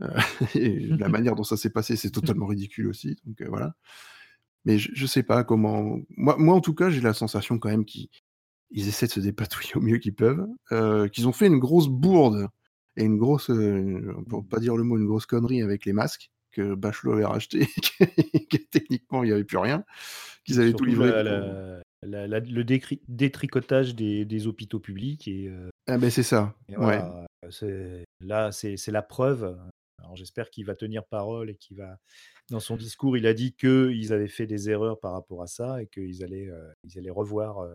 et 0.56 0.80
la 0.98 1.08
manière 1.08 1.36
dont 1.36 1.44
ça 1.44 1.56
s'est 1.56 1.70
passé, 1.70 1.94
c'est 1.94 2.10
totalement 2.10 2.46
ridicule 2.46 2.88
aussi. 2.88 3.16
Donc 3.24 3.40
voilà. 3.48 3.76
Mais 4.64 4.78
je, 4.78 4.90
je 4.94 5.06
sais 5.06 5.22
pas 5.22 5.44
comment. 5.44 5.98
Moi, 6.16 6.36
moi 6.38 6.56
en 6.56 6.60
tout 6.60 6.74
cas, 6.74 6.90
j'ai 6.90 7.00
la 7.00 7.14
sensation 7.14 7.60
quand 7.60 7.68
même 7.68 7.84
qu'ils 7.84 8.08
ils 8.72 8.88
essaient 8.88 9.06
de 9.06 9.12
se 9.12 9.20
dépatouiller 9.20 9.76
au 9.76 9.80
mieux 9.80 9.98
qu'ils 9.98 10.14
peuvent, 10.14 10.48
qu'ils 11.12 11.28
ont 11.28 11.32
fait 11.32 11.46
une 11.46 11.60
grosse 11.60 11.88
bourde 11.88 12.48
et 12.96 13.04
une 13.04 13.18
grosse, 13.18 13.50
euh, 13.50 14.14
pour 14.28 14.46
pas 14.46 14.60
dire 14.60 14.76
le 14.76 14.84
mot, 14.84 14.96
une 14.96 15.06
grosse 15.06 15.26
connerie 15.26 15.62
avec 15.62 15.84
les 15.84 15.92
masques 15.92 16.30
que 16.52 16.74
Bachelot 16.74 17.12
avait 17.12 17.24
racheté, 17.24 17.66
que 17.98 18.56
techniquement 18.70 19.24
il 19.24 19.26
n'y 19.26 19.32
avait 19.32 19.44
plus 19.44 19.58
rien, 19.58 19.84
qu'ils 20.44 20.60
avaient 20.60 20.72
tout 20.72 20.84
livré. 20.84 21.10
La, 22.06 22.26
la, 22.26 22.38
le 22.38 22.64
détricotage 23.08 23.94
des, 23.94 24.24
des, 24.26 24.46
hôpitaux 24.46 24.78
publics 24.78 25.26
et. 25.26 25.48
Euh, 25.48 25.70
ah 25.86 25.96
ben 25.96 26.10
c'est 26.10 26.22
ça. 26.22 26.54
Voilà, 26.68 27.26
ouais. 27.42 28.04
Là, 28.20 28.52
c'est 28.52 28.88
la 28.88 29.02
preuve. 29.02 29.58
Alors 29.98 30.14
j'espère 30.16 30.50
qu'il 30.50 30.66
va 30.66 30.74
tenir 30.74 31.04
parole 31.06 31.48
et 31.50 31.56
qu'il 31.56 31.78
va. 31.78 31.98
Dans 32.50 32.60
son 32.60 32.76
discours, 32.76 33.16
il 33.16 33.26
a 33.26 33.32
dit 33.32 33.54
qu'ils 33.54 34.12
avaient 34.12 34.28
fait 34.28 34.46
des 34.46 34.68
erreurs 34.68 35.00
par 35.00 35.12
rapport 35.12 35.42
à 35.42 35.46
ça 35.46 35.82
et 35.82 35.86
qu'ils 35.86 36.22
allaient, 36.22 36.50
ils 36.84 36.98
allaient 36.98 37.10
revoir 37.10 37.66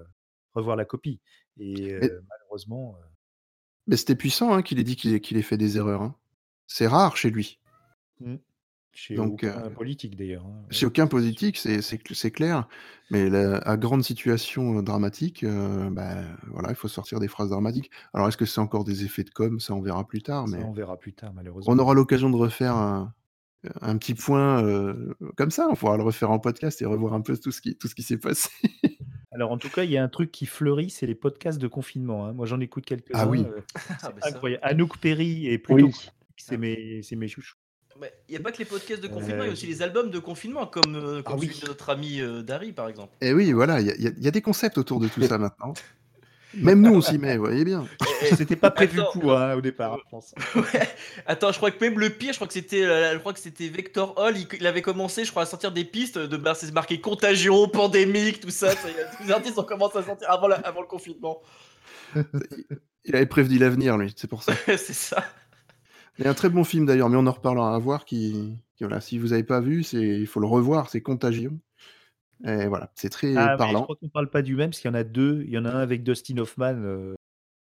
revoir 0.53 0.75
la 0.75 0.86
copie. 0.86 1.19
Et 1.60 1.99
malheureusement. 2.29 2.95
Mais 3.89 3.97
c'était 3.97 4.15
puissant 4.15 4.54
hein, 4.54 4.62
qu'il 4.62 4.80
ait 4.80 4.84
dit 4.84 4.95
qu'il 4.95 5.38
ait 5.38 5.41
fait 5.41 5.58
des 5.58 5.78
erreurs. 5.78 6.04
Hein. 6.04 6.15
C'est 6.67 6.86
rare 6.86 7.17
chez 7.17 7.32
lui. 7.32 7.60
Mmh. 8.19 8.36
Chez 8.91 9.15
Donc, 9.15 9.43
aucun 9.43 9.71
politique 9.71 10.15
d'ailleurs. 10.15 10.45
Hein. 10.45 10.65
Chez 10.69 10.86
aucun 10.86 11.08
politique, 11.08 11.58
c'est 11.58 12.32
clair. 12.32 12.67
Mais 13.10 13.34
à 13.36 13.78
grande 13.78 14.04
situation 14.04 14.84
dramatique, 14.84 15.43
bah, 15.43 16.21
voilà, 16.52 16.69
il 16.69 16.75
faut 16.75 16.88
sortir 16.88 17.19
des 17.19 17.28
phrases 17.28 17.49
dramatiques. 17.49 17.89
Alors, 18.13 18.28
est-ce 18.28 18.38
que 18.38 18.45
c'est 18.45 18.62
encore 18.62 18.84
des 18.84 19.06
effets 19.06 19.23
de 19.23 19.32
com 19.32 19.60
Ça, 19.60 19.73
on 19.73 19.82
verra 19.82 20.08
plus 20.08 20.21
tard. 20.21 20.47
Mais 20.47 20.63
on 20.63 20.71
verra 20.71 20.97
plus 20.97 21.13
tard, 21.13 21.34
malheureusement. 21.34 21.73
On 21.73 21.80
aura 21.80 21.95
l'occasion 21.95 22.30
de 22.30 22.36
refaire 22.36 22.75
un, 22.75 23.13
un 23.82 23.97
petit 23.97 24.13
point 24.13 24.63
comme 25.36 25.49
ça. 25.52 25.67
On 25.67 25.75
pourra 25.75 25.97
le 25.97 26.04
refaire 26.04 26.30
en 26.30 26.38
podcast 26.38 26.80
et 26.84 26.86
revoir 26.86 27.13
un 27.13 27.21
peu 27.21 27.36
tout 27.38 27.52
ce 27.52 27.62
qui, 27.62 27.75
tout 27.75 27.88
ce 27.88 27.95
qui 27.95 28.04
s'est 28.04 28.19
passé. 28.19 28.49
Alors, 29.32 29.52
en 29.52 29.58
tout 29.58 29.70
cas, 29.70 29.84
il 29.84 29.92
y 29.92 29.98
a 29.98 30.04
un 30.04 30.08
truc 30.10 30.32
qui 30.32 30.46
fleurit, 30.48 30.89
c'est 30.89 31.06
les 31.06 31.15
podcasts 31.15 31.60
de 31.60 31.68
confinement. 31.68 32.26
Hein. 32.26 32.34
Moi, 32.34 32.46
j'en 32.48 32.60
écoute 32.60 32.84
Ah 32.88 32.89
quelques-uns. 32.89 33.28
oui. 33.28 33.46
euh, 33.48 33.62
Ah, 33.76 34.12
c'est 34.15 34.22
ça. 34.22 34.28
incroyable. 34.30 34.62
Anouk 34.65 34.98
Perry 34.98 35.48
et 35.48 35.58
plutôt 35.60 35.86
Oui. 35.88 36.10
c'est 36.38 36.58
mes, 36.58 37.02
c'est 37.04 37.15
mes 37.15 37.28
chouchous. 37.28 37.56
Mais 38.00 38.12
Il 38.28 38.32
n'y 38.32 38.38
a 38.38 38.39
pas 38.39 38.52
que 38.52 38.58
les 38.60 38.65
podcasts 38.65 39.04
de 39.04 39.08
confinement, 39.08 39.44
il 39.44 39.48
y 39.48 39.48
Euh, 39.48 39.50
a 39.50 39.54
aussi 39.54 39.68
les 39.68 39.82
albums 39.82 40.10
de 40.10 40.20
confinement, 40.20 40.65
comme, 40.65 40.96
euh, 40.96 41.22
Ah 41.26 41.36
oui. 41.38 41.48
celui 41.48 41.60
de 41.62 41.68
notre 41.68 41.89
ami 41.89 42.22
euh, 42.22 42.42
Dari, 42.42 42.72
par 42.72 42.88
exemple. 42.88 43.13
Et 43.22 43.34
oui, 43.34 43.52
voilà, 43.52 43.82
il 43.82 43.88
y, 43.88 43.92
a- 43.92 43.96
il 43.96 44.02
y 44.04 44.08
a- 44.08 44.12
il 44.18 44.24
y 44.24 44.28
a 44.28 44.32
des 44.32 44.42
concepts 44.42 44.78
autour 44.78 45.00
de 45.00 45.08
tout 45.10 45.22
ça 45.36 45.38
maintenant. 45.38 45.74
Même 46.55 46.81
nous, 46.81 46.95
on 46.95 47.01
s'y 47.01 47.17
met, 47.19 47.38
vous 47.38 47.45
voyez 47.45 47.63
bien. 47.63 47.85
C'était 48.35 48.55
pas 48.55 48.71
prévu 48.71 48.99
Attends. 48.99 49.29
hein, 49.29 49.53
au 49.55 49.62
départ, 49.62 49.97
je 50.03 50.09
pense. 50.09 50.33
Ouais. 50.55 50.89
Attends, 51.27 51.51
je 51.51 51.57
crois 51.57 51.69
que 51.69 51.83
même 51.83 51.99
le 51.99 52.09
pire, 52.09 52.31
je 52.33 52.38
crois 52.38 52.47
que 52.47 52.53
c'était, 52.53 52.83
euh, 52.83 53.13
je 53.13 53.17
crois 53.19 53.33
que 53.33 53.39
c'était 53.39 53.67
Vector 53.67 54.15
Hall. 54.17 54.35
Il, 54.35 54.47
il 54.59 54.65
avait 54.65 54.81
commencé, 54.81 55.25
je 55.25 55.29
crois, 55.31 55.43
à 55.43 55.45
sortir 55.45 55.71
des 55.71 55.85
pistes 55.85 56.17
de, 56.17 56.38
bah, 56.38 56.55
c'est 56.55 56.71
marqué 56.73 56.99
contagion, 56.99 57.67
pandémique, 57.69 58.39
tout 58.39 58.49
ça. 58.49 58.71
ça 58.71 58.88
y 58.89 58.99
a- 58.99 59.15
tous 59.15 59.23
les 59.25 59.31
artistes 59.31 59.59
ont 59.59 59.63
commencé 59.63 59.97
à 59.99 60.03
sortir 60.03 60.29
avant, 60.31 60.47
la- 60.47 60.55
avant 60.55 60.81
le 60.81 60.88
confinement. 60.88 61.39
Il 63.05 63.15
avait 63.15 63.25
prévenu 63.25 63.57
l'avenir, 63.59 63.97
lui, 63.97 64.12
c'est 64.15 64.27
pour 64.29 64.43
ça. 64.43 64.53
c'est 64.67 64.93
ça. 64.93 65.23
Il 66.17 66.25
y 66.25 66.27
a 66.27 66.31
un 66.31 66.33
très 66.33 66.49
bon 66.49 66.63
film 66.63 66.85
d'ailleurs, 66.85 67.09
mais 67.09 67.17
on 67.17 67.27
en 67.27 67.31
reparlera 67.31 67.73
à 67.75 67.79
voir. 67.79 68.05
Qui, 68.05 68.57
qui- 68.75 68.83
voilà, 68.83 68.99
si 69.01 69.17
vous 69.17 69.27
n'avez 69.27 69.43
pas 69.43 69.62
vu, 69.62 69.83
c'est, 69.83 69.97
il 70.01 70.27
faut 70.27 70.39
le 70.39 70.47
revoir, 70.47 70.89
c'est 70.89 71.01
Contagion. 71.01 71.57
Et 72.45 72.67
voilà, 72.67 72.91
c'est 72.95 73.10
très 73.10 73.36
Ah, 73.36 73.47
mais 73.47 73.52
je 73.54 73.58
parlant. 73.58 73.84
crois 73.84 73.95
qu'on 73.97 74.10
parle 74.10 74.30
pas 74.30 74.41
du 74.41 74.56
même, 74.56 74.69
parce 74.69 74.80
qu'il 74.80 74.89
y 74.89 74.91
en 74.91 74.95
a 74.97 75.04
deux. 75.04 75.43
Il 75.43 75.49
y 75.49 75.58
en 75.58 75.65
a 75.65 75.71
un 75.71 75.80
avec 75.80 76.04
Dustin 76.04 76.38
Hoffman. 76.38 76.75
euh, 76.84 77.13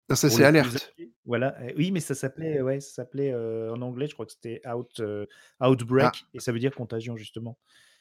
Ah, 0.09 0.16
ça, 0.16 0.30
c'est 0.30 0.44
Alerte. 0.44 0.92
Voilà. 1.24 1.56
Euh, 1.61 1.72
Oui, 1.76 1.90
mais 1.90 2.00
ça 2.00 2.14
s'appelait, 2.14 2.61
ouais, 2.62 2.80
ça 2.80 2.94
s'appelait 2.94 3.33
euh, 3.33 3.72
en 3.72 3.80
anglais, 3.83 4.06
je 4.06 4.14
crois 4.14 4.26
que 4.26 4.33
c'était 4.33 4.61
Out, 4.68 5.00
euh, 5.00 5.26
Outbreak, 5.61 6.24
et 6.35 6.40
ça 6.40 6.52
veut 6.52 6.59
dire 6.59 6.74
contagion 6.74 7.16
justement. 7.16 7.59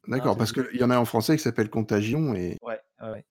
D'accord, 0.08 0.34
Ah, 0.36 0.38
parce 0.38 0.52
qu'il 0.52 0.68
y 0.80 0.84
en 0.84 0.90
a 0.90 0.96
un 0.96 1.00
en 1.00 1.06
français 1.06 1.36
qui 1.38 1.44
s'appelle 1.44 1.70
Contagion, 1.70 2.34
et, 2.34 2.58
Ouais, 2.62 2.80
ouais, 3.02 3.26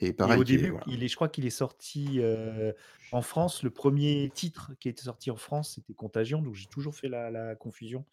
et 0.00 0.08
Et 0.08 0.12
pareil. 0.12 0.38
au 0.38 0.42
est- 0.42 0.44
début, 0.44 0.70
voilà. 0.70 0.84
il 0.88 1.02
est, 1.04 1.08
je 1.08 1.14
crois 1.14 1.28
qu'il 1.28 1.46
est 1.46 1.50
sorti 1.50 2.16
euh, 2.20 2.72
en 3.12 3.22
France. 3.22 3.62
Le 3.62 3.70
premier 3.70 4.30
titre 4.34 4.72
qui 4.80 4.88
était 4.88 5.04
sorti 5.04 5.30
en 5.30 5.36
France, 5.36 5.74
c'était 5.76 5.94
Contagion. 5.94 6.42
Donc 6.42 6.54
j'ai 6.54 6.66
toujours 6.66 6.94
fait 6.94 7.08
la, 7.08 7.30
la 7.30 7.54
confusion. 7.54 8.04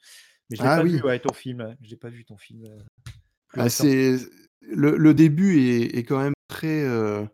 Mais 0.49 0.56
je 0.58 0.62
Ah 0.62 0.77
pas 0.77 0.84
oui. 0.84 0.91
vu, 0.97 1.01
ouais, 1.01 1.19
ton 1.19 1.34
film. 1.34 1.75
Je 1.82 1.89
l'ai 1.89 1.97
pas 1.97 2.10
vu 2.10 2.23
ton 2.23 2.38
film. 2.38 2.63
Ah, 3.58 3.67
c'est 3.69 4.17
le, 4.67 4.97
le 4.97 5.13
début 5.13 5.60
est, 5.60 5.97
est 5.97 6.03
quand 6.03 6.19
même 6.19 6.34
très, 6.47 6.84
euh, 6.84 7.25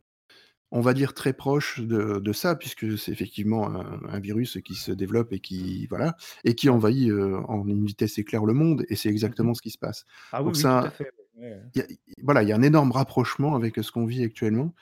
on 0.71 0.81
va 0.81 0.93
dire 0.93 1.13
très 1.13 1.33
proche 1.33 1.81
de, 1.81 2.19
de 2.19 2.33
ça, 2.33 2.55
puisque 2.55 2.97
c'est 2.97 3.11
effectivement 3.11 3.67
un, 3.69 3.99
un 4.09 4.19
virus 4.19 4.57
qui 4.65 4.75
se 4.75 4.91
développe 4.91 5.33
et 5.33 5.39
qui 5.39 5.87
voilà 5.87 6.15
et 6.43 6.55
qui 6.55 6.69
envahit 6.69 7.09
euh, 7.11 7.39
en 7.47 7.67
une 7.67 7.85
vitesse 7.85 8.17
éclair 8.17 8.45
le 8.45 8.53
monde, 8.53 8.85
et 8.89 8.95
c'est 8.95 9.09
exactement 9.09 9.53
ce 9.53 9.61
qui 9.61 9.71
se 9.71 9.77
passe. 9.77 10.05
Ah 10.31 10.41
oui, 10.41 10.47
Donc 10.47 10.55
oui, 10.55 10.61
ça- 10.61 10.81
tout 10.81 10.87
à 10.87 10.91
fait. 10.91 11.11
ouais, 11.37 11.49
ouais. 11.51 11.61
Il 11.75 11.79
y 11.79 11.83
a, 11.83 11.87
voilà, 12.23 12.43
il 12.43 12.49
y 12.49 12.51
a 12.51 12.55
un 12.55 12.61
énorme 12.63 12.91
rapprochement 12.91 13.55
avec 13.55 13.77
ce 13.83 13.91
qu'on 13.91 14.05
vit 14.05 14.23
actuellement. 14.23 14.73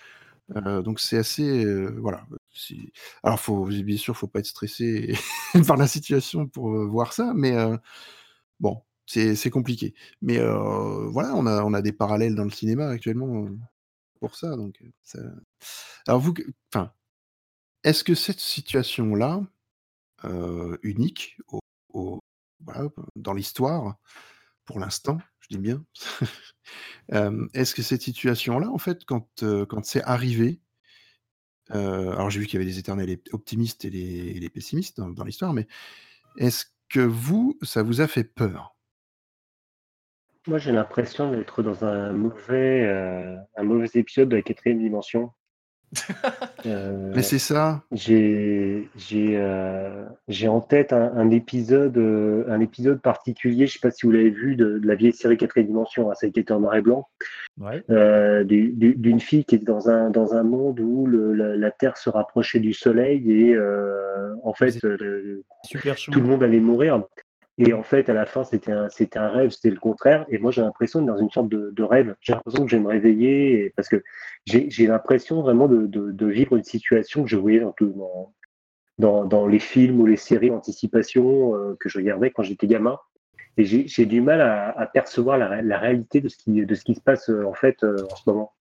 Euh, 0.55 0.81
donc 0.81 0.99
c'est 0.99 1.17
assez, 1.17 1.65
euh, 1.65 1.95
voilà. 1.99 2.25
Alors 3.23 3.39
faut 3.39 3.65
bien 3.65 3.97
sûr, 3.97 4.17
faut 4.17 4.27
pas 4.27 4.39
être 4.39 4.45
stressé 4.47 5.13
par 5.67 5.77
la 5.77 5.87
situation 5.87 6.47
pour 6.47 6.71
euh, 6.75 6.85
voir 6.85 7.13
ça, 7.13 7.33
mais 7.35 7.53
bon, 8.59 8.81
c'est 9.11 9.49
compliqué. 9.49 9.93
Mais 10.21 10.39
voilà, 10.39 11.35
on 11.35 11.73
a 11.73 11.81
des 11.81 11.91
parallèles 11.91 12.35
dans 12.35 12.43
le 12.43 12.51
cinéma 12.51 12.87
actuellement 12.89 13.47
pour 14.19 14.35
ça. 14.35 14.55
Donc 14.55 14.81
alors 16.07 16.21
vous, 16.21 16.33
est-ce 17.83 18.03
que 18.03 18.15
cette 18.15 18.39
situation-là, 18.39 19.41
unique 20.83 21.37
dans 23.15 23.33
l'histoire, 23.33 23.97
pour 24.65 24.79
l'instant, 24.79 25.19
je 25.39 25.47
dis 25.49 25.57
bien, 25.57 25.83
est-ce 27.53 27.75
que 27.75 27.81
cette 27.81 28.01
situation-là, 28.01 28.69
en 28.69 28.77
fait, 28.77 29.03
quand, 29.05 29.27
c'est 29.83 30.03
arrivé, 30.03 30.61
alors 31.69 32.29
j'ai 32.29 32.39
vu 32.39 32.45
qu'il 32.45 32.59
y 32.59 32.61
avait 32.61 32.71
des 32.71 32.79
éternels 32.79 33.19
optimistes 33.33 33.83
et 33.85 33.89
les, 33.89 34.39
les 34.39 34.49
pessimistes 34.49 35.01
dans 35.01 35.23
l'histoire, 35.23 35.53
mais 35.53 35.67
est-ce 36.37 36.65
que 36.87 36.99
vous, 36.99 37.57
ça 37.61 37.83
vous 37.83 38.01
a 38.01 38.07
fait 38.07 38.23
peur? 38.23 38.75
Moi, 40.47 40.57
j'ai 40.57 40.71
l'impression 40.71 41.31
d'être 41.31 41.61
dans 41.61 41.85
un 41.85 42.11
mauvais, 42.13 42.83
euh, 42.87 43.35
un 43.57 43.63
mauvais 43.63 43.87
épisode 43.93 44.29
de 44.29 44.37
la 44.37 44.41
quatrième 44.41 44.79
dimension. 44.79 45.31
Euh, 46.67 47.11
Mais 47.15 47.23
c'est 47.23 47.39
ça. 47.39 47.81
j'ai 47.91 48.87
j'ai 48.95 49.35
euh, 49.35 50.05
j'ai 50.27 50.47
en 50.47 50.61
tête 50.61 50.93
un, 50.93 51.11
un 51.17 51.31
épisode 51.31 51.97
euh, 51.97 52.45
un 52.49 52.59
épisode 52.59 53.01
particulier. 53.01 53.65
Je 53.65 53.73
sais 53.73 53.79
pas 53.79 53.89
si 53.89 54.05
vous 54.05 54.11
l'avez 54.11 54.29
vu 54.29 54.55
de, 54.55 54.77
de 54.77 54.87
la 54.87 54.93
vieille 54.93 55.11
série 55.11 55.37
quatrième 55.37 55.65
dimension, 55.67 56.11
hein, 56.11 56.13
celle 56.15 56.31
qui 56.31 56.39
était 56.39 56.51
en 56.53 56.59
noir 56.59 56.75
et 56.75 56.81
blanc, 56.81 57.07
Ouais. 57.59 57.83
euh, 57.89 58.43
du- 58.43 58.69
du- 58.73 58.93
d'une 58.95 59.19
fille 59.19 59.43
qui 59.43 59.55
est 59.55 59.63
dans 59.65 59.89
un 59.89 60.11
dans 60.11 60.35
un 60.35 60.43
monde 60.43 60.79
où 60.79 61.07
le, 61.07 61.33
la, 61.33 61.55
la 61.57 61.71
Terre 61.71 61.97
se 61.97 62.11
rapprochait 62.11 62.59
du 62.59 62.73
Soleil 62.73 63.29
et 63.31 63.55
euh, 63.55 64.35
en 64.43 64.53
fait 64.53 64.77
euh, 64.85 65.43
tout 66.11 66.19
le 66.21 66.27
monde 66.27 66.43
allait 66.43 66.59
mourir. 66.59 67.03
Et 67.57 67.73
en 67.73 67.83
fait, 67.83 68.09
à 68.09 68.13
la 68.13 68.25
fin, 68.25 68.43
c'était 68.43 68.71
un, 68.71 68.89
c'était 68.89 69.19
un 69.19 69.29
rêve, 69.29 69.51
c'était 69.51 69.69
le 69.69 69.79
contraire. 69.79 70.25
Et 70.29 70.37
moi, 70.39 70.51
j'ai 70.51 70.61
l'impression 70.61 70.99
d'être 71.01 71.13
dans 71.15 71.21
une 71.21 71.29
sorte 71.29 71.49
de, 71.49 71.69
de 71.71 71.83
rêve. 71.83 72.15
J'ai 72.21 72.33
l'impression 72.33 72.63
que 72.65 72.71
je 72.71 72.77
vais 72.77 72.81
me 72.81 72.87
réveiller 72.87 73.65
et- 73.65 73.69
parce 73.71 73.87
que 73.89 74.01
j'ai, 74.45 74.69
j'ai 74.69 74.87
l'impression 74.87 75.41
vraiment 75.41 75.67
de, 75.67 75.85
de, 75.85 76.11
de 76.11 76.25
vivre 76.27 76.55
une 76.55 76.63
situation 76.63 77.23
que 77.23 77.29
je 77.29 77.37
voyais 77.37 77.59
dans, 77.59 77.71
tout- 77.73 77.93
dans, 77.93 78.33
dans, 78.97 79.25
dans 79.25 79.47
les 79.47 79.59
films 79.59 79.99
ou 79.99 80.05
les 80.05 80.17
séries 80.17 80.49
d'anticipation 80.49 81.55
euh, 81.55 81.75
que 81.79 81.89
je 81.89 81.97
regardais 81.99 82.31
quand 82.31 82.43
j'étais 82.43 82.67
gamin. 82.67 82.97
Et 83.57 83.65
j'ai, 83.65 83.87
j'ai 83.87 84.05
du 84.05 84.21
mal 84.21 84.41
à, 84.41 84.69
à 84.71 84.87
percevoir 84.87 85.37
la, 85.37 85.47
ré- 85.49 85.61
la 85.61 85.77
réalité 85.77 86.21
de 86.21 86.29
ce 86.29 86.37
qui, 86.37 86.65
de 86.65 86.75
ce 86.75 86.83
qui 86.83 86.95
se 86.95 87.01
passe 87.01 87.29
euh, 87.29 87.45
en 87.45 87.53
fait 87.53 87.83
euh, 87.83 87.97
en 88.11 88.15
ce 88.15 88.23
moment. 88.27 88.53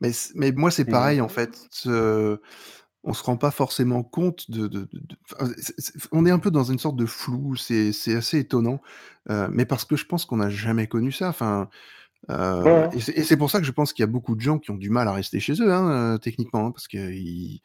Mais, 0.00 0.10
moi, 0.52 0.70
c'est 0.70 0.84
pareil, 0.84 1.20
en 1.20 1.28
fait. 1.28 1.68
On 3.06 3.14
se 3.14 3.22
rend 3.22 3.36
pas 3.36 3.50
forcément 3.50 4.02
compte 4.02 4.50
de. 4.50 4.88
on 6.12 6.26
est 6.26 6.30
un 6.30 6.38
peu 6.38 6.50
dans 6.50 6.64
une 6.64 6.78
sorte 6.78 6.96
de 6.96 7.06
flou, 7.06 7.56
c'est 7.56 7.90
assez 8.14 8.38
étonnant. 8.40 8.82
Euh, 9.30 9.48
mais 9.50 9.64
parce 9.64 9.84
que 9.84 9.96
je 9.96 10.04
pense 10.04 10.24
qu'on 10.26 10.36
n'a 10.38 10.50
jamais 10.50 10.86
connu 10.88 11.12
ça. 11.12 11.28
Enfin, 11.28 11.70
euh, 12.30 12.88
Ouais. 12.88 12.98
et 13.14 13.22
c'est 13.22 13.36
pour 13.36 13.50
ça 13.50 13.60
que 13.60 13.64
je 13.66 13.72
pense 13.72 13.92
qu'il 13.92 14.02
y 14.02 14.08
a 14.08 14.10
beaucoup 14.10 14.34
de 14.34 14.40
gens 14.40 14.58
qui 14.58 14.70
ont 14.72 14.76
du 14.76 14.90
mal 14.90 15.06
à 15.08 15.12
rester 15.12 15.40
chez 15.40 15.54
eux, 15.62 15.72
hein, 15.72 15.88
euh, 16.14 16.18
techniquement, 16.18 16.66
hein, 16.66 16.70
parce 16.72 16.88
que 16.88 16.98
ils- 17.12 17.60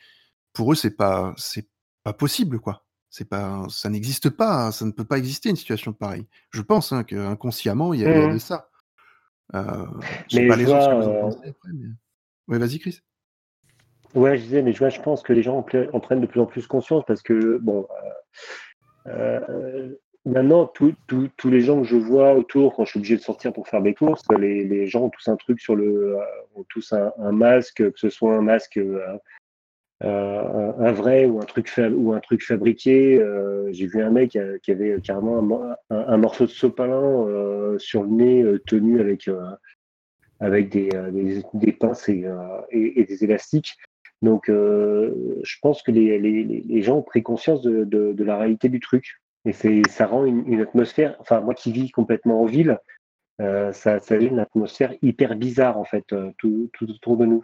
pour 0.54 0.72
eux, 0.72 0.76
c'est 0.76 0.96
pas, 0.96 1.34
c'est 1.38 1.68
pas 2.04 2.14
possible, 2.14 2.60
quoi. 2.60 2.86
C'est 3.10 3.28
pas, 3.28 3.66
ça 3.70 3.90
n'existe 3.90 4.30
pas, 4.30 4.72
ça 4.72 4.86
ne 4.86 4.92
peut 4.92 5.04
pas 5.06 5.18
exister 5.18 5.50
une 5.50 5.56
situation 5.56 5.92
pareille. 5.92 6.28
Je 6.52 6.62
pense 6.62 6.92
hein, 6.94 7.04
qu'inconsciemment, 7.04 7.94
il 7.94 8.02
y, 8.02 8.06
a- 8.06 8.28
Mhm. 8.28 8.34
de 8.34 8.38
ça. 8.38 8.70
Euh, 9.54 9.86
Mais 10.34 10.48
pas 10.48 10.54
je 10.54 10.60
les 10.60 10.66
autres 10.72 10.96
vois, 10.96 11.32
mais... 11.74 11.88
Ouais, 12.48 12.58
vas-y, 12.58 12.80
Chris. 12.80 13.00
Ouais, 14.14 14.38
je 14.38 14.44
disais, 14.44 14.62
mais 14.62 14.74
je, 14.74 15.02
pense 15.02 15.24
que 15.24 15.32
les 15.32 15.42
gens 15.42 15.58
en, 15.58 16.00
prennent 16.00 16.22
de 16.22 16.26
plus 16.26 16.42
en 16.42 16.46
plus 16.46 16.68
conscience 16.68 17.04
parce 17.08 17.22
que, 17.22 17.58
bon, 17.60 17.88
euh, 19.08 19.40
euh, 19.50 19.96
maintenant, 20.26 20.66
tous 20.66 21.50
les 21.50 21.62
gens 21.62 21.82
que 21.82 21.88
je 21.88 21.96
vois 21.96 22.34
autour, 22.34 22.76
quand 22.76 22.84
je 22.84 22.92
suis 22.92 23.00
obligé 23.00 23.16
de 23.16 23.22
sortir 23.22 23.54
pour 23.54 23.70
faire 23.70 23.80
mes 23.80 23.94
courses, 23.94 24.24
les, 24.38 24.66
les 24.66 24.88
gens 24.88 25.04
ont 25.04 25.10
tous 25.10 25.30
un 25.30 25.38
truc 25.38 25.62
sur 25.62 25.76
le. 25.76 26.18
Euh, 26.18 26.24
ont 26.56 26.66
tous 26.68 26.92
un, 26.92 27.32
masque, 27.32 27.78
que 27.78 28.00
ce 28.00 28.10
soit 28.10 28.36
un 28.36 28.42
masque. 28.42 28.78
un, 30.02 30.92
vrai 30.92 31.26
ou 31.26 31.40
un 31.40 31.46
truc 31.46 31.72
ou 31.96 32.12
un 32.12 32.20
truc 32.20 32.44
fabriqué. 32.44 33.26
j'ai 33.72 33.88
vu 33.88 34.04
un 34.04 34.10
mec 34.10 34.38
qui, 34.64 34.72
avait 34.72 35.00
carrément 35.02 35.78
un, 35.90 36.18
morceau 36.18 36.46
de 36.46 36.52
sopalin 36.52 37.78
sur 37.78 38.04
le 38.04 38.10
nez 38.10 38.60
tenu 38.68 39.00
avec 39.00 39.30
avec 40.42 40.70
des, 40.70 40.90
des, 41.54 41.72
pinces 41.72 42.10
et, 42.10 42.26
et, 42.72 43.06
des 43.06 43.24
élastiques. 43.24 43.78
Donc, 44.22 44.50
euh, 44.50 45.40
je 45.44 45.56
pense 45.62 45.82
que 45.82 45.92
les, 45.92 46.82
gens 46.82 46.98
ont 46.98 47.04
pris 47.04 47.24
conscience 47.24 47.62
de, 47.62 48.24
la 48.24 48.38
réalité 48.38 48.70
du 48.70 48.80
truc. 48.80 49.22
Et 49.46 49.54
ça 49.54 50.06
rend 50.06 50.26
une, 50.26 50.62
atmosphère, 50.62 51.16
enfin, 51.20 51.42
moi 51.42 51.56
qui 51.56 51.72
vis 51.72 51.90
complètement 51.90 52.42
en 52.42 52.46
ville, 52.46 52.80
euh, 53.42 53.72
ça, 53.72 54.00
ça 54.00 54.16
une 54.16 54.40
atmosphère 54.40 54.94
hyper 55.02 55.36
bizarre, 55.36 55.80
en 55.80 55.84
fait, 55.84 56.14
euh, 56.14 56.32
tout, 56.38 56.70
tout 56.74 56.90
autour 56.92 57.18
de 57.18 57.26
nous. 57.26 57.44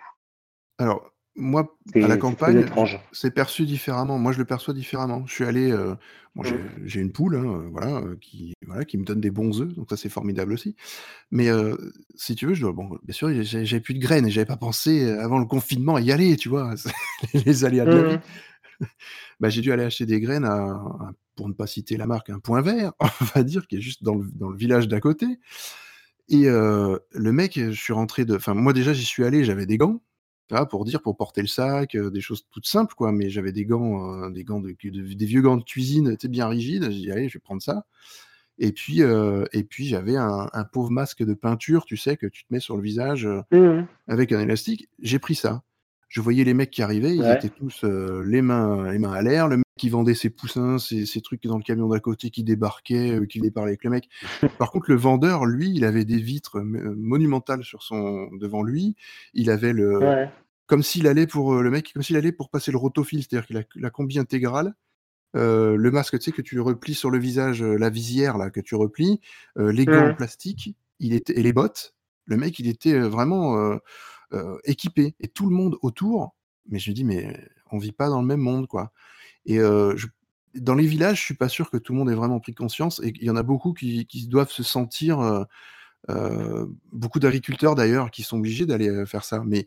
Moi, 1.38 1.77
à 1.93 2.07
la 2.07 2.17
campagne, 2.17 2.65
c'est 3.11 3.31
perçu 3.31 3.65
différemment. 3.65 4.17
Moi, 4.17 4.31
je 4.31 4.39
le 4.39 4.45
perçois 4.45 4.73
différemment. 4.73 5.25
Je 5.27 5.33
suis 5.33 5.43
allé, 5.43 5.71
euh, 5.71 5.93
mmh. 6.35 6.43
j'ai 6.85 6.99
une 6.99 7.11
poule, 7.11 7.35
hein, 7.35 7.69
voilà, 7.71 8.01
qui, 8.19 8.53
voilà, 8.65 8.85
qui 8.85 8.97
me 8.97 9.05
donne 9.05 9.21
des 9.21 9.29
bons 9.29 9.61
œufs, 9.61 9.73
donc 9.75 9.88
ça 9.89 9.97
c'est 9.97 10.09
formidable 10.09 10.51
aussi. 10.51 10.75
Mais 11.31 11.47
si 12.15 12.35
tu 12.35 12.47
veux, 12.47 12.55
je 12.55 12.65
bon, 12.65 12.97
bien 13.03 13.13
sûr, 13.13 13.29
j'avais 13.43 13.79
plus 13.79 13.93
de 13.93 13.99
graines 13.99 14.25
et 14.25 14.31
j'avais 14.31 14.47
pas 14.47 14.57
pensé 14.57 15.09
avant 15.09 15.38
le 15.38 15.45
confinement 15.45 15.95
à 15.95 16.01
y 16.01 16.11
aller, 16.11 16.35
tu 16.38 16.49
vois, 16.49 16.73
les 17.45 17.65
aléas 17.65 17.85
de 17.85 17.91
la 17.91 18.09
vie. 18.09 18.15
Mmh. 18.79 18.85
bah, 19.39 19.49
j'ai 19.49 19.61
dû 19.61 19.71
aller 19.71 19.83
acheter 19.83 20.07
des 20.07 20.19
graines 20.19 20.45
à, 20.45 21.13
pour 21.35 21.47
ne 21.47 21.53
pas 21.53 21.67
citer 21.67 21.97
la 21.97 22.07
marque, 22.07 22.31
un 22.31 22.39
point 22.39 22.61
vert, 22.61 22.93
on 23.21 23.25
va 23.35 23.43
dire, 23.43 23.67
qui 23.67 23.77
est 23.77 23.81
juste 23.81 24.03
dans 24.03 24.15
le, 24.15 24.27
dans 24.33 24.49
le 24.49 24.57
village 24.57 24.88
d'à 24.88 24.99
côté. 24.99 25.27
Et 26.29 26.45
le 26.47 27.31
mec, 27.31 27.53
je 27.57 27.79
suis 27.79 27.93
rentré 27.93 28.25
de, 28.25 28.35
enfin 28.35 28.53
moi 28.53 28.73
déjà 28.73 28.91
j'y 28.91 29.05
suis 29.05 29.23
allé, 29.23 29.45
j'avais 29.45 29.65
des 29.65 29.77
gants 29.77 30.01
pour 30.69 30.85
dire, 30.85 31.01
pour 31.01 31.17
porter 31.17 31.41
le 31.41 31.47
sac, 31.47 31.95
des 31.95 32.21
choses 32.21 32.45
toutes 32.51 32.65
simples, 32.65 32.93
quoi. 32.95 33.11
Mais 33.11 33.29
j'avais 33.29 33.51
des 33.51 33.65
gants, 33.65 34.29
des 34.29 34.43
gants 34.43 34.59
de, 34.59 34.75
des 34.81 35.25
vieux 35.25 35.41
gants 35.41 35.57
de 35.57 35.63
cuisine, 35.63 36.17
tu 36.17 36.29
bien 36.29 36.47
rigides. 36.47 36.83
J'ai 36.83 36.99
dit, 36.99 37.11
allez, 37.11 37.29
je 37.29 37.35
vais 37.35 37.41
prendre 37.41 37.61
ça. 37.61 37.85
Et 38.59 38.71
puis, 38.71 39.01
et 39.01 39.63
puis 39.63 39.87
j'avais 39.87 40.15
un, 40.15 40.63
pauvre 40.71 40.91
masque 40.91 41.23
de 41.23 41.33
peinture, 41.33 41.85
tu 41.85 41.97
sais, 41.97 42.17
que 42.17 42.27
tu 42.27 42.43
te 42.45 42.53
mets 42.53 42.59
sur 42.59 42.75
le 42.75 42.81
visage 42.81 43.27
mmh 43.51 43.85
avec 44.07 44.31
un 44.31 44.39
élastique. 44.39 44.89
J'ai 44.99 45.19
pris 45.19 45.35
ça. 45.35 45.63
Je 46.07 46.21
voyais 46.21 46.43
les 46.45 46.53
mecs 46.53 46.71
qui 46.71 46.81
arrivaient, 46.81 47.15
ils 47.15 47.29
étaient 47.29 47.49
tous 47.49 47.83
les, 47.83 48.41
mains, 48.41 48.91
les 48.91 48.99
mains 48.99 49.13
à 49.13 49.21
l'air. 49.21 49.47
Le 49.47 49.61
qui 49.78 49.89
vendait 49.89 50.13
ses 50.13 50.30
poussins, 50.30 50.78
ses, 50.78 51.21
trucs 51.21 51.43
dans 51.43 51.57
le 51.57 51.63
camion 51.63 51.88
d'à 51.88 51.99
côté 51.99 52.30
qui 52.30 52.43
débarquait, 52.43 53.19
qui 53.30 53.39
déparlait 53.39 53.71
avec 53.71 53.84
le 53.84 53.89
mec. 53.89 54.09
Par 54.59 54.71
contre, 54.71 54.89
le 54.89 54.97
vendeur, 54.97 55.45
lui, 55.45 55.71
il 55.73 55.86
avait 55.86 56.05
des 56.05 56.17
vitres 56.17 56.59
monumentales 56.61 57.63
sur 57.63 57.84
son 57.84 58.30
devant 58.34 58.63
lui. 58.63 58.95
Il 59.34 59.49
avait 59.49 59.73
le 59.73 60.28
comme 60.65 60.84
s'il 60.84 61.07
allait 61.07 61.28
pour 61.28 61.55
le 61.55 61.69
mec, 61.71 61.93
comme 61.93 62.03
s'il 62.03 62.17
allait 62.17 62.34
pour 62.34 62.49
passer 62.49 62.71
le 62.71 62.78
rotofil, 62.78 63.23
c'est-à-dire 63.23 63.47
qu'il 63.47 63.57
a 63.57 63.63
la 63.75 63.89
combi 63.89 64.19
intégrale. 64.19 64.73
le 65.34 65.89
masque, 65.89 66.19
tu 66.19 66.25
sais, 66.25 66.32
que 66.34 66.41
tu 66.41 66.59
replies 66.59 66.95
sur 66.95 67.09
le 67.09 67.17
visage, 67.17 67.63
la 67.63 67.89
visière 67.89 68.38
là, 68.38 68.49
que 68.49 68.59
tu 68.59 68.75
replies, 68.75 69.21
les 69.55 69.86
gants 69.86 70.09
en 70.09 70.13
plastique, 70.13 70.75
il 70.99 71.13
était, 71.13 71.39
et 71.39 71.43
les 71.43 71.53
bottes. 71.53 71.95
Le 72.25 72.36
mec, 72.36 72.59
il 72.59 72.67
était 72.67 72.99
vraiment 72.99 73.80
équipé. 74.65 75.15
Et 75.21 75.30
tout 75.30 75.47
le 75.47 75.55
monde 75.55 75.78
autour, 75.82 76.36
mais 76.69 76.80
je 76.80 76.89
me 76.89 76.95
dis, 76.95 77.03
mais 77.03 77.34
on 77.71 77.78
vit 77.78 77.91
pas 77.91 78.09
dans 78.09 78.21
le 78.21 78.28
même 78.28 78.39
monde, 78.39 78.67
quoi. 78.67 78.91
Et 79.47 79.59
dans 80.53 80.75
les 80.75 80.85
villages, 80.85 81.19
je 81.19 81.23
suis 81.23 81.33
pas 81.35 81.49
sûr 81.49 81.71
que 81.71 81.77
tout 81.77 81.93
le 81.93 81.99
monde 81.99 82.09
ait 82.09 82.15
vraiment 82.15 82.39
pris 82.39 82.53
conscience. 82.53 82.99
Et 83.03 83.13
il 83.15 83.23
y 83.23 83.29
en 83.29 83.35
a 83.35 83.43
beaucoup 83.43 83.73
qui, 83.73 84.05
doivent 84.27 84.51
se 84.51 84.63
sentir, 84.63 85.45
beaucoup 86.91 87.19
d'agriculteurs 87.19 87.73
d'ailleurs, 87.73 88.11
qui 88.11 88.23
sont 88.23 88.37
obligés 88.37 88.65
d'aller 88.65 89.05
faire 89.05 89.23
ça. 89.23 89.41
Mais 89.45 89.65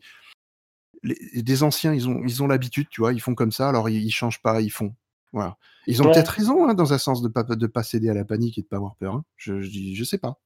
des 1.03 1.63
anciens, 1.63 1.93
ils 1.93 2.07
ont 2.07 2.21
ils 2.23 2.43
ont 2.43 2.47
l'habitude, 2.47 2.87
tu 2.89 3.01
vois, 3.01 3.13
ils 3.13 3.21
font 3.21 3.35
comme 3.35 3.51
ça, 3.51 3.69
alors 3.69 3.89
ils, 3.89 4.03
ils 4.03 4.11
changent 4.11 4.41
pas, 4.41 4.61
ils 4.61 4.69
font. 4.69 4.95
Voilà. 5.33 5.57
Ils 5.87 6.01
ont 6.01 6.05
peut-être 6.05 6.29
raison, 6.29 6.67
hein, 6.67 6.73
dans 6.73 6.93
un 6.93 6.97
sens, 6.97 7.21
de 7.21 7.27
pas 7.27 7.43
de 7.43 7.67
pas 7.67 7.83
céder 7.83 8.09
à 8.09 8.13
la 8.13 8.25
panique 8.25 8.57
et 8.57 8.61
de 8.61 8.67
pas 8.67 8.75
avoir 8.75 8.95
peur. 8.95 9.15
Hein. 9.15 9.25
Je, 9.35 9.61
je 9.61 9.93
je 9.93 10.03
sais 10.03 10.17
pas. 10.17 10.39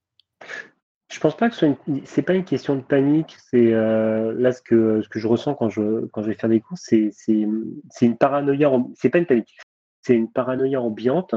Je 1.12 1.20
pense 1.20 1.38
pas 1.38 1.50
que 1.50 1.56
ce 1.56 1.66
c'est 2.06 2.24
pas 2.24 2.34
une 2.34 2.46
question 2.46 2.76
de 2.76 2.82
panique. 2.82 3.38
C'est 3.52 3.74
euh, 3.74 4.34
là 4.38 4.52
ce 4.52 4.62
que 4.62 5.02
ce 5.04 5.10
que 5.10 5.20
je 5.20 5.28
ressens 5.28 5.54
quand 5.54 5.70
je 5.70 6.06
quand 6.08 6.24
je 6.24 6.30
vais 6.30 6.34
faire 6.34 6.50
des 6.50 6.62
courses, 6.62 6.82
c'est 6.82 7.12
une 7.28 8.18
paranoïa. 8.18 8.72
C'est 8.96 9.10
pas 9.10 9.20
une 9.20 9.28
panique. 9.28 9.56
C'est 10.02 10.16
une 10.16 10.32
paranoïa 10.32 10.82
ambiante. 10.82 11.36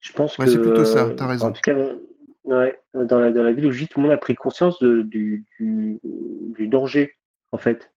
Je 0.00 0.12
pense 0.12 0.36
ouais, 0.38 0.44
que 0.44 0.50
c'est 0.50 0.60
plutôt 0.60 0.84
ça. 0.84 1.08
T'as 1.16 1.26
raison. 1.26 1.46
En 1.48 1.52
tout 1.52 1.62
cas, 1.62 1.74
ouais, 2.44 2.78
dans 2.92 3.18
la 3.18 3.32
dans 3.32 3.42
la 3.42 3.52
ville 3.52 3.66
où 3.66 3.72
je 3.72 3.78
vis, 3.78 3.88
tout 3.88 3.98
le 3.98 4.04
monde 4.04 4.12
a 4.12 4.18
pris 4.18 4.34
conscience 4.34 4.78
de, 4.80 5.02
du, 5.02 5.46
du, 5.58 5.98
du 6.02 6.68
danger 6.68 7.14
en 7.52 7.58
fait. 7.58 7.90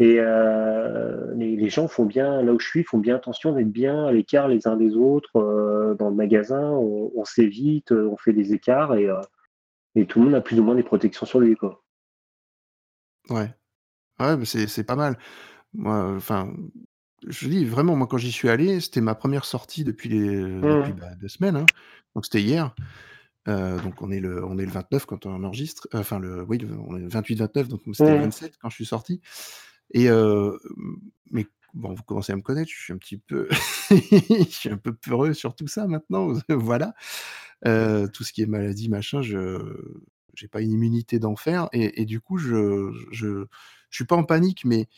Et 0.00 0.16
euh, 0.18 1.32
les, 1.36 1.54
les, 1.56 1.68
gens 1.70 1.86
font 1.86 2.04
bien, 2.04 2.42
là 2.42 2.52
où 2.52 2.58
je 2.58 2.66
suis, 2.66 2.82
font 2.82 2.98
bien 2.98 3.14
attention 3.14 3.52
d'être 3.52 3.70
bien 3.70 4.06
à 4.06 4.12
l'écart 4.12 4.48
les 4.48 4.66
uns 4.66 4.74
des 4.76 4.96
autres. 4.96 5.36
Euh, 5.36 5.94
dans 5.94 6.08
le 6.08 6.16
magasin, 6.16 6.72
on, 6.72 7.12
on 7.14 7.24
s'évite, 7.24 7.92
on 7.92 8.16
fait 8.16 8.32
des 8.32 8.54
écarts 8.54 8.96
et, 8.96 9.08
euh, 9.96 10.00
et 10.00 10.06
tout 10.06 10.18
le 10.18 10.26
monde 10.26 10.34
a 10.34 10.40
plus 10.40 10.58
ou 10.58 10.64
moins 10.64 10.74
des 10.74 10.82
protections 10.82 11.26
sur 11.26 11.40
lui. 11.40 11.56
Quoi. 11.56 11.82
Ouais, 13.30 13.50
ouais 14.20 14.44
c'est 14.44 14.84
pas 14.84 14.96
mal. 14.96 15.18
Moi, 15.72 16.14
enfin, 16.16 16.52
je 17.26 17.48
dis 17.48 17.64
vraiment, 17.64 17.96
moi 17.96 18.06
quand 18.06 18.18
j'y 18.18 18.32
suis 18.32 18.48
allé, 18.48 18.80
c'était 18.80 19.00
ma 19.00 19.14
première 19.14 19.44
sortie 19.44 19.84
depuis, 19.84 20.08
les, 20.08 20.36
mmh. 20.36 20.60
depuis 20.60 20.92
bah, 20.92 21.14
deux 21.20 21.28
semaines. 21.28 21.56
Hein. 21.56 21.66
Donc 22.14 22.24
c'était 22.24 22.42
hier. 22.42 22.74
Euh, 23.46 23.78
donc 23.80 24.00
on 24.00 24.10
est 24.10 24.20
le 24.20 24.42
on 24.42 24.56
est 24.56 24.64
le 24.64 24.70
29 24.70 25.04
quand 25.06 25.26
on 25.26 25.44
enregistre. 25.44 25.88
Enfin 25.92 26.18
le 26.18 26.44
oui, 26.44 26.58
on 26.86 26.96
est 26.96 27.00
le 27.00 27.08
28-29, 27.08 27.68
donc 27.68 27.82
c'était 27.92 28.16
le 28.16 28.22
27 28.22 28.52
mmh. 28.52 28.56
quand 28.60 28.70
je 28.70 28.74
suis 28.74 28.86
sorti. 28.86 29.20
Et 29.92 30.08
mais 31.30 31.46
bon, 31.74 31.94
vous 31.94 32.02
commencez 32.04 32.32
à 32.32 32.36
me 32.36 32.42
connaître, 32.42 32.70
je 32.70 32.80
suis 32.80 32.92
un 32.92 32.98
petit 32.98 33.18
peu, 33.18 33.48
je 33.90 34.44
suis 34.48 34.70
un 34.70 34.76
peu 34.78 34.94
peureux 34.94 35.34
sur 35.34 35.54
tout 35.54 35.66
ça 35.66 35.86
maintenant. 35.86 36.32
voilà, 36.48 36.94
tout 37.62 38.24
ce 38.24 38.32
qui 38.32 38.42
est 38.42 38.46
maladie, 38.46 38.88
machin, 38.88 39.22
je 39.22 39.58
j'ai 40.34 40.48
pas 40.48 40.62
une 40.62 40.72
immunité 40.72 41.18
d'enfer 41.20 41.68
et, 41.72 42.04
du 42.04 42.20
coup, 42.20 42.38
je, 42.38 42.92
je 43.12 43.46
je 43.90 43.96
suis 43.96 44.04
pas 44.04 44.16
en 44.16 44.24
panique, 44.24 44.64
mais 44.64 44.88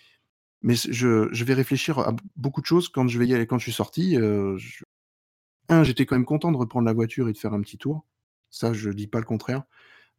je 0.63 1.45
vais 1.45 1.55
réfléchir 1.55 1.99
à 1.99 2.15
beaucoup 2.37 2.61
de 2.61 2.67
choses 2.67 2.89
quand 2.89 3.09
je 3.09 3.19
vais 3.19 3.27
y 3.27 3.35
aller. 3.35 3.47
Quand 3.47 3.59
je 3.59 3.65
suis 3.65 3.73
sorti, 3.73 4.17
un, 5.69 5.85
j'étais 5.85 6.07
quand 6.07 6.17
même 6.17 6.25
content 6.25 6.53
de 6.53 6.57
reprendre 6.57 6.87
la 6.87 6.93
voiture 6.93 7.29
et 7.29 7.33
de 7.33 7.39
faire 7.39 7.53
un 7.53 7.61
petit 7.61 7.79
tour. 7.79 8.05
Ça, 8.51 8.73
je 8.73 8.91
dis 8.91 9.07
pas 9.07 9.19
le 9.19 9.25
contraire. 9.27 9.65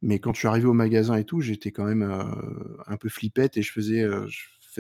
Mais 0.04 0.20
quand 0.20 0.34
je 0.34 0.40
suis 0.40 0.48
arrivé 0.48 0.68
au 0.68 0.74
magasin 0.74 1.16
et 1.16 1.26
tout, 1.26 1.42
j'étais 1.42 1.72
quand 1.72 1.86
même 1.86 2.04
un 2.04 2.98
peu 2.98 3.10
flippette 3.10 3.58
et 3.58 3.64
je 3.64 3.72
faisais, 3.72 4.06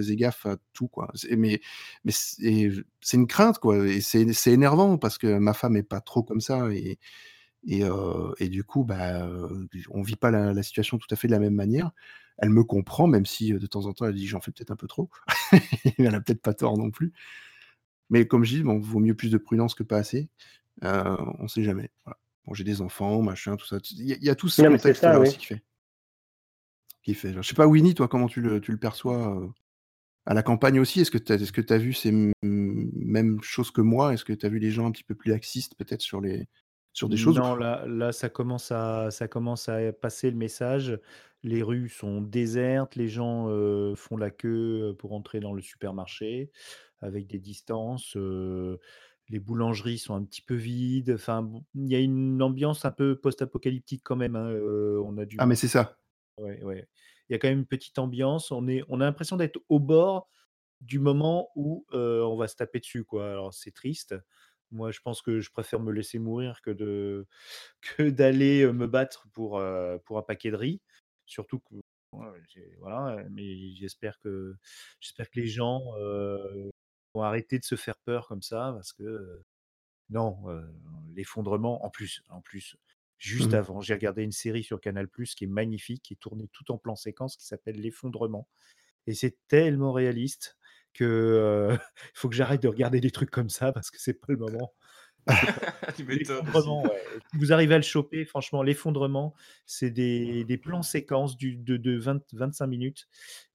faisais 0.02 0.16
gaffe 0.16 0.45
à 0.45 0.58
tout, 0.74 0.88
quoi. 0.88 1.12
Mais, 1.38 1.62
mais 2.04 2.12
c'est 2.12 3.18
une 3.18 3.28
crainte, 3.28 3.60
quoi. 3.60 3.86
Et 3.88 4.02
c'est 4.02 4.52
énervant 4.52 4.98
parce 4.98 5.18
que 5.18 5.38
ma 5.38 5.54
femme 5.54 5.76
est 5.76 5.84
pas 5.84 6.02
trop 6.02 6.24
comme 6.24 6.41
ça. 6.41 6.70
Et, 6.72 7.00
et, 7.66 7.84
euh, 7.84 8.32
et 8.39 8.50
du 8.50 8.64
coup, 8.64 8.84
bah, 8.84 9.28
on 9.91 10.02
vit 10.02 10.16
pas 10.16 10.32
la, 10.32 10.64
situation 10.64 10.98
tout 10.98 11.08
à 11.12 11.16
fait 11.16 11.28
de 11.28 11.34
la 11.34 11.39
même 11.39 11.56
manière. 11.56 11.91
Elle 12.38 12.50
me 12.50 12.64
comprend, 12.64 13.08
même 13.08 13.26
si 13.26 13.52
de 13.52 13.66
temps 13.66 13.86
en 13.88 13.93
temps 13.93 14.06
elle 14.06 14.14
dit 14.14 14.28
j'en 14.28 14.39
fais 14.39 14.52
peut-être 14.52 14.72
un 14.72 14.76
peu 14.76 14.88
trop. 14.88 15.10
elle 15.98 16.14
a 16.14 16.22
peut-être 16.22 16.41
pas 16.41 16.54
tort 16.54 16.78
non 16.78 16.91
plus. 16.91 17.14
Mais 18.10 18.26
comme 18.26 18.43
je 18.43 18.56
dis, 18.56 18.64
bon, 18.64 18.80
vaut 18.80 19.00
mieux 19.00 19.16
plus 19.16 19.32
de 19.32 19.38
prudence 19.38 19.76
que 19.76 19.84
pas 19.84 19.98
assez. 19.98 20.30
Euh, 20.84 21.18
on 21.39 21.48
sait 21.48 21.64
jamais. 21.64 21.91
Bon, 22.45 22.54
j'ai 22.54 22.64
des 22.64 22.82
enfants, 22.82 23.22
machin, 23.22 23.58
tout 23.58 23.66
ça. 23.66 23.78
Il 23.91 24.24
y, 24.24 24.30
a 24.30 24.36
tout 24.36 24.48
ce 24.48 24.62
contexte-là 24.62 25.20
aussi 25.20 25.38
qui 25.38 25.45
fait. 25.48 25.64
Qui 27.04 27.14
fait. 27.14 27.34
Je 27.34 27.41
sais 27.41 27.56
pas, 27.56 27.68
Winnie, 27.68 27.95
toi, 27.95 28.08
comment 28.08 28.28
tu 28.28 28.41
le, 28.41 28.62
tu 28.62 28.72
le 28.72 28.78
perçois 28.78 29.54
à 30.28 30.34
la 30.34 30.43
campagne 30.43 30.78
aussi, 30.78 30.99
est-ce 30.99 31.09
que 31.09 31.17
tu 31.17 31.73
as, 31.73 31.78
vu 31.78 31.93
ces 31.93 32.11
mêmes 32.43 33.41
choses 33.41 33.71
que 33.71 33.80
moi? 33.80 34.13
Est-ce 34.13 34.25
que 34.25 34.34
tu 34.34 34.45
as 34.45 34.49
vu 34.49 34.59
les 34.59 34.71
gens 34.71 34.86
un 34.86 34.91
petit 34.91 35.05
peu 35.05 35.15
plus 35.15 35.32
laxistes 35.32 35.75
peut-être 35.75 36.01
sur, 36.01 36.19
les, 36.19 36.49
sur 36.91 37.07
des 37.07 37.15
choses 37.15 37.38
Non, 37.38 37.55
là, 37.55 37.86
là 37.88 38.11
ça, 38.11 38.28
commence 38.28 38.69
à, 38.73 39.09
ça 39.09 39.30
commence 39.30 39.69
à 39.69 39.93
passer 39.93 40.30
le 40.30 40.36
message. 40.36 40.99
Les 41.43 41.63
rues 41.63 41.88
sont 41.88 42.19
désertes, 42.19 42.97
les 42.97 43.07
gens 43.07 43.45
font 43.95 44.17
la 44.17 44.30
queue 44.30 44.93
pour 44.99 45.13
entrer 45.13 45.39
dans 45.39 45.53
le 45.53 45.61
supermarché 45.61 46.51
avec 46.99 47.28
des 47.28 47.39
distances. 47.39 48.17
les 49.30 49.39
boulangeries 49.39 49.97
sont 49.97 50.13
un 50.13 50.25
petit 50.25 50.41
peu 50.41 50.55
vides. 50.55 51.11
Enfin, 51.11 51.49
il 51.73 51.88
y 51.88 51.95
a 51.95 51.99
une 51.99 52.41
ambiance 52.41 52.84
un 52.84 52.91
peu 52.91 53.15
post-apocalyptique 53.15 54.01
quand 54.03 54.17
même. 54.17 54.36
Hein, 54.36 54.51
on 55.05 55.17
a 55.19 55.23
Ah, 55.38 55.45
mais 55.45 55.55
c'est 55.55 55.69
ça. 55.69 55.97
Ouais, 56.38 56.61
ouais 56.63 56.86
il 57.30 57.34
y 57.34 57.36
a 57.36 57.39
quand 57.39 57.49
même 57.49 57.59
une 57.59 57.65
petite 57.65 57.99
ambiance. 57.99 58.51
On, 58.51 58.67
est, 58.67 58.84
on 58.89 59.01
a 59.01 59.05
l'impression 59.05 59.38
d'être 59.38 59.59
au 59.69 59.80
bord 59.80 60.30
du 60.82 60.99
moment 60.99 61.49
où 61.55 61.86
on 61.91 62.38
va 62.38 62.47
se 62.47 62.55
taper 62.55 62.80
dessus. 62.80 63.03
Quoi. 63.03 63.30
Alors 63.30 63.53
c'est 63.53 63.71
triste. 63.71 64.15
Moi, 64.71 64.91
je 64.91 64.99
pense 64.99 65.21
que 65.21 65.39
je 65.39 65.49
préfère 65.51 65.80
me 65.80 65.91
laisser 65.93 66.19
mourir 66.19 66.61
que, 66.61 66.71
de, 66.71 67.25
que 67.97 68.09
d'aller 68.09 68.71
me 68.71 68.88
battre 68.88 69.28
pour, 69.34 69.61
pour 70.05 70.17
un 70.17 70.23
paquet 70.23 70.51
de 70.51 70.57
riz. 70.57 70.82
Surtout 71.25 71.59
que 71.59 71.75
voilà, 72.80 73.23
mais 73.32 73.71
j'espère 73.75 74.17
que 74.19 74.55
j'espère 74.99 75.30
que 75.30 75.39
les 75.39 75.47
gens 75.47 75.82
vont 77.13 77.21
arrêter 77.21 77.59
de 77.59 77.65
se 77.65 77.75
faire 77.75 77.97
peur 77.99 78.28
comme 78.28 78.41
ça 78.41 78.71
parce 78.73 78.93
que 78.93 79.41
non, 80.09 80.38
l'effondrement. 81.15 81.84
En 81.86 81.89
plus, 81.89 82.21
en 82.30 82.41
plus, 82.41 82.78
juste 83.18 83.53
Mhm. 83.53 83.53
avant, 83.53 83.82
j'ai 83.82 83.93
regardé 83.93 84.24
une 84.24 84.32
série 84.32 84.63
sur 84.63 84.82
Canal+ 84.82 85.07
qui 85.36 85.43
est 85.45 85.47
magnifique, 85.47 86.03
qui 86.03 86.13
est 86.13 86.18
tournée 86.18 86.49
tout 86.53 86.72
en 86.72 86.78
plan 86.78 86.95
séquence, 86.95 87.38
qui 87.38 87.45
s'appelle 87.45 87.76
L'effondrement, 87.80 88.47
et 89.07 89.13
c'est 89.13 89.38
tellement 89.47 89.93
réaliste 89.93 90.57
que 90.93 91.05
euh, 91.05 91.78
il 91.97 92.11
faut 92.20 92.30
que 92.30 92.36
j'arrête 92.36 92.61
de 92.63 92.68
regarder 92.70 93.01
des 93.01 93.11
trucs 93.11 93.32
comme 93.32 93.49
ça 93.49 93.72
parce 93.74 93.91
que 93.91 93.99
c'est 94.01 94.15
pas 94.15 94.28
le 94.30 94.38
moment. 94.38 94.74
L'effondrement, 96.11 96.88
ouais. 96.88 97.03
Vous 97.34 97.51
arrivez 97.51 97.76
à 97.76 97.78
le 97.78 97.84
choper, 97.84 98.26
franchement, 98.26 98.63
l'effondrement, 98.63 99.34
c'est 99.65 99.91
des, 99.91 100.45
des 100.45 100.57
plans 100.57 100.82
séquences 100.82 101.38
du, 101.38 101.57
de, 101.57 101.78
de 101.78 101.97
20, 101.97 102.24
25 102.34 102.68
minutes 102.68 103.07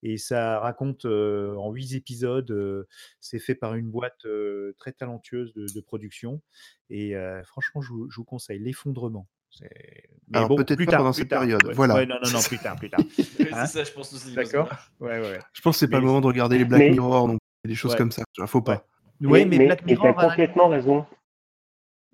et 0.03 0.17
ça 0.17 0.59
raconte 0.59 1.05
euh, 1.05 1.55
en 1.55 1.71
8 1.71 1.93
épisodes. 1.95 2.51
euh, 2.51 2.87
c'est 3.19 3.39
fait 3.39 3.55
par 3.55 3.75
une 3.75 3.89
boîte 3.89 4.25
euh, 4.25 4.73
très 4.77 4.91
talentueuse 4.93 5.53
de, 5.53 5.65
de 5.73 5.81
production 5.81 6.41
et 6.89 7.15
franchement, 7.45 7.81
je 7.81 7.91
vous 7.93 8.25
conseille 8.25 8.59
l'effondrement. 8.59 9.27
Mais 9.61 10.37
Alors, 10.37 10.49
bon, 10.49 10.55
peut-être 10.55 10.75
plus 10.77 10.85
pas 10.85 10.91
tard, 10.93 10.99
pendant 11.01 11.11
plus 11.11 11.19
cette 11.21 11.29
tard. 11.29 11.41
période, 11.41 11.63
Ouais. 11.65 11.73
voilà. 11.73 11.95
Ouais, 11.95 12.05
non, 12.05 12.15
non, 12.23 12.31
non, 12.31 12.39
plus 12.41 12.57
tard, 12.57 12.75
plus 12.75 12.89
tard. 12.89 12.99
Hein 13.53 13.65
c'est 13.65 13.79
ça, 13.79 13.83
je 13.83 13.91
pense 13.91 14.11
aussi. 14.13 14.33
D'accord 14.33 14.67
Ouais, 14.99 15.19
ouais. 15.19 15.39
Je 15.53 15.61
pense 15.61 15.75
que 15.75 15.79
c'est 15.79 15.87
pas 15.87 15.97
Mais- 15.97 16.01
le 16.01 16.07
moment 16.07 16.21
de 16.21 16.27
regarder 16.27 16.57
les 16.59 16.65
Black 16.65 16.79
Mais- 16.79 16.89
Mirror, 16.91 17.27
donc 17.27 17.39
des 17.65 17.75
choses 17.75 17.91
Ouais. 17.91 17.97
comme 17.97 18.11
ça. 18.11 18.23
Tu 18.33 18.41
vois, 18.41 18.47
faut 18.47 18.61
pas. 18.61 18.85
Ouais, 19.21 19.45
mais, 19.45 19.57
Black 19.65 19.81
mais 19.85 19.93
Mirror. 19.93 20.13
t'as 20.15 20.21
a- 20.21 20.29
complètement 20.29 20.67
raison. 20.69 21.05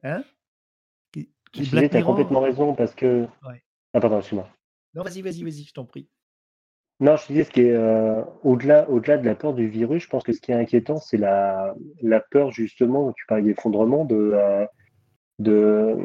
Hein 0.04 0.24
disais, 1.54 1.72
Black 1.72 1.92
t'as 1.92 1.98
Mirror 2.00 2.12
complètement 2.16 2.42
raison 2.42 2.76
parce 2.76 2.94
que. 2.94 3.22
Ouais. 3.48 3.64
Ah, 3.94 4.00
pardon, 4.00 4.20
excuse-moi. 4.20 4.48
Non, 4.96 5.04
vas-y, 5.04 5.22
vas-y, 5.22 5.44
vas-y, 5.44 5.64
je 5.64 5.74
t'en 5.74 5.86
prie. 5.86 6.08
Non, 7.00 7.16
je 7.16 7.24
te 7.28 7.28
disais, 7.32 7.46
ce 7.46 7.52
qui 7.52 7.62
est 7.62 7.72
euh, 7.72 8.22
au-delà, 8.44 8.90
au-delà 8.90 9.18
de 9.18 9.26
la 9.26 9.34
peur 9.34 9.54
du 9.54 9.68
virus, 9.70 10.04
je 10.04 10.10
pense 10.10 10.24
que 10.24 10.34
ce 10.34 10.42
qui 10.42 10.52
est 10.52 10.56
inquiétant, 10.56 10.98
c'est 10.98 11.18
la, 11.18 11.74
la 12.02 12.20
peur 12.20 12.52
justement. 12.52 13.14
Tu 13.14 13.26
parlais 13.26 13.44
d'effondrement, 13.44 14.04
de, 14.04 14.32
euh, 14.34 14.66
de, 15.40 15.96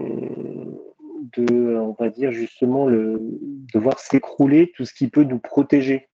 de, 1.37 1.77
on 1.77 1.97
va 1.99 2.09
dire 2.11 2.33
justement 2.33 2.87
le, 2.87 3.19
de 3.21 3.79
voir 3.79 3.99
s'écrouler 3.99 4.73
tout 4.77 4.85
ce 4.85 4.95
qui 4.95 5.09
peut 5.09 5.25
nous 5.25 5.39
protéger. 5.39 6.09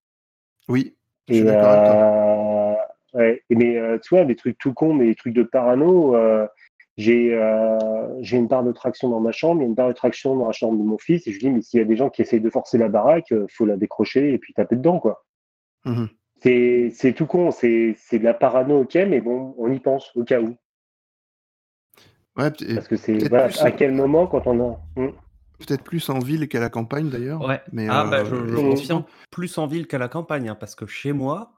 Oui, 0.68 0.96
je 1.28 1.34
Et 1.34 1.36
suis 1.36 1.44
d'accord 1.46 1.70
avec 1.70 1.84
toi. 1.84 1.96
euh, 1.96 2.74
ouais, 3.14 3.42
mais 3.50 3.76
euh, 3.76 3.98
tu 3.98 4.14
vois, 4.14 4.24
des 4.24 4.36
trucs 4.36 4.58
tout 4.58 4.72
cons, 4.74 4.94
mais 4.94 5.06
des 5.06 5.14
trucs 5.14 5.34
de 5.34 5.42
parano. 5.42 6.14
euh, 6.16 6.46
j'ai 6.96 8.36
une 8.36 8.46
barre 8.46 8.64
de 8.64 8.72
traction 8.72 9.08
dans 9.08 9.20
ma 9.20 9.32
chambre, 9.32 9.60
il 9.60 9.64
y 9.64 9.66
a 9.66 9.68
une 9.68 9.74
barre 9.74 9.88
de 9.88 9.94
traction 9.94 10.36
dans 10.36 10.46
la 10.46 10.52
chambre 10.52 10.78
de 10.78 10.82
mon 10.82 10.98
fils, 10.98 11.26
et 11.26 11.32
je 11.32 11.38
dis, 11.38 11.50
mais 11.50 11.62
s'il 11.62 11.78
y 11.78 11.82
a 11.82 11.86
des 11.86 11.96
gens 11.96 12.10
qui 12.10 12.20
essayent 12.22 12.40
de 12.42 12.50
forcer 12.50 12.78
la 12.78 12.88
baraque, 12.88 13.32
faut 13.50 13.64
la 13.64 13.76
décrocher 13.76 14.32
et 14.34 14.38
puis 14.38 14.52
taper 14.52 14.76
dedans, 14.76 14.98
quoi. 15.00 15.24
Mhm. 15.86 16.08
C'est 16.42 16.90
c'est 16.94 17.12
tout 17.12 17.26
con, 17.26 17.50
c'est 17.50 17.94
c'est 17.98 18.18
de 18.18 18.24
la 18.24 18.34
parano, 18.34 18.80
ok, 18.82 18.94
mais 19.08 19.20
bon, 19.20 19.54
on 19.58 19.70
y 19.72 19.78
pense 19.78 20.10
au 20.16 20.24
cas 20.24 20.40
où. 20.40 20.56
Ouais, 22.40 22.50
Parce 22.74 22.88
que 22.88 22.96
c'est 22.96 23.12
peut-être 23.14 23.28
voilà, 23.28 23.48
plus, 23.48 23.60
à 23.60 23.70
quel 23.70 23.92
moment 23.92 24.26
quand 24.26 24.46
on 24.46 24.72
a. 24.72 24.80
Hmm. 25.00 25.10
peut-être 25.58 25.82
plus 25.84 26.08
en 26.08 26.18
ville 26.18 26.48
qu'à 26.48 26.60
la 26.60 26.70
campagne 26.70 27.10
d'ailleurs. 27.10 27.42
Ouais. 27.46 27.60
Mais, 27.72 27.86
ah, 27.90 28.04
bah, 28.04 28.20
euh, 28.20 28.24
je, 28.24 28.34
je 28.34 28.40
effectivement. 28.44 28.70
confirme 28.70 29.04
plus 29.30 29.58
en 29.58 29.66
ville 29.66 29.86
qu'à 29.86 29.98
la 29.98 30.08
campagne, 30.08 30.48
hein, 30.48 30.54
parce 30.54 30.74
que 30.74 30.86
chez 30.86 31.12
moi, 31.12 31.52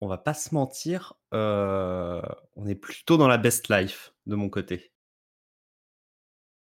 on 0.00 0.08
va 0.08 0.18
pas 0.18 0.34
se 0.34 0.54
mentir, 0.54 1.14
euh, 1.34 2.20
on 2.56 2.66
est 2.66 2.74
plutôt 2.74 3.16
dans 3.16 3.28
la 3.28 3.38
best 3.38 3.68
life 3.70 4.12
de 4.26 4.34
mon 4.34 4.48
côté. 4.48 4.92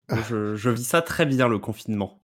Ah. 0.09 0.17
Je, 0.29 0.55
je 0.55 0.69
vis 0.69 0.83
ça 0.85 1.01
très 1.01 1.25
bien, 1.25 1.47
le 1.47 1.59
confinement. 1.59 2.23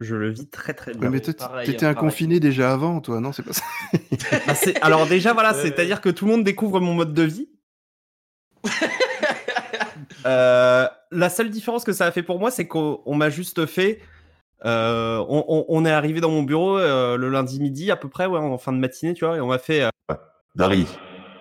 Je 0.00 0.14
le 0.14 0.30
vis 0.30 0.48
très 0.48 0.74
très 0.74 0.92
Ouais, 0.92 0.98
bien. 0.98 1.10
mais 1.10 1.20
t'étais 1.20 1.42
un 1.42 1.48
pareil. 1.48 1.94
confiné 1.96 2.38
déjà 2.38 2.72
avant, 2.72 3.00
toi, 3.00 3.20
non 3.20 3.32
C'est 3.32 3.42
pas 3.42 3.52
ça 3.52 3.64
Bah, 4.46 4.54
c'est- 4.54 4.80
alors 4.80 5.06
déjà, 5.08 5.32
voilà, 5.32 5.52
c'est-à-dire 5.54 6.00
que 6.00 6.08
tout 6.08 6.24
le 6.26 6.30
monde 6.32 6.44
découvre 6.44 6.78
mon 6.80 6.94
mode 6.94 7.12
de 7.14 7.22
vie. 7.24 7.48
Euh, 10.28 10.86
la 11.10 11.30
seule 11.30 11.48
différence 11.50 11.84
que 11.84 11.92
ça 11.92 12.04
a 12.06 12.12
fait 12.12 12.22
pour 12.22 12.38
moi, 12.38 12.50
c'est 12.50 12.66
qu'on 12.68 13.00
on 13.06 13.14
m'a 13.14 13.30
juste 13.30 13.64
fait. 13.66 14.00
euh, 14.64 15.24
on, 15.28 15.44
on- 15.48 15.64
on 15.68 15.84
est 15.86 15.90
arrivé 15.90 16.20
dans 16.20 16.30
mon 16.30 16.42
bureau 16.42 16.76
euh, 16.78 17.16
le 17.16 17.30
lundi 17.30 17.60
midi 17.60 17.90
à 17.90 17.96
peu 17.96 18.08
près, 18.08 18.26
ouais, 18.26 18.38
en 18.38 18.58
fin 18.58 18.72
de 18.72 18.78
matinée, 18.78 19.14
tu 19.14 19.24
vois, 19.24 19.36
et 19.36 19.40
on 19.40 19.46
m'a 19.46 19.58
fait. 19.58 19.84
euh, 19.84 20.14
Dari, 20.54 20.86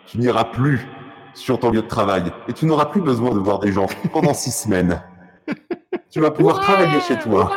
tu 0.06 0.20
n'iras 0.20 0.46
plus 0.46 0.88
sur 1.34 1.60
ton 1.60 1.70
lieu 1.72 1.82
de 1.82 1.88
travail 1.88 2.32
et 2.48 2.54
tu 2.54 2.66
n'auras 2.66 2.86
plus 2.86 3.02
besoin 3.02 3.32
de 3.34 3.40
voir 3.40 3.60
des 3.60 3.72
gens 3.72 3.88
pendant 4.14 4.34
six 4.34 4.52
semaines. 4.52 5.04
Tu 6.10 6.22
vas 6.22 6.32
pouvoir 6.32 6.60
travailler 6.62 7.00
chez 7.02 7.18
toi. 7.20 7.52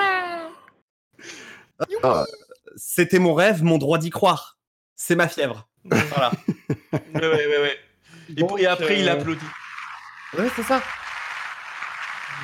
Ah, 2.03 2.25
C'était 2.77 3.19
mon 3.21 3.33
rêve, 3.35 3.63
mon 3.63 3.79
droit 3.79 3.99
d'y 3.99 4.11
croire. 4.11 4.59
C'est 4.97 5.15
ma 5.17 5.29
fièvre. 5.29 5.69
Voilà. 5.85 6.33
Ouais, 6.93 7.21
ouais, 7.21 7.47
ouais, 7.47 7.59
ouais. 7.61 7.79
Et, 8.37 8.63
et 8.63 8.67
après, 8.67 8.99
il 9.01 9.09
applaudit. 9.09 9.45
Ouais, 10.37 10.49
c'est 10.57 10.63
ça. 10.63 10.81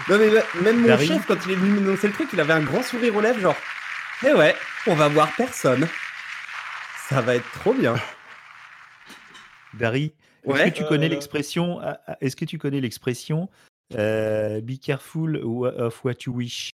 Non, 0.09 0.19
mais 0.19 0.31
même 0.63 0.81
mon 0.87 0.99
chef, 0.99 1.27
quand 1.27 1.37
il 1.47 1.53
est 1.53 1.57
venu 1.57 1.81
m'annoncer 1.81 2.07
le 2.07 2.13
truc, 2.13 2.29
il 2.33 2.41
avait 2.41 2.53
un 2.53 2.63
grand 2.63 2.83
sourire 2.83 3.17
aux 3.17 3.21
lèvres, 3.21 3.41
genre, 3.41 3.57
eh 4.25 4.33
ouais, 4.33 4.55
on 4.87 4.95
va 4.95 5.09
voir 5.09 5.29
personne. 5.37 5.89
Ça 7.09 7.21
va 7.21 7.35
être 7.37 7.51
trop 7.53 7.75
bien. 7.75 7.95
Dari, 9.75 10.13
est-ce 10.45 10.53
Ouais. 10.53 10.71
que 10.71 10.77
tu 10.77 10.85
connais 10.85 11.07
Euh, 11.07 11.11
l'expression 11.11 11.81
ah, 11.83 11.99
ah, 12.07 12.17
Est-ce 12.21 12.37
que 12.37 12.45
tu 12.45 12.57
connais 12.59 12.81
l'expression 12.81 13.49
euh, 13.97 14.61
Be 14.61 14.79
careful 14.81 15.37
of 15.37 16.05
what 16.05 16.15
you 16.25 16.33
wish? 16.33 16.71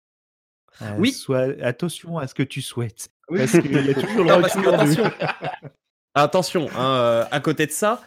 Euh, 0.83 0.91
Oui. 0.99 1.13
Sois 1.13 1.47
attention 1.63 2.19
à 2.19 2.27
ce 2.27 2.35
que 2.35 2.43
tu 2.43 2.63
souhaites. 2.63 3.09
Oui. 3.29 3.39
Parce 3.39 3.53
qu'il 3.53 3.73
y 3.87 3.91
a 3.91 3.95
toujours 4.01 4.25
le 4.25 4.25
Non, 4.25 4.41
parce 4.41 4.55
que, 4.55 4.59
retour 4.59 4.73
du- 4.85 5.01
attention, 5.01 5.13
attention 6.15 6.69
hein, 6.77 6.95
euh, 6.97 7.25
à 7.31 7.39
côté 7.41 7.67
de 7.67 7.73
ça, 7.73 8.03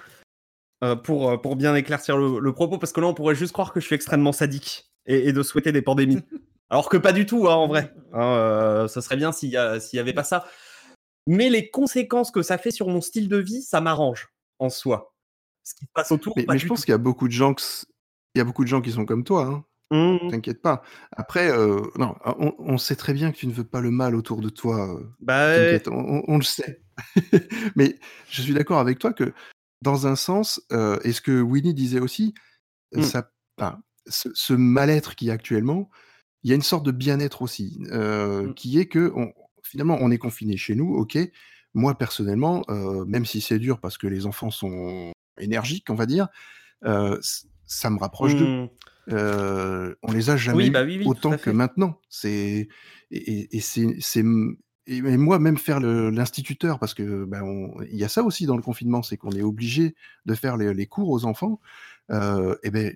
euh, 0.83 0.95
pour, 0.97 1.41
pour 1.41 1.55
bien 1.55 1.75
éclaircir 1.75 2.17
le, 2.17 2.39
le 2.39 2.53
propos, 2.53 2.77
parce 2.77 2.91
que 2.91 2.99
là, 2.99 3.07
on 3.07 3.13
pourrait 3.13 3.35
juste 3.35 3.53
croire 3.53 3.71
que 3.71 3.79
je 3.79 3.85
suis 3.85 3.95
extrêmement 3.95 4.33
sadique 4.33 4.85
et, 5.05 5.27
et 5.29 5.33
de 5.33 5.43
souhaiter 5.43 5.71
des 5.71 5.81
pandémies. 5.81 6.19
Alors 6.69 6.89
que 6.89 6.97
pas 6.97 7.13
du 7.13 7.25
tout, 7.25 7.47
hein, 7.47 7.55
en 7.55 7.67
vrai. 7.67 7.93
Hein, 8.13 8.21
euh, 8.23 8.87
ça 8.87 9.01
serait 9.01 9.17
bien 9.17 9.31
s'il 9.31 9.49
y, 9.49 9.53
y 9.53 9.99
avait 9.99 10.13
pas 10.13 10.23
ça. 10.23 10.45
Mais 11.27 11.49
les 11.49 11.69
conséquences 11.69 12.31
que 12.31 12.41
ça 12.41 12.57
fait 12.57 12.71
sur 12.71 12.87
mon 12.87 12.99
style 13.01 13.29
de 13.29 13.37
vie, 13.37 13.61
ça 13.61 13.79
m'arrange 13.79 14.29
en 14.59 14.69
soi. 14.69 15.13
Ce 15.63 15.75
qui 15.75 15.85
se 15.85 15.91
passe 15.93 16.11
autour, 16.11 16.33
Mais, 16.35 16.45
mais 16.49 16.57
je 16.57 16.67
pense 16.67 16.83
qu'il 16.83 16.91
y 16.91 16.95
a 16.95 16.97
beaucoup 16.97 17.27
de 17.27 17.33
gens 17.33 17.53
que 17.53 17.61
c- 17.61 17.85
il 18.35 18.39
y 18.39 18.41
a 18.41 18.43
beaucoup 18.43 18.63
de 18.63 18.67
gens 18.69 18.81
qui 18.81 18.91
sont 18.91 19.05
comme 19.05 19.23
toi. 19.23 19.45
Hein. 19.45 19.63
Mmh. 19.91 20.29
T'inquiète 20.31 20.61
pas. 20.61 20.81
Après, 21.11 21.49
euh, 21.51 21.79
non, 21.97 22.15
on, 22.25 22.53
on 22.57 22.77
sait 22.79 22.95
très 22.95 23.13
bien 23.13 23.31
que 23.31 23.37
tu 23.37 23.45
ne 23.47 23.53
veux 23.53 23.63
pas 23.63 23.79
le 23.79 23.91
mal 23.91 24.15
autour 24.15 24.41
de 24.41 24.49
toi. 24.49 24.89
euh, 24.97 25.03
Bah, 25.19 25.55
T'inquiète, 25.55 25.87
on, 25.89 26.37
le 26.37 26.43
sait. 26.43 26.81
Mais 27.75 27.99
je 28.29 28.41
suis 28.41 28.53
d'accord 28.53 28.79
avec 28.79 28.97
toi 28.99 29.13
que, 29.13 29.33
dans 29.81 30.07
un 30.07 30.15
sens, 30.15 30.59
euh, 30.71 30.97
et 31.03 31.11
ce 31.13 31.21
que 31.21 31.39
Winnie 31.41 31.73
disait 31.75 31.99
aussi, 31.99 32.33
euh, 32.95 32.99
Mm. 32.99 33.03
ça, 33.03 33.29
ce, 34.07 34.29
ce 34.33 34.53
mal-être 34.53 35.15
qu'il 35.15 35.27
y 35.27 35.31
a 35.31 35.33
actuellement, 35.33 35.89
il 36.43 36.49
y 36.49 36.53
a 36.53 36.55
une 36.55 36.61
sorte 36.61 36.85
de 36.85 36.91
bien-être 36.91 37.41
aussi, 37.41 37.79
euh, 37.91 38.47
Mm. 38.47 38.53
qui 38.55 38.79
est 38.79 38.87
que 38.87 39.11
on- 39.15 39.31
finalement, 39.63 39.97
on 40.01 40.11
est 40.11 40.17
confiné 40.17 40.57
chez 40.57 40.75
nous, 40.75 40.93
ok. 40.95 41.17
Moi, 41.73 41.97
personnellement, 41.97 42.63
euh, 42.69 43.05
même 43.05 43.25
si 43.25 43.41
c'est 43.41 43.59
dur 43.59 43.79
parce 43.79 43.97
que 43.97 44.07
les 44.07 44.25
enfants 44.25 44.51
sont 44.51 45.11
énergiques, 45.39 45.89
on 45.89 45.95
va 45.95 46.05
dire, 46.05 46.27
euh, 46.85 47.17
ça 47.65 47.89
me 47.89 47.97
rapproche 47.97 48.35
d'eux. 48.35 48.45
mmh. 48.45 48.69
On 50.03 50.11
les 50.11 50.29
a 50.29 50.37
jamais 50.37 50.63
Oui, 50.65 50.69
bah 50.69 50.83
oui, 50.83 50.97
oui, 50.97 51.03
tout 51.03 51.09
autant 51.11 51.37
que 51.37 51.49
maintenant. 51.49 51.99
C'est 52.09 52.67
et, 53.11 53.31
et- 53.31 53.57
et 53.57 53.59
c'est 53.59 54.23
et, 54.85 55.01
moi 55.01 55.39
même 55.39 55.57
faire 55.57 55.79
l'instituteur 55.79 56.77
parce 56.79 56.93
que 56.93 57.25
ben, 57.25 57.41
on- 57.43 57.81
il 57.83 57.95
y 57.97 58.03
a 58.03 58.09
ça 58.09 58.21
aussi 58.23 58.45
dans 58.45 58.55
le 58.57 58.61
confinement, 58.61 59.01
c'est 59.01 59.17
qu'on 59.17 59.31
est 59.31 59.41
obligé 59.41 59.95
de 60.25 60.35
faire 60.35 60.57
les, 60.57 60.73
les 60.73 60.85
cours 60.87 61.09
aux 61.09 61.25
enfants. 61.25 61.59
Euh, 62.11 62.55
et 62.63 62.69
ben 62.71 62.95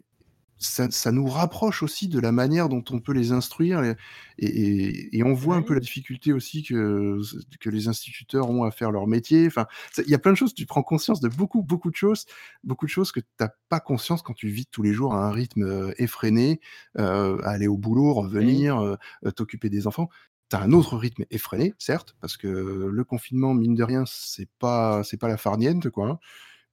ça, 0.59 0.89
ça 0.91 1.11
nous 1.11 1.27
rapproche 1.27 1.83
aussi 1.83 2.07
de 2.07 2.19
la 2.19 2.31
manière 2.31 2.69
dont 2.69 2.83
on 2.89 2.99
peut 2.99 3.13
les 3.13 3.31
instruire 3.31 3.83
et, 3.83 3.95
et- 4.39 5.17
et 5.17 5.23
on 5.23 5.33
voit 5.33 5.55
un 5.55 5.61
peu 5.61 5.73
la 5.73 5.79
difficulté 5.79 6.33
aussi 6.33 6.63
que, 6.63 7.19
que 7.59 7.69
les 7.69 7.87
instituteurs 7.87 8.49
ont 8.49 8.63
à 8.63 8.71
faire 8.71 8.91
leur 8.91 9.07
métier. 9.07 9.47
Enfin, 9.47 9.65
il 9.97 10.09
y 10.09 10.15
a 10.15 10.19
plein 10.19 10.31
de 10.31 10.37
choses, 10.37 10.53
tu 10.53 10.65
prends 10.65 10.83
conscience 10.83 11.19
de 11.21 11.29
beaucoup, 11.29 11.61
beaucoup 11.63 11.91
de 11.91 11.95
choses, 11.95 12.25
beaucoup 12.63 12.85
de 12.85 12.91
choses 12.91 13.11
que 13.11 13.19
tu 13.19 13.27
n'as 13.39 13.49
pas 13.69 13.79
conscience 13.79 14.21
quand 14.21 14.33
tu 14.33 14.47
vis 14.49 14.65
tous 14.67 14.81
les 14.83 14.93
jours 14.93 15.13
à 15.13 15.27
un 15.27 15.31
rythme 15.31 15.63
euh, 15.63 15.93
effréné, 15.97 16.59
euh, 16.97 17.39
aller 17.43 17.67
au 17.67 17.77
boulot, 17.77 18.13
revenir, 18.13 18.77
euh, 18.79 18.95
euh, 19.25 19.31
t'occuper 19.31 19.69
des 19.69 19.87
enfants. 19.87 20.09
Tu 20.49 20.55
as 20.55 20.61
un 20.61 20.71
autre 20.71 20.97
rythme 20.97 21.25
effréné, 21.29 21.73
certes, 21.77 22.15
parce 22.21 22.37
que 22.37 22.47
le 22.47 23.03
confinement, 23.03 23.53
mine 23.53 23.75
de 23.75 23.83
rien, 23.83 24.03
c'est 24.07 24.47
pas, 24.59 25.03
c'est 25.03 25.17
pas 25.17 25.27
la 25.27 25.37
farniente, 25.37 25.89
quoi. 25.89 26.07
hein. 26.09 26.19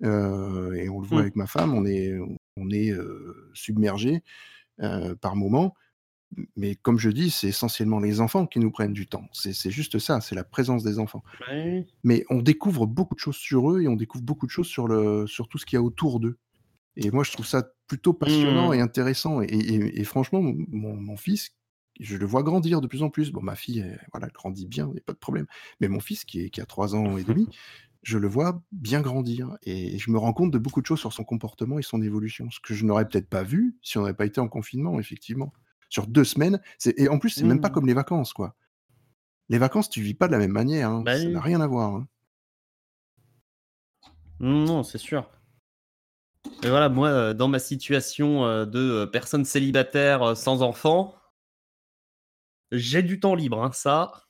Euh, 0.04 0.72
et 0.74 0.88
on 0.88 1.00
le 1.00 1.06
voit 1.06 1.20
Mm. 1.20 1.22
avec 1.22 1.36
ma 1.36 1.46
femme, 1.46 1.74
on 1.74 1.84
est, 1.86 2.12
on 2.56 2.70
est 2.70 2.90
euh, 2.90 3.50
submergé 3.54 4.22
euh, 4.80 5.14
par 5.14 5.36
moments. 5.36 5.74
Mais 6.56 6.74
comme 6.74 6.98
je 6.98 7.10
dis, 7.10 7.30
c'est 7.30 7.46
essentiellement 7.48 8.00
les 8.00 8.20
enfants 8.20 8.46
qui 8.46 8.58
nous 8.58 8.72
prennent 8.72 8.92
du 8.92 9.06
temps. 9.06 9.28
C'est 9.32 9.70
juste 9.70 10.00
ça, 10.00 10.20
c'est 10.20 10.34
la 10.34 10.42
présence 10.42 10.82
des 10.82 10.98
enfants. 10.98 11.22
Ouais. 11.48 11.86
Mais 12.02 12.24
on 12.28 12.42
découvre 12.42 12.86
beaucoup 12.86 13.14
de 13.14 13.20
choses 13.20 13.36
sur 13.36 13.70
eux 13.70 13.82
et 13.82 13.88
on 13.88 13.94
découvre 13.94 14.24
beaucoup 14.24 14.46
de 14.46 14.50
choses 14.50 14.66
sur, 14.66 14.88
le, 14.88 15.28
sur 15.28 15.46
tout 15.46 15.58
ce 15.58 15.66
qu'il 15.66 15.76
y 15.76 15.78
a 15.78 15.82
autour 15.82 16.18
d'eux. 16.18 16.38
Et 16.96 17.10
moi, 17.12 17.22
je 17.22 17.30
trouve 17.32 17.46
ça 17.46 17.64
plutôt 17.86 18.14
passionnant 18.14 18.70
Mm. 18.70 18.74
et 18.74 18.80
intéressant. 18.80 19.42
Et, 19.42 19.46
et- 19.46 20.00
et 20.00 20.04
franchement, 20.04 20.42
mon, 20.42 20.96
mon 20.96 21.16
fils, 21.16 21.50
je 22.00 22.16
le 22.16 22.26
vois 22.26 22.42
grandir 22.42 22.80
de 22.80 22.88
plus 22.88 23.04
en 23.04 23.10
plus. 23.10 23.30
Bon, 23.30 23.40
ma 23.40 23.54
fille, 23.54 23.78
elle, 23.80 24.04
voilà, 24.12 24.26
grandit 24.28 24.66
bien, 24.66 24.86
il 24.88 24.92
n'y 24.94 24.98
a 24.98 25.02
pas 25.06 25.12
de 25.12 25.18
problème. 25.18 25.46
Mais 25.80 25.86
mon 25.86 26.00
fils, 26.00 26.24
qui, 26.24 26.40
est, 26.40 26.50
qui 26.50 26.60
a 26.60 26.66
3 26.66 26.96
ans 26.96 27.16
et 27.16 27.22
demi, 27.22 27.48
je 28.04 28.18
le 28.18 28.28
vois 28.28 28.62
bien 28.70 29.00
grandir. 29.00 29.56
Et 29.62 29.98
je 29.98 30.10
me 30.12 30.18
rends 30.18 30.32
compte 30.32 30.52
de 30.52 30.58
beaucoup 30.58 30.80
de 30.80 30.86
choses 30.86 31.00
sur 31.00 31.12
son 31.12 31.24
comportement 31.24 31.78
et 31.78 31.82
son 31.82 32.00
évolution. 32.02 32.48
Ce 32.50 32.60
que 32.60 32.74
je 32.74 32.84
n'aurais 32.84 33.08
peut-être 33.08 33.28
pas 33.28 33.42
vu 33.42 33.76
si 33.82 33.98
on 33.98 34.02
n'avait 34.02 34.14
pas 34.14 34.26
été 34.26 34.40
en 34.40 34.48
confinement, 34.48 35.00
effectivement. 35.00 35.52
Sur 35.88 36.06
deux 36.06 36.24
semaines, 36.24 36.60
c'est- 36.78 36.98
et 36.98 37.08
en 37.08 37.18
plus, 37.18 37.30
c'est 37.30 37.44
même 37.44 37.60
pas 37.60 37.68
Mmh. 37.68 37.72
comme 37.72 37.86
les 37.86 37.94
vacances, 37.94 38.32
quoi. 38.32 38.54
Les 39.48 39.58
vacances, 39.58 39.90
tu 39.90 40.00
vis 40.00 40.14
pas 40.14 40.26
de 40.26 40.32
la 40.32 40.38
même 40.38 40.52
manière. 40.52 40.90
hein. 40.90 41.02
Bah 41.02 41.16
Ça 41.16 41.24
oui. 41.24 41.32
n'a 41.32 41.40
rien 41.40 41.60
à 41.60 41.66
voir. 41.66 41.94
hein. 41.96 42.08
Non, 44.40 44.64
non, 44.64 44.82
c'est 44.82 44.98
sûr. 44.98 45.30
Et 46.62 46.68
voilà, 46.68 46.88
moi, 46.88 47.08
euh, 47.08 47.34
dans 47.34 47.48
ma 47.48 47.58
situation 47.58 48.44
euh, 48.44 48.64
de 48.66 48.78
euh, 48.78 49.06
personne 49.06 49.44
célibataire 49.44 50.36
sans 50.36 50.62
enfant, 50.62 51.14
j'ai 52.72 53.02
du 53.02 53.20
temps 53.20 53.34
libre. 53.34 53.62
hein, 53.62 53.70
ça, 53.72 54.23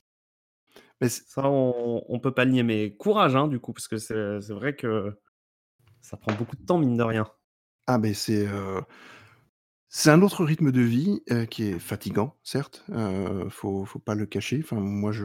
Mais 1.01 1.09
ça 1.09 1.49
on, 1.49 2.03
on 2.09 2.19
peut 2.21 2.33
pas 2.33 2.45
le 2.45 2.53
nier. 2.53 2.63
Mais 2.63 2.95
courage, 2.95 3.35
hein, 3.37 3.49
du 3.49 3.59
coup, 3.61 3.73
parce 3.73 3.89
que 3.89 3.97
c'est 3.99 4.53
vrai 4.53 4.75
que 4.77 5.19
ça 6.01 6.17
prend 6.17 6.33
beaucoup 6.35 6.57
de 6.57 6.65
temps, 6.65 6.79
mine 6.79 6.97
de 6.97 7.03
rien. 7.03 7.27
ah, 7.87 7.99
mais 7.99 8.15
c'est 8.15 8.47
euh, 8.47 8.81
c'est 9.89 10.11
un 10.11 10.23
autre 10.23 10.45
rythme 10.45 10.73
de 10.73 10.81
vie 10.81 11.23
euh, 11.31 11.47
qui 11.47 11.69
est 11.69 11.79
fatigant, 11.79 12.35
certes. 12.43 12.85
Euh, 12.91 13.49
faut, 13.51 13.85
faut 13.85 13.99
pas 14.01 14.15
le 14.15 14.27
cacher. 14.27 14.61
Enfin, 14.63 14.77
moi, 14.77 15.13
je. 15.13 15.25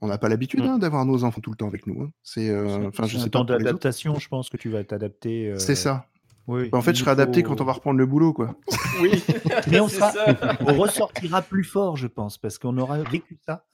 On 0.00 0.06
n'a 0.06 0.18
pas 0.18 0.28
l'habitude 0.28 0.60
Mm. 0.62 0.66
hein, 0.68 0.78
d'avoir 0.78 1.04
nos 1.04 1.24
enfants 1.24 1.40
tout 1.40 1.50
le 1.50 1.56
temps 1.56 1.66
avec 1.66 1.86
nous. 1.88 2.02
hein. 2.02 2.10
C'est, 2.22 2.50
euh, 2.50 2.88
un 2.96 3.28
temps 3.28 3.42
d'adaptation, 3.44 4.14
je 4.20 4.28
pense 4.28 4.48
que 4.48 4.56
tu 4.56 4.68
vas 4.70 4.84
t'adapter. 4.84 5.52
C'est 5.58 5.72
euh, 5.72 5.74
ça. 5.74 6.06
Oui, 6.46 6.70
En 6.72 6.80
fait, 6.80 6.94
je 6.94 7.00
serai 7.00 7.10
adapté 7.10 7.42
quand 7.42 7.60
on 7.60 7.64
va 7.64 7.72
reprendre 7.72 7.98
le 7.98 8.06
boulot, 8.06 8.32
quoi. 8.32 8.56
Oui, 9.02 9.10
Mais 9.70 9.80
on 9.80 9.88
c'est 9.88 9.96
sera- 9.96 10.12
ça. 10.12 10.56
on 10.60 10.74
ressortira 10.78 11.42
plus 11.42 11.64
fort, 11.64 11.96
je 11.96 12.06
pense, 12.06 12.38
parce 12.38 12.56
qu'on 12.58 12.78
aura 12.78 13.02
vécu 13.02 13.36
ça. 13.44 13.66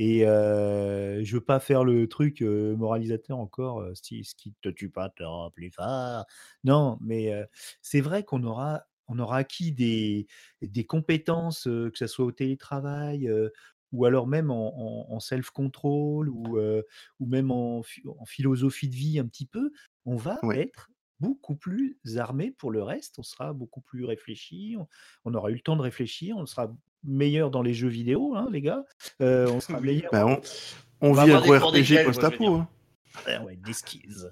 Et 0.00 0.26
euh, 0.26 1.24
je 1.24 1.34
veux 1.36 1.44
pas 1.44 1.58
faire 1.60 1.82
le 1.84 2.08
truc 2.08 2.40
euh, 2.42 2.76
moralisateur 2.76 3.38
encore, 3.38 3.80
euh, 3.80 3.92
si 4.00 4.22
ce 4.24 4.34
qui 4.36 4.54
te 4.62 4.68
tue 4.68 4.90
pas 4.90 5.10
te 5.10 5.24
rend 5.24 5.50
plus 5.50 5.70
fort. 5.72 6.24
Non, 6.64 6.98
mais 7.00 7.32
euh, 7.32 7.44
c'est 7.82 8.00
vrai 8.00 8.22
qu'on 8.24 8.44
aura, 8.44 8.84
on 9.08 9.18
aura 9.18 9.38
acquis 9.38 9.72
des, 9.72 10.28
des 10.62 10.84
compétences, 10.86 11.66
euh, 11.66 11.90
que 11.90 11.98
ce 11.98 12.06
soit 12.06 12.26
au 12.26 12.32
télétravail, 12.32 13.28
ou 13.92 14.04
alors 14.04 14.26
même 14.26 14.50
en, 14.50 15.08
en- 15.10 15.14
en 15.14 15.20
self-control, 15.20 16.28
ou, 16.28 16.58
ou 17.20 17.26
même 17.26 17.50
en, 17.50 17.82
phi- 17.82 18.02
en 18.06 18.24
philosophie 18.26 18.88
de 18.88 18.94
vie 18.94 19.18
un 19.18 19.26
petit 19.26 19.46
peu. 19.46 19.72
On 20.04 20.16
va 20.16 20.44
être 20.52 20.90
beaucoup 21.20 21.56
plus 21.56 21.98
armé 22.16 22.52
pour 22.52 22.70
le 22.70 22.82
reste, 22.82 23.18
on 23.18 23.22
sera 23.24 23.52
beaucoup 23.52 23.80
plus 23.80 24.04
réfléchi, 24.04 24.76
on, 24.78 24.86
on 25.24 25.34
aura 25.34 25.50
eu 25.50 25.54
le 25.54 25.60
temps 25.60 25.76
de 25.76 25.82
réfléchir, 25.82 26.36
on 26.36 26.46
sera 26.46 26.72
meilleur 27.04 27.50
dans 27.50 27.62
les 27.62 27.74
jeux 27.74 27.88
vidéo, 27.88 28.34
hein, 28.36 28.48
les 28.50 28.60
gars. 28.60 28.84
Euh, 29.20 29.48
on 29.50 29.60
sera 29.60 29.78
Oui. 29.78 29.86
meilleur. 29.94 30.10
Bah, 30.12 30.26
on 30.26 30.40
on, 31.00 31.10
On 31.10 31.12
va 31.12 31.24
vit 31.26 31.32
un 31.32 31.40
gros 31.40 31.54
RPG 31.54 32.04
post-apo. 32.04 32.54
hein. 32.56 32.68
Ouais, 33.26 33.38
ouais, 33.38 33.56
des 33.56 33.72
skills. 33.72 34.24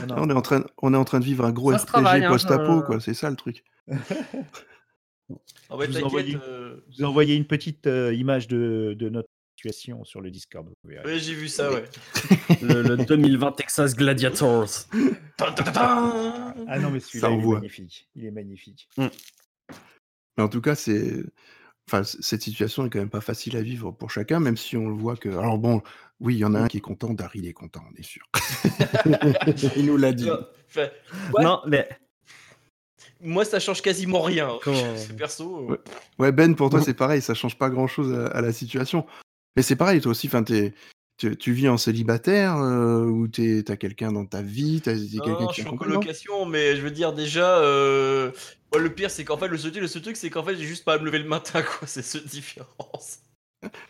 Non, 0.00 0.06
Là, 0.06 0.16
non. 0.16 0.22
on, 0.24 0.30
est 0.30 0.34
en 0.34 0.42
train, 0.42 0.64
on 0.82 0.92
est 0.92 0.96
en 0.96 1.04
train 1.04 1.20
de 1.20 1.24
vivre 1.24 1.44
un 1.44 1.52
gros 1.52 1.72
Ça 1.72 1.78
RPG 1.78 2.06
hein, 2.24 2.28
post-apo, 2.28 2.80
je- 2.80 2.86
quoi. 2.86 3.00
C'est 3.00 3.14
ça 3.14 3.30
le 3.30 3.36
truc. 3.36 3.62
Ah 3.90 3.96
vous 5.70 5.86
t'inquiète. 5.86 6.04
envoyais- 6.04 6.36
euh, 6.46 6.84
vous 6.88 7.02
ai 7.02 7.04
envoyé 7.04 7.34
une 7.36 7.46
petite 7.46 7.86
euh, 7.86 8.12
image 8.14 8.46
de, 8.48 8.94
de 8.98 9.08
notre 9.08 9.28
situation 9.56 10.04
sur 10.04 10.20
le 10.20 10.30
Discord. 10.30 10.66
vous 10.66 10.90
verrez. 10.90 11.04
Ouais, 11.06 11.18
j'ai 11.18 11.34
vu 11.34 11.48
ça, 11.48 11.72
ouais. 11.72 11.84
Le, 12.62 12.82
le 12.82 12.96
2020 12.98 13.52
Texas 13.52 13.94
Gladiators. 13.96 14.68
Ah 15.38 16.78
non, 16.80 16.90
mais 16.90 17.00
celui-là, 17.00 17.30
il 17.30 17.40
est 17.40 17.46
magnifique. 17.46 18.08
Il 18.14 18.24
est 18.26 18.30
magnifique. 18.30 18.88
Mais 18.98 20.42
en 20.42 20.48
tout 20.48 20.60
cas, 20.60 20.74
c'est. 20.74 21.22
Enfin, 21.88 22.02
cette 22.02 22.40
situation 22.42 22.86
est 22.86 22.90
quand 22.90 22.98
même 22.98 23.10
pas 23.10 23.20
facile 23.20 23.56
à 23.56 23.62
vivre 23.62 23.90
pour 23.90 24.10
chacun, 24.10 24.40
même 24.40 24.56
si 24.56 24.76
on 24.76 24.88
le 24.88 24.94
voit 24.94 25.16
que. 25.16 25.28
Alors 25.28 25.58
bon, 25.58 25.82
oui, 26.20 26.34
il 26.34 26.38
y 26.38 26.44
en 26.44 26.54
a 26.54 26.60
un 26.60 26.68
qui 26.68 26.78
est 26.78 26.80
content, 26.80 27.12
Daryl 27.12 27.46
est 27.46 27.52
content, 27.52 27.82
on 27.92 27.94
est 27.98 28.02
sûr. 28.02 28.22
il 29.76 29.86
nous 29.86 29.96
l'a 29.96 30.12
dit. 30.12 30.28
Ouais. 30.76 30.90
Non, 31.42 31.60
mais 31.66 31.88
moi, 33.20 33.44
ça 33.44 33.60
change 33.60 33.82
quasiment 33.82 34.22
rien. 34.22 34.48
Comment- 34.62 34.76
C'est 34.96 35.16
perso. 35.16 35.58
euh, 35.58 35.72
Ouais. 35.72 35.78
Ouais, 36.18 36.32
Ben, 36.32 36.54
pour 36.54 36.70
toi, 36.70 36.80
c'est 36.80 36.94
pareil, 36.94 37.20
ça 37.22 37.34
change 37.34 37.56
pas 37.58 37.70
grand-chose 37.70 38.12
à, 38.14 38.26
à 38.28 38.40
la 38.40 38.52
situation. 38.52 39.06
Mais 39.56 39.62
c'est 39.62 39.76
pareil, 39.76 40.00
toi 40.00 40.10
aussi, 40.10 40.26
enfin, 40.26 40.42
t'es- 40.42 40.74
tu, 41.16 41.36
tu 41.36 41.52
vis 41.52 41.68
en 41.68 41.76
célibataire 41.76 42.56
euh, 42.56 43.04
ou 43.04 43.28
t'es- 43.28 43.62
t'as 43.64 43.76
quelqu'un 43.76 44.10
dans 44.10 44.26
ta 44.26 44.42
vie, 44.42 44.80
t'as 44.80 44.94
quelqu'un 44.94 45.46
qui 45.46 45.56
je 45.56 45.60
suis 45.60 45.68
en 45.68 45.76
colocation, 45.76 46.44
mais 46.44 46.74
je 46.76 46.82
veux 46.82 46.90
dire 46.90 47.12
déjà, 47.12 47.58
euh, 47.60 48.32
ouais, 48.74 48.80
le 48.82 48.92
pire 48.94 49.10
c'est 49.10 49.24
qu'en 49.24 49.36
fait 49.38 49.48
le 49.48 49.56
seul, 49.58 49.72
le 49.74 49.86
seul 49.88 50.02
truc 50.02 50.16
c'est 50.16 50.30
qu'en 50.30 50.42
fait 50.42 50.56
j'ai 50.56 50.64
juste 50.66 50.84
pas 50.84 50.94
à 50.94 50.98
me 50.98 51.04
lever 51.04 51.18
le 51.18 51.28
matin 51.28 51.62
quoi, 51.78 51.86
c'est 51.86 52.02
cette 52.02 52.26
différence. 52.26 53.20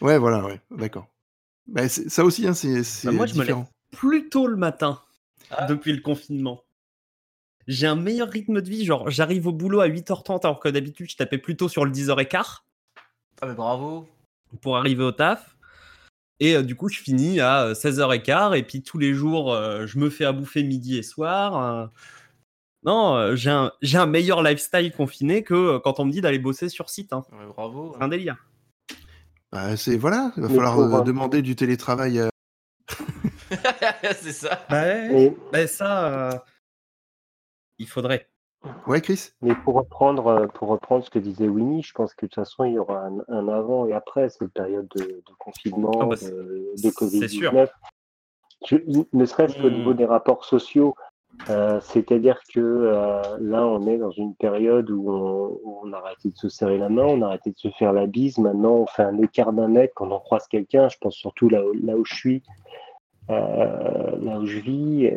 Ouais, 0.00 0.18
voilà, 0.18 0.44
ouais, 0.44 0.60
d'accord. 0.70 1.08
Bah, 1.66 1.88
c'est- 1.88 2.08
ça 2.08 2.24
aussi, 2.24 2.46
hein, 2.46 2.54
c'est 2.54 2.82
Bah, 3.04 3.12
moi, 3.12 3.26
je 3.26 3.34
me 3.34 3.44
lève 3.44 3.64
plus 3.90 4.28
tôt 4.28 4.46
le 4.46 4.56
matin 4.56 5.00
Ah. 5.50 5.64
depuis 5.66 5.92
le 5.92 6.00
confinement. 6.00 6.62
J'ai 7.66 7.86
un 7.86 7.96
meilleur 7.96 8.28
rythme 8.28 8.60
de 8.60 8.68
vie. 8.68 8.84
Genre, 8.84 9.08
j'arrive 9.10 9.46
au 9.46 9.52
boulot 9.52 9.80
à 9.80 9.86
8h30 9.88 10.44
alors 10.44 10.60
que 10.60 10.68
d'habitude, 10.68 11.10
je 11.10 11.16
tapais 11.16 11.38
plutôt 11.38 11.68
sur 11.68 11.84
le 11.86 11.90
10h15 11.90 12.62
Ah 13.40 13.46
mais 13.46 13.54
bravo. 13.54 14.06
pour 14.60 14.76
arriver 14.76 15.02
au 15.02 15.12
taf. 15.12 15.56
Et 16.40 16.54
euh, 16.56 16.62
du 16.62 16.76
coup, 16.76 16.88
je 16.88 17.00
finis 17.00 17.40
à 17.40 17.62
euh, 17.68 17.74
16h15 17.74 18.54
et 18.56 18.62
puis 18.62 18.82
tous 18.82 18.98
les 18.98 19.14
jours, 19.14 19.52
euh, 19.54 19.86
je 19.86 19.98
me 19.98 20.10
fais 20.10 20.24
à 20.26 20.32
bouffer 20.32 20.62
midi 20.62 20.98
et 20.98 21.02
soir. 21.02 21.56
euh. 21.56 21.86
Non, 22.84 23.14
euh, 23.16 23.34
j'ai 23.36 23.50
un, 23.50 24.06
meilleur 24.06 24.42
lifestyle 24.42 24.92
confiné 24.92 25.42
que 25.42 25.54
euh, 25.54 25.78
quand 25.80 26.00
on 26.00 26.04
me 26.04 26.10
dit 26.12 26.20
d'aller 26.20 26.38
bosser 26.38 26.68
sur 26.68 26.90
site. 26.90 27.12
hein. 27.12 27.22
Ouais, 27.32 27.46
bravo. 27.46 27.94
C'est 27.96 28.02
un 28.04 28.08
délire. 28.08 28.36
Bah, 29.52 29.76
c'est 29.76 29.96
voilà, 29.96 30.32
il 30.36 30.42
va 30.42 30.48
Mais 30.48 30.54
falloir 30.56 30.78
euh, 30.78 31.02
demander 31.02 31.40
du 31.42 31.56
télétravail. 31.56 32.18
euh, 32.18 32.28
c'est 34.20 34.32
ça. 34.32 34.66
Mais, 34.70 35.34
Bah, 35.52 35.66
ça, 35.66 36.08
euh, 36.08 36.38
il 37.78 37.88
faudrait. 37.88 38.28
Ouais, 38.86 39.02
Chris 39.02 39.30
mais 39.42 39.54
pour 39.54 39.74
reprendre, 39.74 40.46
pour 40.54 40.68
reprendre 40.68 41.04
ce 41.04 41.10
que 41.10 41.18
disait 41.18 41.48
Winnie, 41.48 41.82
je 41.82 41.92
pense 41.92 42.14
que 42.14 42.24
de 42.24 42.30
toute 42.30 42.34
façon, 42.36 42.64
il 42.64 42.72
y 42.72 42.78
aura 42.78 42.98
un, 43.06 43.18
un 43.28 43.48
avant 43.48 43.86
et 43.86 43.92
après 43.92 44.30
cette 44.30 44.48
période 44.54 44.88
de, 44.96 45.02
de 45.04 45.22
confinement, 45.38 45.92
Ah 46.00 46.06
bah, 46.06 46.16
de, 46.16 46.72
de 46.72 46.90
c'est 47.10 47.28
sûr. 47.28 47.52
Covid-19. 47.52 47.68
Je- 48.66 48.76
ne 49.12 49.24
serait-ce 49.26 49.54
qu'au 49.60 49.68
Mm. 49.68 49.74
niveau 49.74 49.92
des 49.92 50.06
rapports 50.06 50.46
sociaux, 50.46 50.94
euh, 51.50 51.78
c'est-à-dire 51.82 52.40
que 52.52 52.60
euh, 52.60 53.20
là, 53.40 53.66
on 53.66 53.86
est 53.86 53.98
dans 53.98 54.10
une 54.10 54.34
période 54.34 54.90
où 54.90 55.10
on, 55.82 55.92
a 55.92 55.98
arrêté 55.98 56.30
de 56.30 56.36
se 56.36 56.48
serrer 56.48 56.78
la 56.78 56.88
main, 56.88 57.04
on 57.04 57.22
a 57.22 57.26
arrêté 57.26 57.50
de 57.50 57.58
se 57.58 57.68
faire 57.70 57.92
la 57.92 58.06
bise. 58.06 58.38
Maintenant, 58.38 58.74
on 58.76 58.86
fait 58.86 59.02
un 59.02 59.18
écart 59.18 59.52
d'un 59.52 59.68
mètre 59.68 59.92
quand 59.94 60.10
on 60.10 60.18
croise 60.18 60.46
quelqu'un. 60.48 60.88
Je 60.88 60.96
pense 61.00 61.14
surtout 61.14 61.48
là, 61.48 61.62
où- 61.64 62.04
je 62.04 62.14
suis, 62.14 62.42
euh, 63.30 64.16
là 64.20 64.38
où 64.38 64.46
je 64.46 64.58
vis. 64.58 65.10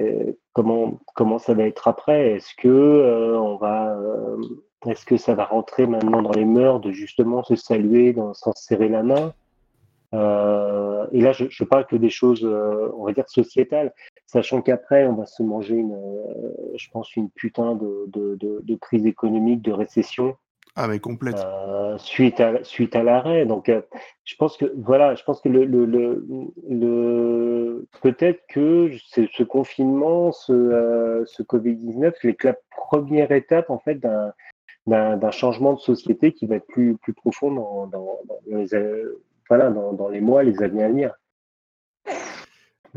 comment 0.53 1.39
ça 1.39 1.53
va 1.53 1.63
être 1.63 1.87
après? 1.87 2.31
Est-ce 2.31 2.53
que 2.55 3.35
on 3.37 3.55
va 3.57 3.97
est-ce 4.85 5.05
que 5.05 5.17
ça 5.17 5.33
va 5.33 5.45
rentrer 5.45 5.87
maintenant 5.87 6.21
dans 6.21 6.31
les 6.31 6.45
mœurs 6.45 6.79
de 6.79 6.91
justement 6.91 7.43
se 7.43 7.55
saluer 7.55 8.13
dans, 8.13 8.33
sans 8.33 8.53
se 8.53 8.63
serrer 8.63 8.89
la 8.89 9.03
main? 9.03 9.33
Et 10.13 11.21
là, 11.21 11.31
je, 11.31 11.63
parle 11.63 11.85
que 11.85 11.95
des 11.95 12.09
choses, 12.09 12.43
on 12.43 13.05
va 13.05 13.13
dire 13.13 13.29
sociétales, 13.29 13.93
sachant 14.27 14.61
qu'après, 14.61 15.07
on 15.07 15.13
va 15.13 15.25
se 15.25 15.41
manger 15.41 15.75
une, 15.75 15.93
euh, 15.95 16.73
je 16.75 16.87
pense, 16.91 17.15
une 17.15 17.29
putain 17.31 17.75
de, 17.75 18.05
de, 18.07 18.35
de, 18.35 18.59
de 18.61 18.75
crise 18.75 19.05
économique, 19.07 19.61
de 19.61 19.71
récession 19.71 20.35
Ah, 20.75 20.87
mais 20.87 20.99
complète. 20.99 21.35
euh, 21.37 21.97
suite 21.97 22.39
à 22.39 22.63
suite 22.63 22.95
à 22.95 23.03
l'arrêt. 23.03 23.45
Donc, 23.45 23.69
euh, 23.69 23.81
je 24.25 24.35
pense 24.35 24.55
que 24.57 24.65
voilà, 24.77 25.15
je 25.15 25.23
pense 25.23 25.41
que 25.41 25.49
le 25.49 25.65
le, 25.65 25.85
le, 25.85 26.25
le- 26.69 27.87
peut-être 28.01 28.41
que 28.47 28.91
c'est 29.09 29.27
ce 29.33 29.43
confinement, 29.43 30.31
ce 30.31 30.51
euh, 30.53 31.25
ce 31.25 31.41
Covid 31.43 31.75
19, 31.75 32.13
c'est 32.21 32.43
la 32.43 32.55
première 32.69 33.31
étape 33.31 33.69
en 33.69 33.79
fait 33.79 33.95
d'un 33.95 34.33
d'un 34.87 35.31
changement 35.31 35.73
de 35.73 35.79
société 35.79 36.31
qui 36.31 36.45
va 36.45 36.55
être 36.55 36.67
plus 36.67 36.95
plus 36.97 37.13
profond 37.13 37.51
dans 37.51 37.87
dans, 37.87 38.19
dans 38.25 38.39
les 38.45 38.67
voilà 39.49 39.69
dans, 39.71 39.93
dans 39.93 40.09
les 40.09 40.21
mois, 40.21 40.43
les 40.43 40.61
années 40.61 40.83
à 40.83 40.89
venir. 40.89 41.13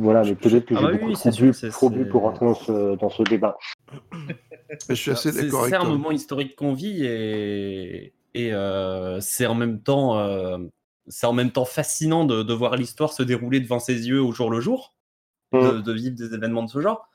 Voilà, 0.00 0.22
mais 0.22 0.34
peut-être 0.34 0.64
que 0.66 0.74
Ah 0.74 0.78
j'ai 0.78 0.84
bah 0.84 0.90
oui, 0.92 0.98
beaucoup 0.98 1.06
oui, 1.10 1.16
c'est 1.54 1.68
trop 1.70 1.90
bu, 1.90 2.00
trop 2.00 2.04
bu 2.04 2.08
pour 2.08 2.22
rentrer 2.22 2.46
dans 2.46 2.54
ce 2.54 2.96
dans 2.96 3.10
ce 3.10 3.22
débat. 3.24 3.56
Je 4.88 4.94
suis 4.94 5.10
assez 5.10 5.32
C'est 5.32 5.44
d'accord 5.44 5.60
avec 5.62 5.70
c'est 5.74 5.76
un 5.76 5.80
toi. 5.80 5.90
moment 5.90 6.10
historique 6.10 6.56
qu'on 6.56 6.72
vit 6.74 7.04
et, 7.04 8.12
et 8.34 8.52
euh, 8.54 9.20
c'est 9.20 9.46
en 9.46 9.54
même 9.54 9.80
temps 9.82 10.18
euh, 10.18 10.58
c'est 11.08 11.26
en 11.26 11.32
même 11.32 11.50
temps 11.50 11.64
fascinant 11.64 12.24
de, 12.24 12.42
de 12.42 12.54
voir 12.54 12.76
l'histoire 12.76 13.12
se 13.12 13.22
dérouler 13.22 13.60
devant 13.60 13.78
ses 13.80 14.08
yeux 14.08 14.22
au 14.22 14.32
jour 14.32 14.50
le 14.50 14.60
jour, 14.60 14.94
de, 15.52 15.58
Mm. 15.58 15.82
de 15.82 15.92
vivre 15.92 16.14
des 16.16 16.34
événements 16.34 16.62
de 16.62 16.70
ce 16.70 16.80
genre. 16.80 17.08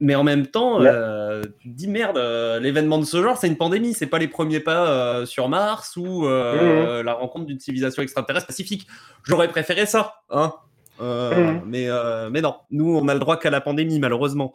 Mais 0.00 0.14
en 0.14 0.22
même 0.22 0.46
temps, 0.46 0.80
Ouais. 0.80 0.90
euh, 0.92 1.42
tu 1.60 1.70
te 1.70 1.74
dis 1.74 1.88
merde, 1.88 2.18
euh, 2.18 2.60
l'événement 2.60 2.98
de 2.98 3.04
ce 3.04 3.22
genre, 3.22 3.38
c'est 3.38 3.48
une 3.48 3.56
pandémie, 3.56 3.94
c'est 3.94 4.06
pas 4.06 4.18
les 4.18 4.28
premiers 4.28 4.60
pas 4.60 4.86
euh, 4.90 5.24
sur 5.26 5.48
Mars 5.48 5.96
ou 5.96 6.26
euh, 6.26 7.02
la 7.02 7.14
rencontre 7.14 7.46
d'une 7.46 7.58
civilisation 7.58 8.02
extraterrestre 8.02 8.46
pacifique. 8.46 8.86
J'aurais 9.24 9.48
préféré 9.48 9.86
ça, 9.86 10.16
hein. 10.28 10.52
Euh, 11.00 11.52
Mhm. 11.54 11.62
mais, 11.66 11.88
euh, 11.88 12.28
mais 12.30 12.40
non, 12.40 12.56
nous 12.70 12.96
on 12.96 13.06
a 13.08 13.14
le 13.14 13.20
droit 13.20 13.38
qu'à 13.38 13.50
la 13.50 13.60
pandémie, 13.60 13.98
malheureusement. 13.98 14.54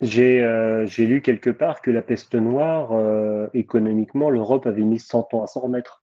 J'ai 0.00 0.42
euh, 0.42 0.86
j'ai 0.86 1.06
lu 1.06 1.22
quelque 1.22 1.50
part 1.50 1.80
que 1.80 1.90
la 1.90 2.02
peste 2.02 2.34
noire, 2.34 2.90
euh, 2.92 3.46
économiquement, 3.54 4.28
l'Europe 4.30 4.66
avait 4.66 4.82
mis 4.82 4.98
100 4.98 5.32
ans 5.34 5.42
à 5.44 5.46
s'en 5.46 5.60
remettre. 5.60 6.02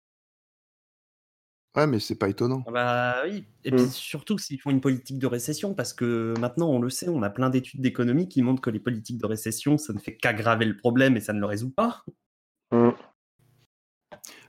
Ouais, 1.76 1.86
mais 1.86 2.00
c'est 2.00 2.16
pas 2.18 2.28
étonnant. 2.28 2.62
Ah 2.66 2.70
Bah 2.72 3.16
oui, 3.24 3.44
et 3.64 3.70
Mm. 3.70 3.76
puis 3.76 3.86
surtout 3.88 4.36
s'ils 4.38 4.60
font 4.60 4.70
une 4.70 4.80
politique 4.80 5.18
de 5.18 5.26
récession, 5.26 5.74
parce 5.74 5.92
que 5.92 6.34
maintenant 6.40 6.68
on 6.70 6.80
le 6.80 6.90
sait, 6.90 7.08
on 7.08 7.22
a 7.22 7.30
plein 7.30 7.50
d'études 7.50 7.80
d'économie 7.80 8.28
qui 8.28 8.42
montrent 8.42 8.62
que 8.62 8.70
les 8.70 8.80
politiques 8.80 9.18
de 9.20 9.26
récession, 9.26 9.78
ça 9.78 9.92
ne 9.92 9.98
fait 9.98 10.16
qu'aggraver 10.16 10.64
le 10.64 10.76
problème 10.76 11.16
et 11.16 11.20
ça 11.20 11.32
ne 11.32 11.40
le 11.40 11.46
résout 11.46 11.70
pas. 11.70 12.04
Mm. 12.72 12.90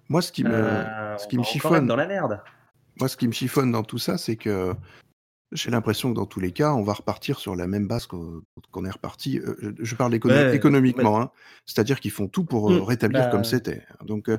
Moi, 0.10 0.22
ce 0.24 0.32
qui 0.32 0.44
me, 0.44 0.52
Euh, 0.52 1.18
ce 1.18 1.28
qui 1.28 1.38
me 1.38 1.44
chiffonne, 1.44 1.86
dans 1.86 1.96
la 1.96 2.08
merde. 2.08 2.42
moi, 3.00 3.08
ce 3.08 3.16
qui 3.16 3.28
me 3.28 3.32
chiffonne 3.34 3.72
dans 3.72 3.84
tout 3.84 4.00
ça, 4.00 4.18
c'est 4.18 4.36
que 4.38 4.74
j'ai 5.52 5.72
l'impression 5.72 6.12
que 6.12 6.16
dans 6.16 6.26
tous 6.26 6.40
les 6.40 6.52
cas, 6.52 6.74
on 6.74 6.84
va 6.84 6.94
repartir 6.94 7.40
sur 7.40 7.56
la 7.56 7.66
même 7.68 7.88
base 7.88 8.06
qu'on 8.06 8.86
est 8.86 8.90
reparti. 8.92 9.40
Euh, 9.40 9.74
je, 9.80 9.96
parle 9.96 10.14
écono- 10.14 10.34
Ouais, 10.36 10.56
économiquement, 10.56 11.20
hein. 11.22 11.32
c'est-à-dire 11.66 12.00
qu'ils 12.00 12.12
font 12.12 12.28
tout 12.28 12.44
pour 12.46 12.72
euh, 12.72 12.80
Mm, 12.80 12.84
rétablir 12.84 13.22
bah, 13.26 13.30
comme 13.32 13.44
c'était. 13.44 13.84
Donc, 14.06 14.30
euh, 14.30 14.38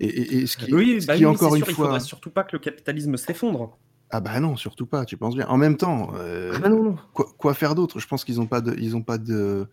et, 0.00 0.06
et- 0.06 0.36
et 0.38 0.46
ce 0.46 0.56
qui, 0.56 0.72
Oui, 0.72 1.00
ce 1.02 1.06
bah 1.06 1.14
qui 1.16 1.24
oui, 1.26 1.26
encore 1.26 1.54
une 1.56 1.62
sûr, 1.64 1.70
il 1.72 1.74
fois, 1.74 1.84
faudrait 1.86 2.00
surtout 2.00 2.30
pas 2.30 2.44
que 2.44 2.52
le 2.54 2.58
capitalisme 2.58 3.16
s'effondre. 3.16 3.78
ah 4.10 4.20
bah 4.20 4.38
non, 4.40 4.56
surtout 4.56 4.86
pas. 4.86 5.04
Tu 5.04 5.16
penses 5.16 5.34
bien. 5.34 5.46
En 5.48 5.56
même 5.58 5.76
temps, 5.76 6.12
euh, 6.14 6.52
Ah 6.54 6.58
bah 6.60 6.68
non, 6.68 6.82
non. 6.82 6.96
quoi, 7.12 7.26
quoi 7.38 7.54
faire 7.54 7.74
d'autre? 7.74 7.98
Je 7.98 8.06
pense 8.06 8.24
qu'ils 8.24 8.36
n'ont 8.36 8.46
pas 8.46 8.60
de, 8.60 8.74
ils 8.78 8.96
ont 8.96 9.02
pas 9.02 9.18
de 9.18 9.68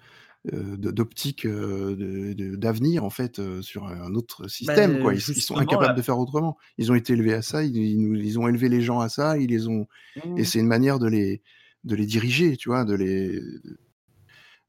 euh, 0.51 0.75
d'optique 0.75 1.45
euh, 1.45 2.33
d'avenir 2.57 3.05
en 3.05 3.09
fait 3.09 3.39
euh, 3.39 3.61
sur 3.61 3.85
un 3.87 4.13
autre 4.13 4.49
système 4.49 4.99
quoi. 5.01 5.13
Ils, 5.13 5.17
ils 5.19 5.41
sont 5.41 5.55
incapables 5.55 5.91
là- 5.91 5.93
de 5.93 6.01
faire 6.01 6.19
autrement. 6.19 6.57
Ils 6.77 6.91
ont 6.91 6.95
été 6.95 7.13
élevés 7.13 7.33
à 7.33 7.41
ça, 7.41 7.63
ils, 7.63 7.77
ils 7.77 8.01
nous- 8.01 8.15
ils 8.15 8.37
ont 8.39 8.47
élevé 8.49 8.67
les 8.67 8.81
gens 8.81 8.99
à 8.99 9.07
ça, 9.09 9.37
ils 9.37 9.49
les 9.49 9.67
ont 9.67 9.87
Mmh. 10.25 10.37
et 10.37 10.43
c'est 10.43 10.59
une 10.59 10.67
manière 10.67 10.99
de 10.99 11.07
les 11.07 11.41
de 11.85 11.95
les 11.95 12.05
diriger, 12.05 12.55
tu 12.57 12.69
vois, 12.69 12.83
de 12.85 12.93
les 12.93 13.39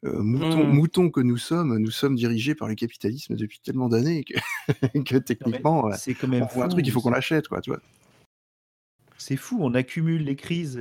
euh, 0.04 0.22
moutons, 0.22 0.66
moutons 0.66 1.10
que 1.10 1.20
nous 1.20 1.38
sommes, 1.38 1.78
nous 1.78 1.90
sommes 1.90 2.14
dirigés 2.14 2.54
par 2.54 2.68
le 2.68 2.74
capitalisme 2.74 3.36
depuis 3.36 3.58
tellement 3.60 3.88
d'années 3.88 4.22
que, 4.24 4.34
que 5.04 5.16
techniquement, 5.16 5.90
C'est 5.92 6.14
quand 6.14 6.28
même 6.28 6.46
voit 6.52 6.64
un 6.64 6.68
fou. 6.68 6.74
truc, 6.74 6.86
il 6.86 6.92
faut 6.92 7.00
qu'on 7.00 7.10
l'achète, 7.10 7.48
quoi, 7.48 7.60
tu 7.60 7.70
vois. 7.70 7.80
C'est 9.16 9.36
fou, 9.36 9.58
on 9.60 9.74
accumule 9.74 10.24
les 10.24 10.36
crises 10.36 10.80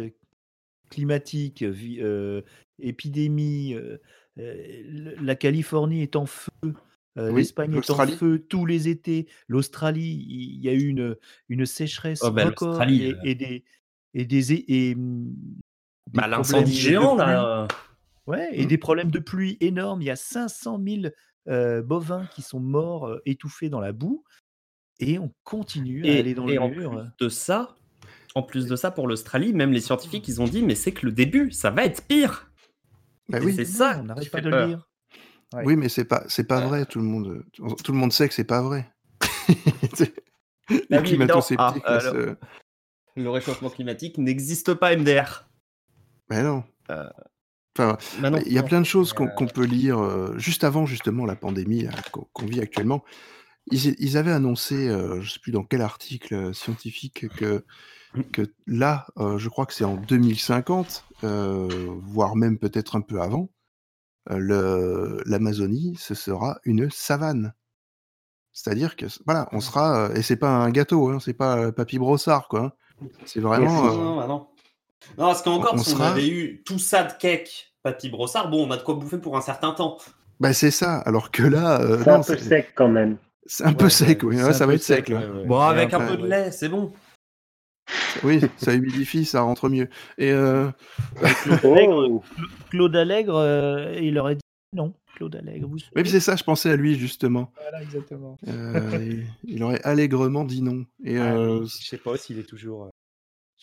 climatiques, 0.90 1.64
épidémies, 2.80 3.76
la 4.36 5.36
Californie 5.36 6.02
est 6.02 6.16
en 6.16 6.26
feu, 6.26 6.50
euh, 7.18 7.30
Oui, 7.32 7.42
l'Espagne 7.42 7.76
est 7.76 7.90
en 7.90 8.08
feu 8.08 8.40
tous 8.50 8.66
les 8.66 8.88
étés, 8.90 9.28
l'Australie, 9.48 10.26
il 10.28 10.60
y 10.62 10.70
a 10.70 10.74
eu 10.74 10.88
une, 10.88 11.16
une 11.50 11.66
sécheresse 11.66 12.22
Oh, 12.24 12.32
bah, 12.32 12.46
record 12.46 12.82
et, 12.84 13.12
euh. 13.14 13.20
et 13.24 13.36
des 13.36 13.64
et 14.16 14.26
des 14.26 14.54
et, 14.54 14.90
et, 14.90 14.96
hum, 14.96 15.34
des 16.12 16.20
Bah, 16.20 16.28
problèmes 16.28 16.38
l'incendie 16.38 16.72
de 16.72 16.78
géant, 16.78 17.16
pluie. 17.16 17.26
là. 17.26 17.68
Ouais, 18.26 18.50
et 18.54 18.64
Mm. 18.64 18.68
des 18.68 18.78
problèmes 18.78 19.12
de 19.12 19.20
pluie 19.20 19.58
énormes. 19.60 20.02
Il 20.02 20.06
y 20.06 20.10
a 20.10 20.16
500 20.16 20.82
000 20.84 21.14
euh, 21.50 21.82
bovins 21.82 22.26
qui 22.28 22.42
sont 22.42 22.60
morts 22.62 23.08
euh, 23.08 23.22
étouffés 23.26 23.70
dans 23.70 23.82
la 23.82 23.92
boue, 23.92 24.24
et 25.00 25.20
on 25.20 25.32
continue 25.44 26.06
à 26.10 26.14
aller 26.20 26.34
dans 26.34 26.48
et 26.48 26.56
le 26.56 26.62
en 26.62 26.70
mur. 26.70 26.92
plus 26.92 27.26
de 27.26 27.30
ça, 27.30 27.76
en 28.36 28.44
plus 28.44 28.66
de 28.68 28.76
ça, 28.78 28.92
pour 28.92 29.08
l'Australie, 29.08 29.54
même 29.54 29.74
les 29.74 29.82
scientifiques, 29.82 30.28
ils 30.30 30.42
ont 30.42 30.48
dit, 30.48 30.64
mais 30.64 30.76
c'est 30.76 30.94
que 30.94 31.06
le 31.06 31.12
début, 31.12 31.52
ça 31.52 31.70
va 31.70 31.84
être 31.86 32.08
pire. 32.08 32.50
Bah 33.30 33.40
Et 33.40 33.46
oui, 33.46 33.54
c'est 33.56 33.64
Non, 33.64 33.70
ça 33.70 33.98
on 34.00 34.04
n'arrête 34.04 34.30
pas 34.32 34.42
de 34.42 34.50
le. 34.50 34.78
Ouais. 35.54 35.64
oui, 35.66 35.76
mais 35.76 35.88
c'est 35.90 36.06
pas, 36.06 36.24
c'est 36.28 36.46
pas 36.48 36.62
vrai. 36.62 36.86
Tout 36.86 37.00
le 37.00 37.06
monde, 37.06 37.46
tout 37.54 37.92
le 37.92 37.98
monde 37.98 38.12
sait 38.12 38.28
que 38.28 38.34
c'est 38.34 38.44
pas 38.44 38.62
vrai. 38.62 38.92
Les 40.70 40.82
Ah 40.92 41.02
climato-sceptiques, 41.04 41.84
Ah, 41.86 41.98
alors. 41.98 42.36
Le 43.16 43.30
réchauffement 43.30 43.70
climatique 43.70 44.18
n'existe 44.18 44.74
pas, 44.74 44.96
MDR. 44.96 45.48
Mais 46.30 46.42
non. 46.44 46.64
Euh, 46.90 47.08
Enfin, 47.78 47.98
Bah 48.20 48.30
non, 48.30 48.40
il 48.46 48.54
y 48.54 48.58
a 48.60 48.62
non. 48.62 48.68
plein 48.68 48.82
de 48.82 48.86
choses 48.86 49.14
qu'on 49.14 49.26
Euh, 49.28 49.32
qu'on 49.32 49.48
peut 49.48 49.66
lire 49.66 50.00
euh, 50.00 50.38
juste 50.38 50.64
avant 50.64 50.86
justement 50.86 51.26
la 51.26 51.36
pandémie 51.36 51.84
là, 51.84 51.92
qu'on 52.12 52.28
qu'on 52.34 52.46
vit 52.46 52.62
actuellement. 52.62 53.04
Ils, 53.72 53.96
ils 54.00 54.18
avaient 54.18 54.32
annoncé, 54.32 54.88
euh, 54.90 55.22
je 55.22 55.32
sais 55.32 55.40
plus 55.40 55.52
dans 55.52 55.64
quel 55.64 55.82
article 55.82 56.54
scientifique, 56.54 57.28
que, 57.38 57.64
que 58.32 58.54
là, 58.68 59.08
euh, 59.18 59.38
je 59.40 59.50
crois 59.50 59.66
que 59.66 59.74
c'est 59.74 59.86
en 59.86 59.96
2050, 59.96 61.06
euh, 61.12 61.13
voire 61.24 62.36
même 62.36 62.58
peut-être 62.58 62.96
un 62.96 63.02
peu 63.02 63.22
avant, 63.22 63.50
euh, 64.32 65.22
l'Amazonie, 65.26 65.96
ce 66.00 66.16
sera 66.16 66.60
une 66.64 66.90
savane. 66.90 67.54
C'est-à-dire 68.52 68.96
que 68.96 69.06
voilà, 69.26 69.50
on 69.52 69.60
sera 69.60 70.10
euh, 70.10 70.14
et 70.16 70.22
c'est 70.22 70.36
pas 70.36 70.50
un 70.50 70.70
gâteau, 70.70 71.10
hein, 71.10 71.20
c'est 71.20 71.34
pas 71.34 71.58
euh, 71.58 71.72
Papy 71.72 71.98
Brossard 71.98 72.48
quoi. 72.48 72.60
hein. 73.02 73.08
C'est 73.26 73.40
vraiment. 73.40 73.82
Non, 73.84 73.88
euh, 73.88 73.98
non, 74.04 74.16
bah 74.18 74.28
non. 74.28 74.48
Non, 75.18 75.26
parce 75.28 75.42
qu'encore, 75.42 75.80
si 75.80 75.94
on 75.94 75.98
sera- 75.98 76.10
avait 76.12 76.28
eu 76.30 76.62
tout 76.64 76.80
ça 76.80 77.04
de 77.04 77.12
cake, 77.20 77.74
papy 77.82 78.10
brossard, 78.10 78.50
bon, 78.50 78.66
on 78.68 78.72
a 78.72 78.78
de 78.78 78.84
quoi 78.84 78.94
bouffer 78.96 79.18
pour 79.18 79.36
un 79.36 79.42
certain 79.42 79.74
temps. 79.74 79.98
bah 80.40 80.54
c'est 80.54 80.72
ça. 80.72 81.00
Alors 81.00 81.30
que 81.32 81.44
là, 81.44 81.82
euh, 81.82 81.98
C'est 82.04 82.10
un 82.10 82.18
non, 82.20 82.24
peu 82.24 82.38
c'est 82.38 82.44
sec 82.44 82.72
quand 82.76 82.88
même. 82.88 83.18
c'est 83.46 83.66
un 83.66 83.74
peu 83.74 83.90
sec. 83.90 84.22
Oui, 84.24 84.42
Ouais, 84.42 84.54
ça 84.54 84.66
va 84.66 84.76
être 84.76 84.84
sec. 84.84 85.10
là. 85.10 85.20
ouais, 85.20 85.28
ouais. 85.42 85.46
Bon, 85.46 85.60
avec 85.60 85.94
un 85.94 86.08
peu 86.08 86.16
de 86.16 86.22
ouais. 86.24 86.30
lait, 86.30 86.52
c'est 86.52 86.70
bon. 86.70 86.94
Oui, 88.24 88.40
ça 88.58 88.74
humidifie, 88.74 89.26
ça 89.26 89.42
rentre 89.42 89.70
mieux. 89.70 89.90
Et 90.18 90.32
euh, 90.32 90.70
Oh, 91.64 92.24
Claude 92.70 92.96
Allègre, 92.96 93.36
euh, 93.36 93.94
il 94.02 94.18
aurait 94.18 94.36
dit 94.36 94.42
non. 94.76 94.94
Claude 95.16 95.36
Allègre, 95.36 95.68
vous 95.68 95.78
oui, 95.96 96.10
c'est 96.10 96.20
ça, 96.20 96.36
je 96.36 96.44
pensais 96.44 96.72
à 96.72 96.76
lui 96.76 96.98
justement. 96.98 97.52
Voilà, 97.62 97.84
exactement. 97.84 98.38
Euh, 98.48 98.90
il, 99.00 99.26
il 99.56 99.64
aurait 99.64 99.82
allègrement 99.84 100.44
dit 100.44 100.62
non. 100.64 100.86
Et 101.04 101.18
Ah, 101.18 101.36
euh, 101.36 101.66
je 101.66 101.86
sais 101.86 101.98
pas 101.98 102.18
s'il 102.18 102.40
est 102.40 102.50
toujours. 102.50 102.90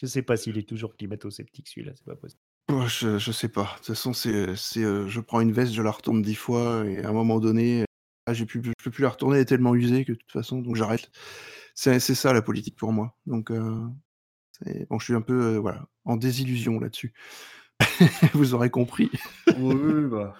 Je 0.00 0.06
sais 0.06 0.22
pas 0.22 0.36
s'il 0.36 0.56
est 0.58 0.68
toujours 0.68 0.94
climato-sceptique 0.96 1.68
celui-là, 1.68 1.92
c'est 1.96 2.04
pas 2.06 2.14
possible. 2.14 2.40
je, 2.86 3.18
je 3.18 3.32
sais 3.32 3.48
pas. 3.48 3.64
De 3.64 3.76
toute 3.78 3.86
façon, 3.86 4.12
c'est, 4.12 4.54
c'est, 4.56 4.82
euh, 4.84 5.08
je 5.08 5.20
prends 5.20 5.40
une 5.40 5.52
veste, 5.52 5.72
je 5.72 5.82
la 5.82 5.90
retourne 5.90 6.22
dix 6.22 6.36
fois, 6.36 6.84
et 6.86 7.04
à 7.04 7.08
un 7.08 7.12
moment 7.12 7.40
donné, 7.40 7.84
ah, 8.26 8.32
j'ai 8.32 8.46
plus, 8.46 8.62
je 8.64 8.70
peux 8.84 8.90
plus 8.90 9.02
la 9.02 9.08
retourner, 9.10 9.36
elle 9.36 9.42
est 9.42 9.46
tellement 9.46 9.74
usée 9.74 10.04
que 10.04 10.12
de 10.12 10.18
toute 10.18 10.30
façon, 10.32 10.60
donc 10.60 10.76
j'arrête. 10.76 11.10
C'est, 11.74 11.98
c'est 11.98 12.14
ça 12.14 12.32
la 12.32 12.42
politique 12.42 12.76
pour 12.76 12.92
moi. 12.92 13.16
Donc, 13.26 13.50
euh, 13.50 13.76
bon, 14.88 14.98
je 14.98 15.04
suis 15.04 15.14
un 15.14 15.20
peu, 15.20 15.54
euh, 15.54 15.58
voilà, 15.58 15.86
en 16.04 16.16
désillusion 16.16 16.78
là-dessus. 16.80 17.12
Vous 18.34 18.54
aurez 18.54 18.70
compris. 18.70 19.10
Oui, 19.56 20.04
bah. 20.10 20.34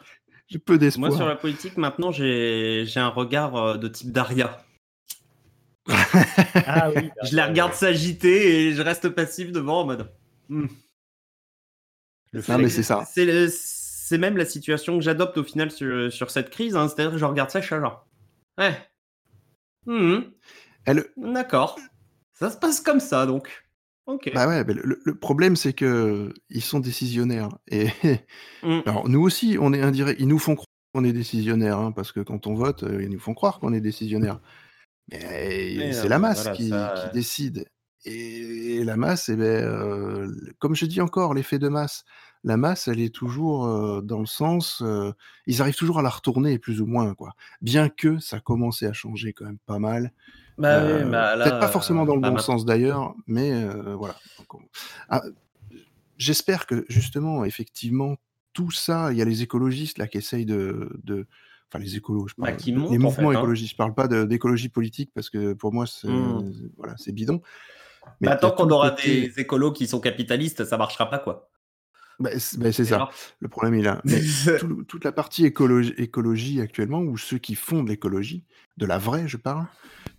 J'ai 0.49 0.59
peu 0.59 0.79
d'espoir. 0.79 1.11
Moi, 1.11 1.17
sur 1.17 1.29
la 1.29 1.37
politique, 1.37 1.77
maintenant, 1.77 2.11
j'ai 2.13 2.85
j'ai 2.87 3.01
un 3.01 3.09
regard 3.09 3.57
euh, 3.57 3.77
de 3.77 3.89
type 3.89 4.13
Daria. 4.13 4.65
Ah 6.67 6.91
oui. 6.95 7.11
Je 7.25 7.35
la 7.37 7.47
regarde 7.47 7.73
s'agiter 7.73 8.67
et 8.69 8.75
je 8.75 8.83
reste 8.83 9.09
passif 9.09 9.51
devant 9.53 9.81
en 9.81 9.87
mode. 9.87 10.13
hmm. 10.49 10.67
Le 12.33 12.43
Non, 12.49 12.59
mais 12.59 12.69
c'est 12.69 12.83
ça. 12.83 13.05
C'est 13.07 14.19
même 14.19 14.37
la 14.37 14.45
situation 14.45 14.99
que 14.99 15.05
j'adopte 15.05 15.39
au 15.39 15.45
final 15.45 15.71
sur, 15.71 16.13
sur 16.13 16.31
cette 16.31 16.51
crise. 16.51 16.77
hein. 16.77 16.89
C'est-à-dire 16.89 17.13
que 17.13 17.19
je 17.19 17.25
regarde 17.25 17.51
ça, 17.51 17.61
je 17.61 17.67
suis 17.67 17.77
genre. 17.77 18.07
Ouais. 18.59 18.77
Hmm, 19.87 20.19
Elle, 20.85 21.07
D'accord. 21.17 21.79
Ça 22.35 22.51
se 22.51 22.57
passe 22.57 22.81
comme 22.81 23.01
ça, 23.01 23.27
donc. 23.27 23.65
Ok. 24.11 24.31
Bah 24.35 24.49
ouais, 24.49 24.65
mais 24.65 24.75
le, 24.75 25.01
le 25.05 25.15
problème 25.15 25.57
c'est 25.57 25.73
que 25.73 26.33
ils 26.49 26.63
sont 26.63 26.81
décisionnaires 26.81 27.49
et 27.69 27.89
Mm. 28.63 28.81
alors 28.87 29.09
nous 29.09 29.21
aussi 29.21 29.57
on 29.61 29.73
est 29.73 29.83
indirect, 29.83 30.21
ils 30.21 30.29
nous 30.29 30.39
font 30.39 30.55
croire 30.55 30.67
qu'on 30.95 31.05
est 31.05 31.13
décisionnaire 31.13 31.79
hein, 31.79 31.93
parce 31.93 32.13
que 32.13 32.21
quand 32.21 32.47
on 32.47 32.55
vote, 32.55 32.83
euh, 32.83 33.03
ils 33.03 33.11
nous 33.11 33.21
font 33.21 33.35
croire 33.35 33.61
qu'on 33.61 33.73
est 33.73 33.81
décisionnaire. 33.81 34.41
Mais 35.13 35.93
c'est 35.93 36.09
la 36.09 36.19
masse 36.19 36.43
voilà, 36.43 36.57
qui, 36.57 36.69
ça, 36.69 36.95
qui 36.97 37.09
euh. 37.09 37.13
décide. 37.13 37.67
Et 38.07 38.83
la 38.85 38.97
masse, 38.97 39.29
eh 39.29 39.37
ben, 39.37 39.45
euh, 39.45 40.35
comme 40.59 40.75
je 40.75 40.87
dis 40.87 41.01
encore, 41.03 41.35
l'effet 41.35 41.59
de 41.59 41.69
masse, 41.69 42.05
la 42.45 42.57
masse, 42.57 42.89
elle 42.89 43.01
est 43.01 43.15
toujours 43.15 43.67
euh, 43.67 44.01
dans 44.01 44.21
le 44.21 44.27
sens, 44.27 44.83
euh, 44.83 45.13
ils 45.47 45.61
arrivent 45.61 45.77
toujours 45.77 45.99
à 45.99 46.03
la 46.03 46.09
retourner 46.09 46.59
plus 46.59 46.81
ou 46.81 46.87
moins 46.87 47.15
quoi. 47.15 47.35
Bien 47.61 47.89
que 47.91 48.19
ça 48.19 48.41
commençait 48.41 48.87
à 48.87 48.95
changer 48.95 49.33
quand 49.35 49.45
même 49.45 49.59
pas 49.67 49.79
mal. 49.79 50.13
Bah 50.59 50.79
Euh, 50.81 51.05
oui, 51.05 51.11
bah 51.11 51.35
Peut-être 51.37 51.59
pas 51.61 51.69
forcément 51.69 52.05
dans 52.05 52.15
le 52.15 52.21
bah 52.21 52.31
bon 52.31 52.39
sens 52.39 52.65
d'ailleurs, 52.65 53.15
mais 53.27 53.53
euh, 53.53 53.95
voilà. 53.95 54.15
Ah, 55.09 55.23
J'espère 56.19 56.67
que 56.67 56.85
justement, 56.91 57.45
effectivement, 57.47 58.17
tout 58.53 58.71
ça, 58.71 59.11
il 59.13 59.17
y 59.19 59.23
a 59.23 59.25
les 59.25 59.43
écologistes 59.43 59.97
là 59.97 60.07
qui 60.07 60.19
essayent 60.19 60.45
de, 60.45 61.01
de... 61.05 61.27
enfin 61.69 61.79
les 61.83 61.97
écolos, 61.97 62.29
je 62.29 62.35
Bah, 62.37 62.49
parle, 62.49 62.57
qui 62.59 62.73
de- 62.73 62.79
montent, 62.79 62.91
les 62.91 62.99
en 62.99 63.01
mouvements 63.01 63.31
fait, 63.31 63.37
hein. 63.37 63.41
écologistes. 63.41 63.71
Je 63.73 63.77
parle 63.77 63.95
pas 63.95 64.07
de- 64.07 64.25
d'écologie 64.25 64.69
politique 64.69 65.11
parce 65.15 65.31
que 65.31 65.55
pour 65.55 65.73
moi, 65.73 65.87
c'est 65.87 66.09
Mm. 66.09 66.71
voilà, 66.77 66.95
c'est 66.99 67.13
bidon. 67.13 67.41
Mais 68.21 68.29
Bah, 68.29 68.37
tant 68.37 68.51
qu'on 68.51 68.69
aura 68.71 68.91
côté- 68.91 69.29
des 69.29 69.41
écolos 69.41 69.73
qui 69.73 69.87
sont 69.87 70.01
capitalistes, 70.01 70.65
ça 70.67 70.77
marchera 70.77 71.09
pas, 71.09 71.19
quoi. 71.21 71.49
Bah, 72.21 72.31
c'est 72.39 72.59
bah, 72.61 72.71
c'est 72.71 72.85
ça. 72.85 72.97
Alors- 72.97 73.13
Le 73.41 73.49
problème 73.49 73.75
est 73.75 73.83
là. 73.83 74.01
Mais 74.05 74.21
tout 74.61 74.85
toute 74.85 75.05
la 75.05 75.13
partie 75.13 75.45
écologie, 75.47 75.95
écologie 75.97 76.61
actuellement, 76.61 77.01
ou 77.01 77.17
ceux 77.17 77.39
qui 77.39 77.55
font 77.55 77.83
de 77.83 77.89
l'écologie, 77.89 78.45
de 78.77 78.87
la 78.87 78.99
vraie, 78.99 79.27
je 79.27 79.37
parle, 79.39 79.67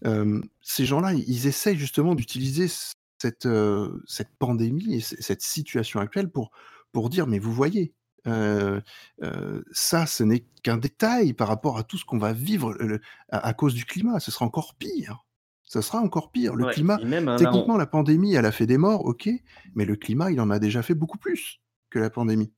euh, 0.05 0.41
ces 0.61 0.85
gens-là, 0.85 1.13
ils 1.13 1.47
essayent 1.47 1.77
justement 1.77 2.15
d'utiliser 2.15 2.67
c- 2.67 2.93
cette, 3.21 3.45
euh, 3.45 4.01
cette 4.07 4.31
pandémie 4.39 4.95
et 4.95 4.99
c- 4.99 5.15
cette 5.19 5.41
situation 5.43 5.99
actuelle 5.99 6.29
pour, 6.29 6.51
pour 6.91 7.09
dire, 7.09 7.27
mais 7.27 7.37
vous 7.39 7.53
voyez, 7.53 7.93
euh, 8.27 8.81
euh, 9.23 9.61
ça, 9.71 10.05
ce 10.07 10.23
n'est 10.23 10.43
qu'un 10.63 10.77
détail 10.77 11.33
par 11.33 11.47
rapport 11.47 11.77
à 11.77 11.83
tout 11.83 11.97
ce 11.97 12.05
qu'on 12.05 12.17
va 12.17 12.33
vivre 12.33 12.71
euh, 12.81 12.85
le- 12.87 13.01
à, 13.29 13.45
à 13.47 13.53
cause 13.53 13.73
du 13.75 13.85
climat. 13.85 14.19
Ce 14.19 14.31
sera 14.31 14.45
encore 14.45 14.73
pire. 14.75 15.23
Ce 15.63 15.81
sera 15.81 15.99
encore 15.99 16.31
pire. 16.31 16.55
Le 16.55 16.65
Ouais, 16.65 16.73
climat, 16.73 16.99
et 17.01 17.05
même, 17.05 17.27
hein, 17.29 17.33
là, 17.33 17.37
techniquement, 17.37 17.77
la 17.77 17.85
pandémie, 17.85 18.33
elle 18.33 18.45
a 18.45 18.51
fait 18.51 18.65
des 18.67 18.77
morts, 18.77 19.05
ok, 19.05 19.29
mais 19.75 19.85
le 19.85 19.95
climat, 19.95 20.29
il 20.31 20.41
en 20.41 20.49
a 20.49 20.59
déjà 20.59 20.81
fait 20.83 20.95
beaucoup 20.95 21.17
plus 21.17 21.60
que 21.91 21.99
la 21.99 22.09
pandémie. 22.09 22.51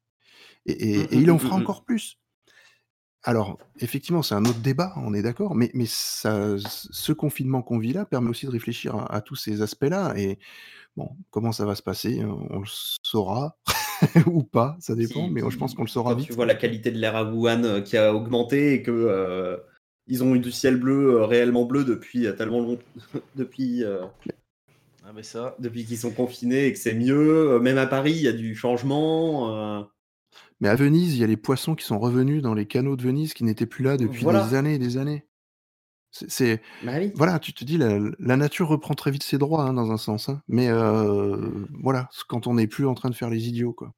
Et, 0.65 0.73
et- 0.73 0.97
Mm, 0.99 1.01
et 1.11 1.15
il 1.17 1.27
mm, 1.27 1.29
en 1.31 1.35
mm, 1.35 1.39
fera 1.39 1.55
encore 1.57 1.83
plus. 1.85 2.19
alors, 3.25 3.57
effectivement, 3.79 4.21
c'est 4.21 4.35
un 4.35 4.43
autre 4.43 4.59
débat, 4.59 4.93
on 4.97 5.13
est 5.13 5.21
d'accord, 5.21 5.55
mais, 5.55 5.71
mais 5.73 5.85
ça, 5.85 6.55
ce 6.57 7.13
confinement 7.13 7.61
qu'on 7.61 7.79
vit 7.79 7.93
là 7.93 8.05
permet 8.05 8.29
aussi 8.29 8.45
de 8.45 8.51
réfléchir 8.51 8.95
à, 8.95 9.15
à 9.15 9.21
tous 9.21 9.35
ces 9.37 9.61
aspects-là. 9.61 10.13
Et 10.17 10.39
bon, 10.97 11.09
comment 11.31 11.53
ça 11.53 11.65
va 11.65 11.75
se 11.75 11.81
passer 11.83 12.21
On 12.25 12.59
le 12.59 12.65
saura 13.03 13.57
ou 14.27 14.43
pas, 14.43 14.75
ça 14.81 14.95
dépend, 14.95 15.27
Si- 15.27 15.33
mais 15.33 15.41
je 15.49 15.57
pense 15.57 15.73
qu'on 15.73 15.83
le 15.83 15.87
saura 15.89 16.11
Quand 16.11 16.17
vite. 16.19 16.27
tu 16.27 16.33
vois 16.33 16.45
la 16.45 16.55
qualité 16.55 16.91
de 16.91 16.97
l'air 16.97 17.15
à 17.15 17.23
Wuhan 17.23 17.63
euh, 17.63 17.81
qui 17.81 17.95
a 17.97 18.13
augmenté 18.13 18.73
et 18.73 18.83
que 18.83 18.91
euh, 18.91 19.57
ils 20.07 20.21
ont 20.23 20.35
eu 20.35 20.39
du 20.39 20.51
ciel 20.51 20.75
bleu 20.77 21.21
euh, 21.21 21.25
réellement 21.25 21.63
bleu 21.65 21.85
depuis 21.85 22.27
tellement 22.37 22.59
longtemps, 22.59 22.83
depuis, 23.35 23.85
euh, 23.85 24.05
Ah, 25.05 25.11
mais 25.13 25.23
ça. 25.23 25.55
depuis 25.59 25.85
qu'ils 25.85 25.97
sont 25.97 26.11
confinés 26.11 26.65
et 26.67 26.73
que 26.73 26.79
c'est 26.79 26.93
mieux. 26.93 27.51
Euh, 27.53 27.59
Même 27.59 27.77
à 27.77 27.87
Paris, 27.87 28.11
il 28.13 28.21
y 28.21 28.27
a 28.27 28.33
du 28.33 28.55
changement. 28.55 29.53
euh, 29.79 29.83
Mais 30.61 30.69
à 30.69 30.75
Venise, 30.75 31.15
il 31.15 31.19
y 31.19 31.23
a 31.23 31.27
les 31.27 31.37
poissons 31.37 31.75
qui 31.75 31.85
sont 31.85 31.99
revenus 31.99 32.41
dans 32.41 32.53
les 32.53 32.65
canaux 32.65 32.95
de 32.95 33.01
Venise 33.03 33.33
qui 33.33 33.43
n'étaient 33.43 33.65
plus 33.65 33.83
là 33.83 33.97
depuis 33.97 34.23
Voilà. 34.23 34.47
des 34.47 34.55
années 34.55 34.75
et 34.75 34.79
des 34.79 34.97
années. 34.97 35.25
C'est, 36.11 36.29
c'est- 36.29 36.61
Bah 36.83 36.93
oui. 36.99 37.11
voilà, 37.15 37.39
tu 37.39 37.53
te 37.53 37.63
dis, 37.65 37.77
la, 37.77 37.97
la 38.19 38.37
nature 38.37 38.67
reprend 38.67 38.93
très 38.93 39.11
vite 39.11 39.23
ses 39.23 39.37
droits, 39.37 39.63
hein, 39.65 39.73
dans 39.73 39.91
un 39.91 39.97
sens. 39.97 40.29
hein. 40.29 40.41
Mais 40.47 40.69
euh, 40.69 41.49
voilà, 41.81 42.07
c'est 42.11 42.23
quand 42.27 42.47
on 42.47 42.53
n'est 42.53 42.67
plus 42.67 42.85
en 42.85 42.93
train 42.93 43.09
de 43.09 43.15
faire 43.15 43.29
les 43.31 43.47
idiots, 43.49 43.73
quoi. 43.73 43.93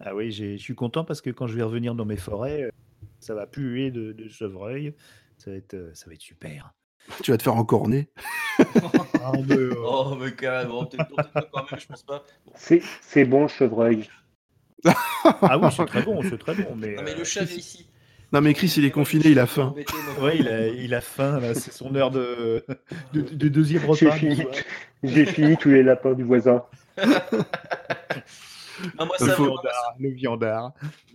Ah 0.00 0.14
oui, 0.14 0.32
je 0.32 0.56
suis 0.56 0.74
content 0.74 1.04
parce 1.04 1.20
que 1.20 1.30
quand 1.30 1.46
je 1.46 1.54
vais 1.54 1.62
revenir 1.62 1.94
dans 1.94 2.04
mes 2.04 2.16
forêts, 2.16 2.70
ça 3.20 3.34
va 3.34 3.46
puer 3.46 3.90
de, 3.92 4.12
de 4.12 4.28
chevreuil. 4.28 4.94
Ça 5.38 5.50
va 5.52 5.56
être, 5.56 5.90
ça 5.94 6.06
va 6.06 6.14
être 6.14 6.20
super. 6.20 6.74
Tu 7.22 7.30
vas 7.30 7.36
te 7.36 7.42
faire 7.42 7.56
encorner. 7.56 8.08
Ah, 8.58 9.32
mais, 9.46 9.54
euh, 9.56 9.74
Oh, 9.84 10.16
mais 10.18 10.32
carrément, 10.32 10.86
peut-être 10.86 11.10
quand 11.52 11.70
même, 11.70 11.80
je 11.80 11.86
pense 11.86 12.02
pas. 12.02 12.24
Bon. 12.46 12.52
C'est 13.00 13.24
bon, 13.24 13.48
chevreuil. 13.48 14.08
ah 14.84 15.58
oui, 15.58 15.68
c'est 15.76 15.86
très 15.86 16.02
bon, 16.02 16.22
c'est 16.22 16.38
très 16.38 16.54
bon. 16.54 16.74
Mais, 16.76 16.94
Non, 16.96 17.02
mais 17.02 17.12
euh, 17.12 17.18
le 17.18 17.24
chat 17.24 17.44
vient 17.44 17.56
ici. 17.56 17.88
Non, 18.32 18.40
mais 18.40 18.54
Chris, 18.54 18.72
il 18.78 18.84
est 18.84 18.90
confiné, 18.90 19.26
il 19.28 19.38
a 19.38 19.46
faim. 19.46 19.74
Ouais, 20.20 20.38
il 20.38 20.48
a, 20.48 20.68
il 20.68 20.94
a 20.94 21.02
faim, 21.02 21.40
c'est 21.54 21.72
son 21.72 21.94
heure 21.94 22.10
de, 22.10 22.64
de, 23.12 23.20
de 23.20 23.48
deuxième 23.48 23.84
repas. 23.84 24.16
j'ai 25.02 25.26
fini 25.26 25.56
tous 25.58 25.68
les 25.68 25.82
lapins 25.82 26.14
du 26.14 26.24
voisin. 26.24 26.64
Ah, 28.98 29.04
moi, 29.04 29.16
ça 29.18 29.26
va. 29.26 29.34
Viandard, 29.36 29.94
le 30.00 30.08
viandard. 30.10 30.72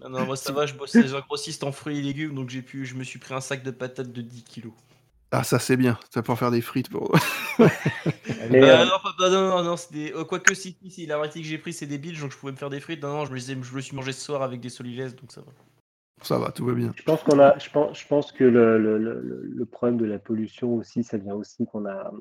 Non, 0.10 0.26
moi, 0.26 0.36
ça 0.38 0.54
va, 0.54 0.66
je 0.66 0.74
bosse 0.74 0.94
chez 0.94 1.14
un 1.14 1.20
grossiste 1.20 1.64
en 1.64 1.72
fruits 1.72 2.00
et 2.00 2.02
légumes, 2.02 2.34
donc 2.34 2.50
j'ai 2.50 2.62
pu, 2.62 2.86
je 2.86 2.96
me 2.96 3.04
suis 3.04 3.20
pris 3.20 3.34
un 3.34 3.42
sac 3.42 3.64
de 3.64 3.72
patates 3.72 4.12
de 4.12 4.22
10 4.22 4.44
kilos. 4.44 4.74
Ah, 5.32 5.44
ça, 5.44 5.60
c'est 5.60 5.78
bien. 5.78 5.98
Ça 6.14 6.22
peut 6.22 6.32
en 6.32 6.36
faire 6.36 6.52
des 6.52 6.62
frites 6.62 6.90
pour. 6.90 7.14
Mais, 8.50 8.70
Euh, 8.70 8.78
euh, 8.82 8.86
non, 8.86 8.98
non, 9.20 9.50
non, 9.50 9.64
non, 9.64 9.78
c'est 9.78 9.92
des... 9.94 10.12
euh, 10.14 10.24
quoique 10.24 10.54
si, 10.54 10.78
si, 10.82 10.92
si, 10.92 11.06
la 11.06 11.18
variété 11.18 11.42
que 11.42 11.48
j'ai 11.48 11.58
pris, 11.58 11.74
c'est 11.74 11.86
des 11.86 11.98
billes, 11.98 12.18
donc 12.20 12.32
je 12.32 12.38
pouvais 12.38 12.52
me 12.52 12.58
faire 12.58 12.70
des 12.70 12.80
frites. 12.80 13.02
Non, 13.02 13.10
non, 13.14 13.26
je 13.26 13.32
me, 13.32 13.36
les 13.36 13.52
ai- 13.52 13.62
je 13.62 13.76
me 13.76 13.82
suis 13.82 13.96
mangé 13.96 14.12
ce 14.14 14.22
soir 14.22 14.42
avec 14.42 14.60
des 14.62 14.70
solilès, 14.70 15.16
donc 15.16 15.32
ça 15.32 15.42
va. 15.42 15.52
Ça 16.24 16.38
va, 16.40 16.52
tout 16.52 16.66
va 16.66 16.74
bien. 16.74 16.94
Je 16.96 17.04
pense 17.04 17.24
qu'on 17.24 17.40
a, 17.40 17.58
je 17.60 17.70
pense, 17.70 17.98
je 18.00 18.08
pense 18.08 18.32
que 18.32 18.44
le, 18.44 18.78
le, 18.80 18.98
le, 18.98 19.22
le 19.44 19.66
problème 19.66 19.98
de 19.98 20.06
la 20.06 20.20
pollution 20.20 20.76
aussi, 20.76 21.04
ça 21.04 21.18
vient 21.18 21.36
aussi 21.36 21.66
qu'on 21.66 21.86
a, 21.86 22.12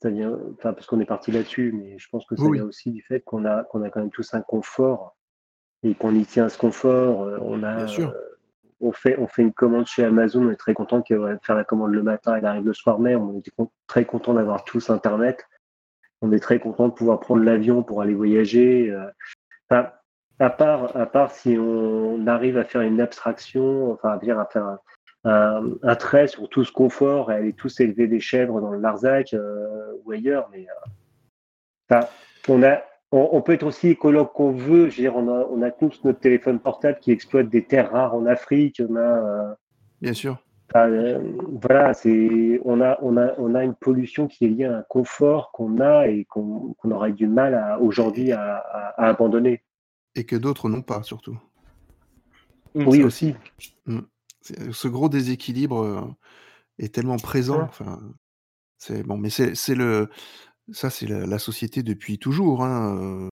ça 0.00 0.10
vient, 0.10 0.38
enfin 0.54 0.72
parce 0.72 0.86
qu'on 0.86 1.00
est 1.00 1.06
parti 1.06 1.32
là-dessus, 1.32 1.72
mais 1.72 1.98
je 1.98 2.08
pense 2.08 2.26
que 2.26 2.36
ça 2.36 2.44
Oui, 2.44 2.58
vient 2.58 2.64
aussi 2.64 2.92
du 2.92 3.02
fait 3.02 3.20
qu'on 3.20 3.44
a, 3.44 3.64
qu'on 3.64 3.82
a 3.82 3.90
quand 3.90 4.00
même 4.00 4.10
tous 4.10 4.34
un 4.34 4.42
confort 4.42 5.16
et 5.82 5.94
qu'on 5.94 6.14
y 6.14 6.26
tient 6.26 6.46
à 6.46 6.48
ce 6.48 6.58
confort. 6.58 7.20
On 7.42 7.62
a, 7.62 7.76
Bien 7.76 7.86
sûr. 7.86 8.10
euh, 8.10 8.33
on 8.84 8.92
fait, 8.92 9.18
on 9.18 9.26
fait 9.26 9.42
une 9.42 9.52
commande 9.52 9.86
chez 9.86 10.04
Amazon, 10.04 10.46
on 10.46 10.50
est 10.50 10.56
très 10.56 10.74
content 10.74 11.02
qu'elle 11.02 11.18
va 11.18 11.38
faire 11.38 11.56
la 11.56 11.64
commande 11.64 11.92
le 11.92 12.02
matin, 12.02 12.36
elle 12.36 12.46
arrive 12.46 12.66
le 12.66 12.74
soir 12.74 12.98
même. 12.98 13.22
On 13.22 13.42
con- 13.56 13.70
très 13.86 14.04
content 14.04 14.34
d'avoir 14.34 14.64
tous 14.64 14.90
Internet. 14.90 15.46
On 16.22 16.32
est 16.32 16.40
très 16.40 16.58
content 16.58 16.88
de 16.88 16.92
pouvoir 16.92 17.20
prendre 17.20 17.42
l'avion 17.42 17.82
pour 17.82 18.02
aller 18.02 18.14
voyager. 18.14 18.90
euh. 18.90 19.06
À 20.40 20.50
part, 20.50 20.96
à 20.96 21.06
part 21.06 21.30
si 21.30 21.56
on 21.58 22.26
arrive 22.26 22.58
à 22.58 22.64
faire 22.64 22.80
une 22.80 23.00
abstraction, 23.00 23.92
enfin 23.92 24.10
à 24.10 24.18
dire 24.18 24.38
à 24.38 24.46
faire 24.46 24.78
un, 25.24 25.94
trait 25.96 26.26
sur 26.26 26.48
tout 26.48 26.64
ce 26.64 26.72
confort 26.72 27.30
et 27.30 27.36
aller 27.36 27.52
tous 27.52 27.80
élever 27.80 28.08
des 28.08 28.20
chèvres 28.20 28.60
dans 28.60 28.70
le 28.70 28.80
Larzac 28.80 29.32
euh, 29.32 29.92
ou 30.04 30.12
ailleurs, 30.12 30.48
mais 30.52 30.66
euh, 31.92 32.00
on 32.48 32.62
a, 32.62 32.82
on, 33.14 33.28
on 33.32 33.42
peut 33.42 33.52
être 33.52 33.66
aussi 33.66 33.88
écologue 33.88 34.32
qu'on 34.32 34.52
veut. 34.52 34.88
Je 34.90 34.96
veux 34.96 35.02
dire, 35.02 35.16
on 35.16 35.28
a, 35.28 35.46
on 35.50 35.62
a 35.62 35.70
tous 35.70 36.00
notre 36.04 36.20
téléphone 36.20 36.58
portable 36.58 36.98
qui 37.00 37.10
exploite 37.12 37.48
des 37.48 37.64
terres 37.64 37.90
rares 37.92 38.14
en 38.14 38.26
Afrique. 38.26 38.80
On 38.88 38.96
a, 38.96 39.00
euh, 39.00 39.54
Bien 40.00 40.12
sûr. 40.12 40.38
Enfin, 40.74 40.88
euh, 40.88 41.20
voilà, 41.62 41.92
c'est 41.94 42.60
on 42.64 42.80
a 42.80 42.98
on 43.02 43.16
a 43.18 43.34
on 43.38 43.54
a 43.54 43.62
une 43.62 43.74
pollution 43.74 44.26
qui 44.26 44.46
est 44.46 44.48
liée 44.48 44.64
à 44.64 44.78
un 44.78 44.82
confort 44.82 45.52
qu'on 45.52 45.78
a 45.78 46.08
et 46.08 46.24
qu'on 46.24 46.74
qu'on 46.78 46.90
aurait 46.90 47.12
du 47.12 47.28
mal 47.28 47.54
à 47.54 47.78
aujourd'hui 47.80 48.32
à, 48.32 48.56
à- 48.56 49.04
à 49.04 49.08
abandonner. 49.08 49.62
Et 50.16 50.24
que 50.24 50.36
d'autres 50.36 50.68
n'ont 50.68 50.82
pas, 50.82 51.02
surtout. 51.02 51.38
Oui 52.74 53.00
Ça 53.00 53.06
aussi. 53.06 53.34
C'est- 54.40 54.72
Ce 54.72 54.88
gros 54.88 55.08
déséquilibre 55.08 55.82
euh, 55.82 56.00
est 56.78 56.92
tellement 56.94 57.16
présent. 57.18 57.62
Enfin, 57.62 58.00
c'est 58.78 59.02
bon, 59.06 59.16
mais 59.16 59.30
c'est 59.30 59.54
c'est 59.54 59.74
le. 59.76 60.08
Ça, 60.72 60.90
c'est 60.90 61.06
la, 61.06 61.26
la 61.26 61.38
société 61.38 61.82
depuis 61.82 62.18
toujours. 62.18 62.64
Hein. 62.64 63.28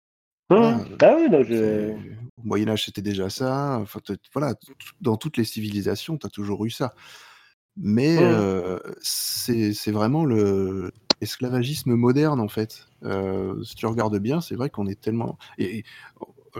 Voilà. 0.51 0.81
Ah 1.01 1.15
oui, 1.19 1.31
non, 1.31 1.43
je... 1.43 1.55
c'est- 1.55 1.97
Au 2.39 2.43
Moyen 2.45 2.69
Âge, 2.69 2.85
c'était 2.85 3.03
déjà 3.03 3.31
ça. 3.31 3.79
Enfin, 3.81 4.01
voilà, 4.35 4.55
dans 5.01 5.17
toutes 5.17 5.37
les 5.39 5.45
civilisations, 5.45 6.17
tu 6.19 6.27
as 6.27 6.31
toujours 6.31 6.65
eu 6.67 6.71
ça. 6.71 6.95
Mais 7.77 8.19
euh, 8.21 8.79
c'est 9.01 9.73
vraiment 9.93 10.25
le 10.27 10.93
esclavagisme 11.23 11.95
moderne, 11.95 12.41
en 12.41 12.49
fait. 12.49 12.87
Euh, 13.05 13.63
si 13.63 13.77
tu 13.77 13.87
regardes 13.87 14.19
bien, 14.19 14.41
c'est 14.41 14.57
vrai 14.57 14.69
qu'on 14.71 14.87
est 14.87 15.01
tellement... 15.01 15.39
Et, 15.57 15.79
et 15.79 15.85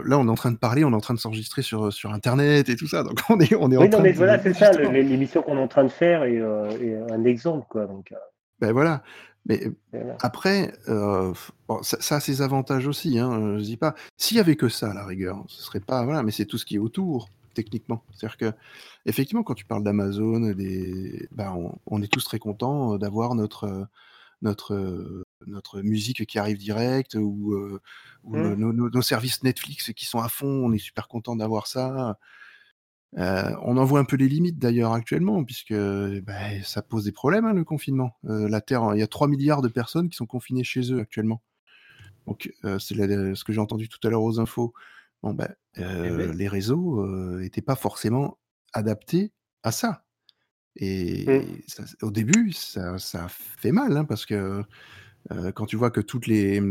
là, 0.03 0.17
on 0.17 0.25
est 0.25 0.31
en 0.31 0.35
train 0.35 0.51
de 0.51 0.57
parler, 0.57 0.83
on 0.85 0.91
est 0.91 0.95
en 0.95 1.01
train 1.01 1.13
de 1.13 1.19
s'enregistrer 1.19 1.61
sur, 1.61 1.93
sur 1.93 2.11
Internet 2.13 2.69
et 2.69 2.75
tout 2.75 2.87
ça. 2.87 3.03
Donc, 3.03 3.19
on 3.29 3.39
est, 3.39 3.53
on 3.55 3.69
est 3.71 3.77
en 3.77 3.81
Oui, 3.81 3.89
train 3.89 3.97
non, 3.99 4.03
mais 4.03 4.13
de... 4.13 4.17
voilà, 4.17 4.41
c'est 4.41 4.53
ça, 4.55 4.71
l'émission 4.71 5.43
qu'on 5.43 5.57
est 5.57 5.61
en 5.61 5.67
train 5.67 5.83
de 5.83 5.89
faire 5.89 6.23
est, 6.23 6.39
euh, 6.39 6.69
est 6.81 7.11
un 7.11 7.25
exemple, 7.25 7.67
quoi. 7.69 7.85
Donc, 7.85 8.11
Ben 8.59 8.71
voilà. 8.71 9.03
Mais 9.45 9.69
voilà. 9.91 10.17
après, 10.21 10.73
euh, 10.87 11.33
bon, 11.67 11.83
ça, 11.83 11.99
ça 11.99 12.15
a 12.15 12.19
ses 12.21 12.41
avantages 12.41 12.87
aussi, 12.87 13.19
hein, 13.19 13.31
euh, 13.33 13.57
je 13.59 13.63
dis 13.63 13.77
pas. 13.77 13.93
S'il 14.17 14.37
y 14.37 14.39
avait 14.39 14.55
que 14.55 14.69
ça, 14.69 14.91
à 14.91 14.93
la 14.93 15.05
rigueur, 15.05 15.43
ce 15.47 15.61
serait 15.61 15.81
pas. 15.81 16.03
Voilà, 16.05 16.23
mais 16.23 16.31
c'est 16.31 16.45
tout 16.45 16.57
ce 16.57 16.65
qui 16.65 16.75
est 16.75 16.79
autour, 16.79 17.27
techniquement. 17.53 18.03
C'est-à-dire 18.13 18.37
que, 18.37 18.53
effectivement, 19.05 19.43
quand 19.43 19.53
tu 19.53 19.65
parles 19.65 19.83
d'Amazon, 19.83 20.39
des, 20.53 21.27
ben, 21.31 21.51
on, 21.51 21.75
on 21.87 22.01
est 22.01 22.07
tous 22.07 22.23
très 22.23 22.39
contents 22.39 22.93
euh, 22.93 22.97
d'avoir 22.97 23.35
notre, 23.35 23.87
notre, 24.41 25.23
notre 25.45 25.81
musique 25.81 26.25
qui 26.25 26.39
arrive 26.39 26.57
direct 26.57 27.15
ou, 27.15 27.53
euh, 27.53 27.81
ou 28.23 28.37
Mm. 28.37 28.55
nos, 28.55 28.71
nos- 28.73 28.89
nos 28.89 29.01
services 29.01 29.43
Netflix 29.43 29.91
qui 29.93 30.05
sont 30.05 30.19
à 30.19 30.29
fond. 30.29 30.47
On 30.47 30.71
est 30.71 30.77
super 30.77 31.09
content 31.09 31.35
d'avoir 31.35 31.67
ça. 31.67 32.17
Euh, 33.17 33.51
on 33.61 33.77
en 33.77 33.85
voit 33.85 33.99
un 33.99 34.05
peu 34.05 34.15
les 34.15 34.27
limites 34.27 34.57
d'ailleurs 34.57 34.93
actuellement, 34.93 35.43
puisque 35.43 35.73
ben, 35.73 36.63
ça 36.63 36.81
pose 36.81 37.03
des 37.05 37.11
problèmes, 37.11 37.45
hein, 37.45 37.53
le 37.53 37.63
confinement. 37.63 38.17
Euh, 38.25 38.47
la 38.49 38.61
Terre, 38.61 38.91
il 38.95 38.99
y 38.99 39.03
a 39.03 39.07
3 39.07 39.27
milliards 39.27 39.61
de 39.61 39.67
personnes 39.67 40.09
qui 40.09 40.15
sont 40.15 40.25
confinées 40.25 40.63
chez 40.63 40.91
eux 40.91 40.99
actuellement. 40.99 41.41
Donc, 42.25 42.51
euh, 42.65 42.79
c'est 42.79 42.95
ce 42.95 43.43
que 43.43 43.53
j'ai 43.53 43.59
entendu 43.61 43.87
tout 43.89 43.99
à 44.07 44.09
l'heure 44.09 44.23
aux 44.23 44.39
infos. 44.39 44.73
Bon, 45.21 45.37
euh, 45.39 45.45
Eh 45.77 46.27
ben. 46.27 46.31
les 46.35 46.47
réseaux 46.47 47.05
n'étaient 47.37 47.61
pas 47.61 47.75
forcément 47.75 48.37
adaptés 48.73 49.31
à 49.61 49.71
ça. 49.71 50.05
Et 50.75 51.25
Mm. 51.27 51.61
ça- 51.67 51.83
au 52.01 52.09
début, 52.11 52.51
ça, 52.51 52.97
ça 52.97 53.27
fait 53.29 53.71
mal, 53.71 53.95
hein, 53.95 54.05
parce 54.05 54.25
que 54.25 54.63
quand 55.55 55.65
tu 55.65 55.75
vois 55.77 55.91
que 55.91 56.01
toutes 56.01 56.27
les, 56.27 56.61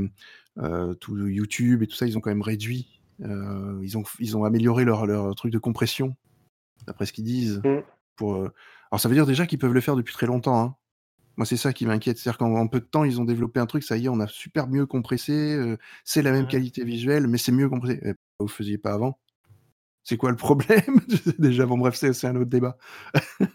tout 1.01 1.16
YouTube 1.28 1.82
et 1.82 1.86
tout 1.86 1.97
ça, 1.97 2.07
ils 2.07 2.18
ont 2.18 2.20
quand 2.20 2.30
même 2.30 2.43
réduit, 2.43 3.01
euh, 3.22 3.78
ils, 3.82 3.97
ont, 3.97 4.03
ils 4.18 4.36
ont 4.36 4.45
amélioré 4.45 4.84
leur, 4.84 5.07
leur 5.07 5.34
truc 5.34 5.53
de 5.53 5.59
compression, 5.59 6.16
d'après 6.87 7.07
ce 7.07 7.12
qu'ils 7.12 7.24
disent. 7.24 7.61
Mm. 7.64 7.80
Pour, 8.16 8.35
euh, 8.37 8.53
Alors 8.91 9.01
ça 9.01 9.09
veut 9.09 9.14
dire 9.14 9.26
déjà 9.26 9.47
qu'ils 9.47 9.59
peuvent 9.59 9.72
le 9.72 9.80
faire 9.80 9.97
depuis 9.97 10.12
très 10.14 10.26
longtemps. 10.26 10.61
hein. 10.61 10.76
Moi, 11.39 11.47
c'est 11.47 11.57
ça 11.57 11.72
qui 11.72 11.87
m'inquiète. 11.87 12.18
C'est-à-dire 12.18 12.37
qu'en 12.39 12.55
en 12.55 12.66
peu 12.68 12.78
de 12.80 12.85
temps, 12.85 13.05
ils 13.05 13.18
ont 13.18 13.24
développé 13.24 13.59
un 13.59 13.64
truc, 13.66 13.83
ça 13.85 13.97
y 13.97 14.05
est, 14.05 14.09
on 14.11 14.20
a 14.20 14.28
super 14.28 14.68
mieux 14.68 14.85
compressé, 14.85 15.33
euh, 15.33 15.78
c'est 16.05 16.20
la 16.20 16.30
même 16.30 16.45
Ouais. 16.45 16.51
qualité 16.51 16.85
visuelle, 16.85 17.26
mais 17.26 17.39
c'est 17.39 17.53
mieux 17.53 17.70
compressé. 17.70 18.01
Eh, 18.05 18.11
vous 18.39 18.47
le 18.47 18.53
faisiez 18.53 18.76
pas 18.76 18.93
avant 18.93 19.18
C'est 20.05 20.16
quoi 20.18 20.30
le 20.30 20.37
problème? 20.37 21.01
Déjà, 21.39 21.64
bon, 21.64 21.78
bref, 21.78 21.95
c'est 21.95 22.26
un 22.26 22.37
autre 22.37 22.51
débat. 22.51 22.76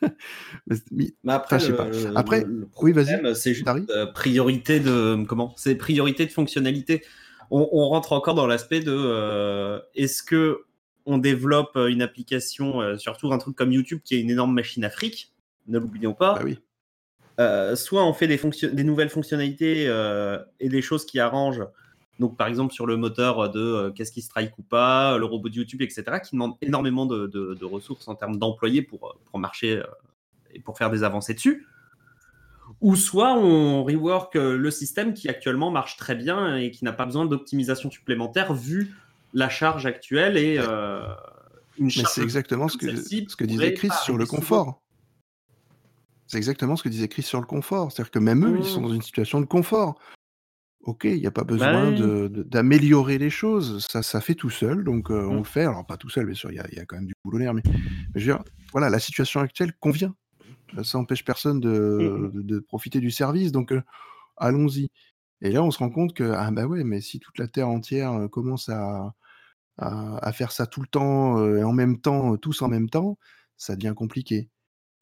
Mais- 0.67 0.75
mais- 0.91 1.13
Mais 1.23 1.33
après, 1.33 1.57
Enfin, 1.57 1.59
je 1.59 1.65
sais 1.65 1.71
le- 1.71 1.77
pas. 1.77 1.89
le- 1.89 2.17
Après- 2.17 2.43
le- 2.45 2.59
le 2.61 2.67
oui, 2.81 2.91
vas-y, 2.93 3.35
c'est 3.35 3.53
juste 3.53 3.67
euh, 3.89 4.05
priorité 4.07 4.79
de 4.79 5.23
comment? 5.27 5.53
C'est 5.57 5.75
priorité 5.75 6.25
de 6.25 6.31
fonctionnalité. 6.31 7.03
On, 7.51 7.67
on 7.71 7.87
rentre 7.89 8.13
encore 8.13 8.33
dans 8.35 8.47
l'aspect 8.47 8.79
de 8.79 8.91
euh, 8.93 9.79
est-ce 9.95 10.23
que 10.23 10.61
on 11.07 11.17
développe 11.17 11.75
euh, 11.77 11.87
une 11.87 12.01
application, 12.01 12.81
euh, 12.81 12.97
surtout 12.97 13.31
un 13.31 13.37
truc 13.39 13.55
comme 13.55 13.71
YouTube 13.71 14.01
qui 14.03 14.15
est 14.15 14.19
une 14.19 14.29
énorme 14.29 14.53
machine 14.53 14.83
à 14.83 14.89
fric, 14.89 15.33
ne 15.67 15.79
l'oublions 15.79 16.13
pas. 16.13 16.35
Bah 16.35 16.41
oui. 16.43 16.59
Euh, 17.39 17.75
soit 17.75 18.03
on 18.03 18.13
fait 18.13 18.27
des, 18.27 18.83
nouvelles 18.83 19.09
fonctionnalités 19.09 19.85
euh, 19.87 20.43
et 20.59 20.69
des 20.69 20.81
choses 20.81 21.05
qui 21.05 21.19
arrangent. 21.19 21.63
Donc, 22.19 22.35
par 22.35 22.47
exemple, 22.47 22.73
sur 22.73 22.87
le 22.87 22.97
moteur 22.97 23.51
de 23.51 23.59
euh, 23.59 23.91
qu'est-ce 23.91 24.11
qui 24.11 24.23
strike 24.23 24.57
ou 24.57 24.63
pas, 24.63 25.17
le 25.19 25.25
robot 25.25 25.49
de 25.49 25.55
YouTube, 25.55 25.83
etc., 25.83 26.03
qui 26.23 26.31
demande 26.35 26.55
énormément 26.61 27.05
de, 27.05 27.27
de- 27.27 27.53
de 27.53 27.65
ressources 27.65 28.07
en 28.07 28.15
termes 28.15 28.37
d'employés 28.37 28.81
pour, 28.81 29.17
pour 29.25 29.39
marcher 29.39 29.83
et 30.51 30.59
pour 30.59 30.77
faire 30.77 30.89
des 30.89 31.03
avancées 31.03 31.35
dessus. 31.35 31.67
Ou 32.81 32.95
soit 32.95 33.33
on 33.33 33.83
rework 33.83 34.35
le 34.35 34.71
système 34.71 35.13
qui 35.13 35.29
actuellement 35.29 35.71
marche 35.71 35.95
très 35.95 36.15
bien 36.15 36.57
et 36.57 36.71
qui 36.71 36.83
n'a 36.83 36.91
pas 36.91 37.05
besoin 37.05 37.25
d'optimisation 37.25 37.89
supplémentaire 37.89 38.53
vu 38.53 38.95
la 39.33 39.49
charge 39.49 39.85
actuelle 39.85 40.37
et, 40.37 40.57
euh, 40.57 41.01
une 41.77 41.89
charge 41.89 42.09
c'est 42.13 42.21
exactement 42.23 42.67
ce 42.67 42.77
que, 42.77 42.95
ce 42.95 43.35
que 43.35 43.45
disait 43.45 43.73
Chris 43.73 43.91
sur 44.03 44.17
le 44.17 44.25
confort. 44.25 44.81
C'est 46.25 46.37
exactement 46.37 46.75
ce 46.75 46.83
que 46.83 46.89
disait 46.89 47.07
Chris 47.07 47.21
sur 47.23 47.39
le 47.39 47.45
confort. 47.45 47.91
C'est-à-dire 47.91 48.11
que 48.11 48.19
même 48.19 48.45
eux, 48.45 48.57
ils 48.59 48.65
sont 48.65 48.81
Mmh. 48.81 48.83
dans 48.83 48.93
une 48.93 49.01
situation 49.01 49.39
de 49.39 49.45
confort. 49.45 49.99
Ok, 50.81 51.03
il 51.05 51.19
n'y 51.19 51.27
a 51.27 51.31
pas 51.31 51.41
Bah 51.43 51.53
besoin 51.53 51.91
de- 51.91 52.27
d'améliorer 52.43 53.17
les 53.17 53.29
choses. 53.29 53.85
Ça, 53.89 54.03
ça 54.03 54.21
fait 54.21 54.35
tout 54.35 54.49
seul, 54.49 54.83
donc 54.83 55.09
euh, 55.11 55.25
on 55.25 55.35
Mm. 55.35 55.37
le 55.37 55.43
fait. 55.43 55.61
Alors, 55.65 55.85
pas 55.85 55.97
tout 55.97 56.09
seul, 56.09 56.25
bien 56.25 56.35
sûr, 56.35 56.51
il 56.51 56.55
y 56.55 56.59
a, 56.59 56.67
il 56.71 56.77
y 56.77 56.79
a 56.79 56.85
quand 56.85 56.95
même 56.97 57.05
du 57.07 57.13
boulot. 57.23 57.39
Mais, 57.39 57.51
mais 57.53 57.61
je 58.15 58.19
veux 58.31 58.37
dire, 58.37 58.43
voilà, 58.71 58.89
la 58.89 58.99
situation 58.99 59.39
actuelle 59.41 59.73
convient. 59.79 60.15
Ça 60.83 60.97
n'empêche 60.97 61.23
personne 61.25 61.59
de, 61.59 61.69
Mm, 61.69 62.31
de- 62.31 62.41
de 62.41 62.59
profiter 62.59 62.99
du 62.99 63.09
service, 63.11 63.51
donc 63.51 63.71
euh, 63.71 63.81
allons-y. 64.37 64.89
Et 65.41 65.51
là, 65.51 65.63
on 65.63 65.71
se 65.71 65.77
rend 65.79 65.89
compte 65.89 66.13
que, 66.13 66.23
ah 66.35 66.49
bah 66.51 66.65
ouais, 66.65 66.83
mais 66.83 66.99
si 67.01 67.19
toute 67.19 67.37
la 67.37 67.47
Terre 67.47 67.67
entière 67.69 68.27
commence 68.31 68.69
à, 68.69 69.13
à, 69.77 70.17
à 70.27 70.31
faire 70.31 70.51
ça 70.51 70.65
tout 70.65 70.81
le 70.81 70.87
temps, 70.87 71.37
euh, 71.39 71.57
et 71.59 71.63
en 71.63 71.73
même 71.73 71.99
temps, 71.99 72.37
tous 72.37 72.61
en 72.63 72.67
même 72.67 72.89
temps, 72.89 73.17
ça 73.55 73.75
devient 73.75 73.93
compliqué. 73.95 74.49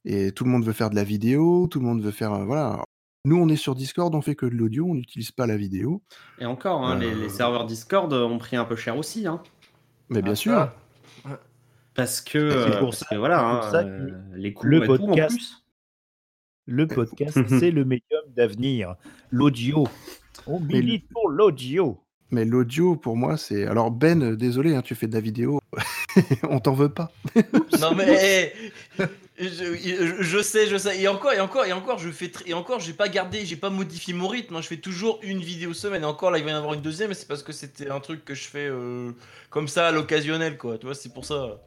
Et 0.03 0.31
tout 0.33 0.43
le 0.43 0.49
monde 0.51 0.65
veut 0.65 0.73
faire 0.73 0.89
de 0.89 0.95
la 0.95 1.03
vidéo, 1.03 1.67
tout 1.67 1.79
le 1.79 1.85
monde 1.85 2.01
veut 2.01 2.11
faire. 2.11 2.33
euh, 2.33 2.45
voilà. 2.45 2.83
Nous, 3.23 3.37
on 3.37 3.47
est 3.49 3.55
sur 3.55 3.73
Discord, 3.75 4.13
on 4.13 4.21
fait 4.21 4.35
que 4.35 4.45
de 4.45 4.53
l'audio, 4.53 4.85
on 4.85 4.93
n'utilise 4.93 5.31
pas 5.31 5.47
la 5.47 5.57
vidéo. 5.57 6.03
Et 6.39 6.45
encore, 6.45 6.85
hein, 6.85 6.99
les, 6.99 7.15
les 7.15 7.29
serveurs 7.29 7.65
Discord 7.65 8.11
ont 8.13 8.37
pris 8.37 8.55
un 8.55 8.65
peu 8.65 8.75
cher 8.75 8.97
aussi. 8.97 9.25
Hein, 9.25 9.41
Mais 10.09 10.21
bien 10.21 10.33
Ah, 10.33 10.35
sûr. 10.35 10.53
ça. 10.53 11.39
parce 11.95 12.21
que, 12.21 12.49
C'est 12.51 12.55
euh, 12.57 12.79
pour 12.79 12.89
parce 12.89 12.97
ça- 12.99 13.05
que 13.09 13.15
voilà, 13.15 13.37
c'est 13.37 13.43
pour 13.43 13.65
hein, 13.67 13.71
ça 13.71 13.83
que 13.83 14.35
les 14.35 14.53
coûts 14.53 14.67
le 14.67 14.83
et 14.83 14.85
tout 14.85 14.93
en 14.93 14.97
podcast- 15.07 15.29
plus. 15.35 15.61
Le 16.67 16.87
podcast, 16.87 17.37
c'est 17.47 17.71
le 17.71 17.85
médium 17.85 18.21
d'avenir. 18.35 18.95
L'audio. 19.31 19.87
On 20.47 20.59
Mais 20.59 20.75
milite 20.81 21.05
pour 21.11 21.29
l'audio. 21.29 21.99
Mais 22.31 22.43
l'audio, 22.45 22.95
pour 22.95 23.15
moi, 23.17 23.37
c'est. 23.37 23.65
Alors, 23.67 23.91
Ben, 23.91 24.21
euh, 24.23 24.35
désolé, 24.35 24.75
hein, 24.75 24.81
tu 24.81 24.95
fais 24.95 25.07
de 25.07 25.13
la 25.13 25.19
vidéo, 25.21 25.59
on 26.49 26.59
t'en 26.59 26.73
veut 26.73 26.89
pas. 26.89 27.11
Non 27.79 27.93
mais 27.93 28.53
eh, 28.99 29.03
je, 29.37 29.75
je- 29.75 30.23
je 30.23 30.41
sais, 30.41 30.65
je 30.67 30.77
sais. 30.77 30.99
Et 30.99 31.07
encore, 31.07 31.33
et 31.33 31.39
encore, 31.39 31.65
et 31.65 31.73
encore, 31.73 31.99
je 31.99 32.09
fais 32.09 32.27
tr- 32.27 32.41
et 32.45 32.53
encore, 32.53 32.79
j'ai 32.79 32.93
pas 32.93 33.09
gardé, 33.09 33.45
j'ai 33.45 33.55
pas 33.57 33.69
modifié 33.69 34.13
mon 34.13 34.27
rythme. 34.27 34.55
hein. 34.55 34.61
Je 34.61 34.67
fais 34.67 34.77
toujours 34.77 35.19
une 35.23 35.39
vidéo 35.39 35.73
semaine. 35.73 36.01
Et 36.03 36.05
encore 36.05 36.31
là, 36.31 36.39
il 36.39 36.45
va 36.45 36.51
y 36.51 36.53
en 36.53 36.57
avoir 36.57 36.73
une 36.73 36.81
deuxième. 36.81 37.13
C'est 37.13 37.27
parce 37.27 37.43
que 37.43 37.51
c'était 37.51 37.89
un 37.91 37.99
truc 37.99 38.23
que 38.25 38.33
je 38.33 38.43
fais 38.45 38.67
euh, 38.67 39.11
comme 39.49 39.67
ça 39.67 39.87
à 39.87 39.91
l'occasionnel, 39.91 40.57
quoi. 40.57 40.77
Tu 40.77 40.85
vois, 40.85 40.95
c'est 40.95 41.13
pour 41.13 41.25
ça. 41.25 41.61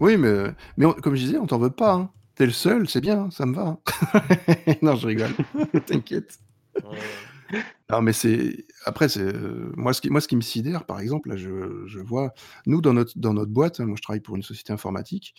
Oui, 0.00 0.16
mais, 0.16 0.46
mais 0.78 0.86
on- 0.86 0.94
comme 0.94 1.14
je 1.14 1.24
disais, 1.24 1.38
on 1.38 1.46
t'en 1.46 1.58
veut 1.58 1.70
pas. 1.70 1.92
hein. 1.92 2.10
T'es 2.34 2.46
le 2.46 2.52
seul, 2.52 2.88
c'est 2.88 3.02
bien, 3.02 3.20
hein, 3.24 3.28
ça 3.30 3.44
me 3.46 3.54
va. 3.54 3.62
hein. 3.62 3.78
non, 4.82 4.96
je 4.96 5.06
rigole. 5.06 5.32
T'inquiète. 5.86 6.38
Ouais. 6.82 6.98
Non, 7.90 8.02
mais 8.02 8.12
c'est. 8.12 8.66
Après, 8.84 9.08
c'est. 9.08 9.20
euh, 9.22 9.72
Moi 9.76 9.92
ce, 9.92 10.00
qui... 10.00 10.10
moi, 10.10 10.20
ce 10.20 10.28
qui 10.28 10.36
me 10.36 10.40
sidère, 10.40 10.86
par 10.86 11.00
exemple, 11.00 11.28
là, 11.28 11.36
je, 11.36 11.84
je 11.86 12.00
vois. 12.00 12.32
Nous, 12.66 12.80
dans 12.80 12.92
notre, 12.94 13.18
dans 13.18 13.34
notre 13.34 13.50
boîte, 13.52 13.80
hein, 13.80 13.86
moi, 13.86 13.96
je 13.96 14.02
travaille 14.02 14.20
pour 14.20 14.36
une 14.36 14.42
société 14.42 14.72
informatique, 14.72 15.34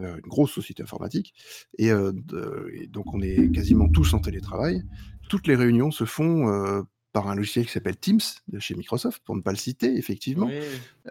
euh, 0.00 0.14
une 0.16 0.28
grosse 0.28 0.50
société 0.52 0.82
informatique, 0.82 1.34
et, 1.78 1.90
euh, 1.90 2.12
de- 2.12 2.70
et 2.74 2.86
donc, 2.86 3.14
on 3.14 3.20
est 3.20 3.50
quasiment 3.52 3.88
tous 3.88 4.14
en 4.14 4.18
télétravail. 4.20 4.82
Toutes 5.28 5.46
les 5.46 5.54
réunions 5.56 5.90
se 5.90 6.04
font 6.04 6.48
euh, 6.48 6.82
par 7.12 7.28
un 7.28 7.34
logiciel 7.34 7.66
qui 7.66 7.72
s'appelle 7.72 7.96
Teams, 7.96 8.20
de 8.48 8.58
chez 8.58 8.74
Microsoft, 8.74 9.22
pour 9.24 9.36
ne 9.36 9.40
pas 9.42 9.52
le 9.52 9.58
citer, 9.58 9.96
effectivement. 9.96 10.46
Oui. 10.46 10.60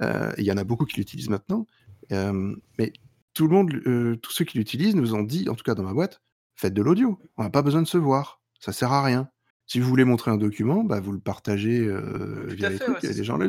Euh, 0.02 0.32
Il 0.38 0.44
y 0.44 0.52
en 0.52 0.58
a 0.58 0.64
beaucoup 0.64 0.86
qui 0.86 0.98
l'utilisent 0.98 1.30
maintenant. 1.30 1.66
Euh, 2.12 2.56
mais 2.78 2.92
tout 3.34 3.48
le 3.48 3.54
monde, 3.54 3.72
euh, 3.86 4.18
tous 4.18 4.32
ceux 4.32 4.44
qui 4.44 4.58
l'utilisent 4.58 4.96
nous 4.96 5.14
ont 5.16 5.24
dit, 5.24 5.48
en 5.48 5.56
tout 5.56 5.64
cas 5.64 5.76
dans 5.76 5.84
ma 5.84 5.94
boîte, 5.94 6.22
faites 6.56 6.74
de 6.74 6.82
l'audio. 6.82 7.20
On 7.38 7.44
n'a 7.44 7.50
pas 7.50 7.62
besoin 7.62 7.82
de 7.82 7.88
se 7.88 7.98
voir. 7.98 8.42
Ça 8.60 8.74
sert 8.74 8.92
à 8.92 9.04
rien. 9.04 9.30
Si 9.72 9.80
vous 9.80 9.88
voulez 9.88 10.04
montrer 10.04 10.30
un 10.32 10.36
document, 10.36 10.84
bah, 10.84 11.00
vous 11.00 11.14
le 11.14 11.20
partagez 11.22 11.80
euh, 11.80 12.46
via 12.50 12.68
les 12.68 12.78
fait, 12.78 12.84
trucs, 12.84 13.04
ouais, 13.04 13.24
gens 13.24 13.38
là 13.38 13.48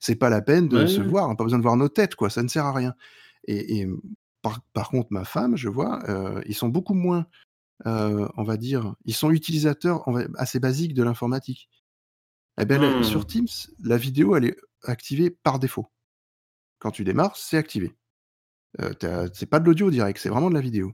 C'est 0.00 0.16
pas 0.16 0.28
la 0.28 0.42
peine 0.42 0.68
de 0.68 0.80
Ouais, 0.80 0.86
se 0.86 1.00
ouais. 1.00 1.06
voir. 1.06 1.24
On 1.24 1.30
n'a 1.30 1.34
pas 1.34 1.44
besoin 1.44 1.56
de 1.56 1.62
voir 1.62 1.78
nos 1.78 1.88
têtes, 1.88 2.14
quoi. 2.14 2.28
Ça 2.28 2.42
ne 2.42 2.48
sert 2.48 2.66
à 2.66 2.74
rien. 2.74 2.94
Et, 3.46 3.78
et 3.78 3.88
par, 4.42 4.60
par 4.74 4.90
contre, 4.90 5.08
ma 5.12 5.24
femme, 5.24 5.56
je 5.56 5.70
vois, 5.70 6.06
euh, 6.10 6.42
ils 6.44 6.54
sont 6.54 6.68
beaucoup 6.68 6.92
moins, 6.92 7.26
euh, 7.86 8.28
on 8.36 8.42
va 8.42 8.58
dire, 8.58 8.94
ils 9.06 9.14
sont 9.14 9.30
utilisateurs 9.30 10.06
on 10.06 10.12
va- 10.12 10.26
assez 10.34 10.60
basiques 10.60 10.92
de 10.92 11.02
l'informatique. 11.02 11.70
Eh 12.60 12.66
ben, 12.66 12.98
Hmm. 12.98 13.02
sur 13.02 13.26
Teams, 13.26 13.48
la 13.82 13.96
vidéo, 13.96 14.36
elle 14.36 14.44
est 14.44 14.56
activée 14.82 15.30
par 15.30 15.58
défaut. 15.58 15.86
Quand 16.80 16.90
tu 16.90 17.02
démarres, 17.02 17.36
c'est 17.36 17.56
activé. 17.56 17.94
Euh, 18.82 19.26
c'est 19.32 19.46
pas 19.46 19.58
de 19.58 19.64
l'audio 19.64 19.90
direct, 19.90 20.18
c'est 20.18 20.28
vraiment 20.28 20.50
de 20.50 20.54
la 20.54 20.60
vidéo. 20.60 20.92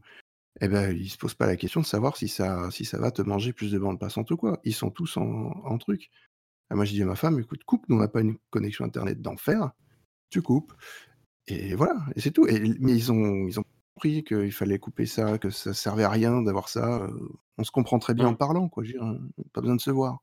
Eh 0.60 0.68
ben, 0.68 0.96
ils 0.96 1.08
se 1.10 1.18
posent 1.18 1.34
pas 1.34 1.46
la 1.46 1.56
question 1.56 1.80
de 1.80 1.86
savoir 1.86 2.16
si 2.16 2.28
ça, 2.28 2.70
si 2.70 2.84
ça 2.84 2.98
va 2.98 3.10
te 3.10 3.22
manger 3.22 3.52
plus 3.52 3.70
de 3.72 3.78
bande 3.78 3.98
passante 4.00 4.30
ou 4.30 4.36
quoi. 4.36 4.60
Ils 4.64 4.74
sont 4.74 4.90
tous 4.90 5.16
en, 5.16 5.22
en 5.24 5.78
truc. 5.78 6.10
Et 6.70 6.74
moi, 6.74 6.84
je 6.84 6.92
dis 6.92 7.02
à 7.02 7.06
ma 7.06 7.16
femme, 7.16 7.38
écoute, 7.40 7.64
coupe, 7.64 7.88
nous, 7.88 7.96
on 7.96 8.00
n'a 8.00 8.08
pas 8.08 8.20
une 8.20 8.36
connexion 8.50 8.84
Internet 8.84 9.20
d'enfer. 9.22 9.70
Tu 10.30 10.42
coupes. 10.42 10.72
Et 11.46 11.74
voilà, 11.74 11.96
et 12.16 12.20
c'est 12.20 12.30
tout. 12.32 12.46
Et, 12.46 12.60
mais 12.80 12.94
ils 12.94 13.12
ont, 13.12 13.46
ils 13.48 13.58
ont 13.60 13.64
compris 13.94 14.24
qu'il 14.24 14.52
fallait 14.52 14.78
couper 14.78 15.06
ça, 15.06 15.38
que 15.38 15.50
ça 15.50 15.74
servait 15.74 16.04
à 16.04 16.10
rien 16.10 16.42
d'avoir 16.42 16.68
ça. 16.68 17.02
euh, 17.04 17.28
on 17.58 17.64
se 17.64 17.70
comprend 17.70 17.98
très 17.98 18.14
bien 18.14 18.28
en 18.28 18.34
parlant, 18.34 18.68
quoi. 18.68 18.84
Je 18.84 18.92
veux 18.92 18.98
dire, 18.98 19.06
euh, 19.08 19.18
pas 19.52 19.60
besoin 19.62 19.76
de 19.76 19.80
se 19.80 19.90
voir. 19.90 20.20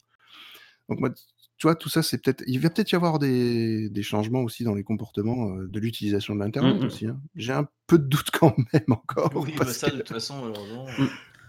Donc 0.90 1.00
moi, 1.00 1.10
tu 1.58 1.68
vois, 1.68 1.76
tout 1.76 1.90
ça, 1.90 2.04
c'est 2.04 2.18
peut-être. 2.18 2.44
Il 2.48 2.60
va 2.60 2.70
peut-être 2.70 2.92
y 2.92 2.96
avoir 2.96 3.18
des, 3.20 3.90
des 3.90 4.04
changements 4.04 4.42
aussi 4.42 4.64
dans 4.64 4.76
les 4.76 4.84
comportements 4.84 5.56
euh, 5.58 5.68
de 5.68 5.80
l'utilisation 5.80 6.36
de 6.36 6.40
l'Internet 6.42 6.78
Mhm. 6.80 6.86
aussi. 6.86 7.08
hein. 7.08 7.20
J'ai 7.36 7.54
un 7.54 7.68
peu 7.88 7.98
de 7.98 8.04
doute 8.08 8.30
quand 8.34 8.56
même 8.74 8.84
encore. 8.90 9.32
Oui, 9.36 9.54
bah 9.58 9.66
ça, 9.66 9.90
que 9.90 9.94
de 9.96 10.00
toute 10.00 10.10
façon, 10.10 10.42
malheureusement. 10.42 10.86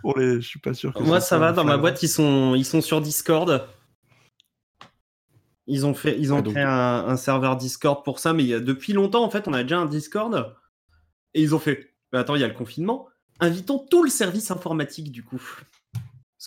pour 0.03 0.19
les, 0.19 0.41
je 0.41 0.47
suis 0.47 0.61
pas 0.61 0.75
sûr 0.75 0.93
que 0.95 1.03
Moi, 1.03 1.21
ça 1.21 1.39
va. 1.39 1.53
Dans 1.53 1.65
ma 1.65 1.77
boîte, 1.77 2.03
ils 2.03 2.09
sont, 2.09 2.55
ils 2.55 2.65
sont 2.65 2.81
sur 2.81 3.01
Discord. 3.01 3.67
Ils 5.67 5.85
ont 5.85 5.95
fait, 5.95 6.17
ils 6.19 6.33
ont 6.33 6.39
Ah, 6.39 6.43
donc- 6.43 6.55
créé 6.55 6.63
un, 6.65 7.05
un 7.09 7.17
serveur 7.17 7.57
Discord 7.57 8.05
pour 8.05 8.21
ça, 8.21 8.33
mais 8.33 8.45
il 8.45 8.49
y 8.49 8.55
a, 8.55 8.61
depuis 8.61 8.93
longtemps, 8.93 9.25
en 9.25 9.31
fait, 9.31 9.49
on 9.49 9.53
a 9.53 9.63
déjà 9.65 9.79
un 9.79 9.87
Discord. 9.87 10.55
Et 11.35 11.43
ils 11.43 11.55
ont 11.55 11.59
fait. 11.59 11.95
Mais 12.13 12.21
attends, 12.21 12.37
il 12.37 12.41
y 12.41 12.45
a 12.45 12.49
le 12.49 12.55
confinement. 12.55 13.09
Invitons 13.41 13.85
tout 13.91 14.03
le 14.05 14.09
service 14.09 14.51
informatique 14.53 15.11
du 15.11 15.23
coup. 15.25 15.43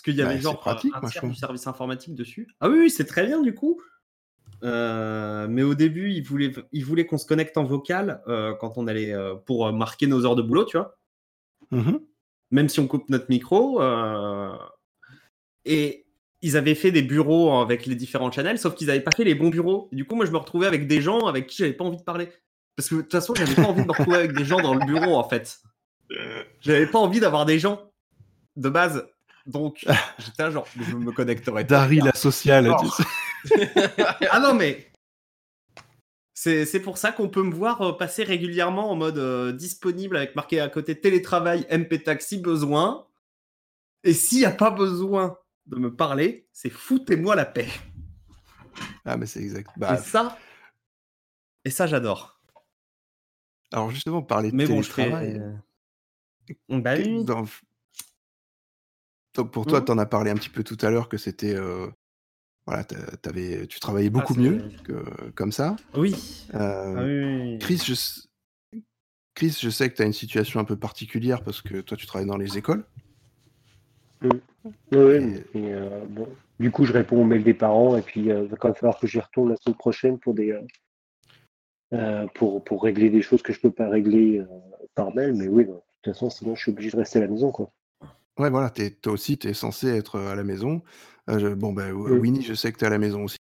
Parce 0.00 0.16
qu'il 0.16 0.16
y 0.16 0.22
avait 0.22 0.36
Bah, 0.36 0.40
genre 0.40 0.58
pratique, 0.58 0.94
un 0.94 1.06
tiers 1.08 1.28
du 1.28 1.34
service 1.34 1.66
informatique 1.66 2.14
dessus. 2.14 2.48
Ah 2.60 2.70
oui, 2.70 2.78
oui, 2.78 2.90
c'est 2.90 3.04
très 3.04 3.26
bien 3.26 3.42
du 3.42 3.54
coup. 3.54 3.82
Euh, 4.62 5.46
mais 5.46 5.62
au 5.62 5.74
début, 5.74 6.10
ils 6.10 6.22
voulaient, 6.22 6.52
ils 6.72 6.86
voulaient 6.86 7.04
qu'on 7.04 7.18
se 7.18 7.26
connecte 7.26 7.58
en 7.58 7.64
vocal 7.64 8.22
euh, 8.26 8.54
quand 8.54 8.78
on 8.78 8.86
allait 8.86 9.12
euh, 9.12 9.34
pour 9.34 9.70
marquer 9.74 10.06
nos 10.06 10.24
heures 10.24 10.36
de 10.36 10.42
boulot, 10.42 10.64
tu 10.64 10.78
vois. 10.78 10.96
Mhm. 11.70 12.00
Même 12.50 12.70
si 12.70 12.80
on 12.80 12.86
coupe 12.86 13.10
notre 13.10 13.26
micro. 13.28 13.82
Et 15.66 16.06
ils 16.40 16.56
avaient 16.56 16.74
fait 16.74 16.92
des 16.92 17.02
bureaux 17.02 17.60
avec 17.60 17.84
les 17.84 17.94
différents 17.94 18.32
channels, 18.32 18.58
sauf 18.58 18.74
qu'ils 18.74 18.86
n'avaient 18.86 19.00
pas 19.00 19.14
fait 19.14 19.24
les 19.24 19.34
bons 19.34 19.50
bureaux. 19.50 19.90
Et 19.92 19.96
du 19.96 20.06
coup, 20.06 20.16
moi, 20.16 20.24
je 20.24 20.30
me 20.30 20.38
retrouvais 20.38 20.66
avec 20.66 20.86
des 20.86 21.02
gens 21.02 21.26
avec 21.26 21.46
qui 21.46 21.58
j'avais 21.58 21.74
pas 21.74 21.84
envie 21.84 21.98
de 21.98 22.02
parler. 22.02 22.30
Parce 22.74 22.88
que 22.88 22.94
de 22.94 23.00
toute 23.02 23.12
façon, 23.12 23.34
j'avais 23.34 23.54
pas 23.54 23.68
envie 23.68 23.82
de 23.82 23.86
me 23.86 23.92
retrouver 23.92 24.16
avec 24.16 24.32
des 24.32 24.46
gens 24.46 24.62
dans 24.62 24.72
le 24.72 24.86
bureau, 24.86 25.16
en 25.16 25.28
fait. 25.28 25.60
J'avais 26.62 26.86
pas 26.86 26.98
envie 26.98 27.20
d'avoir 27.20 27.44
des 27.44 27.58
gens 27.58 27.92
de 28.56 28.70
base. 28.70 29.06
Donc, 29.46 29.84
j'étais 30.18 30.50
genre, 30.50 30.66
je 30.78 30.94
me 30.96 31.12
connecterai. 31.12 31.64
Dari 31.64 32.00
la 32.00 32.12
sociale. 32.14 32.70
Ah 34.30 34.38
non, 34.40 34.54
mais. 34.54 34.86
C'est 36.34 36.64
c'est 36.64 36.80
pour 36.80 36.96
ça 36.98 37.12
qu'on 37.12 37.28
peut 37.28 37.42
me 37.42 37.52
voir 37.54 37.82
euh, 37.82 37.92
passer 37.96 38.22
régulièrement 38.22 38.90
en 38.90 38.96
mode 38.96 39.18
euh, 39.18 39.52
disponible 39.52 40.16
avec 40.16 40.34
marqué 40.36 40.60
à 40.60 40.68
côté 40.68 40.98
télétravail, 40.98 41.66
MP 41.70 41.98
si 42.20 42.38
besoin. 42.38 43.06
Et 44.04 44.14
s'il 44.14 44.38
n'y 44.38 44.44
a 44.46 44.50
pas 44.50 44.70
besoin 44.70 45.36
de 45.66 45.76
me 45.76 45.94
parler, 45.94 46.48
c'est 46.52 46.70
foutez-moi 46.70 47.36
la 47.36 47.44
paix. 47.44 47.68
Ah, 49.04 49.16
mais 49.18 49.26
c'est 49.26 49.40
exact. 49.40 49.68
et 49.76 49.80
Bah, 49.80 49.96
ça, 49.98 50.38
et 51.66 51.70
ça 51.70 51.86
j'adore. 51.86 52.40
alors 53.72 53.90
justement, 53.90 54.22
parler 54.22 54.50
de 54.50 54.56
Mais 54.56 54.66
bon, 54.66 54.80
je 54.80 54.90
fais. 54.90 55.04
télétravail. 55.04 55.38
euh, 55.38 56.78
Bah 56.80 56.96
dans- 57.24 57.44
Donc, 59.34 59.50
pour 59.52 59.66
toi, 59.66 59.80
Mhm. 59.80 59.84
tu 59.86 59.92
en 59.92 59.98
as 59.98 60.06
parlé 60.06 60.30
un 60.30 60.34
petit 60.34 60.48
peu 60.48 60.64
tout 60.64 60.78
à 60.80 60.90
l'heure 60.90 61.08
que 61.08 61.16
c'était. 61.16 61.54
euh, 61.54 61.86
Voilà, 62.66 62.84
tu 62.84 63.80
travaillais 63.80 64.10
beaucoup 64.10 64.34
c'est- 64.34 64.40
mieux 64.40 64.62
que, 64.84 65.30
comme 65.34 65.50
ça. 65.50 65.74
Oui. 65.94 66.14
Euh, 66.54 66.94
Ah 66.96 67.02
oui, 67.04 67.24
oui, 67.24 67.42
oui. 67.52 67.58
Chris, 67.58 67.82
je, 67.84 68.78
Chris, 69.34 69.58
je 69.60 69.70
sais 69.70 69.90
que 69.90 69.96
tu 69.96 70.02
as 70.02 70.04
une 70.04 70.12
situation 70.12 70.60
un 70.60 70.64
peu 70.64 70.76
particulière 70.76 71.42
parce 71.42 71.62
que 71.62 71.80
toi, 71.80 71.96
tu 71.96 72.06
travailles 72.06 72.28
dans 72.28 72.36
les 72.36 72.58
écoles. 72.58 72.84
Oui, 74.22 74.30
Et- 74.92 75.18
mais, 75.54 75.72
euh, 75.72 76.04
bon. 76.10 76.28
Du 76.60 76.70
coup, 76.70 76.84
je 76.84 76.92
réponds 76.92 77.22
aux 77.22 77.24
mails 77.24 77.42
des 77.42 77.54
parents 77.54 77.96
et 77.96 78.02
puis 78.02 78.20
il 78.26 78.32
va 78.32 78.56
quand 78.56 78.68
même 78.68 78.74
falloir 78.76 79.00
que 79.00 79.06
j'y 79.06 79.18
retourne 79.18 79.48
la 79.48 79.56
semaine 79.56 79.76
prochaine 79.76 80.18
pour 80.18 80.34
des 80.34 80.60
pour, 82.34 82.62
pour 82.62 82.82
régler 82.84 83.10
des 83.10 83.22
choses 83.22 83.42
que 83.42 83.52
je 83.52 83.60
peux 83.60 83.72
pas 83.72 83.88
régler 83.88 84.44
par 84.94 85.12
mail. 85.14 85.34
Mais 85.34 85.48
oui, 85.48 85.64
non, 85.66 85.74
de 85.76 85.80
toute 86.02 86.12
façon, 86.14 86.30
sinon 86.30 86.54
je 86.54 86.62
suis 86.62 86.70
obligé 86.70 86.90
de 86.90 86.98
rester 86.98 87.18
à 87.18 87.22
la 87.22 87.28
maison, 87.28 87.50
quoi. 87.50 87.72
Ouais, 88.40 88.48
voilà, 88.48 88.70
t'es- 88.70 88.90
toi 88.90 89.12
aussi, 89.12 89.36
tu 89.36 89.48
es 89.48 89.54
censé 89.54 89.88
être 89.88 90.18
à 90.18 90.34
la 90.34 90.44
maison. 90.44 90.82
Euh, 91.28 91.38
je- 91.38 91.48
bon, 91.48 91.74
ben, 91.74 91.92
Mm. 91.92 92.18
Winnie, 92.18 92.42
je 92.42 92.54
sais 92.54 92.72
que 92.72 92.78
tu 92.78 92.84
es 92.84 92.86
à 92.86 92.90
la 92.90 92.96
maison 92.98 93.24
aussi. 93.24 93.36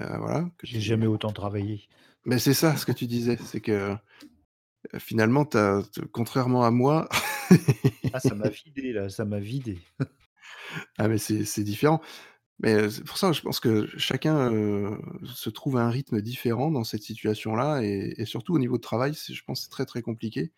Euh, 0.00 0.16
voilà. 0.18 0.48
que 0.56 0.66
J'ai 0.66 0.78
tu- 0.78 0.84
jamais 0.84 1.06
autant 1.06 1.32
travaillé. 1.32 1.86
Mais 2.24 2.38
c'est 2.38 2.54
ça 2.54 2.76
ce 2.76 2.86
que 2.86 2.92
tu 2.92 3.06
disais, 3.06 3.36
c'est 3.44 3.60
que 3.60 3.72
euh, 4.94 4.98
finalement, 4.98 5.44
t'as- 5.44 5.82
t- 5.82 6.00
contrairement 6.12 6.64
à 6.64 6.70
moi, 6.70 7.08
Ah, 8.14 8.20
ça 8.20 8.34
m'a 8.34 8.48
vidé, 8.64 8.92
là, 8.94 9.10
ça 9.10 9.24
m'a 9.26 9.38
vidé. 9.38 9.78
ah, 10.98 11.08
mais 11.08 11.18
c'est 11.18 11.44
c'est 11.44 11.64
différent. 11.64 12.00
Mais 12.60 12.74
euh, 12.74 12.90
c'est 12.90 13.04
pour 13.04 13.18
ça, 13.18 13.32
je 13.32 13.42
pense 13.42 13.60
que 13.60 13.86
chacun 13.98 14.52
euh, 14.52 14.96
se 15.24 15.50
trouve 15.50 15.76
à 15.78 15.82
un 15.84 15.90
rythme 15.90 16.20
différent 16.22 16.70
dans 16.70 16.84
cette 16.84 17.02
situation-là, 17.02 17.82
et, 17.82 18.14
et 18.18 18.24
surtout 18.26 18.54
au 18.54 18.58
niveau 18.58 18.76
de 18.78 18.82
travail, 18.82 19.14
c'est- 19.14 19.34
je 19.34 19.44
pense 19.44 19.60
que 19.60 19.64
c'est 19.64 19.70
très 19.70 19.86
très 19.86 20.02
compliqué. 20.02 20.52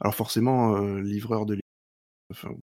Alors 0.00 0.14
forcément, 0.14 0.76
euh, 0.76 1.00
livreur 1.02 1.46
de 1.46 1.54
livres, 1.54 2.56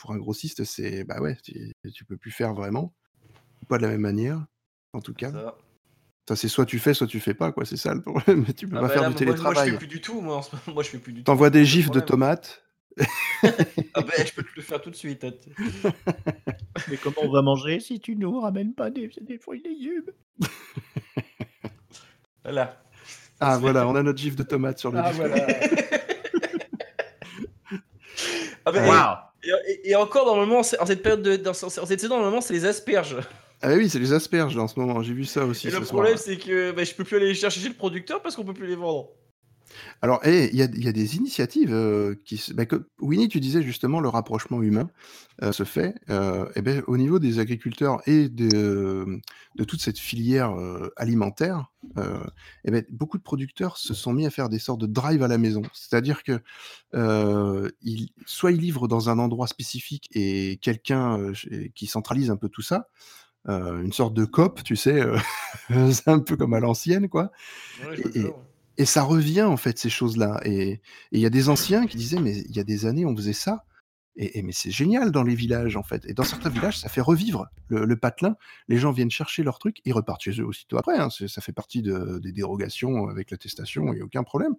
pour 0.00 0.12
un 0.12 0.16
grossiste, 0.18 0.64
c'est 0.64 1.04
bah 1.04 1.20
ouais, 1.20 1.36
tu, 1.44 1.72
tu 1.94 2.04
peux 2.06 2.16
plus 2.16 2.30
faire 2.30 2.54
vraiment, 2.54 2.94
pas 3.68 3.76
de 3.76 3.82
la 3.82 3.88
même 3.88 4.00
manière, 4.00 4.44
en 4.94 5.00
tout 5.00 5.12
cas. 5.14 5.30
Ça. 5.30 5.58
Ça, 6.28 6.36
c'est 6.36 6.48
soit 6.48 6.64
tu 6.64 6.78
fais, 6.78 6.94
soit 6.94 7.06
tu 7.06 7.18
fais 7.20 7.34
pas, 7.34 7.50
quoi. 7.52 7.64
C'est 7.64 7.76
ça 7.76 7.92
le 7.94 8.00
problème. 8.00 8.44
Mais 8.46 8.52
tu 8.54 8.66
peux 8.66 8.76
Ah 8.76 8.80
pas 8.80 8.86
bah 8.86 8.92
faire 8.94 9.02
là, 9.02 9.08
du 9.10 9.14
moi, 9.14 9.20
moi, 9.24 9.34
je 9.34 9.36
télétravail. 9.36 9.70
fais 9.72 9.76
plus 9.76 9.86
du 9.86 10.00
tout, 10.00 10.20
moi 10.20 10.36
en 10.36 10.42
ce 10.42 10.56
moment, 10.56 10.62
moi 10.74 10.82
je 10.82 10.88
fais 10.88 10.98
plus 10.98 11.12
du 11.12 11.20
tout. 11.20 11.24
T'envoies 11.24 11.50
des 11.50 11.64
gifs 11.66 11.90
de 11.90 12.00
tomates. 12.06 12.64
Ah 13.94 14.02
bah 14.02 14.12
je 14.24 14.32
peux 14.32 14.42
te 14.42 14.48
le 14.56 14.62
faire 14.62 14.80
tout 14.80 14.90
de 14.90 14.96
suite. 14.96 15.24
hein. 15.24 15.32
Mais 16.88 16.96
comment 16.96 17.16
on 17.22 17.30
va 17.30 17.42
manger 17.42 17.78
si 17.80 18.00
tu 18.00 18.16
nous 18.16 18.40
ramènes 18.40 18.74
pas 18.74 18.90
des, 18.90 19.10
des 19.20 19.38
fruits 19.38 19.60
et 19.64 19.68
légumes? 19.68 20.10
Voilà. 22.42 22.82
Ah 23.38 23.58
voilà, 23.58 23.86
on 23.86 23.94
a 23.96 24.02
notre 24.02 24.18
gif 24.18 24.34
de 24.36 24.42
tomates 24.42 24.78
sur 24.78 24.90
le 24.92 24.98
Ah 24.98 25.12
voilà. 25.12 25.46
Ah 28.64 28.72
bah, 28.72 28.84
et- 28.84 28.88
Waouh 28.88 29.16
et, 29.84 29.94
encore 29.94 30.26
normalement, 30.26 30.58
en 30.58 30.62
cette 30.62 31.02
période 31.02 31.22
de, 31.22 31.36
dans, 31.36 31.50
en 31.50 31.54
cette 31.54 32.00
saison, 32.00 32.16
normalement 32.16 32.40
c'est 32.40 32.54
les 32.54 32.64
asperges. 32.64 33.16
Ah 33.62 33.74
oui, 33.74 33.88
c'est 33.90 33.98
les 33.98 34.12
asperges 34.12 34.56
là 34.56 34.62
en 34.62 34.68
ce 34.68 34.78
moment. 34.78 35.02
J'ai 35.02 35.12
vu 35.12 35.24
ça 35.24 35.44
aussi. 35.44 35.68
Et 35.68 35.70
ce 35.70 35.76
le 35.76 35.84
problème 35.84 36.16
c'est 36.16 36.36
que 36.36 36.72
bah, 36.72 36.84
je 36.84 36.94
peux 36.94 37.04
plus 37.04 37.16
aller 37.16 37.28
les 37.28 37.34
chercher 37.34 37.60
chez 37.60 37.68
le 37.68 37.74
producteur 37.74 38.22
parce 38.22 38.36
qu'on 38.36 38.44
peut 38.44 38.54
plus 38.54 38.66
les 38.66 38.76
vendre. 38.76 39.10
Alors, 40.02 40.20
eh, 40.24 40.48
il 40.52 40.56
y, 40.58 40.62
a, 40.62 40.66
il 40.66 40.84
y 40.84 40.88
a 40.88 40.92
des 40.92 41.16
initiatives 41.16 41.72
euh, 41.72 42.14
qui. 42.24 42.36
se- 42.36 42.52
bah, 42.52 42.66
que- 42.66 42.86
Winnie, 43.00 43.28
tu 43.28 43.40
disais 43.40 43.62
justement 43.62 44.00
le 44.00 44.08
rapprochement 44.08 44.62
humain 44.62 44.90
euh, 45.42 45.52
se 45.52 45.64
fait. 45.64 45.94
euh, 46.10 46.46
eh 46.56 46.62
ben, 46.62 46.82
au 46.86 46.96
niveau 46.96 47.18
des 47.18 47.38
agriculteurs 47.38 48.00
et 48.06 48.28
de, 48.28 49.20
de 49.56 49.64
toute 49.64 49.80
cette 49.80 49.98
filière 49.98 50.52
euh, 50.58 50.90
alimentaire, 50.96 51.70
euh, 51.98 52.18
eh 52.64 52.70
ben, 52.70 52.84
beaucoup 52.90 53.18
de 53.18 53.22
producteurs 53.22 53.76
se 53.76 53.94
sont 53.94 54.12
mis 54.12 54.26
à 54.26 54.30
faire 54.30 54.48
des 54.48 54.58
sortes 54.58 54.80
de 54.80 54.86
drive 54.86 55.22
à 55.22 55.28
la 55.28 55.38
maison. 55.38 55.62
C'est-à-dire 55.72 56.22
que 56.22 56.40
euh, 56.94 57.68
ils- 57.82 58.10
soit 58.26 58.52
ils 58.52 58.60
livrent 58.60 58.88
dans 58.88 59.08
un 59.10 59.18
endroit 59.18 59.46
spécifique 59.46 60.08
et 60.12 60.58
quelqu'un 60.60 61.18
euh, 61.18 61.34
chez- 61.34 61.72
qui 61.74 61.86
centralise 61.86 62.30
un 62.30 62.36
peu 62.36 62.48
tout 62.48 62.62
ça. 62.62 62.88
euh, 63.48 63.82
une 63.82 63.92
sorte 63.94 64.12
de 64.12 64.26
COP, 64.26 64.62
tu 64.62 64.76
sais, 64.76 65.00
euh, 65.00 65.16
c'est 65.92 66.08
un 66.08 66.18
peu 66.18 66.36
comme 66.36 66.52
à 66.52 66.60
l'ancienne, 66.60 67.08
quoi. 67.08 67.30
Ouais, 67.86 67.96
je 67.96 68.18
Et-. 68.18 68.34
Et 68.80 68.86
ça 68.86 69.02
revient 69.02 69.42
en 69.42 69.58
fait 69.58 69.78
ces 69.78 69.90
choses-là. 69.90 70.40
Et 70.46 70.80
il 71.12 71.20
y 71.20 71.26
a 71.26 71.30
des 71.30 71.50
anciens 71.50 71.86
qui 71.86 71.98
disaient 71.98 72.18
mais 72.18 72.38
il 72.38 72.56
y 72.56 72.60
a 72.60 72.64
des 72.64 72.86
années 72.86 73.04
on 73.04 73.14
faisait 73.14 73.34
ça. 73.34 73.66
Et, 74.16 74.40
mais 74.40 74.52
c'est 74.52 74.70
génial 74.70 75.12
dans 75.12 75.22
les 75.22 75.34
villages 75.34 75.76
en 75.76 75.82
fait. 75.82 76.06
Et 76.06 76.14
dans 76.14 76.24
certains 76.24 76.48
villages 76.48 76.78
ça 76.78 76.88
fait 76.88 77.02
revivre 77.02 77.46
le, 77.68 77.84
le 77.84 77.96
patelin. 77.98 78.36
Les 78.68 78.78
gens 78.78 78.90
viennent 78.90 79.10
chercher 79.10 79.42
leurs 79.42 79.58
trucs, 79.58 79.82
ils 79.84 79.92
repartent 79.92 80.22
chez 80.22 80.40
eux 80.40 80.46
aussitôt 80.46 80.78
après. 80.78 80.96
hein. 80.96 81.10
Ça 81.10 81.42
fait 81.42 81.52
partie 81.52 81.82
de- 81.82 82.20
des 82.22 82.32
dérogations 82.32 83.08
avec 83.08 83.30
l'attestation, 83.30 83.92
il 83.92 83.96
n'y 83.96 84.00
a 84.00 84.04
aucun 84.04 84.22
problème. 84.22 84.54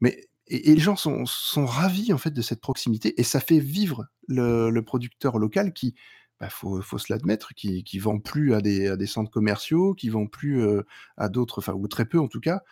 Mais 0.00 0.28
et, 0.46 0.74
les 0.74 0.80
gens 0.80 0.96
sont, 0.96 1.66
ravis 1.66 2.14
en 2.14 2.18
fait 2.18 2.30
de 2.30 2.40
cette 2.40 2.62
proximité 2.62 3.20
et 3.20 3.22
ça 3.22 3.40
fait 3.40 3.58
vivre 3.58 4.06
le, 4.28 4.80
producteur 4.80 5.38
local 5.38 5.74
qui, 5.74 5.94
bah, 6.40 6.48
faut, 6.48 6.80
se 6.80 7.12
l'admettre, 7.12 7.52
qui, 7.54 7.84
qui 7.84 7.98
vend 7.98 8.18
plus 8.18 8.54
à 8.54 8.62
des, 8.62 9.06
centres 9.06 9.30
commerciaux, 9.30 9.92
qui 9.92 10.08
vend 10.08 10.26
plus 10.26 10.62
euh, 10.62 10.84
à 11.18 11.28
d'autres, 11.28 11.58
enfin 11.58 11.74
ou 11.74 11.86
très 11.86 12.06
peu 12.06 12.18
en 12.18 12.28
tout 12.28 12.40
cas, 12.40 12.62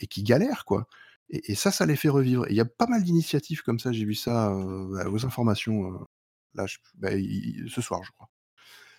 et 0.00 0.06
qui 0.06 0.22
galèrent 0.22 0.64
quoi. 0.64 0.88
Et, 1.30 1.54
ça, 1.54 1.70
ça 1.70 1.84
les 1.84 1.96
fait 1.96 2.08
revivre. 2.08 2.46
Il 2.48 2.56
y 2.56 2.60
a 2.60 2.64
pas 2.64 2.86
mal 2.86 3.02
d'initiatives 3.02 3.62
comme 3.62 3.78
ça. 3.78 3.92
J'ai 3.92 4.06
vu 4.06 4.14
ça 4.14 4.50
euh, 4.50 5.10
aux 5.10 5.26
informations 5.26 6.06
là 6.54 6.64
bah, 6.94 7.10
ce 7.10 7.80
soir, 7.82 8.02
je 8.02 8.10
crois. 8.12 8.30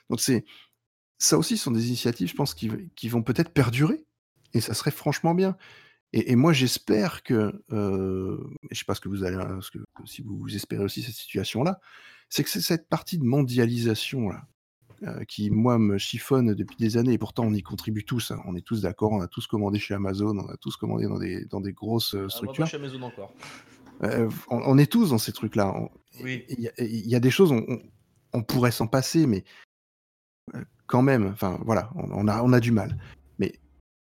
Donc 0.10 0.20
c'est 0.20 0.46
ça 1.18 1.38
aussi 1.38 1.58
ce 1.58 1.66
sont 1.66 1.72
des 1.72 1.88
initiatives, 1.88 2.30
je 2.30 2.36
pense, 2.36 2.54
qui, 2.54 2.70
vont 3.10 3.24
peut-être 3.24 3.52
perdurer. 3.52 4.06
Et 4.54 4.62
ça 4.62 4.74
serait 4.74 4.92
franchement 4.92 5.36
bien. 5.36 5.58
Et, 6.12 6.36
moi, 6.36 6.54
j'espère 6.54 7.22
que, 7.22 7.62
euh, 7.72 8.44
je 8.72 8.80
sais 8.80 8.86
pas 8.86 8.96
ce 8.96 9.02
que 9.02 9.10
vous 9.10 9.24
allez, 9.24 9.38
ce 9.62 9.70
que, 9.70 9.78
si 10.06 10.24
vous 10.24 10.56
espérez 10.56 10.84
aussi 10.84 11.04
cette 11.04 11.14
situation-là, 11.14 11.80
c'est 12.30 12.44
que 12.44 12.50
c'est 12.50 12.62
cette 12.62 12.90
partie 12.90 13.20
de 13.20 13.26
mondialisation 13.26 14.30
là, 14.30 14.48
euh, 15.04 15.24
qui 15.26 15.50
moi 15.52 15.78
me 15.80 15.98
chiffonne 15.98 16.54
depuis 16.54 16.78
des 16.78 16.98
années. 16.98 17.14
Et 17.14 17.18
pourtant, 17.18 17.44
on 17.46 17.54
y 17.54 17.62
contribue 17.64 18.04
tous. 18.06 18.32
hein. 18.32 18.42
On 18.46 18.56
est 18.56 18.62
tous 18.66 18.82
d'accord. 18.82 19.12
On 19.12 19.22
a 19.22 19.28
tous 19.28 19.48
commandé 19.48 19.80
chez 19.80 19.94
Amazon. 19.94 20.38
On 20.38 20.48
a 20.50 20.58
tous 20.58 20.76
commandé 20.78 21.06
dans 21.06 21.20
des 21.20 21.46
dans 21.46 21.62
des 21.62 21.74
grosses 21.74 22.14
euh, 22.16 22.20
Ah, 22.20 22.22
moi, 22.22 22.30
structures. 22.30 22.64
pas 22.66 22.70
chez 22.70 22.78
Amazon 22.78 23.02
encore. 23.04 23.34
Euh, 24.04 24.30
on, 24.50 24.58
on 24.66 24.78
est 24.78 24.92
tous 24.92 25.10
dans 25.10 25.18
ces 25.18 25.32
trucs-là. 25.34 25.74
On- 25.76 25.90
Oui. 26.24 26.46
Il 26.50 26.60
y, 26.62 26.68
a- 26.68 26.74
il 26.84 27.08
y 27.10 27.16
a 27.16 27.20
des 27.20 27.32
choses, 27.32 27.52
on, 27.52 27.64
on- 27.68 27.82
on 28.34 28.44
pourrait 28.44 28.72
s'en 28.72 28.88
passer, 28.88 29.26
mais 29.28 29.44
quand 30.88 31.02
même, 31.02 31.28
enfin 31.28 31.60
voilà, 31.66 31.92
on, 31.96 32.10
on 32.12 32.28
a, 32.28 32.42
on 32.42 32.52
a 32.54 32.60
du 32.60 32.72
mal. 32.72 32.98
Mais 33.38 33.54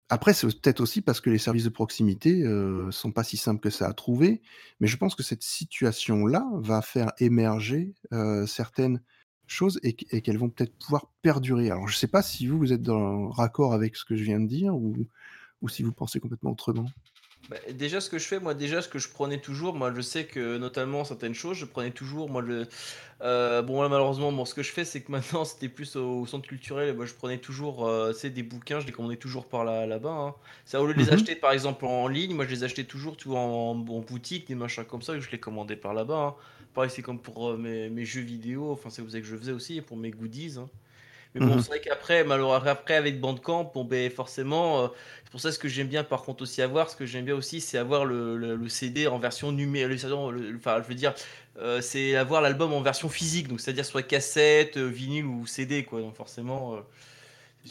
après, 0.09 0.35
c'est 0.35 0.47
peut-être 0.47 0.81
aussi 0.81 1.01
parce 1.01 1.21
que 1.21 1.31
les 1.31 1.39
services 1.39 1.65
de 1.65 1.69
proximité 1.71 2.43
euh, 2.45 2.91
sont 2.91 3.13
pas 3.13 3.23
si 3.25 3.37
simples 3.37 3.61
que 3.63 3.71
ça 3.71 3.87
à 3.89 3.93
trouver. 3.93 4.43
Mais 4.81 4.87
je 4.89 4.97
pense 4.97 5.15
que 5.15 5.23
cette 5.23 5.43
situation-là 5.43 6.47
va 6.55 6.83
faire 6.83 7.13
émerger 7.19 7.95
euh, 8.13 8.47
certaines 8.47 9.01
choses 9.53 9.81
et, 9.83 9.95
qu- 9.95 10.07
et 10.11 10.23
qu'elles 10.23 10.39
vont 10.39 10.51
peut-être 10.51 10.77
pouvoir 10.79 11.07
perdurer. 11.23 11.71
Alors, 11.71 11.89
je 11.89 11.97
sais 11.97 12.09
pas 12.09 12.23
si 12.23 12.47
vous, 12.49 12.59
vous 12.59 12.73
êtes 12.73 12.83
dans 12.83 13.29
raccord 13.31 13.75
avec 13.75 13.97
ce 13.97 14.05
que 14.05 14.17
je 14.17 14.25
viens 14.25 14.41
de 14.41 14.47
dire 14.49 14.75
ou, 14.77 15.09
ou 15.63 15.69
si 15.71 15.83
vous 15.85 15.93
pensez 15.93 16.21
complètement 16.21 16.53
autrement. 16.53 16.93
Bah, 17.49 17.57
déjà, 17.73 18.01
ce 18.01 18.09
que 18.09 18.19
je 18.19 18.27
fais, 18.27 18.39
moi, 18.39 18.55
déjà, 18.55 18.81
ce 18.83 18.89
que 18.89 18.99
je 19.01 19.09
prenais 19.09 19.41
toujours, 19.41 19.75
moi, 19.75 19.93
je 19.95 20.01
sais 20.01 20.27
que 20.27 20.59
notamment 20.59 21.05
certaines 21.05 21.35
choses, 21.35 21.57
je 21.57 21.65
prenais 21.65 21.91
toujours, 21.91 22.31
moi, 22.31 22.41
le. 22.41 22.69
euh, 23.23 23.63
bon, 23.63 23.83
là, 23.83 23.89
malheureusement, 23.89 24.33
bon, 24.33 24.45
ce 24.45 24.55
que 24.55 24.63
je 24.63 24.73
fais, 24.73 24.85
c'est 24.85 25.03
que 25.03 25.13
maintenant, 25.13 25.45
c'était 25.47 25.69
plus 25.71 25.97
au, 25.97 26.21
au 26.23 26.27
centre 26.27 26.49
culturel, 26.49 26.95
moi, 26.97 27.07
je 27.07 27.15
prenais 27.15 27.39
toujours, 27.39 27.87
euh, 27.87 28.13
tu 28.13 28.21
sais, 28.21 28.31
des 28.31 28.43
bouquins, 28.45 28.81
je 28.81 28.87
les 28.87 28.93
commandais 28.93 29.17
toujours 29.17 29.49
par 29.49 29.65
là, 29.65 29.87
là-bas. 29.87 30.11
hein. 30.11 30.35
Ça, 30.67 30.83
au 30.83 30.87
lieu 30.87 30.95
de 30.95 30.99
les 31.01 31.11
Mhm. 31.11 31.11
acheter, 31.11 31.37
par 31.37 31.53
exemple, 31.53 31.87
en 31.87 32.09
ligne, 32.09 32.35
moi, 32.35 32.45
je 32.47 32.51
les 32.51 32.65
achetais 32.65 32.85
toujours, 32.85 33.17
tout 33.17 33.37
en, 33.37 33.71
en 33.73 33.75
boutique, 34.01 34.49
des 34.49 34.57
machins 34.57 34.85
comme 34.85 35.03
ça, 35.03 35.15
et 35.17 35.21
je 35.23 35.31
les 35.31 35.41
commandais 35.41 35.77
par 35.77 35.95
là-bas. 35.95 36.17
hein. 36.19 36.35
Pareil, 36.75 36.91
c'est 36.91 37.03
comme 37.03 37.21
pour 37.21 37.51
euh, 37.51 37.57
mes, 37.57 37.91
mes 37.91 38.05
jeux 38.05 38.23
vidéo, 38.23 38.71
enfin, 38.73 38.91
c'est 38.91 39.03
vous 39.03 39.09
que 39.11 39.23
je 39.23 39.37
faisais 39.37 39.53
aussi, 39.53 39.77
et 39.79 39.83
pour 39.83 39.97
mes 39.97 40.11
goodies. 40.11 40.55
hein. 40.59 40.69
Mais 41.35 41.41
bon, 41.41 41.57
Mhm. 41.57 41.61
c'est 41.61 41.69
vrai 41.69 41.81
qu'après, 41.81 42.25
malheureusement, 42.25 42.71
après 42.71 42.95
avec 42.95 43.21
Bandcamp, 43.21 43.73
bon, 43.75 43.85
ben, 43.85 44.11
forcément, 44.11 44.85
euh, 44.85 44.89
c'est 45.25 45.31
pour 45.31 45.41
ça 45.41 45.53
ce 45.53 45.59
que 45.59 45.69
j'aime 45.69 45.89
bien 45.89 46.05
par 46.05 46.23
contre 46.23 46.43
aussi 46.43 46.63
avoir, 46.63 46.91
ce 46.91 46.97
que 46.97 47.07
j'aime 47.07 47.25
bien 47.25 47.35
aussi, 47.37 47.61
c'est 47.61 47.79
avoir 47.79 48.05
le, 48.05 48.37
le- 48.37 48.57
le 48.57 48.69
CD 48.69 49.07
en 49.07 49.19
version 49.19 49.53
numérique, 49.53 50.05
enfin, 50.05 50.83
je 50.83 50.89
veux 50.89 50.95
dire, 50.95 51.15
euh, 51.59 51.81
c'est 51.81 52.17
avoir 52.17 52.43
l'album 52.43 52.73
en 52.75 52.83
version 52.83 53.09
physique, 53.09 53.49
donc 53.49 53.61
c'est-à-dire 53.61 53.87
soit 53.87 54.03
cassette, 54.03 54.77
euh, 54.77 54.87
vinyle 54.89 55.25
ou 55.27 55.47
CD, 55.47 55.85
quoi. 55.85 56.01
Donc 56.03 56.15
forcément, 56.17 56.75
euh, 56.77 56.81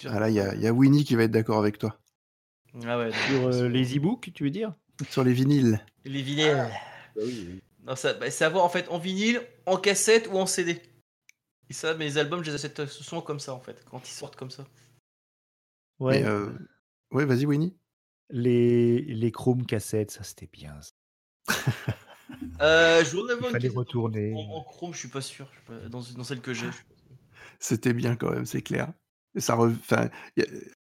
Ah 0.05 0.19
là, 0.19 0.29
il 0.29 0.35
y, 0.35 0.39
a- 0.39 0.53
il 0.55 0.61
y 0.61 0.67
a 0.67 0.73
Winnie 0.73 1.03
qui 1.05 1.15
va 1.15 1.23
être 1.23 1.31
d'accord 1.31 1.59
avec 1.59 1.77
toi. 1.77 1.97
Ah 2.85 2.97
ouais, 2.97 3.11
Sur 3.25 3.47
euh, 3.47 3.51
sur- 3.51 3.69
les 3.69 3.95
e-books, 3.97 4.31
tu 4.33 4.43
veux 4.43 4.49
dire? 4.49 4.73
Sur 5.09 5.23
les 5.23 5.33
vinyles. 5.33 5.79
les 6.05 6.21
vinyles. 6.21 6.67
Non, 7.83 7.95
ça, 7.95 8.13
bah, 8.13 8.29
c'est 8.29 8.45
avoir 8.45 8.63
en 8.63 8.69
fait 8.69 8.87
en 8.89 8.99
vinyle, 8.99 9.41
en 9.65 9.77
cassette 9.77 10.27
ou 10.27 10.37
en 10.37 10.45
CD. 10.45 10.81
Et 11.69 11.73
ça, 11.73 11.93
mes 11.95 12.17
albums, 12.17 12.43
je 12.43 12.51
les 12.51 12.55
achète 12.55 12.85
sont 12.85 13.21
comme 13.21 13.39
ça 13.39 13.53
en 13.53 13.59
fait, 13.59 13.83
quand 13.89 14.07
ils 14.07 14.11
sortent 14.13 14.35
comme 14.35 14.51
ça. 14.51 14.65
Ouais. 15.99 16.21
Mais, 16.21 16.27
euh, 16.27 16.49
Ouais, 17.11 17.25
vas-y, 17.25 17.45
Winnie. 17.45 17.75
Les, 18.29 19.01
les 19.01 19.31
Chrome 19.31 19.65
cassettes, 19.65 20.11
ça 20.11 20.23
c'était 20.23 20.47
bien. 20.47 20.79
ça. 20.81 20.91
Euh, 22.61 23.03
je 23.03 23.11
voudrais 23.11 23.33
avoir 23.33 23.53
une 23.53 23.67
retourner. 23.71 24.33
En, 24.33 24.39
en 24.57 24.63
Chrome, 24.63 24.93
je 24.93 24.99
suis 24.99 25.07
pas 25.09 25.21
sûr. 25.21 25.47
Je 25.51 25.57
suis 25.73 25.81
pas- 25.81 25.89
Dans, 25.89 26.01
dans 26.15 26.23
celle 26.23 26.39
que 26.41 26.53
j'ai. 26.53 26.69
C'était 27.59 27.93
bien 27.93 28.15
quand 28.15 28.31
même, 28.31 28.45
c'est 28.45 28.61
clair. 28.61 28.93
Ça 29.37 29.57
enfin, 29.57 30.09
a- 30.39 30.41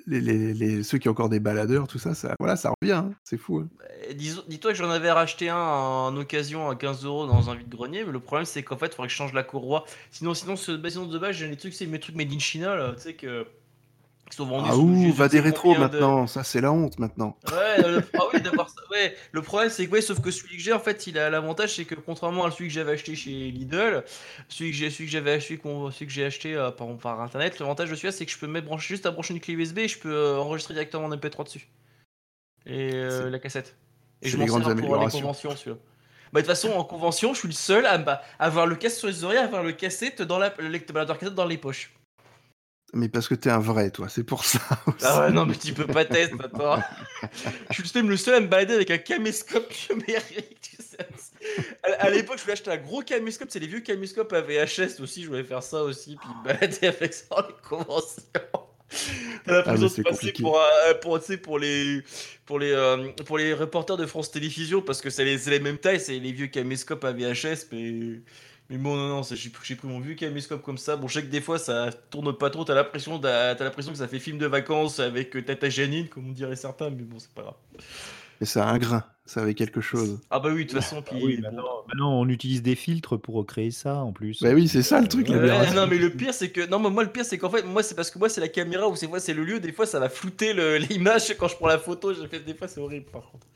les, 0.08 0.84
ceux 0.84 0.98
qui 0.98 1.08
ont 1.10 1.12
encore 1.12 1.30
des 1.30 1.40
baladeurs, 1.40 1.88
tout 1.88 1.98
ça, 2.00 2.14
ça, 2.14 2.36
voilà, 2.40 2.56
ça 2.56 2.72
revient. 2.82 2.94
hein. 2.94 3.12
C'est 3.24 3.38
fou. 3.38 3.60
hein. 3.60 3.70
Disons- 4.16 4.44
Dis-toi 4.48 4.72
que 4.72 4.78
j'en 4.78 4.90
avais 4.90 5.12
racheté 5.12 5.50
un 5.50 5.58
en 5.58 6.16
occasion 6.18 6.70
à 6.70 6.76
15 6.76 7.06
euros 7.06 7.26
dans 7.28 7.50
un 7.50 7.56
vide-grenier, 7.56 8.04
mais 8.06 8.12
le 8.12 8.20
problème 8.20 8.46
c'est 8.46 8.64
qu'en 8.64 8.78
fait, 8.78 8.88
il 8.88 8.92
faudrait 8.92 9.08
que 9.08 9.12
je 9.12 9.18
change 9.18 9.34
la 9.34 9.44
courroie. 9.44 9.86
Sinon, 10.12 10.34
sinon, 10.34 10.56
ce, 10.56 10.72
bah, 10.74 10.90
de 10.90 11.18
base, 11.18 11.36
j'ai 11.36 11.50
des 11.50 11.58
trucs, 11.58 11.74
c'est 11.74 11.86
mes 11.88 12.00
trucs 12.00 12.16
made 12.16 12.32
in 12.32 12.40
China, 12.40 12.94
tu 12.96 13.02
sais, 13.02 13.14
que. 13.16 13.46
Ah 14.40 14.76
ouh, 14.76 15.12
va 15.14 15.28
des 15.28 15.40
rétros 15.40 15.76
de- 15.76 15.80
maintenant. 15.80 16.28
Ça, 16.28 16.44
c'est 16.44 16.60
la 16.60 16.72
honte 16.72 16.98
maintenant. 17.00 17.38
Ouais, 17.52 17.82
le, 17.88 18.04
ah 18.16 18.24
oui, 18.34 18.42
d'avoir 18.42 18.70
ça. 18.70 18.82
Ouais, 18.90 19.16
le 19.32 19.42
problème 19.42 19.70
c'est 19.70 19.86
que, 19.86 19.92
ouais, 19.92 20.02
sauf 20.02 20.20
que 20.20 20.32
celui 20.32 20.58
que 20.58 20.62
j'ai, 20.62 20.74
en 20.74 20.80
fait, 20.80 21.08
il 21.08 21.18
a 21.18 21.30
l'avantage, 21.30 21.76
c'est 21.76 21.86
que 21.86 21.96
contrairement 21.96 22.46
à 22.46 22.52
celui 22.52 22.68
que 22.68 22.74
j'avais 22.74 22.94
acheté 22.94 23.16
chez 23.16 23.52
Lidl, 23.52 24.04
celui 24.50 24.72
que 24.72 24.78
j'ai, 24.78 24.90
celui 24.90 25.06
que 25.06 25.12
j'avais 25.12 25.34
acheté, 25.34 25.60
celui 25.64 26.08
que 26.08 26.12
j'ai 26.12 26.26
acheté 26.26 26.56
euh, 26.56 26.72
par, 26.72 26.88
par 26.98 27.22
internet, 27.22 27.60
l'avantage 27.60 27.90
de 27.90 27.96
celui-là, 27.96 28.12
c'est 28.12 28.26
que 28.26 28.32
je 28.32 28.38
peux 28.38 28.48
mettre 28.48 28.66
brancher 28.66 28.88
juste 28.88 29.06
à 29.06 29.12
brancher 29.12 29.34
une 29.34 29.40
clé 29.40 29.54
USB 29.54 29.80
et 29.80 29.88
je 29.88 30.00
peux 30.00 30.14
euh, 30.14 30.38
enregistrer 30.40 30.74
directement 30.74 31.06
en 31.06 31.16
MP3 31.16 31.46
dessus. 31.46 31.68
Et 32.66 32.92
euh, 32.94 33.30
la 33.30 33.40
cassette. 33.40 33.76
Et 34.22 34.30
je 34.30 34.38
m'en 34.38 34.48
sers 34.48 34.76
pour 34.76 34.98
les 34.98 35.08
conventions, 35.08 35.56
celui-là. 35.56 35.78
Bah, 36.34 36.42
de 36.42 36.48
toute 36.48 36.56
façon, 36.56 36.72
en 36.74 36.84
convention, 36.84 37.34
je 37.34 37.40
suis 37.40 37.48
le 37.48 37.54
seul 37.54 37.86
à 37.86 37.98
bah, 37.98 38.22
avoir 38.40 38.66
le 38.66 38.76
casque 38.76 38.98
sur 38.98 39.08
les 39.08 39.24
oreilles, 39.24 39.38
à 39.38 39.44
avoir 39.44 39.64
le 39.64 39.72
cassette 39.72 40.22
dans 40.22 40.40
la, 40.40 40.54
le 40.58 40.80
cassette 40.80 41.36
dans 41.36 41.46
les 41.46 41.58
poches. 41.58 41.95
Mais 42.94 43.10
parce 43.10 43.28
que 43.28 43.36
t'es 43.36 43.50
un 43.50 43.60
vrai, 43.60 43.92
toi, 43.92 44.08
c'est 44.10 44.24
pour 44.24 44.46
ça. 44.46 44.60
Ah 45.04 45.20
ouais, 45.20 45.26
aussi. 45.26 45.36
non, 45.36 45.46
mais 45.46 45.56
tu 45.56 45.74
peux 45.74 45.88
pas 45.88 46.06
tester, 46.06 46.36
attends. 46.42 46.82
je 47.72 47.84
suis 47.84 48.02
le 48.02 48.18
seul 48.18 48.36
à 48.36 48.40
me 48.40 48.48
balader 48.48 48.74
avec 48.76 48.92
un 48.92 48.98
caméscope 48.98 49.72
numérique, 49.90 50.58
tu 50.62 50.78
sais. 50.82 50.98
À, 51.84 52.06
à 52.06 52.10
l'époque, 52.10 52.38
je 52.38 52.44
voulais 52.44 52.54
acheter 52.54 52.72
un 52.72 52.78
gros 52.78 53.02
caméscope, 53.02 53.50
c'est 53.52 53.60
les 53.60 53.68
vieux 53.68 53.82
caméscopes 53.82 54.32
à 54.34 54.42
VHS 54.42 55.02
aussi, 55.02 55.24
je 55.24 55.28
voulais 55.28 55.44
faire 55.44 55.62
ça 55.64 55.84
aussi, 55.84 56.16
puis 56.16 56.30
me 56.30 56.44
balader 56.46 56.88
avec 56.88 57.14
ça 57.14 57.26
en 57.32 57.42
les 57.42 57.54
conventions. 57.62 58.22
T'as 59.46 59.52
l'impression 59.52 59.88
Ah, 59.88 59.98
de 59.98 60.04
passer 60.04 60.32
pour, 60.32 60.60
euh, 60.60 60.94
pour, 61.02 61.18
les, 61.60 62.04
pour, 62.46 62.60
les, 62.60 62.72
euh, 62.72 63.12
pour 63.26 63.38
les 63.38 63.54
reporters 63.54 63.98
de 63.98 64.06
France 64.06 64.32
Télévisions, 64.32 64.82
parce 64.82 65.02
que 65.02 65.10
c'est 65.10 65.26
les, 65.26 65.38
c'est 65.38 65.52
les 65.52 65.60
mêmes 65.60 65.78
tailles, 65.80 66.00
c'est 66.00 66.18
les 66.18 66.32
vieux 66.32 66.48
caméscopes 66.48 67.04
à 67.04 67.12
VHS, 67.12 67.68
mais... 67.72 68.22
Mais 68.70 68.78
bon, 68.78 68.96
non, 68.96 69.08
non, 69.10 69.22
j'ai 69.24 69.50
pris 69.50 69.78
mon 69.84 70.00
vieux 70.00 70.16
caméscope 70.16 70.64
comme 70.64 70.78
ça. 70.80 70.96
Bon, 70.96 71.08
je 71.08 71.20
sais 71.20 71.26
que 71.26 71.30
des 71.32 71.42
fois 71.42 71.60
ça 71.60 71.92
tourne 72.10 72.36
pas 72.36 72.50
trop, 72.50 72.66
t'as 72.66 72.74
l'impression 72.74 73.20
d'a- 73.20 73.54
t'as 73.56 73.64
l'impression 73.64 73.92
que 73.92 73.98
ça 73.98 74.08
fait 74.08 74.20
film 74.20 74.38
de 74.40 74.48
vacances 74.48 75.00
avec 75.00 75.36
euh, 75.36 75.44
Tata 75.44 75.70
Janine, 75.70 76.10
comme 76.10 76.30
on 76.30 76.32
dirait 76.32 76.56
certains, 76.56 76.90
mais 76.90 77.04
bon, 77.04 77.20
c'est 77.20 77.32
pas 77.34 77.44
grave. 77.44 77.56
Mais 78.42 78.48
ça 78.48 78.68
a 78.68 78.72
un 78.72 78.78
grain, 78.80 79.04
ça 79.26 79.42
avait 79.44 79.54
quelque 79.54 79.80
chose. 79.82 80.20
Ah 80.30 80.40
bah 80.40 80.50
oui, 80.52 80.66
de 80.66 80.70
toute 80.72 80.82
façon, 80.82 81.02
puis. 81.02 81.16
Ah 81.22 81.26
oui, 81.26 81.38
bon. 81.38 81.44
maintenant, 81.44 81.86
maintenant, 81.88 82.20
on 82.20 82.28
utilise 82.28 82.62
des 82.64 82.76
filtres 82.76 83.18
pour 83.22 83.36
recréer 83.36 83.72
ça 83.72 83.98
en 84.04 84.12
plus. 84.12 84.42
Bah 84.42 84.52
oui, 84.54 84.68
c'est 84.68 84.82
ça 84.84 85.00
le 85.00 85.08
truc, 85.08 85.30
l'aberration. 85.30 85.76
non 85.76 85.88
mais 85.88 85.98
le 85.98 86.10
pire 86.10 86.34
c'est 86.34 86.50
que 86.52 86.66
non 86.68 86.80
mais 86.80 86.90
moi 86.90 87.04
le 87.04 87.12
pire 87.12 87.24
c'est 87.24 87.38
qu'en 87.38 87.50
fait 87.50 87.64
moi 87.64 87.82
c'est 87.84 87.96
parce 87.96 88.12
que 88.12 88.20
moi 88.20 88.28
c'est 88.30 88.42
la 88.42 88.50
caméra 88.50 88.88
ou 88.90 88.96
c'est 88.96 89.08
moi 89.08 89.20
c'est 89.20 89.34
le 89.34 89.46
lieu 89.46 89.60
des 89.60 89.72
fois 89.72 89.86
ça 89.86 90.00
va 90.00 90.10
flouter 90.10 90.54
le- 90.54 90.78
l'image 90.90 91.36
quand 91.38 91.48
je 91.48 91.56
prends 91.56 91.68
la 91.68 91.80
photo 91.80 92.14
j'ai 92.14 92.28
fait 92.28 92.40
des 92.42 92.54
fois 92.56 92.68
c'est 92.68 92.82
horrible 92.82 93.06
par 93.12 93.32
contre 93.32 93.48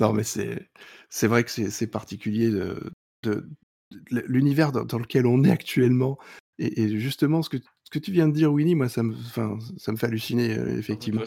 Non, 0.00 0.12
mais 0.12 0.24
c'est 0.24 0.68
c'est 1.08 1.26
vrai 1.26 1.44
que 1.44 1.50
c'est 1.50 1.70
c'est 1.70 1.86
particulier 1.86 2.50
de, 2.50 2.80
de- 3.22 3.48
de 4.10 4.24
l'univers 4.26 4.72
dans, 4.72 4.84
dans 4.84 4.98
lequel 4.98 5.26
on 5.26 5.42
est 5.44 5.50
actuellement. 5.50 6.18
Et, 6.58 6.82
et 6.82 6.98
justement, 7.00 7.42
ce 7.42 7.48
que, 7.50 7.56
ce 7.58 7.90
que 7.90 7.98
tu 7.98 8.12
viens 8.12 8.28
de 8.28 8.32
dire, 8.34 8.52
Winnie, 8.52 8.74
moi, 8.74 8.88
ça 8.88 9.02
me, 9.02 9.14
ça 9.78 9.92
me 9.92 9.96
fait 9.96 10.06
halluciner, 10.06 10.56
euh, 10.56 10.78
effectivement. 10.78 11.22
euh, 11.22 11.26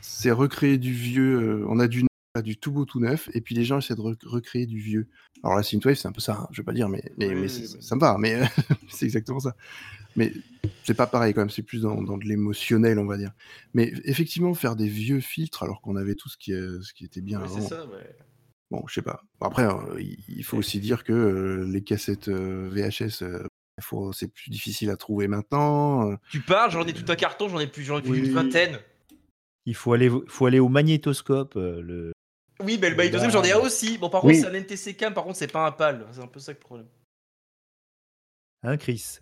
C'est 0.00 0.30
recréer 0.32 0.78
du 0.78 0.92
vieux. 0.92 1.38
euh, 1.60 1.66
on 1.68 1.78
a 1.78 1.86
du, 1.88 2.02
neuf, 2.02 2.42
du 2.44 2.56
tout 2.56 2.72
beau, 2.72 2.84
tout 2.84 2.98
neuf, 2.98 3.28
et 3.34 3.40
puis 3.40 3.54
les 3.54 3.64
gens 3.64 3.78
essaient 3.78 3.94
de 3.94 4.00
rec- 4.00 4.22
recréer 4.24 4.66
du 4.66 4.78
vieux. 4.80 5.08
Alors 5.44 5.56
la 5.56 5.62
synthwave, 5.62 5.94
c'est 5.96 6.08
un 6.08 6.12
peu 6.12 6.20
ça, 6.20 6.38
hein, 6.42 6.48
je 6.52 6.62
vais 6.62 6.64
pas 6.64 6.72
dire, 6.72 6.88
mais, 6.88 7.02
mais, 7.18 7.28
Oui, 7.28 7.34
mais 7.34 7.40
oui, 7.42 7.48
c'est- 7.50 7.76
mais- 7.76 7.82
ça 7.82 7.94
me 7.94 8.00
va, 8.00 8.16
mais 8.18 8.34
euh, 8.34 8.44
c'est 8.88 9.04
exactement 9.04 9.40
ça. 9.40 9.54
Mais 10.16 10.32
c'est 10.84 10.94
pas 10.94 11.06
pareil 11.06 11.34
quand 11.34 11.40
même, 11.42 11.50
c'est 11.50 11.62
plus 11.62 11.82
dans, 11.82 12.02
dans 12.02 12.16
de 12.18 12.24
l'émotionnel, 12.24 12.98
on 12.98 13.06
va 13.06 13.16
dire. 13.18 13.32
Mais 13.74 13.92
effectivement, 14.04 14.52
faire 14.54 14.76
des 14.76 14.88
vieux 14.88 15.20
filtres 15.20 15.62
alors 15.62 15.80
qu'on 15.82 15.96
avait 15.96 16.14
tout 16.14 16.28
ce 16.28 16.36
qui, 16.38 16.52
euh, 16.52 16.80
ce 16.82 16.92
qui 16.94 17.04
était 17.04 17.20
bien 17.20 17.40
avant. 17.40 17.60
c'est 17.60 17.68
ça 17.68 17.86
ouais. 17.86 18.16
Bon, 18.72 18.82
je 18.88 18.94
sais 18.94 19.02
pas. 19.02 19.22
Après, 19.42 19.66
euh, 19.66 20.00
il 20.00 20.42
faut 20.44 20.56
aussi 20.56 20.80
dire 20.80 21.04
que 21.04 21.12
euh, 21.12 21.66
les 21.70 21.84
cassettes 21.84 22.28
euh, 22.28 22.70
VHS, 22.72 23.22
euh, 23.22 23.44
faut- 23.82 24.14
c'est 24.14 24.28
plus 24.28 24.48
difficile 24.50 24.88
à 24.88 24.96
trouver 24.96 25.28
maintenant. 25.28 26.10
euh. 26.10 26.16
tu 26.30 26.40
parles 26.40 26.70
j'en 26.70 26.86
ai 26.86 26.94
tout 26.94 27.04
un 27.12 27.14
carton 27.16 27.48
j'en 27.50 27.60
ai 27.60 27.66
plus 27.66 27.82
j'en 27.84 27.98
ai 27.98 28.02
plus 28.02 28.12
Oui. 28.12 28.18
une 28.28 28.32
vingtaine 28.32 28.78
Il 29.66 29.74
faut 29.74 29.92
aller, 29.92 30.10
faut 30.26 30.46
aller 30.46 30.58
au 30.58 30.70
magnétoscope. 30.70 31.56
euh, 31.56 31.82
Le... 31.82 32.12
oui 32.64 32.78
mais 32.80 32.88
le 32.88 32.96
Bah, 32.96 33.28
j'en 33.28 33.44
ai 33.44 33.52
un 33.52 33.58
aussi 33.58 33.98
bon 33.98 34.08
par 34.08 34.24
oui. 34.24 34.40
contre 34.40 34.48
c'est 34.50 34.56
un 34.56 34.58
NTC 34.58 34.94
cam 34.96 35.12
par 35.12 35.24
contre 35.24 35.36
c'est 35.36 35.52
pas 35.52 35.66
un 35.66 35.72
PAL 35.72 36.06
c'est 36.12 36.22
un 36.22 36.26
peu 36.26 36.40
ça 36.40 36.52
le 36.52 36.58
problème 36.58 36.86
Hein, 38.62 38.78
Chris? 38.78 39.18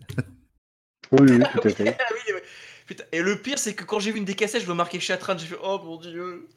Oui, 1.11 1.27
oui, 1.29 1.43
tout 1.51 1.67
à 1.67 1.71
fait. 1.71 1.83
Oui, 2.11 2.33
ouais. 2.33 2.43
Putain, 2.87 3.03
et 3.11 3.21
le 3.21 3.37
pire, 3.41 3.57
c'est 3.59 3.73
que 3.73 3.83
quand 3.83 3.99
j'ai 3.99 4.11
vu 4.11 4.17
une 4.17 4.25
des 4.25 4.33
cassettes, 4.35 4.63
je 4.63 4.67
me 4.69 4.73
marquais 4.73 4.99
Chatran, 4.99 5.37
j'ai 5.37 5.45
fait 5.47 5.57
Oh 5.63 5.79
mon 5.83 5.97
dieu, 5.97 6.47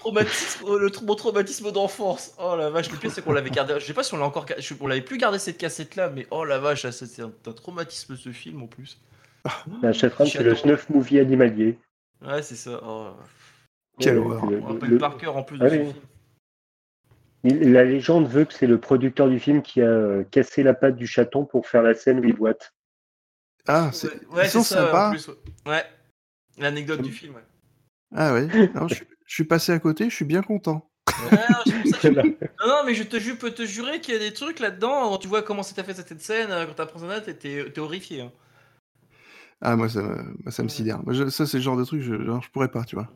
traumatisme, 0.00 0.64
oh, 0.66 0.78
le 0.78 0.88
tra- 0.88 1.04
mon 1.04 1.14
traumatisme 1.14 1.70
d'enfance. 1.70 2.34
Oh 2.38 2.56
la 2.56 2.70
vache, 2.70 2.90
le 2.90 2.96
pire, 2.96 3.10
c'est 3.10 3.22
qu'on 3.22 3.32
l'avait 3.32 3.50
gardé. 3.50 3.74
Je 3.78 3.84
sais 3.84 3.94
pas 3.94 4.02
si 4.02 4.14
on 4.14 4.18
l'a 4.18 4.24
encore, 4.24 4.46
on 4.80 4.86
l'avait 4.86 5.00
plus 5.02 5.18
gardé 5.18 5.38
cette 5.38 5.58
cassette 5.58 5.96
là, 5.96 6.10
mais 6.10 6.26
oh 6.30 6.44
la 6.44 6.58
vache, 6.58 6.88
c'était 6.90 7.22
un, 7.22 7.32
un 7.46 7.52
traumatisme 7.52 8.16
ce 8.16 8.30
film 8.32 8.62
en 8.62 8.66
plus. 8.66 8.98
La 9.82 9.92
Shatran, 9.92 10.26
c'est 10.26 10.42
le 10.42 10.54
snuff 10.54 10.88
movie 10.90 11.18
animalier. 11.20 11.78
Ouais, 12.22 12.42
c'est 12.42 12.56
ça. 12.56 12.80
Oh, 12.84 13.08
Quelle 13.98 14.18
Ouais, 14.18 14.26
horreur. 14.26 14.50
le- 14.50 14.60
on 14.60 14.64
rappelle 14.66 14.90
le- 14.90 14.98
par 14.98 15.16
cœur 15.18 15.36
en 15.36 15.42
plus 15.42 15.58
de 15.58 15.64
Ah 15.64 15.70
ce 15.70 15.74
oui. 15.74 15.84
film. 15.92 15.94
il- 17.44 17.72
La 17.72 17.84
légende 17.84 18.28
veut 18.28 18.44
que 18.44 18.52
c'est 18.52 18.66
le 18.66 18.78
producteur 18.78 19.28
du 19.28 19.38
film 19.38 19.62
qui 19.62 19.80
a 19.80 19.86
euh, 19.86 20.24
cassé 20.30 20.62
la 20.62 20.74
patte 20.74 20.96
du 20.96 21.06
chaton 21.06 21.44
pour 21.44 21.66
faire 21.66 21.82
la 21.82 21.94
scène 21.94 22.20
où 22.20 22.24
il 22.24 22.34
boite. 22.34 22.72
Ah, 23.66 23.90
c'est 23.92 24.08
Ouais, 24.28 24.46
ils 24.46 24.50
sont 24.50 24.62
ça, 24.62 24.82
en 24.82 24.86
sympas. 24.86 25.10
plus. 25.10 25.28
ouais. 25.28 25.34
Ouais, 25.66 25.84
l'anecdote 26.58 27.02
du 27.02 27.12
film. 27.12 27.34
Ouais. 27.34 27.44
Ah 28.14 28.32
ouais. 28.32 28.46
Non, 28.74 28.88
je, 28.88 28.94
je 29.26 29.34
suis 29.34 29.44
passé 29.44 29.72
à 29.72 29.78
côté, 29.78 30.10
je 30.10 30.14
suis 30.14 30.24
bien 30.24 30.42
content. 30.42 30.90
Ouais, 31.30 31.38
non, 31.50 31.90
ça 31.90 31.98
je- 32.02 32.08
Non, 32.60 32.66
non, 32.68 32.82
mais 32.86 32.94
je 32.94 33.02
te 33.04 33.18
ju- 33.18 33.36
peux 33.36 33.50
te 33.52 33.64
jurer 33.64 34.00
qu'il 34.00 34.14
y 34.14 34.16
a 34.16 34.20
des 34.20 34.32
trucs 34.32 34.58
là-dedans. 34.60 35.10
Quand 35.10 35.18
tu 35.18 35.28
vois 35.28 35.42
comment 35.42 35.62
c'était 35.62 35.82
fait 35.84 35.94
cette 35.94 36.20
scène, 36.20 36.50
euh, 36.50 36.66
quand 36.66 36.74
t'apprends 36.74 36.98
ça, 37.00 37.20
t'es 37.20 37.34
t'es- 37.34 37.70
t'es 37.70 37.80
horrifié. 37.80 38.22
hein. 38.22 38.32
Ah 39.60 39.76
moi 39.76 39.88
ça, 39.90 40.00
me- 40.02 40.34
moi, 40.42 40.50
ça 40.50 40.62
me 40.62 40.68
sidère. 40.68 41.02
Moi, 41.04 41.12
je- 41.12 41.28
ça 41.28 41.46
c'est 41.46 41.58
le 41.58 41.62
genre 41.62 41.76
de 41.76 41.84
truc, 41.84 42.00
je, 42.02 42.14
genre, 42.24 42.42
je 42.42 42.50
pourrais 42.50 42.70
pas, 42.70 42.84
tu 42.84 42.96
vois. 42.96 43.08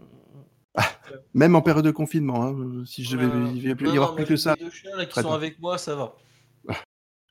Même 1.33 1.55
en 1.57 1.63
période 1.63 1.85
de 1.85 1.91
confinement, 1.91 2.45
hein, 2.45 2.55
euh, 2.59 2.85
si 2.85 3.03
je 3.05 3.17
vais, 3.17 3.25
Ouais, 3.27 3.53
il 3.55 3.75
va 3.75 3.87
y 3.89 3.91
avoir 3.97 4.15
plus 4.15 4.25
que 4.25 4.31
les 4.33 4.37
ça. 4.37 4.57
deux 4.57 4.71
chiens 4.71 4.97
là, 4.97 5.07
qui 5.07 5.15
sont 5.15 5.29
bien. 5.29 5.35
avec 5.37 5.59
moi, 5.59 5.79
ça 5.79 5.95
va. 5.97 6.15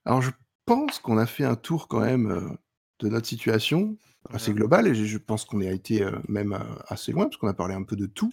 Alors 0.05 0.21
je 0.21 0.31
pense 0.65 0.99
qu'on 0.99 1.17
a 1.17 1.25
fait 1.25 1.43
un 1.45 1.55
tour 1.55 1.87
quand 1.87 1.99
même 2.01 2.31
euh, 2.31 2.49
de 2.99 3.09
notre 3.09 3.27
situation 3.27 3.97
assez 4.29 4.51
Ouais. 4.51 4.55
globale 4.57 4.87
et 4.87 4.95
je 4.95 5.17
pense 5.17 5.43
qu'on 5.43 5.59
a 5.61 5.71
été 5.71 6.01
euh, 6.03 6.11
même 6.29 6.53
euh, 6.53 6.59
assez 6.87 7.11
loin 7.11 7.25
parce 7.25 7.35
qu'on 7.37 7.47
a 7.49 7.53
parlé 7.53 7.73
un 7.73 7.83
peu 7.83 7.95
de 7.97 8.05
tout. 8.05 8.31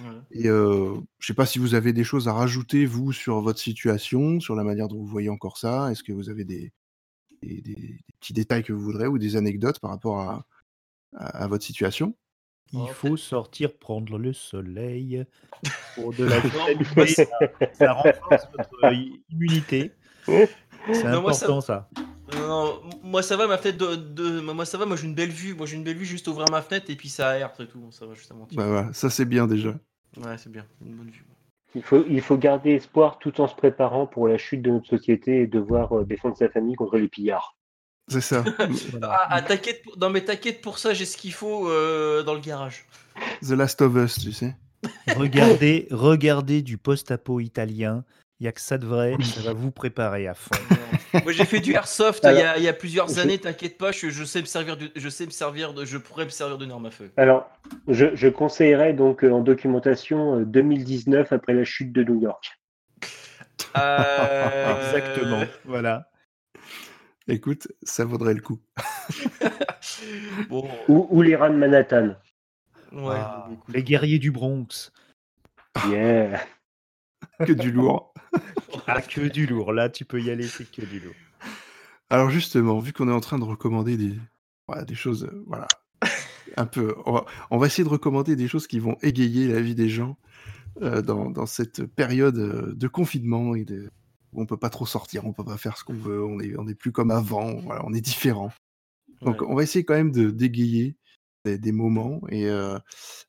Ouais. 0.00 0.06
Et 0.30 0.48
euh, 0.48 0.94
je 1.18 1.26
sais 1.26 1.34
pas 1.34 1.46
si 1.46 1.58
vous 1.58 1.74
avez 1.74 1.92
des 1.92 2.04
choses 2.04 2.28
à 2.28 2.32
rajouter 2.32 2.86
vous 2.86 3.12
sur 3.12 3.40
votre 3.40 3.58
situation, 3.58 4.38
sur 4.40 4.54
la 4.54 4.62
manière 4.62 4.86
dont 4.88 4.98
vous 4.98 5.06
voyez 5.06 5.30
encore 5.30 5.58
ça. 5.58 5.90
Est-ce 5.90 6.04
que 6.04 6.12
vous 6.12 6.30
avez 6.30 6.44
des, 6.44 6.72
des, 7.42 7.60
des- 7.62 7.74
des 7.74 8.00
petits 8.20 8.32
détails 8.32 8.62
que 8.62 8.72
vous 8.72 8.80
voudrez 8.82 9.08
ou 9.08 9.18
des 9.18 9.34
anecdotes 9.36 9.80
par 9.80 9.90
rapport 9.90 10.20
à, 10.20 10.46
à, 11.16 11.42
à 11.44 11.46
votre 11.48 11.64
situation? 11.64 12.14
Il 12.72 12.88
faut 12.88 13.16
sortir 13.16 13.76
prendre 13.76 14.18
le 14.18 14.32
soleil 14.32 15.24
pour 15.94 16.12
de 16.14 16.24
la 16.24 16.40
c'est- 17.06 17.24
ça, 17.24 17.38
ça 17.72 17.92
renforce 17.92 18.48
votre 18.56 18.92
i- 18.92 19.20
immunité. 19.30 19.92
C'est 20.92 21.04
Non, 21.04 21.22
moi, 21.22 21.32
ça- 21.32 21.46
important 21.46 21.60
ça. 21.60 21.88
Non, 22.36 22.48
non, 22.48 22.80
moi 23.02 23.22
ça 23.22 23.36
va, 23.36 23.46
ma 23.46 23.58
fenêtre 23.58 23.78
de, 23.78 23.96
de- 23.96 24.40
moi 24.40 24.64
ça 24.64 24.78
va, 24.78 24.86
moi 24.86 24.96
j'ai 24.96 25.06
une 25.06 25.14
belle 25.14 25.30
vue, 25.30 25.54
moi 25.54 25.66
j'ai 25.66 25.76
une 25.76 25.84
belle 25.84 25.96
vue 25.96 26.04
juste 26.04 26.26
ouvrir 26.28 26.46
ma 26.50 26.62
fenêtre 26.62 26.90
et 26.90 26.96
puis 26.96 27.08
ça 27.08 27.30
aère, 27.30 27.52
c'est 27.56 27.66
tout, 27.68 27.80
ça 27.90 28.06
va 28.06 28.14
juste 28.14 28.30
à 28.30 28.34
mentir. 28.34 28.56
Bah 28.56 28.66
voilà, 28.66 28.92
ça 28.92 29.10
c'est 29.10 29.24
bien 29.24 29.46
déjà. 29.46 29.70
Ouais, 30.16 30.36
c'est 30.38 30.50
bien, 30.50 30.66
une 30.84 30.94
bonne 30.94 31.10
vue. 31.10 31.24
Il 31.74 31.82
faut, 31.82 32.04
il 32.08 32.20
faut 32.20 32.36
garder 32.36 32.70
espoir 32.72 33.18
tout 33.18 33.40
en 33.40 33.48
se 33.48 33.54
préparant 33.54 34.06
pour 34.06 34.28
la 34.28 34.38
chute 34.38 34.62
de 34.62 34.70
notre 34.70 34.86
société 34.88 35.42
et 35.42 35.46
devoir 35.48 35.92
euh, 35.98 36.04
défendre 36.04 36.36
sa 36.36 36.48
famille 36.48 36.76
contre 36.76 36.98
les 36.98 37.08
pillards. 37.08 37.56
C'est 38.08 38.20
ça. 38.20 38.44
Voilà. 38.90 39.10
Ah, 39.12 39.26
ah, 39.30 39.42
t'inquiète, 39.42 39.82
pour- 39.82 39.98
non 39.98 40.10
mais 40.10 40.20
t'inquiète 40.24 40.60
pour 40.60 40.78
ça, 40.78 40.94
j'ai 40.94 41.04
ce 41.04 41.16
qu'il 41.16 41.32
faut 41.32 41.68
euh, 41.68 42.22
dans 42.22 42.34
le 42.34 42.40
garage. 42.40 42.86
The 43.42 43.50
Last 43.50 43.80
of 43.82 43.94
Us, 43.96 44.18
tu 44.20 44.32
sais. 44.32 44.54
Regardez, 45.16 45.88
regardez 45.90 46.62
du 46.62 46.78
post-apo 46.78 47.40
italien. 47.40 48.04
Il 48.40 48.44
n'y 48.44 48.48
a 48.48 48.52
que 48.52 48.60
ça 48.60 48.78
de 48.78 48.86
vrai. 48.86 49.16
Ça 49.22 49.40
va 49.42 49.52
vous 49.52 49.70
préparer 49.70 50.26
à 50.28 50.34
fond. 50.34 50.50
Moi 51.22 51.32
j'ai 51.32 51.44
fait 51.44 51.60
du 51.60 51.72
airsoft 51.74 52.24
Alors, 52.24 52.38
il, 52.38 52.42
y 52.42 52.46
a, 52.46 52.56
il 52.58 52.64
y 52.64 52.68
a 52.68 52.72
plusieurs 52.72 53.08
je- 53.08 53.20
années, 53.20 53.38
t'inquiète 53.38 53.78
pas, 53.78 53.92
je, 53.92 54.08
je 54.10 54.24
sais 54.24 54.40
me 54.40 54.46
servir, 54.46 54.76
de, 54.76 54.90
je 54.96 55.08
sais 55.08 55.26
me 55.26 55.30
servir 55.30 55.72
de, 55.74 55.84
je 55.84 55.96
pourrais 55.98 56.24
me 56.24 56.30
servir 56.30 56.58
d'une 56.58 56.70
arme 56.72 56.86
à 56.86 56.90
feu. 56.90 57.10
Alors, 57.16 57.48
je, 57.88 58.14
je 58.14 58.28
conseillerais 58.28 58.92
donc 58.92 59.24
euh, 59.24 59.30
en 59.30 59.40
documentation 59.40 60.40
euh, 60.40 60.44
2019 60.44 61.32
après 61.32 61.52
la 61.54 61.64
chute 61.64 61.92
de 61.92 62.02
New 62.04 62.20
York. 62.20 62.58
Euh, 63.76 64.86
Exactement. 64.94 65.42
Voilà. 65.64 66.08
Écoute, 67.28 67.68
ça 67.82 68.04
vaudrait 68.04 68.34
le 68.34 68.40
coup. 68.42 68.60
Bon, 70.48 70.68
Ou, 70.88 71.06
ou 71.10 71.22
les 71.22 71.36
rats 71.36 71.50
de 71.50 71.54
Manhattan. 71.56 72.16
ouais. 72.92 73.14
Ah, 73.16 73.48
les 73.68 73.82
guerriers 73.82 74.18
du 74.18 74.30
Bronx. 74.30 74.92
Yeah. 75.88 76.40
Que 77.46 77.52
du 77.52 77.72
lourd. 77.72 78.12
Ah, 78.86 79.00
que 79.00 79.20
du 79.28 79.46
lourd. 79.46 79.72
Là, 79.72 79.88
tu 79.88 80.04
peux 80.04 80.20
y 80.20 80.30
aller, 80.30 80.46
c'est 80.46 80.70
que 80.70 80.84
du 80.84 80.98
lourd. 81.00 81.14
Alors 82.10 82.28
justement, 82.28 82.80
vu 82.80 82.92
qu'on 82.92 83.08
est 83.08 83.12
en 83.12 83.20
train 83.20 83.38
de 83.38 83.44
recommander 83.44 83.96
des, 83.96 84.14
voilà, 84.66 84.84
des 84.84 84.94
choses, 84.96 85.24
euh, 85.24 85.44
voilà, 85.46 85.66
un 86.56 86.66
peu, 86.66 86.94
on 87.06 87.12
va, 87.12 87.24
on 87.50 87.58
va 87.58 87.66
essayer 87.66 87.84
de 87.84 87.88
recommander 87.88 88.36
des 88.36 88.48
choses 88.48 88.66
qui 88.66 88.80
vont 88.80 88.96
égayer 89.00 89.48
la 89.48 89.60
vie 89.60 89.74
des 89.76 89.88
gens 89.88 90.18
euh, 90.82 91.00
dans, 91.02 91.30
dans 91.30 91.46
cette 91.46 91.84
période 91.86 92.36
euh, 92.38 92.74
de 92.74 92.88
confinement 92.88 93.54
et 93.54 93.64
de, 93.64 93.90
où 94.32 94.42
on 94.42 94.46
peut 94.46 94.58
pas 94.58 94.70
trop 94.70 94.86
sortir, 94.86 95.24
on 95.24 95.32
peut 95.32 95.44
pas 95.44 95.56
faire 95.56 95.78
ce 95.78 95.84
qu'on 95.84 95.94
veut, 95.94 96.22
on 96.24 96.40
est, 96.40 96.54
on 96.58 96.66
est 96.68 96.74
plus 96.74 96.92
comme 96.92 97.10
avant, 97.12 97.54
voilà, 97.60 97.82
on 97.86 97.92
est 97.94 98.00
différent. 98.02 98.52
Donc 99.22 99.40
Ouais. 99.40 99.46
on 99.48 99.54
va 99.54 99.62
essayer 99.62 99.84
quand 99.84 99.94
même 99.94 100.12
de 100.12 100.30
d'égayer 100.30 100.96
des, 101.44 101.72
moments. 101.72 102.20
Et 102.30 102.48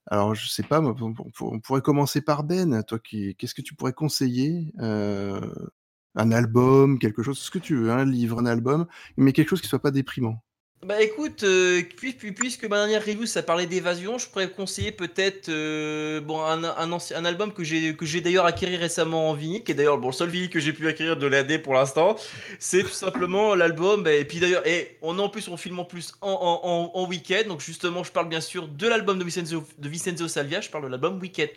alors 0.08 0.36
je 0.36 0.48
sais 0.48 0.64
pas, 0.64 0.82
on, 0.82 1.60
pourrait 1.60 1.82
commencer 1.82 2.22
par 2.22 2.44
Ben. 2.44 2.84
Toi, 2.84 3.00
qu'est-ce 3.00 3.56
que 3.56 3.62
tu 3.62 3.76
pourrais 3.76 3.94
conseiller 3.94 4.74
Un 4.78 6.32
album, 6.32 7.00
quelque 7.00 7.24
chose, 7.24 7.40
ce 7.40 7.52
que 7.52 7.60
tu 7.60 7.76
veux, 7.76 7.92
un 7.92 8.06
livre, 8.06 8.40
un 8.40 8.46
album, 8.46 8.88
mais 9.18 9.34
quelque 9.34 9.50
chose 9.50 9.62
qui 9.62 9.68
soit 9.68 9.82
pas 9.82 9.92
déprimant? 9.92 10.44
Bah 10.84 11.02
écoute, 11.02 11.41
euh, 11.43 11.81
puis- 11.97 12.14
puis- 12.14 12.31
puisque 12.31 12.65
ma 12.65 12.77
dernière 12.77 13.02
review 13.03 13.26
ça 13.26 13.41
parlait 13.41 13.65
d'évasion, 13.65 14.19
je 14.19 14.27
pourrais 14.30 14.52
conseiller 14.52 14.91
peut-être 14.91 15.49
euh, 15.49 16.22
bon, 16.22 16.39
un, 16.43 16.64
un, 16.64 16.91
ancien- 16.91 17.18
un 17.18 17.26
album 17.26 17.53
que 17.53 17.64
j'ai 17.64 17.95
que 17.95 18.06
j'ai 18.06 18.22
d'ailleurs 18.22 18.45
acquéri 18.45 18.77
récemment 18.77 19.31
en 19.31 19.34
vinyle, 19.34 19.64
qui 19.64 19.72
est 19.72 19.76
d'ailleurs 19.76 19.97
bon, 19.97 20.07
le 20.07 20.14
seul 20.14 20.30
vinyle 20.30 20.49
que 20.52 20.60
j'ai 20.60 20.73
pu 20.73 20.88
acquérir 20.88 21.18
de 21.18 21.26
l'AD 21.26 21.64
pour 21.64 21.73
l'instant. 21.73 22.18
C'est 22.60 22.84
tout 22.84 22.89
simplement 22.89 23.56
l'album, 23.56 24.03
bah, 24.03 24.14
et 24.14 24.26
puis 24.26 24.39
d'ailleurs, 24.39 24.68
et 24.68 24.99
on 25.02 25.18
en 25.18 25.27
plus 25.30 25.47
on 25.47 25.57
filme 25.57 25.80
en 25.80 25.85
plus 25.85 26.14
en, 26.22 26.30
en, 26.30 26.69
en- 26.69 26.91
en 26.93 27.07
week-end, 27.07 27.47
donc 27.47 27.61
justement 27.61 28.03
je 28.03 28.11
parle 28.11 28.30
bien 28.30 28.41
sûr 28.41 28.68
de 28.68 28.88
l'album 28.88 29.18
de 29.18 29.23
Vincenzo, 29.23 29.64
de 29.80 29.89
Vincenzo 29.89 30.27
Salvia, 30.27 30.61
je 30.61 30.69
parle 30.69 30.84
de 30.84 30.89
l'album 30.89 31.19
Weekend. 31.19 31.49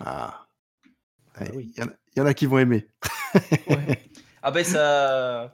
Ah. 0.00 0.46
Ah 1.36 1.42
Ouais, 1.42 1.50
oui. 1.54 1.72
Il 1.76 1.80
y, 1.80 1.84
en 1.84 1.88
a- 1.88 1.94
il 2.16 2.18
y 2.18 2.22
en 2.22 2.26
a 2.26 2.34
qui 2.34 2.46
vont 2.46 2.58
aimer. 2.58 2.88
Ah 4.42 4.50
ben 4.50 4.64
ça. 4.64 5.52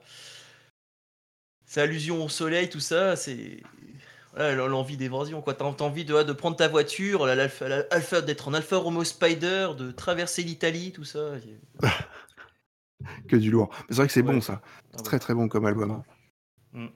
C'est 1.71 1.79
allusion 1.79 2.21
au 2.25 2.27
soleil, 2.27 2.69
tout 2.69 2.81
ça, 2.81 3.15
c'est. 3.15 3.63
Voilà, 4.35 4.67
l'envie 4.67 4.97
d'évasion, 4.97 5.41
quoi. 5.41 5.53
T'as 5.53 5.63
envie 5.63 6.03
de, 6.03 6.21
de 6.21 6.33
prendre 6.33 6.57
ta 6.57 6.67
voiture, 6.67 7.25
alpha- 7.25 8.19
d'être 8.25 8.49
en 8.49 8.53
Alfa 8.53 8.75
Romeo 8.75 9.05
Spider, 9.05 9.69
de 9.77 9.89
traverser 9.91 10.43
l'Italie, 10.43 10.91
tout 10.91 11.05
ça. 11.05 11.35
Que 13.29 13.37
du 13.37 13.51
lourd. 13.51 13.69
Mais 13.71 13.85
c'est 13.91 13.95
vrai 13.95 14.07
que 14.07 14.11
c'est 14.13 14.21
Ouais. 14.21 14.33
bon, 14.33 14.41
ça. 14.41 14.61
Ah 14.65 14.97
C'est 14.97 15.03
très 15.03 15.17
très 15.19 15.33
bon 15.33 15.47
comme 15.47 15.65
album. 15.65 16.03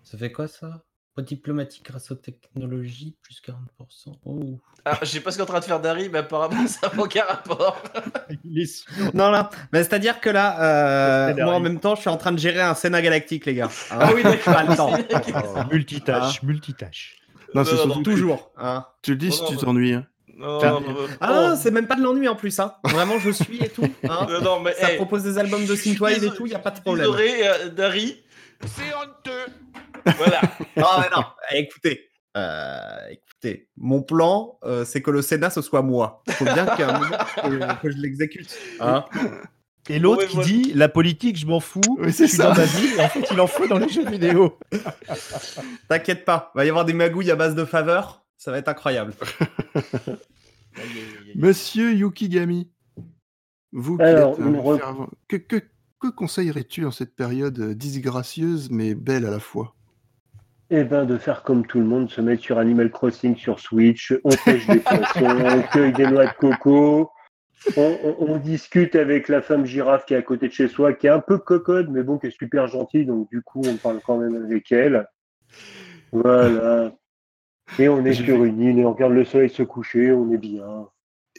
Ça 0.04 0.18
fait 0.18 0.34
quoi 0.34 0.50
ça? 0.50 0.84
Diplomatique 1.22 1.84
grâce 1.86 2.12
aux 2.12 2.16
technologies, 2.16 3.16
plus 3.22 3.42
40%. 3.46 4.14
Oh. 4.26 4.60
Ah, 4.84 5.00
je 5.02 5.06
sais 5.08 5.20
pas 5.20 5.32
ce 5.32 5.38
qu'est 5.38 5.44
en 5.44 5.48
train 5.48 5.60
de 5.60 5.66
faire 5.66 5.80
Dari, 5.80 6.10
mais 6.10 6.20
apparemment 6.20 6.68
ça 6.68 6.92
n'a 6.96 7.02
aucun 7.04 7.24
rapport. 7.24 7.82
Il 8.44 8.60
est 8.62 8.66
sûr. 8.66 8.86
Non, 9.14 9.30
là, 9.32 9.50
mais 9.74 9.80
c'est-à-dire 9.84 10.20
que 10.20 10.30
là, 10.30 10.62
euh, 11.32 11.44
moi 11.44 11.56
en 11.56 11.60
même 11.60 11.80
temps, 11.80 11.96
je 11.96 12.02
suis 12.02 12.10
en 12.10 12.18
train 12.18 12.32
de 12.32 12.38
gérer 12.40 12.62
un 12.62 12.76
Sénat 12.76 13.02
galactique, 13.02 13.46
les 13.46 13.56
gars. 13.56 13.70
Hein. 13.92 13.98
Ah 14.00 14.12
oui, 14.14 14.24
d'accord. 14.24 14.54
Pas 14.54 14.64
le 14.64 14.76
temps. 14.76 14.92
Oh, 15.58 15.60
multitâche, 15.72 16.44
multitâche. 16.44 17.16
Non, 17.54 17.62
Non, 17.62 17.66
c'est 17.66 17.76
non, 17.76 17.82
surtout 17.84 18.00
que 18.04 18.10
Toujours. 18.10 18.52
hein. 18.58 18.86
Tu 19.02 19.12
le 19.12 19.18
dis 19.18 19.32
si 19.32 19.42
non, 19.42 19.48
tu 19.48 19.58
t'ennuies. 19.58 19.94
hein. 19.94 20.06
Non, 20.38 20.60
non, 20.62 20.82
non, 20.82 20.96
Ah, 21.22 21.52
oh. 21.54 21.56
c'est 21.58 21.72
même 21.72 21.88
pas 21.88 21.96
de 21.96 22.02
l'ennui 22.02 22.28
en 22.28 22.36
plus. 22.36 22.60
Hein. 22.60 22.74
Vraiment, 22.84 23.18
je 23.20 23.30
suis 23.32 23.64
et 23.64 23.70
tout. 23.70 23.88
hein. 24.10 24.28
Non, 24.30 24.42
non, 24.42 24.60
mais 24.60 24.74
Ça 24.74 24.92
hey, 24.92 24.98
propose 24.98 25.24
des 25.24 25.38
albums 25.38 25.66
de 25.66 25.76
synthwave 25.76 26.22
et 26.24 26.30
tout, 26.32 26.46
y 26.46 26.54
a 26.54 26.60
pas 26.60 26.72
de 26.72 26.82
problème. 26.82 27.06
Désolé, 27.06 27.34
euh, 27.44 27.70
Dari. 27.70 28.22
C'est 28.65 28.94
honteux. 28.95 29.52
Voilà. 30.18 30.41
Ah, 30.77 30.99
mais 31.02 31.10
non, 31.15 31.23
Eh, 31.52 31.60
écoutez. 31.60 32.10
euh, 32.36 32.98
écoutez, 33.10 33.69
mon 33.77 34.02
plan, 34.03 34.60
euh, 34.65 34.84
c'est 34.84 35.02
que 35.02 35.10
le 35.10 35.22
Sénat, 35.22 35.49
ce 35.49 35.61
soit 35.61 35.82
moi. 35.82 36.22
Il 36.27 36.34
faut 36.34 36.44
bien 36.45 36.65
qu'à 36.65 36.90
un 36.90 36.99
moment 36.99 37.18
que, 37.77 37.82
que 37.82 37.90
je 37.91 37.98
l'exécute. 37.98 38.53
Hein. 38.82 39.06
Et 39.88 39.99
l'autre 39.99 40.23
Ouais, 40.23 40.27
qui 40.27 40.36
voilà. 40.36 40.49
dit 40.49 40.73
la 40.73 40.90
politique, 40.90 41.38
je 41.38 41.45
m'en 41.45 41.61
fous. 41.61 41.80
Oui, 41.99 42.07
je 42.07 42.11
c'est 42.11 42.27
suis 42.27 42.38
ça. 42.38 42.49
dans 42.49 42.56
ma 42.56 42.65
vie. 42.65 42.88
Et 42.98 43.02
en 43.02 43.07
fait, 43.07 43.26
il 43.32 43.40
en 43.40 43.48
faut 43.48 43.68
dans 43.68 43.77
les 43.77 43.88
jeux 43.88 44.06
vidéo. 44.10 44.60
T'inquiète 45.88 46.26
pas, 46.26 46.52
va 46.56 46.65
y 46.65 46.69
avoir 46.69 46.84
des 46.84 46.94
magouilles 46.94 47.32
à 47.32 47.36
base 47.38 47.56
de 47.56 47.64
faveurs. 47.64 48.26
Ça 48.38 48.52
va 48.52 48.57
être 48.57 48.68
incroyable. 48.68 49.14
Monsieur 51.36 51.94
Yukigami, 51.94 52.69
vous 53.72 53.98
qui 53.98 54.03
Alors, 54.03 54.34
êtes 54.34 54.40
une 54.40 54.56
un 54.56 54.60
re- 54.60 54.77
fervent- 54.77 55.10
que, 55.27 55.38
que, 55.38 55.61
que 56.10 56.15
conseillerais-tu 56.15 56.86
en 56.86 56.91
cette 56.91 57.15
période 57.15 57.60
euh, 57.60 57.73
disgracieuse 57.76 58.69
mais 58.72 58.95
belle 58.95 59.26
à 59.26 59.32
la 59.32 59.40
fois? 59.40 59.76
Eh 60.72 60.84
ben, 60.84 61.06
de 61.06 61.18
faire 61.18 61.44
comme 61.44 61.65
tout 61.65 61.80
le 61.80 61.86
monde, 61.86 62.10
se 62.10 62.22
mettre 62.22 62.41
sur 62.41 62.57
Animal 62.57 62.90
Crossing 62.91 63.36
sur 63.36 63.60
Switch, 63.60 64.14
on 64.23 64.30
pêche 64.45 64.65
des 64.68 64.80
poissons, 64.80 65.26
on 65.26 65.61
cueille 65.72 65.94
des 65.94 66.07
noix 66.07 66.26
de 66.26 66.34
coco, 66.40 67.11
on, 67.77 67.98
on- 68.03 68.15
on 68.19 68.38
discute 68.38 68.95
avec 68.95 69.27
la 69.30 69.41
femme 69.41 69.65
girafe 69.65 70.06
qui 70.06 70.15
est 70.15 70.18
à 70.18 70.22
côté 70.23 70.48
de 70.48 70.53
chez 70.53 70.68
soi, 70.68 70.94
qui 70.94 71.06
est 71.07 71.11
un 71.11 71.19
peu 71.19 71.38
cocotte, 71.38 71.88
mais 71.90 72.02
bon, 72.03 72.18
qui 72.18 72.27
est 72.27 72.32
super 72.38 72.68
gentille, 72.68 73.06
donc 73.06 73.30
du 73.30 73.41
coup, 73.44 73.61
on 73.65 73.76
parle 73.77 73.99
quand 74.06 74.18
même 74.18 74.36
avec 74.44 74.72
elle. 74.72 75.07
Voilà. 76.11 76.95
Et 77.80 77.90
on 77.90 78.03
est 78.06 78.14
sur 78.14 78.44
une 78.44 78.60
île 78.61 78.80
et 78.80 78.86
on 78.86 78.94
regarde 78.94 79.14
le 79.14 79.26
soleil 79.26 79.49
se 79.49 79.64
coucher, 79.64 80.11
on 80.11 80.32
est 80.32 80.38
bien. 80.38 80.88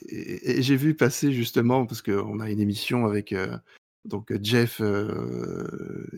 Et, 0.09 0.59
et 0.59 0.63
j'ai 0.63 0.77
vu 0.77 0.95
passer 0.95 1.33
justement, 1.33 1.87
parce 1.87 2.03
qu'on 2.03 2.41
a 2.41 2.51
une 2.51 2.61
émission 2.61 3.07
avec 3.07 3.33
euh, 3.33 3.57
donc 4.07 4.33
Jeff 4.43 4.81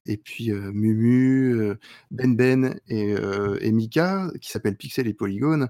et 0.07 0.17
puis 0.17 0.53
Mumu, 0.53 1.75
Ben 2.11 2.37
Ben 2.37 2.79
et, 2.89 3.15
et 3.61 3.73
Mika, 3.73 4.31
qui 4.41 4.51
s'appelle 4.51 4.77
Pixel 4.77 5.09
et 5.09 5.15
Polygone. 5.15 5.69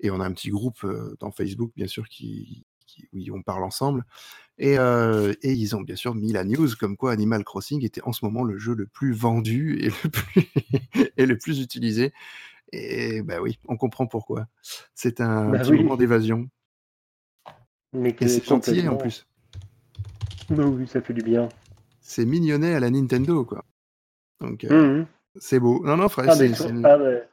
Et 0.00 0.10
on 0.10 0.20
a 0.20 0.26
un 0.26 0.32
petit 0.32 0.50
groupe 0.50 0.86
dans 1.20 1.30
Facebook, 1.30 1.72
bien 1.76 1.86
sûr, 1.86 2.08
qui, 2.08 2.64
on 3.32 3.42
parle 3.42 3.64
ensemble. 3.64 4.04
Et, 4.58 4.78
euh, 4.78 5.32
et 5.42 5.52
ils 5.52 5.74
ont 5.74 5.80
bien 5.80 5.96
sûr 5.96 6.14
mis 6.14 6.32
la 6.32 6.44
news 6.44 6.68
comme 6.78 6.96
quoi 6.96 7.12
Animal 7.12 7.42
Crossing 7.44 7.84
était 7.84 8.02
en 8.04 8.12
ce 8.12 8.24
moment 8.24 8.44
le 8.44 8.56
jeu 8.58 8.74
le 8.74 8.86
plus 8.86 9.12
vendu 9.12 9.78
et 9.80 9.86
le 9.86 10.10
plus, 10.10 10.42
et 11.16 11.26
le 11.26 11.38
plus 11.38 11.60
utilisé. 11.60 12.12
Et 12.72 13.22
bah 13.22 13.40
oui, 13.40 13.58
on 13.68 13.76
comprend 13.76 14.06
pourquoi. 14.06 14.46
C'est 14.94 15.20
un 15.20 15.50
Bah 15.50 15.58
petit 15.60 15.72
oui. 15.72 15.82
moment 15.82 15.96
d'évasion. 15.96 16.48
Mais 17.92 18.14
Et 18.20 18.28
c'est 18.28 18.44
gentil 18.44 18.88
en 18.88 18.96
plus. 18.96 19.26
Oui, 20.50 20.86
ça 20.86 21.00
fait 21.00 21.12
du 21.14 21.22
bien. 21.22 21.48
C'est 22.00 22.24
mignonnet 22.24 22.74
à 22.74 22.80
la 22.80 22.90
Nintendo, 22.90 23.44
quoi. 23.44 23.64
Donc, 24.40 24.64
euh, 24.64 24.98
Mhm. 25.00 25.06
c'est 25.36 25.58
beau. 25.60 25.82
Non, 25.84 25.96
non, 25.96 26.08
frère, 26.08 26.26
Ah, 26.28 26.34
c'est. 26.34 26.52
c'est- 26.54 26.70
ah, 26.84 26.98
ouais. 26.98 27.28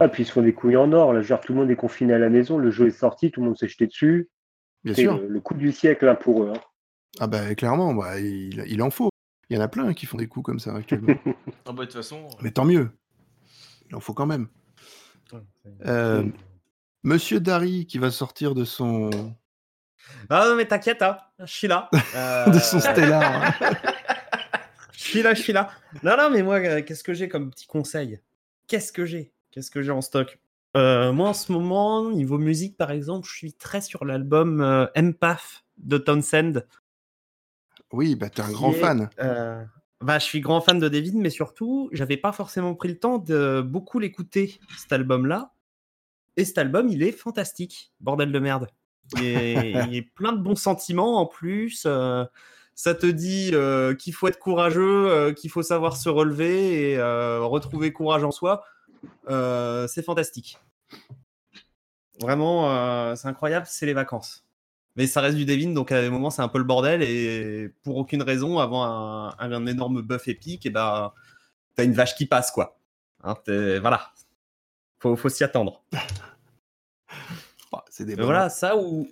Ah, 0.00 0.08
puis 0.08 0.22
ils 0.22 0.26
se 0.26 0.32
font 0.32 0.42
des 0.42 0.54
couilles 0.54 0.76
en 0.76 0.92
or. 0.92 1.12
Là, 1.12 1.20
genre, 1.22 1.40
tout 1.40 1.52
le 1.52 1.58
monde 1.58 1.70
est 1.70 1.76
confiné 1.76 2.12
à 2.14 2.18
la 2.18 2.30
maison, 2.30 2.56
le 2.56 2.70
jeu 2.70 2.86
est 2.86 2.90
sorti, 2.92 3.30
tout 3.30 3.40
le 3.40 3.46
monde 3.48 3.58
s'est 3.58 3.68
jeté 3.68 3.86
dessus. 3.86 4.30
Bien 4.84 4.94
C'est 4.94 5.02
sûr. 5.02 5.18
le, 5.18 5.28
le 5.28 5.40
coup 5.40 5.54
du 5.54 5.72
siècle 5.72 6.08
hein, 6.08 6.14
pour 6.14 6.44
eux. 6.44 6.52
hein. 6.54 6.60
Ah, 7.18 7.26
bah, 7.26 7.54
clairement, 7.54 7.92
bah, 7.94 8.18
il, 8.20 8.64
il 8.66 8.80
en 8.82 8.90
faut. 8.90 9.10
Il 9.50 9.56
y 9.56 9.58
en 9.58 9.62
a 9.62 9.68
plein 9.68 9.92
qui 9.92 10.06
font 10.06 10.16
des 10.16 10.28
coups 10.28 10.46
comme 10.46 10.60
ça 10.60 10.74
actuellement. 10.74 11.08
Ah 11.66 11.72
bah 11.72 11.80
de 11.80 11.84
toute 11.84 11.94
façon. 11.94 12.28
Mais 12.40 12.52
tant 12.52 12.64
mieux. 12.64 12.88
Il 13.90 13.96
en 13.96 14.00
faut 14.00 14.14
quand 14.14 14.26
même. 14.26 14.46
Euh, 15.86 16.24
Monsieur 17.02 17.40
Dari 17.40 17.86
qui 17.86 17.98
va 17.98 18.10
sortir 18.10 18.54
de 18.54 18.64
son, 18.64 19.10
Ah 20.28 20.46
non, 20.48 20.56
mais 20.56 20.66
t'inquiète, 20.66 21.02
hein. 21.02 21.18
je 21.38 21.46
suis 21.52 21.68
là. 21.68 21.88
Euh, 22.14 22.46
de 22.50 22.58
son 22.58 22.80
Stellar. 22.80 23.52
Je 24.92 24.98
suis 25.00 25.22
là, 25.22 25.34
je 25.34 25.40
suis 25.42 25.52
là. 25.52 25.70
Non, 26.02 26.16
non, 26.16 26.30
mais 26.30 26.42
moi, 26.42 26.56
euh, 26.58 26.82
qu'est-ce 26.82 27.02
que 27.04 27.14
j'ai 27.14 27.28
comme 27.28 27.50
petit 27.50 27.66
conseil? 27.66 28.20
Qu'est-ce 28.66 28.92
que 28.92 29.04
j'ai? 29.06 29.32
Qu'est-ce 29.50 29.70
que 29.70 29.82
j'ai 29.82 29.90
en 29.90 30.00
stock? 30.02 30.38
Euh, 30.76 31.12
Moi, 31.12 31.28
en 31.30 31.34
ce 31.34 31.50
moment, 31.52 32.08
niveau 32.10 32.38
musique, 32.38 32.76
par 32.76 32.90
exemple, 32.90 33.26
je 33.28 33.34
suis 33.34 33.52
très 33.54 33.80
sur 33.80 34.04
l'album 34.04 34.60
euh, 34.60 34.86
Empath 34.96 35.64
de 35.78 35.98
Townsend. 35.98 36.64
Oui, 37.92 38.14
bah, 38.14 38.30
t'es 38.30 38.42
un 38.42 38.52
grand 38.52 38.70
est, 38.72 38.74
fan. 38.80 39.10
euh, 39.20 39.64
bah, 40.00 40.18
je 40.18 40.24
suis 40.24 40.40
grand 40.40 40.60
fan 40.60 40.78
de 40.78 40.88
David, 40.88 41.16
mais 41.16 41.30
surtout, 41.30 41.88
j'avais 41.92 42.16
pas 42.16 42.30
forcément 42.32 42.74
pris 42.74 42.88
le 42.88 42.98
temps 42.98 43.18
de 43.18 43.62
beaucoup 43.62 43.98
l'écouter, 43.98 44.60
cet 44.78 44.92
album-là. 44.92 45.52
Et 46.36 46.44
cet 46.44 46.58
album, 46.58 46.88
il 46.88 47.02
est 47.02 47.10
fantastique, 47.12 47.92
bordel 48.00 48.30
de 48.30 48.38
merde. 48.38 48.68
Il 49.16 49.24
est, 49.24 50.08
plein 50.14 50.32
de 50.32 50.40
bons 50.40 50.56
sentiments 50.56 51.20
en 51.20 51.26
plus. 51.26 51.84
euh, 51.86 52.24
ça 52.74 52.94
te 52.94 53.06
dit 53.06 53.50
euh, 53.52 53.94
qu'il 53.94 54.14
faut 54.14 54.28
être 54.28 54.38
courageux, 54.38 55.10
euh, 55.10 55.32
qu'il 55.32 55.50
faut 55.50 55.62
savoir 55.62 55.96
se 55.96 56.08
relever 56.08 56.92
et 56.92 57.02
retrouver 57.02 57.92
courage 57.92 58.24
en 58.24 58.30
soi. 58.30 58.64
C'est 59.28 60.04
fantastique. 60.04 60.58
Vraiment, 62.20 63.16
c'est 63.16 63.28
incroyable, 63.28 63.66
c'est 63.68 63.86
les 63.86 63.94
vacances. 63.94 64.44
Mais 64.96 65.06
ça 65.06 65.20
reste 65.20 65.36
du 65.36 65.44
Devin, 65.44 65.70
donc 65.70 65.92
à 65.92 66.02
des 66.02 66.10
moments 66.10 66.30
c'est 66.30 66.42
un 66.42 66.48
peu 66.48 66.58
le 66.58 66.64
bordel 66.64 67.02
et 67.02 67.70
pour 67.84 67.96
aucune 67.96 68.22
raison, 68.22 68.58
avant 68.58 68.84
un, 68.84 69.66
énorme 69.66 70.02
buff 70.02 70.26
épique, 70.26 70.66
et 70.66 70.70
ben 70.70 71.12
t'as 71.76 71.84
une 71.84 71.92
vache 71.92 72.16
qui 72.16 72.26
passe 72.26 72.50
quoi. 72.50 72.76
Hein, 73.22 73.36
voilà, 73.80 74.12
faut, 74.98 75.16
faut 75.16 75.28
s'y 75.28 75.44
attendre. 75.44 75.82
C'est 78.00 78.06
des 78.06 78.12
Mais 78.12 78.16
bonhommes. 78.22 78.32
voilà, 78.32 78.48
ça 78.48 78.78
ou, 78.78 79.06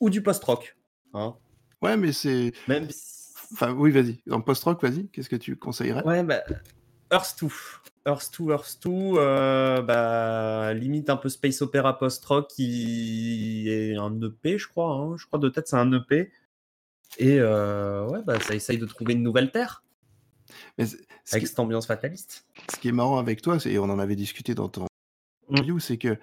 ou 0.00 0.08
du 0.08 0.22
post-rock. 0.22 0.74
Hein. 1.12 1.36
Ouais, 1.82 1.98
mais 1.98 2.12
c'est. 2.12 2.52
Même 2.66 2.88
si- 2.90 3.34
Enfin, 3.52 3.72
oui, 3.74 3.90
vas-y. 3.90 4.22
En 4.30 4.40
post-rock, 4.40 4.80
vas-y. 4.82 5.08
Qu'est-ce 5.08 5.28
que 5.28 5.36
tu 5.36 5.54
conseillerais? 5.56 6.02
Ouais, 6.04 6.22
bah, 6.24 6.42
Earth 7.12 7.36
2. 7.42 7.48
Earth 8.06 8.32
2, 8.40 8.50
Earth 8.52 8.78
2, 8.82 8.90
euh, 9.18 9.82
bah, 9.82 10.72
limite 10.72 11.10
un 11.10 11.18
peu 11.18 11.28
space 11.28 11.60
opéra 11.60 11.98
post-rock 11.98 12.48
qui 12.48 13.68
est 13.68 13.96
un 13.98 14.18
EP, 14.22 14.56
je 14.56 14.66
crois. 14.66 14.94
hein. 14.94 15.16
Je 15.18 15.26
crois 15.26 15.38
de 15.38 15.50
tête, 15.50 15.68
c'est 15.68 15.76
un 15.76 15.92
EP. 15.92 16.32
Et 17.18 17.38
euh, 17.38 18.06
ouais, 18.08 18.20
bah, 18.24 18.40
ça 18.40 18.54
essaye 18.54 18.78
de 18.78 18.86
trouver 18.86 19.12
une 19.12 19.22
nouvelle 19.22 19.50
terre 19.50 19.84
Mais 20.78 20.84
avec 21.30 21.42
qui, 21.42 21.46
cette 21.46 21.58
ambiance 21.58 21.86
fataliste. 21.86 22.46
ce 22.72 22.78
qui 22.78 22.88
est 22.88 22.92
marrant 22.92 23.18
avec 23.18 23.42
toi, 23.42 23.58
et 23.66 23.78
on 23.78 23.84
en 23.84 23.98
avait 23.98 24.16
discuté 24.16 24.54
dans 24.54 24.70
ton 24.70 24.86
Mm. 25.48 25.56
interview, 25.56 25.78
c'est 25.78 25.98
que 25.98 26.16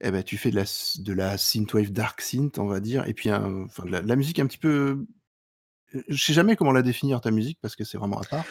eh 0.00 0.10
ben, 0.10 0.22
tu 0.22 0.36
fais 0.36 0.50
de 0.50 0.56
la, 0.56 0.64
de 0.98 1.12
la 1.12 1.38
synthwave 1.38 1.90
dark 1.90 2.20
synth, 2.20 2.58
on 2.58 2.66
va 2.66 2.80
dire, 2.80 3.06
et 3.08 3.14
puis 3.14 3.30
un- 3.30 3.64
enfin, 3.64 3.84
de, 3.84 3.90
la, 3.90 4.02
de 4.02 4.08
la 4.08 4.16
musique 4.16 4.38
un 4.38 4.46
petit 4.46 4.58
peu. 4.58 5.06
Je 6.08 6.22
sais 6.22 6.32
jamais 6.32 6.56
comment 6.56 6.72
la 6.72 6.82
définir 6.82 7.20
ta 7.20 7.30
musique 7.30 7.58
parce 7.62 7.76
que 7.76 7.84
c'est 7.84 7.96
vraiment 7.98 8.18
à 8.20 8.24
part. 8.24 8.44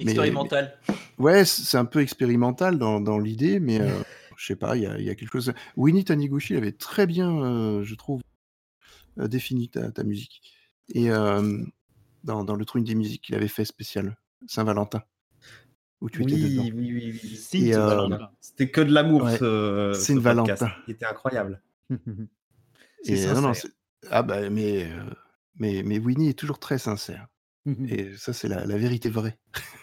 Mais- 0.00 0.12
Expérimental. 0.12 0.78
Ouais, 1.18 1.44
c'est 1.44 1.76
un 1.78 1.84
peu 1.84 2.00
expérimental 2.00 2.78
dans, 2.78 3.00
dans 3.00 3.18
l'idée, 3.18 3.58
mais 3.60 3.80
euh, 3.80 3.88
je 4.36 4.46
sais 4.46 4.56
pas, 4.56 4.76
il 4.76 4.82
y 4.82 4.86
a, 4.86 4.98
il 4.98 5.04
y 5.04 5.10
a 5.10 5.14
quelque 5.14 5.32
chose. 5.32 5.52
Winnie 5.76 6.04
Taniguchi 6.04 6.56
avait 6.56 6.72
très 6.72 7.06
bien, 7.06 7.30
euh, 7.42 7.82
je 7.82 7.94
trouve, 7.94 8.20
euh, 9.18 9.26
défini 9.28 9.68
ta, 9.70 9.90
ta 9.90 10.04
musique. 10.04 10.42
Et 10.94 11.08
dans, 12.24 12.44
dans 12.44 12.54
le 12.56 12.64
truc 12.64 12.82
des 12.84 12.94
musiques 12.94 13.22
qu'il 13.24 13.34
avait 13.34 13.46
fait 13.48 13.64
spécial, 13.66 14.16
Saint-Valentin. 14.46 15.02
Où 16.00 16.10
tu 16.10 16.22
étais 16.22 16.36
dedans. 16.36 16.62
Oui, 16.62 16.72
oui, 16.74 16.92
oui, 16.94 17.20
oui. 17.54 17.74
Euh. 17.74 18.18
C'était 18.40 18.70
que 18.70 18.80
de 18.80 18.92
l'amour, 18.92 19.24
Ouais. 19.24 19.36
ce, 19.38 19.92
C'est 19.94 20.00
ce 20.06 20.12
une 20.12 20.22
podcast. 20.22 20.62
Valentin. 20.62 20.76
Il 20.86 20.92
était 20.92 21.06
incroyable. 21.06 21.62
Et, 23.04 23.26
euh, 23.26 23.34
non, 23.34 23.40
non, 23.40 23.52
ah 24.10 24.22
bah, 24.22 24.50
mais, 24.50 24.84
euh, 24.84 25.10
mais, 25.56 25.82
mais 25.84 25.98
Winnie 25.98 26.28
est 26.30 26.38
toujours 26.38 26.58
très 26.58 26.78
sincère. 26.78 27.28
Et 27.88 28.16
ça, 28.16 28.32
c'est 28.32 28.48
la, 28.48 28.64
la 28.64 28.76
vérité 28.76 29.08
vraie. 29.10 29.38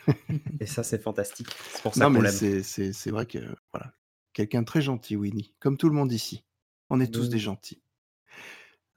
Et 0.60 0.66
ça, 0.66 0.84
c'est 0.84 1.02
fantastique. 1.02 1.48
C'est 1.74 1.82
pour 1.82 1.94
ça 1.96 2.06
qu'on 2.06 2.22
l'aime. 2.22 2.32
c'est, 2.64 3.10
vrai 3.12 3.26
que, 3.26 3.40
voilà. 3.74 3.94
Quelqu'un 4.34 4.62
de 4.62 4.66
très 4.66 4.82
gentil, 4.82 5.16
Winnie. 5.16 5.54
Comme 5.60 5.78
tout 5.78 5.88
le 5.90 5.96
monde 5.96 6.12
ici. 6.12 6.44
On 6.90 7.00
est 7.00 7.12
tous 7.14 7.24
Oui. 7.24 7.30
des 7.30 7.40
gentils. 7.40 7.82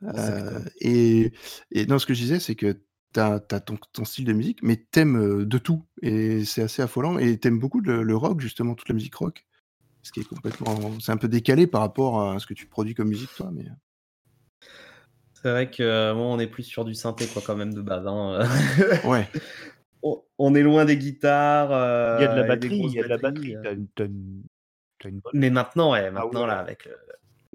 Euh, 0.03 0.61
et, 0.81 1.33
et 1.73 1.87
non, 1.87 1.99
ce 1.99 2.07
que 2.07 2.15
je 2.15 2.21
disais, 2.21 2.39
c'est 2.41 2.55
que 2.55 2.81
tu 3.15 3.21
as, 3.21 3.41
ton, 3.41 3.77
ton 3.93 4.05
style 4.05 4.25
de 4.25 4.33
musique, 4.33 4.63
mais 4.63 4.77
t'aimes 4.77 5.17
euh, 5.17 5.45
de 5.47 5.59
tout. 5.59 5.85
Et 6.03 6.45
c'est 6.45 6.63
assez 6.63 6.83
affolant. 6.83 7.19
Et 7.19 7.39
t'aimes 7.39 7.59
beaucoup 7.59 7.81
le, 7.81 8.03
le 8.03 8.17
rock, 8.17 8.41
justement, 8.41 8.75
toute 8.75 8.89
la 8.89 8.95
musique 8.95 9.15
rock. 9.15 9.45
Ce 10.03 10.13
qui 10.13 10.21
est 10.21 10.29
complètement. 10.29 10.99
C'est 11.01 11.13
un 11.13 11.17
peu 11.17 11.29
décalé 11.29 11.67
par 11.67 11.81
rapport 11.81 12.23
à 12.31 12.39
ce 12.39 12.47
que 12.47 12.55
tu 12.55 12.67
produis 12.67 12.95
comme 12.95 13.09
musique, 13.09 13.35
toi. 13.37 13.51
Mais... 13.53 13.67
C'est 15.35 15.51
vrai 15.51 15.71
que 15.71 15.83
euh, 15.83 16.15
moi, 16.15 16.27
on 16.27 16.39
est 16.39 16.47
plus 16.47 16.63
sur 16.65 16.85
du 16.85 16.95
synthé, 16.95 17.27
quoi, 17.27 17.43
quand 17.45 17.57
même, 17.57 17.75
de 17.75 17.83
base. 17.83 18.07
hein. 18.07 18.47
Ouais. 19.05 19.29
on, 20.03 20.23
on 20.39 20.55
est 20.55 20.63
loin 20.63 20.85
des 20.85 20.97
guitares. 20.97 21.73
euh, 21.73 22.17
Il 22.19 22.23
y 22.23 22.25
a 22.25 22.29
de 22.29 22.37
la 22.41 22.43
batterie, 22.49 22.75
il 22.77 22.79
grosses 22.81 22.95
y 22.95 23.01
a 23.01 23.03
de 23.05 23.09
la 23.09 23.19
batterie. 23.19 23.57
euh. 23.57 23.63
T'as 23.63 23.73
une, 23.73 23.87
t'as 23.95 24.05
une- 24.07 24.43
t'as 24.99 25.09
une 25.11 25.21
bonne. 25.21 25.33
Mais 25.35 25.51
maintenant, 25.51 25.93
ouais, 25.93 26.07
Ah 26.07 26.11
maintenant, 26.11 26.43
ouais, 26.43 26.47
là, 26.49 26.59
avec, 26.59 26.87
le- 26.87 26.97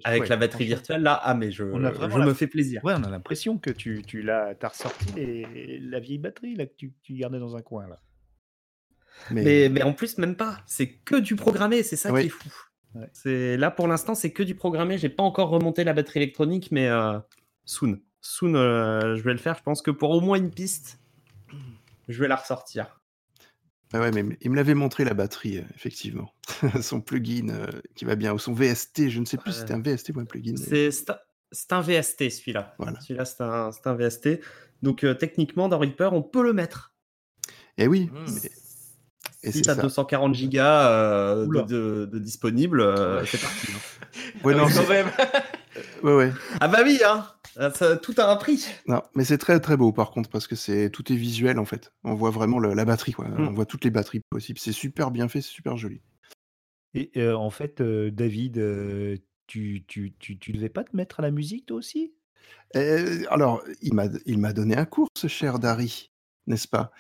avec 0.03 0.23
Ouais, 0.23 0.29
la 0.29 0.37
batterie 0.37 0.65
virtuelle, 0.65 1.03
là, 1.03 1.19
ah, 1.23 1.33
mais 1.35 1.51
je, 1.51 1.63
me 1.63 2.33
fais 2.33 2.47
plaisir. 2.47 2.83
Ouais, 2.83 2.93
on 2.97 3.03
a 3.03 3.09
l'impression 3.09 3.57
que 3.57 3.69
tu, 3.69 4.01
tu 4.05 4.21
l'as, 4.21 4.55
t'as 4.55 4.69
ressorti 4.69 5.11
les- 5.15 5.79
la 5.79 5.99
vieille 5.99 6.17
batterie 6.17 6.55
là 6.55 6.65
que 6.65 6.73
tu, 6.75 6.93
tu 7.03 7.13
gardais 7.13 7.39
dans 7.39 7.55
un 7.55 7.61
coin 7.61 7.87
là. 7.87 7.99
Mais, 9.29 9.43
Mais, 9.43 9.69
mais 9.69 9.83
en 9.83 9.93
plus, 9.93 10.17
même 10.17 10.35
pas. 10.35 10.57
C'est 10.65 10.87
que 10.89 11.15
du 11.15 11.35
programmé, 11.35 11.83
c'est 11.83 11.95
ça 11.95 12.11
qui 12.11 12.25
est 12.25 12.29
fou. 12.29 12.49
Ouais. 12.95 13.09
C'est 13.13 13.57
là 13.57 13.71
pour 13.71 13.87
l'instant, 13.87 14.15
c'est 14.15 14.31
que 14.31 14.43
du 14.43 14.55
programmé. 14.55 14.97
J'ai 14.97 15.09
pas 15.09 15.23
encore 15.23 15.49
remonté 15.49 15.83
la 15.83 15.93
batterie 15.93 16.19
électronique, 16.19 16.69
mais 16.71 16.87
euh, 16.89 17.19
soon, 17.65 17.99
soon, 18.21 18.55
euh, 18.55 19.15
je 19.15 19.21
vais 19.23 19.31
le 19.31 19.39
faire. 19.39 19.55
Je 19.55 19.63
pense 19.63 19.81
que 19.81 19.91
pour 19.91 20.09
au 20.11 20.21
moins 20.21 20.37
une 20.37 20.51
piste, 20.51 20.99
je 22.07 22.19
vais 22.19 22.27
la 22.27 22.35
ressortir. 22.35 23.01
Ah 23.93 23.99
ouais, 23.99 24.11
mais 24.11 24.25
il 24.41 24.49
me 24.49 24.55
l'avait 24.55 24.73
montré 24.73 25.03
la 25.05 25.13
batterie, 25.13 25.59
euh, 25.59 25.63
effectivement. 25.75 26.33
son 26.81 26.99
plugin 26.99 27.49
euh, 27.49 27.67
qui 27.95 28.05
va 28.05 28.15
bien, 28.15 28.33
ou 28.33 28.39
son 28.39 28.53
VST, 28.53 29.09
je 29.09 29.19
ne 29.19 29.25
sais 29.25 29.37
plus 29.37 29.51
si 29.51 29.59
c'était 29.59 29.73
un 29.73 29.81
VST 29.81 30.11
ou 30.15 30.19
un 30.19 30.25
plugin. 30.25 30.55
C'est 30.57 30.89
c'est 30.91 31.71
un- 31.71 31.81
VST 31.81 32.29
celui-là. 32.31 32.73
Voilà. 32.79 32.99
Celui-là, 33.01 33.25
c'est 33.25 33.41
un, 33.41 33.71
c'est 33.71 33.85
un 33.87 33.93
VST. 33.95 34.39
Donc 34.81 35.03
euh, 35.03 35.13
techniquement, 35.13 35.69
dans 35.69 35.77
Reaper, 35.77 36.11
on 36.13 36.23
peut 36.23 36.41
le 36.43 36.53
mettre. 36.53 36.93
Et 37.77 37.87
oui, 37.87 38.09
Hmm. 38.11 38.25
mais- 38.43 38.49
et 39.45 39.51
si 39.51 39.57
c'est 39.59 39.63
tu 39.65 39.69
as 39.69 39.75
ça. 39.75 39.81
240 39.83 40.33
gigas 40.33 40.89
euh, 40.89 41.45
de, 41.45 41.61
de- 41.61 42.05
de 42.05 42.19
disponible, 42.19 42.81
euh, 42.81 43.23
c'est 43.25 43.39
parti. 43.41 43.67
hein. 43.71 43.79
Ouais, 44.43 44.53
Ah 44.55 44.57
non, 44.57 44.63
quand 44.65 44.69
c'est- 44.71 44.89
même. 44.89 45.07
ouais, 46.03 46.13
ouais. 46.15 46.31
Ah 46.59 46.67
bah 46.67 46.79
oui, 46.83 46.99
hein 47.05 47.25
ça- 47.73 47.97
tout 47.97 48.13
a 48.17 48.31
un 48.31 48.35
prix. 48.35 48.65
Non, 48.87 49.01
mais 49.15 49.23
c'est 49.25 49.37
très 49.37 49.59
très 49.59 49.77
beau 49.77 49.91
par 49.91 50.11
contre 50.11 50.29
parce 50.29 50.47
que 50.47 50.55
c'est 50.55 50.89
tout 50.89 51.11
est 51.11 51.15
visuel 51.15 51.59
en 51.59 51.65
fait. 51.65 51.93
On 52.03 52.13
voit 52.15 52.31
vraiment 52.31 52.59
le- 52.59 52.73
la 52.73 52.85
batterie 52.85 53.13
quoi. 53.13 53.27
Mm. 53.27 53.47
On 53.49 53.53
voit 53.53 53.65
toutes 53.65 53.83
les 53.85 53.91
batteries 53.91 54.21
possibles. 54.29 54.59
C'est 54.59 54.71
super 54.71 55.11
bien 55.11 55.27
fait, 55.27 55.41
c'est 55.41 55.49
super 55.49 55.77
joli. 55.77 56.01
Et 56.95 57.11
euh, 57.17 57.35
en 57.35 57.49
fait, 57.49 57.81
euh, 57.81 58.11
David, 58.11 58.57
euh, 58.59 59.17
tu, 59.47 59.83
tu, 59.87 60.13
tu, 60.19 60.37
tu 60.37 60.51
devais 60.51 60.69
pas 60.69 60.83
te 60.83 60.95
mettre 60.95 61.19
à 61.19 61.23
la 61.23 61.31
musique 61.31 61.65
toi 61.65 61.77
aussi? 61.77 62.13
Euh, 62.75 63.23
alors, 63.29 63.63
il 63.81 63.93
m'a 63.93 64.05
il 64.25 64.37
m'a 64.39 64.53
donné 64.53 64.75
un 64.77 64.85
cours 64.85 65.07
ce 65.17 65.27
cher 65.27 65.59
Dari, 65.59 66.11
n'est-ce 66.47 66.67
pas? 66.67 66.91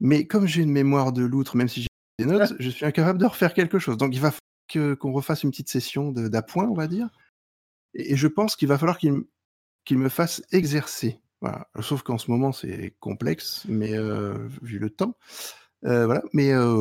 Mais 0.00 0.26
comme 0.26 0.46
j'ai 0.46 0.62
une 0.62 0.70
mémoire 0.72 1.12
de 1.12 1.24
loutre, 1.24 1.56
même 1.56 1.68
si 1.68 1.82
j'ai 1.82 1.88
des 2.18 2.26
notes, 2.26 2.54
je 2.58 2.70
suis 2.70 2.84
incapable 2.84 3.18
de 3.18 3.26
refaire 3.26 3.54
quelque 3.54 3.78
chose. 3.78 3.96
Donc 3.96 4.14
il 4.14 4.20
va 4.20 4.30
falloir 4.30 4.40
que- 4.72 4.94
qu'on 4.94 5.12
refasse 5.12 5.42
une 5.44 5.50
petite 5.50 5.68
session 5.68 6.10
d'appoint, 6.12 6.66
on 6.66 6.74
va 6.74 6.86
dire. 6.88 7.08
Et, 7.94 8.12
et 8.12 8.16
je 8.16 8.28
pense 8.28 8.56
qu'il 8.56 8.68
va 8.68 8.78
falloir 8.78 8.98
qu'il 8.98 9.24
me- 9.98 10.08
fasse 10.08 10.42
exercer. 10.52 11.20
Voilà. 11.40 11.68
Sauf 11.80 12.02
qu'en 12.02 12.18
ce 12.18 12.30
moment 12.30 12.52
c'est 12.52 12.94
complexe, 13.00 13.64
mais 13.68 13.92
euh, 13.94 14.48
vu 14.62 14.78
le 14.78 14.90
temps. 14.90 15.16
Euh, 15.84 16.06
voilà, 16.06 16.22
mais 16.32 16.50
euh, 16.52 16.74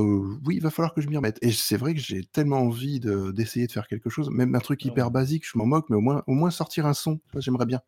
oui, 0.46 0.56
il 0.56 0.62
va 0.62 0.70
falloir 0.70 0.94
que 0.94 1.02
je 1.02 1.10
m'y 1.10 1.18
remette. 1.18 1.38
Et 1.42 1.52
c'est 1.52 1.76
vrai 1.76 1.94
que 1.94 2.00
j'ai 2.00 2.24
tellement 2.24 2.60
envie 2.62 3.02
de- 3.02 3.32
d'essayer 3.32 3.68
de, 3.68 3.72
faire 3.74 3.88
quelque 3.88 4.10
chose, 4.10 4.30
même 4.30 4.56
un 4.56 4.60
truc 4.60 4.86
Non. 4.86 4.92
hyper 4.92 5.12
basique, 5.12 5.46
je 5.46 5.58
m'en 5.58 5.66
moque, 5.66 5.90
mais 5.90 5.98
au 5.98 6.02
moins, 6.02 6.24
au 6.28 6.34
moins 6.34 6.52
sortir 6.52 6.86
un 6.86 6.94
son, 6.94 7.20
j'aimerais 7.38 7.66
bien. 7.66 7.82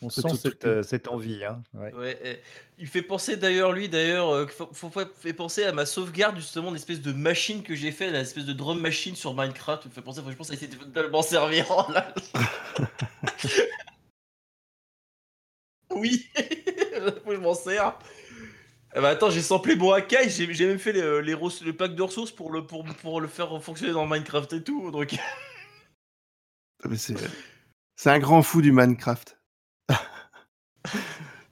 On 0.00 0.10
sent 0.10 0.28
cette, 0.40 0.64
euh, 0.64 0.82
cette 0.84 1.08
envie. 1.08 1.44
Hein 1.44 1.60
ouais. 1.74 1.92
Ouais, 1.92 2.18
eh, 2.24 2.36
il 2.78 2.86
fait 2.86 3.02
penser 3.02 3.36
d'ailleurs, 3.36 3.72
lui, 3.72 3.88
d'ailleurs, 3.88 4.30
euh, 4.30 4.46
faut, 4.46 4.68
faut- 4.72 4.90
faut- 4.90 5.00
fait 5.18 5.32
penser 5.32 5.64
à 5.64 5.72
ma 5.72 5.86
sauvegarde, 5.86 6.36
justement, 6.36 6.70
l'espèce 6.70 7.00
de 7.00 7.12
machine 7.12 7.64
que 7.64 7.74
j'ai 7.74 7.90
fait, 7.90 8.10
l'espèce 8.10 8.44
de 8.44 8.52
drum 8.52 8.80
machine 8.80 9.16
sur 9.16 9.34
Minecraft. 9.34 9.86
Il 9.86 9.88
me 9.88 9.94
fait 9.94 10.02
penser, 10.02 10.22
faut- 10.22 10.30
je 10.30 10.36
pense 10.36 10.50
que 10.50 10.56
ça 10.56 10.62
a 10.62 10.66
été 10.66 10.76
totalement 10.76 11.22
servir. 11.22 11.66
Oh 11.70 11.90
là 11.92 12.14
oui, 15.90 16.28
faut 16.36 17.30
que 17.30 17.34
je 17.34 17.40
m'en 17.40 17.54
sers. 17.54 17.98
Ah 18.94 19.00
bah 19.02 19.10
attends, 19.10 19.30
j'ai 19.30 19.42
samplé 19.42 19.76
mon 19.76 19.92
Akai, 19.92 20.30
j'ai 20.30 20.66
même 20.66 20.78
fait 20.78 20.92
les, 20.92 21.22
les 21.22 21.34
ros- 21.34 21.50
le 21.64 21.76
pack 21.76 21.94
de 21.94 22.02
ressources 22.02 22.32
pour 22.32 22.50
le, 22.52 22.66
pour, 22.66 22.84
pour 22.84 23.20
le 23.20 23.28
faire 23.28 23.62
fonctionner 23.62 23.92
dans 23.92 24.06
Minecraft 24.06 24.52
et 24.54 24.62
tout. 24.62 24.90
Donc, 24.90 25.14
Ah, 26.84 26.88
c'est 27.96 28.10
un 28.10 28.18
grand 28.18 28.42
fou 28.42 28.62
du 28.62 28.72
Minecraft. 28.72 29.37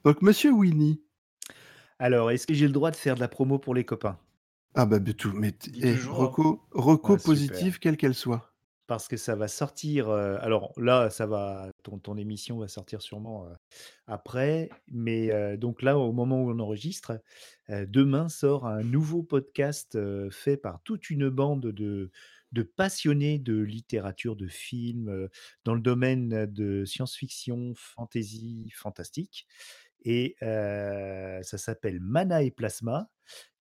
Donc, 0.06 0.22
monsieur 0.22 0.52
Winnie. 0.52 1.02
Alors, 1.98 2.30
est-ce 2.30 2.46
que 2.46 2.54
j'ai 2.54 2.66
le 2.66 2.72
droit 2.72 2.90
de 2.90 2.96
faire 2.96 3.14
de 3.16 3.20
la 3.20 3.28
promo 3.28 3.58
pour 3.58 3.74
les 3.74 3.84
copains? 3.84 4.18
Ah 4.74 4.86
bah, 4.86 5.00
de 5.00 5.10
tout. 5.10 5.32
Mais 5.32 5.58
eh, 5.82 5.94
hein. 5.94 5.98
reco, 6.08 6.68
reco 6.70 7.16
Ah, 7.16 7.18
positive, 7.18 7.80
quelle 7.80 7.96
qu'elle 7.96 8.14
soit. 8.14 8.54
parce 8.86 9.08
que 9.08 9.16
ça 9.16 9.34
va 9.34 9.48
sortir. 9.48 10.08
euh, 10.08 10.38
alors 10.40 10.72
là, 10.76 11.10
ça 11.10 11.26
va, 11.26 11.70
ton, 11.82 11.98
ton 11.98 12.16
émission 12.16 12.58
va 12.58 12.68
sortir 12.68 13.02
sûrement 13.02 13.46
euh, 13.46 13.54
après, 14.06 14.70
mais 14.88 15.32
euh, 15.32 15.56
donc 15.56 15.82
là, 15.82 15.98
au 15.98 16.12
moment 16.12 16.40
où 16.42 16.50
on 16.52 16.58
enregistre, 16.60 17.20
euh, 17.70 17.84
demain 17.88 18.28
sort 18.28 18.66
un 18.66 18.84
nouveau 18.84 19.24
podcast 19.24 19.96
euh, 19.96 20.30
fait 20.30 20.56
par 20.56 20.80
toute 20.84 21.10
une 21.10 21.28
bande 21.30 21.62
de, 21.66 22.12
de 22.52 22.62
passionnés 22.62 23.40
de 23.40 23.60
littérature, 23.60 24.36
de 24.36 24.46
films, 24.46 25.08
euh, 25.08 25.28
dans 25.64 25.74
le 25.74 25.80
domaine 25.80 26.46
de 26.46 26.84
science-fiction, 26.84 27.72
fantasy, 27.74 28.70
fantastique, 28.72 29.48
et 30.05 30.36
euh, 30.43 31.43
ça 31.43 31.59
s'appelle 31.59 32.01
Mana 32.01 32.43
et 32.43 32.51
Plasma. 32.51 33.10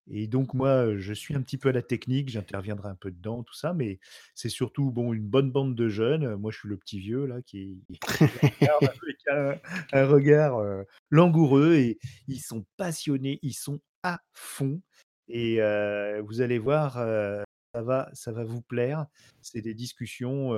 Et 0.07 0.27
donc 0.27 0.53
moi, 0.53 0.95
je 0.97 1.13
suis 1.13 1.35
un 1.35 1.41
petit 1.41 1.57
peu 1.57 1.69
à 1.69 1.71
la 1.71 1.81
technique, 1.81 2.29
j'interviendrai 2.29 2.89
un 2.89 2.95
peu 2.95 3.09
dedans, 3.09 3.43
tout 3.43 3.55
ça, 3.55 3.73
mais 3.73 3.99
c'est 4.35 4.49
surtout 4.49 4.91
bon 4.91 5.13
une 5.13 5.27
bonne 5.27 5.51
bande 5.51 5.75
de 5.75 5.89
jeunes. 5.89 6.35
Moi, 6.35 6.51
je 6.51 6.59
suis 6.59 6.69
le 6.69 6.77
petit 6.77 6.99
vieux 6.99 7.25
là 7.25 7.41
qui, 7.41 7.81
regarde 8.61 8.83
avec 8.83 9.17
un, 9.31 9.55
un 9.93 10.05
regard 10.05 10.57
euh, 10.57 10.83
langoureux 11.09 11.73
et 11.73 11.97
ils 12.27 12.39
sont 12.39 12.65
passionnés, 12.77 13.39
ils 13.41 13.53
sont 13.53 13.79
à 14.03 14.19
fond. 14.33 14.79
Et 15.27 15.59
euh, 15.59 16.21
vous 16.23 16.41
allez 16.41 16.59
voir, 16.59 16.99
euh, 16.99 17.41
ça 17.73 17.81
va, 17.81 18.09
ça 18.13 18.31
va 18.31 18.43
vous 18.43 18.61
plaire. 18.61 19.07
C'est 19.41 19.61
des 19.61 19.73
discussions 19.73 20.51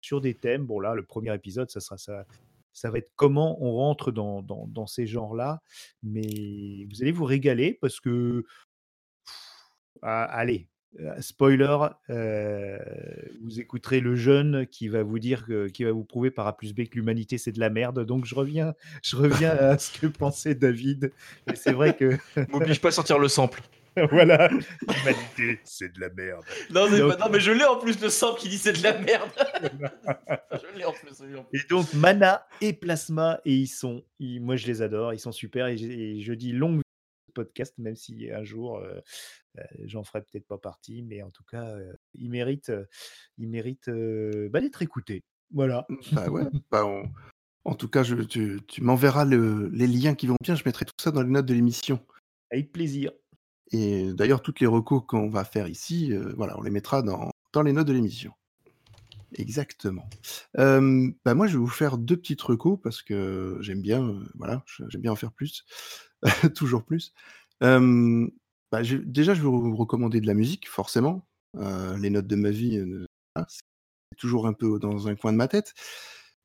sur 0.00 0.20
des 0.20 0.34
thèmes. 0.34 0.66
Bon 0.66 0.80
là, 0.80 0.94
le 0.96 1.04
premier 1.04 1.32
épisode, 1.32 1.70
ça 1.70 1.78
sera 1.78 1.96
ça. 1.96 2.26
Ça 2.72 2.90
va 2.90 2.98
être 2.98 3.10
comment 3.16 3.62
on 3.62 3.72
rentre 3.72 4.12
dans, 4.12 4.42
dans, 4.42 4.66
dans 4.68 4.86
ces 4.86 5.06
genres-là, 5.06 5.60
mais 6.02 6.86
vous 6.90 7.02
allez 7.02 7.12
vous 7.12 7.24
régaler 7.24 7.78
parce 7.80 8.00
que 8.00 8.44
ah, 10.02 10.24
allez, 10.24 10.68
euh, 10.98 11.20
spoiler, 11.20 11.76
euh, 12.10 12.78
vous 13.42 13.60
écouterez 13.60 14.00
le 14.00 14.16
jeune 14.16 14.66
qui 14.66 14.88
va 14.88 15.04
vous 15.04 15.20
dire 15.20 15.46
que, 15.46 15.68
qui 15.68 15.84
va 15.84 15.92
vous 15.92 16.04
prouver 16.04 16.32
par 16.32 16.48
A 16.48 16.56
plus 16.56 16.74
B 16.74 16.84
que 16.86 16.96
l'humanité 16.96 17.38
c'est 17.38 17.52
de 17.52 17.60
la 17.60 17.70
merde. 17.70 18.04
Donc 18.04 18.24
je 18.24 18.34
reviens, 18.34 18.74
je 19.02 19.16
reviens 19.16 19.50
à 19.58 19.78
ce 19.78 19.98
que 19.98 20.06
pensait 20.08 20.54
David. 20.54 21.12
Et 21.52 21.54
c'est 21.54 21.72
vrai 21.72 21.96
que 21.96 22.18
m'oblige 22.50 22.80
pas 22.80 22.88
à 22.88 22.92
sortir 22.92 23.18
le 23.18 23.28
sample. 23.28 23.62
voilà, 24.10 24.48
l'humanité 24.48 25.60
c'est 25.64 25.92
de 25.94 26.00
la 26.00 26.10
merde. 26.10 26.42
Non, 26.70 26.88
mais, 26.90 26.98
Donc- 26.98 27.18
non, 27.18 27.26
mais 27.30 27.40
je 27.40 27.52
l'ai 27.52 27.64
en 27.64 27.78
plus 27.78 28.00
le 28.00 28.08
sample 28.08 28.40
qui 28.40 28.48
dit 28.48 28.58
c'est 28.58 28.72
de 28.72 28.82
la 28.82 28.98
merde. 28.98 29.28
je 30.52 30.78
l'ai 30.78 30.84
en 30.84 30.90
en 30.90 30.92
plus. 30.92 31.58
Et 31.60 31.66
donc 31.68 31.92
Mana 31.94 32.46
et 32.60 32.72
Plasma 32.72 33.40
et 33.44 33.54
ils 33.54 33.66
sont, 33.68 34.04
ils- 34.18 34.40
moi 34.40 34.56
je 34.56 34.66
les 34.66 34.82
adore, 34.82 35.12
ils 35.14 35.18
sont 35.20 35.32
super 35.32 35.66
et, 35.66 35.76
je 36.20 36.32
dis 36.32 36.52
longue 36.52 36.80
podcast 37.34 37.74
même 37.78 37.94
si 37.96 38.28
un 38.32 38.42
jour 38.42 38.78
euh, 38.78 38.98
euh, 39.58 39.62
j'en 39.84 40.02
ferai 40.04 40.20
peut-être 40.22 40.46
pas 40.48 40.58
partie, 40.58 41.02
mais 41.02 41.22
en 41.22 41.30
tout 41.30 41.44
cas 41.44 41.64
euh, 41.64 41.92
ils 42.14 42.28
méritent, 42.30 42.70
euh, 42.70 42.84
ils 43.38 43.48
méritent 43.48 43.88
euh, 43.88 44.48
bah, 44.50 44.60
d'être 44.60 44.82
écoutés. 44.82 45.22
Voilà. 45.52 45.86
Bah 46.12 46.28
ouais. 46.28 46.44
bah 46.70 46.84
on- 46.86 47.08
En 47.64 47.74
tout 47.74 47.88
cas, 47.88 48.02
je, 48.02 48.14
tu, 48.16 48.58
tu 48.66 48.82
m'enverras 48.82 49.24
le- 49.24 49.68
les 49.72 49.86
liens 49.86 50.14
qui 50.14 50.26
vont 50.26 50.36
bien. 50.42 50.54
Je 50.54 50.62
mettrai 50.64 50.84
tout 50.86 50.94
ça 51.00 51.10
dans 51.10 51.22
les 51.22 51.28
notes 51.28 51.46
de 51.46 51.54
l'émission. 51.54 52.00
Avec 52.50 52.72
plaisir. 52.72 53.12
Et 53.72 54.12
d'ailleurs, 54.12 54.42
toutes 54.42 54.60
les 54.60 54.66
recos 54.66 55.02
qu'on 55.06 55.28
va 55.28 55.44
faire 55.44 55.68
ici, 55.68 56.12
euh, 56.12 56.32
voilà, 56.36 56.58
on 56.58 56.62
les 56.62 56.70
mettra 56.70 57.02
dans, 57.02 57.30
dans 57.52 57.62
les 57.62 57.72
notes 57.72 57.86
de 57.86 57.92
l'émission. 57.92 58.32
Exactement. 59.34 60.08
Euh, 60.58 61.10
moi, 61.24 61.46
je 61.46 61.52
vais 61.52 61.58
vous 61.58 61.68
faire 61.68 61.98
deux 61.98 62.16
petites 62.16 62.42
recos 62.42 62.78
parce 62.82 63.02
que 63.02 63.58
j'aime 63.60 63.80
bien, 63.80 64.08
euh, 64.08 64.24
voilà, 64.34 64.64
j'aime 64.88 65.02
bien 65.02 65.12
en 65.12 65.16
faire 65.16 65.32
plus, 65.32 65.64
toujours 66.56 66.84
plus. 66.84 67.12
Euh, 67.62 68.26
bah, 68.72 68.82
déjà, 68.82 69.34
je 69.34 69.42
vais 69.42 69.48
vous 69.48 69.76
recommander 69.76 70.20
de 70.20 70.26
la 70.26 70.34
musique, 70.34 70.68
forcément. 70.68 71.26
Heu, 71.56 71.96
les 71.98 72.10
notes 72.10 72.26
de 72.26 72.36
ma 72.36 72.50
vie, 72.50 72.78
voilà, 73.34 73.46
c'est 73.48 73.62
toujours 74.18 74.46
un 74.46 74.52
peu 74.52 74.78
dans 74.78 75.08
un 75.08 75.14
coin 75.14 75.32
de 75.32 75.36
ma 75.36 75.48
tête 75.48 75.74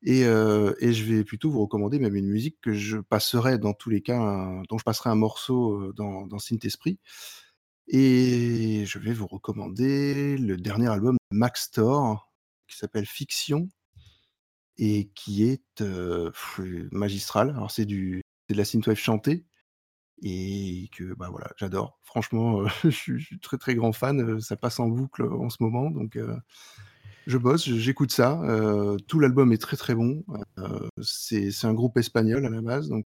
et 0.06 0.26
heu 0.26 0.76
et 0.80 0.94
je 0.94 1.03
vais 1.06 1.23
plutôt 1.26 1.52
vous 1.52 1.61
recommander 1.61 1.99
même 1.99 2.15
une 2.15 2.27
musique 2.30 2.57
que 2.61 2.73
je 2.73 2.98
passerai 2.98 3.57
dans 3.60 3.73
tous 3.73 3.90
les 3.90 4.02
cas 4.02 4.52
dont 4.69 4.77
je 4.77 4.84
passerai 4.86 5.10
un 5.11 5.15
morceau, 5.15 5.82
heu, 5.82 5.94
dans 5.95 6.27
dans 6.27 6.40
Synth 6.40 6.65
Esprit 6.65 6.99
et 7.88 8.84
je 8.86 8.99
vais 8.99 9.14
vous 9.14 9.27
recommander 9.27 10.38
le 10.38 10.57
dernier 10.57 10.90
album 10.90 11.18
de 11.32 11.38
Max 11.38 11.65
Store 11.65 12.32
qui 12.68 12.77
s'appelle 12.77 13.06
Fiction 13.06 13.69
et 14.77 15.10
qui 15.15 15.44
est, 15.44 15.82
heu, 15.82 16.32
magistral. 16.91 17.49
Alors 17.52 17.72
c'est 17.72 17.86
de 17.86 18.22
la 18.49 18.65
synthwave 18.65 18.98
chantée 18.98 19.45
et 20.23 20.90
que, 20.95 21.14
bah, 21.15 21.30
voilà, 21.32 21.49
j'adore. 21.57 21.99
Franchement, 22.03 22.65
je 22.84 22.90
suis 22.91 23.40
très, 23.41 23.57
très 23.57 23.76
grand 23.76 23.94
fan, 23.94 24.40
ça 24.41 24.57
passe 24.57 24.80
en 24.80 24.88
boucle, 24.90 25.23
en 25.23 25.49
ce 25.49 25.57
moment 25.61 25.91
donc 25.91 26.18
je 27.27 27.38
bosse, 27.38 27.65
j'écoute 27.69 28.11
ça, 28.11 28.41
heu, 28.45 28.97
tout 29.07 29.19
l'album 29.19 29.52
est 29.53 29.57
très, 29.57 29.77
très 29.77 29.95
bon, 29.95 30.23
heu, 30.60 30.89
c'est 31.02 31.49
un 31.65 31.73
groupe 31.73 31.97
espagnol 31.97 32.45
à 32.45 32.49
la 32.49 32.61
base 32.61 32.89
donc 32.89 33.06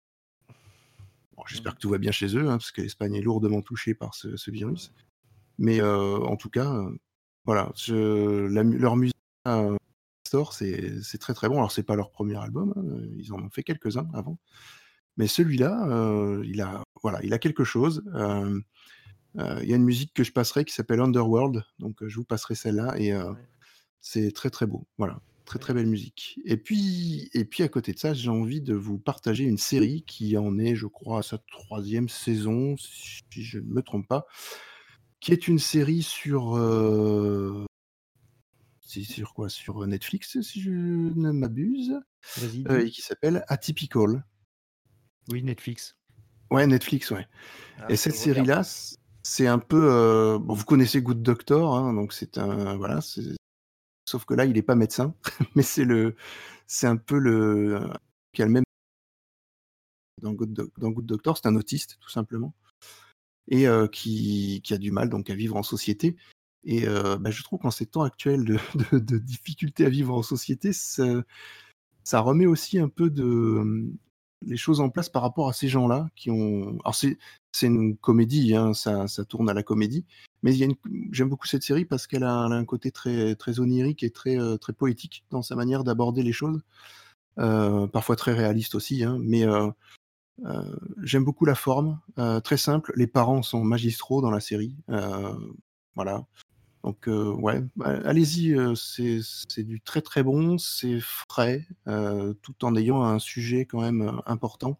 bon, 1.37 1.43
j'espère 1.47 1.73
que 1.75 1.79
tout 1.79 1.89
va 1.89 1.97
bien 1.97 2.11
chez 2.11 2.27
eux, 2.37 2.41
hein, 2.49 2.57
parce 2.57 2.71
que 2.71 2.81
l'Espagne 2.81 3.15
est 3.15 3.21
lourdement 3.21 3.61
touchée 3.61 3.93
par 3.95 4.13
ce 4.15 4.35
ce 4.37 4.51
virus. 4.51 4.91
Mais 5.59 5.81
heu, 5.81 6.15
en 6.25 6.37
tout 6.37 6.49
cas, 6.51 6.73
voilà, 7.45 7.71
je 7.77 8.47
la 8.47 8.63
mu 8.63 8.77
leur 8.79 8.97
musique, 8.97 9.15
Store, 10.27 10.53
c'est 10.53 11.19
très, 11.19 11.33
très 11.35 11.49
bon. 11.49 11.57
Alors 11.57 11.71
c'est 11.71 11.83
pas 11.83 11.95
leur 11.97 12.11
1er 12.11 12.37
album, 12.41 12.73
hein, 12.77 12.83
ils 13.17 13.33
en 13.33 13.39
ont 13.43 13.49
fait 13.51 13.63
quelques-uns 13.63 14.09
avant. 14.13 14.39
Mais 15.17 15.27
celui-là, 15.27 16.41
il 16.45 16.61
a 16.61 16.83
voilà, 17.03 17.21
il 17.23 17.33
a 17.33 17.39
quelque 17.39 17.63
chose, 17.65 18.03
il 18.15 19.69
y 19.69 19.73
a 19.73 19.77
une 19.77 19.85
musique 19.85 20.13
que 20.15 20.23
je 20.25 20.33
passerai 20.33 20.65
qui 20.65 20.73
s'appelle 20.75 21.01
Underworld, 21.01 21.63
donc 21.79 22.05
je 22.07 22.15
vous 22.17 22.25
passerai 22.25 22.55
celle-là 22.55 22.95
et 22.99 23.13
Ouais. 23.15 23.47
C'est 24.03 24.33
très, 24.33 24.49
très 24.49 24.67
beau. 24.67 24.85
Voilà, 24.97 25.19
très, 25.45 25.57
très 25.57 25.73
belle 25.73 25.87
musique 25.87 26.39
et 26.45 26.57
puis 26.57 27.29
et 27.33 27.45
puis 27.45 27.63
à 27.63 27.69
côté 27.69 27.93
de 27.93 27.99
ça, 27.99 28.13
j'ai 28.13 28.29
envie 28.29 28.61
de 28.61 28.75
vous 28.75 28.99
partager 28.99 29.45
une 29.45 29.57
série 29.57 30.03
qui 30.03 30.37
en 30.37 30.59
est, 30.59 30.75
je 30.75 30.85
crois, 30.85 31.19
à 31.19 31.23
sa 31.23 31.37
3e 31.37 32.09
saison, 32.09 32.75
si 32.77 33.23
je 33.31 33.57
ne 33.57 33.73
me 33.73 33.81
trompe 33.81 34.07
pas, 34.07 34.27
qui 35.21 35.31
est 35.31 35.47
une 35.47 35.57
série 35.57 36.03
sur, 36.03 36.55
heu 36.57 37.65
c'est 38.85 39.03
sur 39.03 39.33
quoi? 39.33 39.49
Sur, 39.49 39.87
Netflix, 39.87 40.39
si 40.41 40.61
je 40.61 40.69
ne 40.69 41.31
m'abuse, 41.31 41.93
dis. 42.37 42.63
et 42.69 42.91
qui 42.91 43.01
s'appelle 43.01 43.43
Atypical. 43.47 44.23
Oui, 45.29 45.41
Netflix. 45.41 45.95
Ouais, 46.51 46.67
Netflix, 46.67 47.09
ouais 47.09 47.25
Ah, 47.79 47.87
et 47.89 47.95
cette 47.95 48.15
série-là, 48.15 48.61
c'est 49.23 49.47
un 49.47 49.59
peu, 49.59 50.37
bon, 50.39 50.53
vous 50.53 50.65
connaissez 50.65 51.01
Good 51.01 51.23
Doctor, 51.23 51.73
hein, 51.73 51.93
donc 51.93 52.11
c'est 52.11 52.37
un 52.37 52.75
voilà, 52.75 52.99
c'est 53.01 53.23
sauf 54.13 54.25
que 54.25 54.35
là, 54.35 54.45
il 54.45 54.57
est 54.57 54.61
pas 54.63 54.75
médecin, 54.75 55.15
mais 55.55 55.63
c'est 55.63 55.85
le 55.85 56.15
c'est 56.67 56.87
un 56.87 56.97
peu 56.97 57.17
le 57.19 57.89
qui 58.33 58.43
a 58.43 58.45
le 58.45 58.51
même 58.51 58.63
dans 60.21 60.33
Good 60.33 60.69
Good 60.77 61.05
Doctor, 61.05 61.37
c'est 61.37 61.47
un 61.47 61.55
autiste, 61.55 61.97
tout 61.99 62.09
simplement 62.09 62.53
et 63.49 63.67
heu, 63.67 63.87
qui 63.87 64.61
a 64.71 64.77
du 64.77 64.91
mal 64.91 65.09
donc 65.09 65.29
à 65.29 65.35
vivre 65.35 65.55
en 65.57 65.63
société 65.63 66.15
et 66.63 66.87
heu, 66.87 67.17
bah, 67.17 67.31
je 67.31 67.43
trouve 67.43 67.59
qu'en 67.59 67.71
ces 67.71 67.85
temps 67.85 68.03
actuels 68.03 68.45
de 68.45 68.57
de 68.91 68.99
de 68.99 69.17
difficultés 69.17 69.85
à 69.85 69.89
vivre 69.89 70.13
en 70.13 70.23
société, 70.23 70.73
ce 70.73 71.23
ça 72.03 72.19
remet 72.21 72.45
aussi 72.45 72.79
un 72.79 72.89
peu 72.89 73.09
de, 73.09 73.91
les 74.45 74.57
choses 74.57 74.81
en 74.81 74.89
place 74.89 75.09
par 75.09 75.23
rapport 75.23 75.49
à 75.49 75.53
ces 75.53 75.69
gens-là 75.69 76.09
qui 76.15 76.31
ont 76.31 76.77
alors 76.81 76.95
c'est 76.95 77.17
une 77.63 77.97
comédie, 77.97 78.55
hein, 78.55 78.73
ça 78.73 79.07
ça 79.07 79.25
tourne 79.25 79.49
à 79.49 79.53
la 79.53 79.63
comédie, 79.63 80.05
mais 80.43 80.53
j'aime 81.11 81.29
beaucoup 81.29 81.47
cette 81.47 81.63
série 81.63 81.85
parce 81.85 82.07
qu'elle 82.07 82.23
a 82.23 82.33
un 82.35 82.65
côté 82.65 82.91
très 82.91 83.35
très 83.35 83.59
onirique 83.59 84.03
et 84.03 84.11
très, 84.11 84.37
heu, 84.39 84.57
très 84.59 84.73
poétique 84.73 85.25
dans 85.31 85.41
sa 85.43 85.55
manière 85.55 85.83
d'aborder 85.85 86.23
les 86.23 86.33
choses, 86.33 86.61
heu, 87.39 87.87
parfois 87.93 88.15
très 88.17 88.33
réaliste 88.33 88.75
aussi, 88.75 89.03
hein, 89.05 89.19
mais 89.21 89.45
heu, 89.45 89.71
j'aime 91.03 91.23
beaucoup 91.25 91.45
la 91.45 91.55
forme, 91.55 91.99
très 92.43 92.57
simple. 92.57 92.93
Les 92.95 93.07
parents 93.07 93.43
sont 93.43 93.63
magistraux 93.63 94.21
dans 94.21 94.31
la 94.31 94.39
série, 94.41 94.75
voilà 95.95 96.25
donc 96.83 97.07
ouais, 97.07 97.63
bah, 97.75 97.99
allez-y, 98.05 98.55
c'est 98.75 99.63
du 99.63 99.81
très, 99.81 100.01
très 100.01 100.23
bon, 100.23 100.57
c'est 100.59 100.99
frais, 101.01 101.67
tout 102.41 102.65
en 102.65 102.75
ayant 102.75 103.03
un 103.03 103.19
sujet 103.19 103.65
quand 103.65 103.81
même, 103.81 104.21
important 104.27 104.79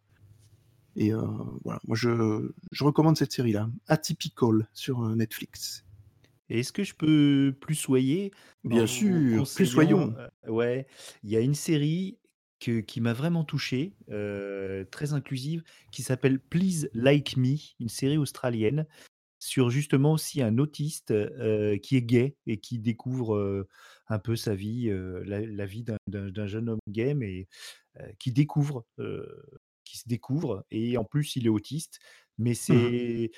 et 0.96 1.12
heu, 1.14 1.22
voilà, 1.64 1.80
moi 1.88 1.96
je 1.98 2.52
je 2.72 2.84
recommande 2.84 3.18
cette 3.18 3.32
série-là, 3.34 3.70
Atypical 3.88 4.68
sur, 4.74 5.04
heu, 5.06 5.16
Netflix. 5.16 5.86
Et 6.50 6.60
est-ce 6.60 6.74
que 6.74 6.84
je 6.84 6.94
peux 6.96 7.56
plus 7.60 7.76
soyer 7.76 8.32
en 8.70 8.70
Bien 8.70 8.88
sûr, 8.88 9.48
plus 9.54 9.66
soyons. 9.68 10.18
heu 10.48 10.52
ouais, 10.52 10.88
il 11.24 11.30
y 11.32 11.38
a 11.38 11.40
une 11.40 11.56
série 11.56 12.20
que 12.60 12.80
qui 12.82 13.02
m'a 13.02 13.14
vraiment 13.14 13.44
touché, 13.44 13.96
très 14.92 15.14
inclusive, 15.14 15.64
qui 15.92 16.04
s'appelle 16.04 16.40
Please 16.40 16.90
Like 16.94 17.38
Me, 17.38 17.56
une 17.80 17.90
série 17.90 18.18
australienne 18.18 18.88
sur 19.40 19.70
justement 19.70 20.14
aussi 20.14 20.42
un 20.42 20.58
autiste, 20.60 21.14
qui 21.82 21.98
est 21.98 22.04
gay 22.04 22.38
et 22.48 22.60
qui 22.60 22.80
découvre, 22.80 23.68
un 24.10 24.20
peu 24.20 24.36
sa 24.38 24.56
vie, 24.56 24.90
la 25.26 25.42
la 25.42 25.66
vie 25.68 25.86
d'un 26.08 26.48
jeune 26.48 26.70
homme 26.70 26.80
gay 26.90 27.14
mais 27.16 27.48
qui 28.20 28.32
découvre, 28.34 28.86
qui 29.94 30.00
se 30.00 30.08
découvre 30.10 30.66
et 30.72 30.98
en 30.98 31.04
plus 31.06 31.36
il 31.36 31.46
est 31.46 31.50
autiste, 31.50 32.00
mais 32.40 32.52
Mmh 32.70 32.74
mh. 32.74 33.28
c'est 33.28 33.32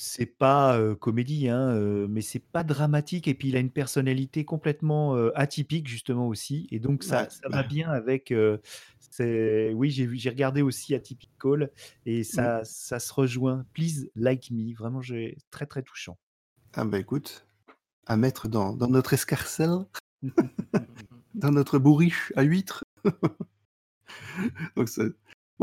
c'est 0.00 0.26
pas, 0.26 0.78
comédie, 1.00 1.48
hein, 1.48 1.74
mais 2.08 2.20
c'est 2.20 2.38
pas 2.38 2.62
dramatique 2.62 3.26
et 3.26 3.34
puis 3.34 3.48
il 3.48 3.56
a 3.56 3.58
une 3.58 3.70
personnalité 3.72 4.44
complètement, 4.44 5.16
atypique 5.34 5.88
justement 5.88 6.28
aussi 6.28 6.68
et 6.70 6.78
donc 6.78 7.02
Ouais, 7.02 7.08
ça 7.08 7.28
ça 7.30 7.48
va 7.48 7.62
bien 7.64 7.90
avec, 7.90 8.32
oui, 8.32 9.90
j'ai 9.90 10.30
regardé 10.30 10.62
aussi 10.62 10.94
Atypical 10.94 11.70
et 12.06 12.20
Mmh. 12.20 12.24
ça 12.24 12.64
ça 12.64 12.98
se 13.00 13.12
rejoint. 13.12 13.64
Please 13.74 14.08
Like 14.14 14.50
Me, 14.52 14.72
vraiment 14.76 15.00
j'ai 15.00 15.36
très, 15.50 15.66
très 15.66 15.82
touchant. 15.82 16.16
Ah 16.74 16.84
bah, 16.84 16.98
écoute, 16.98 17.46
à 18.06 18.16
mettre 18.16 18.48
dans 18.48 18.74
dans 18.74 18.88
notre 18.88 19.14
escarcelle, 19.14 19.84
dans 21.34 21.50
notre 21.50 21.78
bourriche 21.78 22.32
à 22.36 22.42
huîtres. 22.42 22.84
Donc 24.76 24.88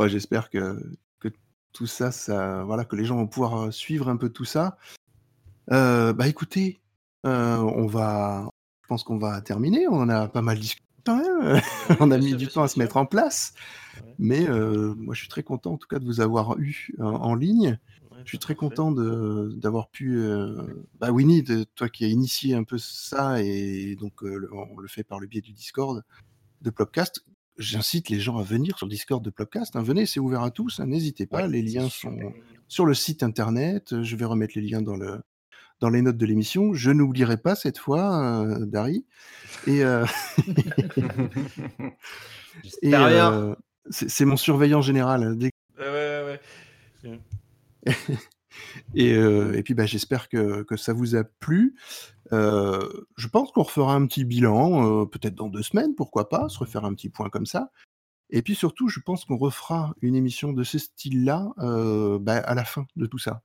j'espère 0.08 0.50
que 0.50 0.82
que 1.20 1.30
tout 1.72 1.88
ça, 1.88 2.12
ça 2.12 2.64
voilà, 2.64 2.86
que 2.86 2.96
les 2.96 3.06
gens 3.06 3.18
vont 3.18 3.28
pouvoir, 3.28 3.68
heu, 3.68 3.72
suivre 3.72 4.10
un 4.10 4.18
peu 4.18 4.30
tout 4.30 4.46
ça. 4.46 4.78
Heu, 5.72 6.14
bah, 6.14 6.28
écoutez, 6.28 6.82
heu, 7.26 7.30
on 7.30 7.88
va 7.88 8.50
je 8.84 8.88
pense 8.88 9.04
qu'on 9.04 9.18
va 9.18 9.42
terminer, 9.42 9.88
on 9.88 9.96
en 9.96 10.10
a 10.10 10.28
pas 10.28 10.44
mal 10.44 10.60
discuté 10.60 10.84
oui, 11.08 11.60
on 12.00 12.12
a 12.12 12.18
mis 12.18 12.36
du 12.36 12.48
temps 12.48 12.64
à 12.64 12.68
se 12.68 12.80
mettre 12.80 12.98
en 12.98 13.06
place, 13.06 13.54
mais 14.18 14.48
moi 14.48 15.14
je 15.14 15.20
suis 15.20 15.30
très 15.30 15.44
content 15.44 15.74
en 15.74 15.78
tout 15.78 15.88
cas 15.88 16.00
de 16.00 16.06
vous 16.06 16.20
avoir 16.20 16.58
eu 16.58 16.96
en 17.00 17.36
ligne. 17.36 17.78
Je 18.24 18.30
suis 18.30 18.38
bah, 18.38 18.42
très 18.42 18.56
content 18.56 18.92
d'avoir 18.92 19.90
pu, 19.90 20.20
bah, 21.00 21.12
Winnie, 21.12 21.44
de 21.44 21.64
toi 21.76 21.90
qui 21.90 22.06
as 22.06 22.08
initié 22.08 22.56
un 22.56 22.64
peu 22.64 22.80
ça 22.80 23.42
et 23.42 23.96
donc 23.96 24.24
on 24.24 24.80
le 24.80 24.88
fait 24.88 25.04
par 25.04 25.20
le 25.20 25.28
biais 25.28 25.42
du 25.42 25.54
Discord 25.54 26.04
de 26.62 26.70
Plopcast. 26.72 27.24
J'incite 27.58 28.10
les 28.10 28.20
gens 28.20 28.38
à 28.38 28.44
venir 28.44 28.78
sur 28.78 28.86
le 28.86 28.92
Discord 28.92 29.24
de 29.24 29.30
Plopcast, 29.30 29.76
hein, 29.76 29.82
venez, 29.82 30.06
c'est 30.06 30.20
ouvert 30.20 30.44
à 30.44 30.52
tous, 30.52 30.80
hein, 30.80 30.88
n'hésitez 30.88 31.24
Ouais, 31.24 31.42
pas, 31.42 31.48
les 31.48 31.62
liens 31.62 31.90
super. 31.90 32.12
sont 32.12 32.34
sur 32.68 32.86
le 32.86 32.94
site 32.94 33.24
internet, 33.24 33.94
heu, 33.94 34.04
je 34.04 34.16
vais 34.16 34.26
remettre 34.26 34.54
les 34.56 34.62
liens 34.62 34.82
dans 34.82 34.98
le 34.98 35.22
dans 35.80 35.90
les 35.90 36.02
notes 36.02 36.18
de 36.18 36.26
l'émission. 36.26 36.74
Je 36.74 36.92
n'oublierai 36.92 37.38
pas 37.38 37.56
cette 37.56 37.78
fois, 37.78 38.44
heu, 38.46 38.66
Dari 38.66 39.06
et 39.68 39.84
bien. 43.10 43.32
heu, 43.32 43.56
c'est 43.90 44.26
mon 44.26 44.38
surveillant 44.38 44.82
général 44.82 45.38
dès 45.38 45.52
Ouais, 45.78 45.90
ouais, 45.90 46.40
ouais, 47.04 47.20
ouais. 47.86 47.86
et 48.94 49.14
heu 49.16 49.56
et 49.58 49.64
puis, 49.64 49.74
bah, 49.76 49.86
j'espère 49.86 50.30
que 50.30 50.64
que 50.64 50.78
ça 50.78 50.94
vous 50.94 51.16
a 51.16 51.24
plu. 51.24 51.76
Heu, 52.34 53.08
je 53.18 53.28
pense 53.30 53.52
qu'on 53.52 53.64
refera 53.64 53.96
un 53.96 54.06
petit 54.08 54.26
bilan, 54.26 55.04
heu, 55.04 55.08
peut-être 55.10 55.36
dans 55.36 55.50
2 55.50 55.64
semaines, 55.64 55.96
pourquoi 55.96 56.30
pas? 56.30 56.50
Se 56.50 56.60
refaire 56.60 56.86
un 56.86 56.94
petit 56.96 57.10
point 57.10 57.30
comme 57.30 57.46
ça 57.48 57.72
et 58.32 58.42
puis 58.42 58.56
surtout, 58.56 58.90
je 58.90 59.00
pense 59.02 59.26
qu'on 59.26 59.38
refera 59.38 59.96
une 60.02 60.16
émission 60.16 60.54
de 60.54 60.64
ce 60.64 60.80
style-là, 60.80 61.50
bah, 62.22 62.38
à 62.38 62.56
la 62.56 62.66
fin 62.66 62.86
de 62.96 63.06
tout 63.06 63.20
ça. 63.20 63.44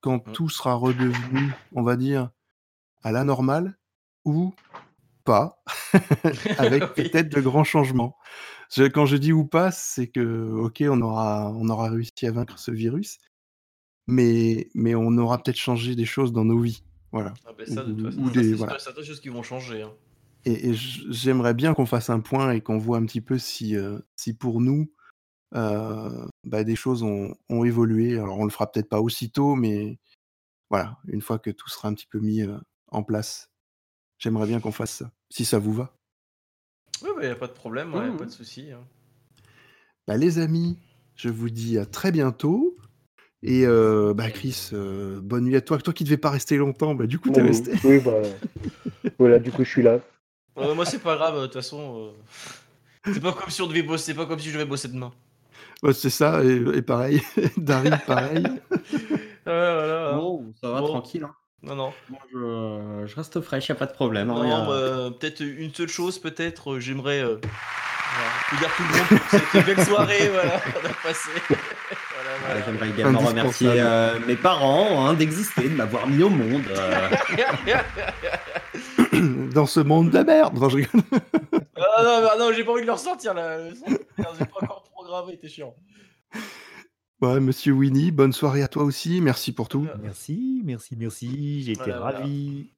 Quand 0.00 0.20
Mmh. 0.24 0.34
tout 0.34 0.48
sera 0.50 0.74
redevenu, 0.74 1.58
on 1.72 1.82
va 1.82 1.96
dire, 1.96 2.30
à 3.02 3.12
la 3.12 3.24
normale 3.24 3.78
ou 4.24 4.54
pas, 5.24 5.62
avec 6.58 6.94
Oui. 6.98 7.12
peut-être 7.12 7.30
de 7.30 7.40
grands 7.40 7.64
changements. 7.64 8.16
Je 8.74 8.84
quand 8.84 9.06
je 9.06 9.16
dis 9.16 9.32
ou 9.32 9.46
pas, 9.46 9.70
c'est 9.72 10.08
que, 10.08 10.50
OK, 10.52 10.82
on 10.88 11.00
aura 11.02 11.52
on 11.56 11.68
aura 11.70 11.90
réussi 11.90 12.26
à 12.26 12.32
vaincre 12.32 12.58
ce 12.58 12.70
virus, 12.72 13.18
mais 14.06 14.70
mais 14.74 14.94
on 14.94 15.16
aura 15.18 15.42
peut-être 15.42 15.56
changé 15.58 15.94
des 15.96 16.06
choses 16.06 16.32
dans 16.32 16.44
nos 16.44 16.60
vies, 16.60 16.84
voilà, 17.12 17.34
Ah 17.44 17.52
bah, 17.52 17.64
ça, 17.66 17.84
de 17.84 17.92
toute 17.92 18.00
ou 18.02 18.02
façon, 18.02 18.24
ça, 18.32 18.42
des 18.42 18.50
et 18.50 18.54
voilà 18.54 18.78
certain, 18.78 19.00
des 19.00 19.06
choses 19.06 19.20
qui 19.20 19.28
vont 19.28 19.42
changer, 19.42 19.82
hein. 19.82 19.94
et 20.44 20.74
j'aimerais 20.74 21.54
bien 21.54 21.72
qu'on 21.74 21.86
fasse 21.86 22.10
un 22.10 22.20
point 22.20 22.52
et 22.52 22.60
qu'on 22.60 22.78
voit 22.78 22.98
un 22.98 23.06
petit 23.06 23.20
peu 23.20 23.38
si, 23.38 23.76
heu, 23.76 24.04
si 24.16 24.34
pour 24.34 24.60
nous, 24.60 24.92
euh, 25.54 26.26
bah, 26.44 26.64
des 26.64 26.76
choses 26.76 27.02
ont, 27.02 27.34
ont 27.50 27.64
évolué. 27.64 28.18
Alors 28.18 28.38
on 28.38 28.44
le 28.44 28.50
fera 28.50 28.70
peut-être 28.70 28.88
pas 28.90 29.00
aussitôt, 29.02 29.56
mais 29.56 29.98
voilà, 30.70 30.98
une 31.08 31.22
fois 31.22 31.38
que 31.38 31.50
tout 31.50 31.68
sera 31.70 31.88
un 31.88 31.94
petit 31.94 32.06
peu 32.08 32.20
mis 32.20 32.42
euh, 32.42 32.58
en 32.88 33.02
place, 33.04 33.50
j'aimerais 34.18 34.46
bien 34.48 34.60
qu'on 34.60 34.72
fasse 34.72 34.92
ça, 34.98 35.12
si 35.30 35.44
ça 35.44 35.58
vous 35.60 35.74
va. 35.74 35.98
Oui, 37.02 37.10
il 37.18 37.26
n'y 37.26 37.26
a 37.30 37.36
pas 37.36 37.48
de 37.48 37.52
problème, 37.52 37.94
ouais, 37.94 38.10
Mhm. 38.10 38.16
pas 38.16 38.24
de 38.24 38.30
souci. 38.30 38.72
hein. 38.72 38.84
Bah, 40.06 40.16
les 40.16 40.38
amis, 40.38 40.78
je 41.14 41.28
vous 41.28 41.50
dis 41.50 41.78
à 41.78 41.86
très 41.86 42.12
bientôt. 42.12 42.76
Et 43.44 43.66
euh, 43.66 44.14
bah, 44.14 44.30
Chris, 44.30 44.70
euh, 44.72 45.20
bonne 45.20 45.44
nuit 45.44 45.56
à 45.56 45.60
toi. 45.60 45.78
Toi 45.78 45.92
qui 45.92 46.04
devais 46.04 46.16
pas 46.16 46.30
rester 46.30 46.56
longtemps, 46.56 46.94
bah, 46.94 47.06
du 47.06 47.18
coup, 47.18 47.30
t'es 47.30 47.40
Oui, 47.40 47.48
resté. 47.48 47.72
oui, 47.84 47.98
bah, 48.00 48.12
voilà, 49.18 49.38
du 49.38 49.50
coup, 49.50 49.64
je 49.64 49.68
suis 49.70 49.82
là. 49.82 49.98
Moi, 50.56 50.84
c'est 50.86 51.00
pas 51.00 51.16
grave, 51.16 51.36
de 51.40 51.46
toute 51.46 51.54
façon. 51.54 52.12
euh, 53.06 53.12
C'est 53.12 53.20
pas 53.20 53.32
comme 53.32 53.50
si 53.50 53.60
on 53.62 53.66
devait 53.66 53.82
bosser, 53.82 54.06
c'est 54.12 54.14
pas 54.14 54.26
comme 54.26 54.38
si 54.38 54.48
je 54.48 54.54
devais 54.54 54.64
bosser 54.64 54.88
demain. 54.88 55.10
Ouais, 55.82 55.92
c'est 55.92 56.10
ça, 56.10 56.44
et, 56.44 56.62
et 56.76 56.82
pareil. 56.82 57.20
Daryl, 57.56 57.98
pareil. 58.06 58.44
Ouais, 59.44 59.74
voilà. 59.74 60.14
Bon, 60.14 60.52
ça 60.60 60.70
va, 60.70 60.80
Bon. 60.80 60.86
tranquille. 60.88 61.24
hein. 61.24 61.34
Non, 61.64 61.74
non. 61.74 61.92
Moi, 62.08 62.20
je, 62.32 63.06
je 63.06 63.16
reste 63.16 63.40
fraîche, 63.40 63.68
y 63.68 63.72
a 63.72 63.74
pas 63.74 63.86
de 63.86 63.92
problème. 63.92 64.30
hein, 64.30 64.40
a- 64.42 64.66
bah, 64.66 64.72
euh, 64.72 65.10
peut-être 65.10 65.40
une 65.40 65.74
seule 65.74 65.88
chose, 65.88 66.20
peut-être, 66.20 66.74
euh, 66.74 66.80
j'aimerais 66.80 67.22
vous 68.50 68.58
dire 68.58 68.70
tout 68.76 68.82
le 68.82 68.88
monde 68.88 69.20
pour 69.20 69.30
cette 69.30 69.66
belle 69.66 69.86
soirée 69.86 70.28
voilà, 70.28 70.60
qu'on 70.60 70.88
a 70.88 70.92
passée. 71.02 71.30
Voilà, 71.48 71.58
Euh. 72.56 72.62
J'aimerais 72.66 72.88
également 72.90 73.18
remercier 73.20 73.68
euh, 73.76 74.18
mes 74.26 74.36
parents 74.36 75.06
hein, 75.06 75.14
d'exister, 75.14 75.68
de 75.68 75.74
m'avoir 75.74 76.06
mis 76.06 76.22
au 76.22 76.30
monde. 76.30 76.62
euh. 76.70 77.08
Dans 79.54 79.66
ce 79.66 79.80
monde 79.80 80.10
de 80.10 80.18
merde. 80.20 80.58
Non, 80.58 80.68
je 80.68 80.76
rigole. 80.76 81.00
Ah 81.84 82.02
non, 82.04 82.22
bah, 82.22 82.36
non, 82.38 82.52
j'ai 82.54 82.62
pas 82.64 82.72
envie 82.72 82.82
de 82.82 82.86
le 82.86 82.92
ressortir 82.92 83.34
là. 83.34 83.58
J'ai 83.68 84.44
pas 84.44 84.60
encore 84.62 84.84
programmé, 84.92 85.36
t'es 85.36 85.48
chiant. 85.48 85.74
Ouais, 87.20 87.40
monsieur 87.40 87.72
Winnie, 87.72 88.12
bonne 88.12 88.32
soirée 88.32 88.62
à 88.62 88.68
toi 88.68 88.84
aussi. 88.84 89.20
Merci 89.20 89.52
pour 89.52 89.68
tout. 89.68 89.88
Merci, 90.00 90.62
merci, 90.64 90.96
merci. 90.96 91.62
J'ai 91.64 91.72
été 91.72 91.82
Voilà, 91.84 91.98
voilà. 92.00 92.18
ravi. 92.18 92.70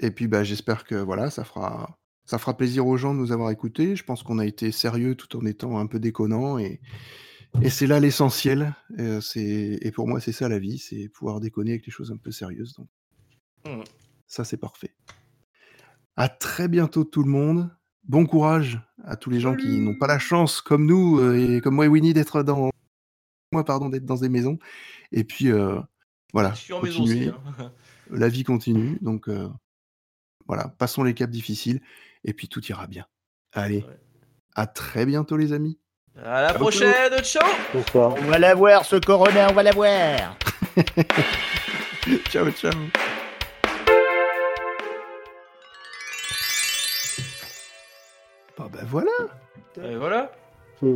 Et 0.00 0.10
puis, 0.10 0.26
bah, 0.28 0.44
j'espère 0.44 0.84
que 0.84 0.94
voilà, 0.94 1.30
ça 1.30 1.44
fera, 1.44 1.96
ça 2.24 2.38
fera 2.38 2.56
plaisir 2.56 2.86
aux 2.86 2.96
gens 2.96 3.14
de 3.14 3.18
nous 3.18 3.32
avoir 3.32 3.50
écoutés. 3.50 3.96
Je 3.96 4.04
pense 4.04 4.22
qu'on 4.22 4.38
a 4.38 4.46
été 4.46 4.70
sérieux 4.72 5.14
tout 5.14 5.36
en 5.36 5.44
étant 5.44 5.78
un 5.78 5.86
peu 5.86 5.98
déconnant. 5.98 6.58
Et, 6.58 6.80
et 7.62 7.68
c'est 7.70 7.86
là 7.86 8.00
l'essentiel. 8.00 8.74
Euh, 8.98 9.20
et 9.36 9.90
pour 9.92 10.06
moi, 10.08 10.20
c'est 10.20 10.32
ça 10.32 10.48
la 10.48 10.58
vie 10.58 10.78
c'est 10.78 11.08
pouvoir 11.08 11.40
déconner 11.40 11.72
avec 11.72 11.86
les 11.86 11.92
choses 11.92 12.10
un 12.12 12.16
peu 12.16 12.30
sérieuses. 12.30 12.74
Donc, 12.74 12.88
Mhm. 13.66 13.84
ça, 14.26 14.44
c'est 14.44 14.56
parfait. 14.56 14.94
À 16.16 16.28
très 16.28 16.68
bientôt, 16.68 17.04
tout 17.04 17.22
le 17.22 17.30
monde. 17.30 17.70
Bon 18.04 18.26
courage 18.26 18.80
à 19.04 19.16
tous 19.16 19.30
les 19.30 19.38
gens 19.38 19.54
qui 19.54 19.78
n'ont 19.78 19.96
pas 19.96 20.08
la 20.08 20.18
chance, 20.18 20.60
comme 20.60 20.86
nous 20.86 21.20
euh, 21.20 21.38
et 21.56 21.60
comme 21.60 21.76
moi 21.76 21.84
et 21.84 21.88
Winnie, 21.88 22.12
d'être 22.14 22.42
dans 22.42 22.70
moi, 23.52 23.64
pardon, 23.64 23.88
d'être 23.88 24.04
dans 24.04 24.16
des 24.16 24.28
maisons. 24.28 24.58
Et 25.12 25.22
puis, 25.24 25.52
euh, 25.52 25.78
voilà, 26.32 26.52
Je 26.54 26.60
suis 26.62 26.72
en 26.72 26.82
maison 26.82 27.02
aussi. 27.04 27.28
hein. 27.28 27.72
la 28.10 28.28
vie 28.28 28.42
continue. 28.42 28.98
Donc, 29.02 29.28
euh, 29.28 29.48
voilà, 30.46 30.68
passons 30.78 31.02
les 31.02 31.14
caps 31.14 31.32
difficiles 31.32 31.80
et 32.24 32.32
puis 32.32 32.48
tout 32.48 32.64
ira 32.66 32.86
bien. 32.86 33.06
Allez, 33.52 33.78
Ouais. 33.88 33.96
à 34.54 34.66
très 34.66 35.06
bientôt, 35.06 35.36
les 35.36 35.52
amis. 35.52 35.78
À 36.24 36.42
la 36.42 36.54
prochaine, 36.54 36.92
ciao 37.22 37.48
Bonsoir. 37.72 38.14
On 38.18 38.24
va 38.24 38.38
la 38.38 38.54
voir, 38.54 38.84
ce 38.84 38.96
corona, 38.96 39.48
on 39.50 39.54
va 39.54 39.62
la 39.62 39.72
voir. 39.72 40.36
ciao, 42.30 42.50
ciao. 42.50 42.72
Bon, 48.58 48.64
ben 48.72 48.84
voilà. 48.86 49.10
Et 49.82 49.96
voilà. 49.96 50.30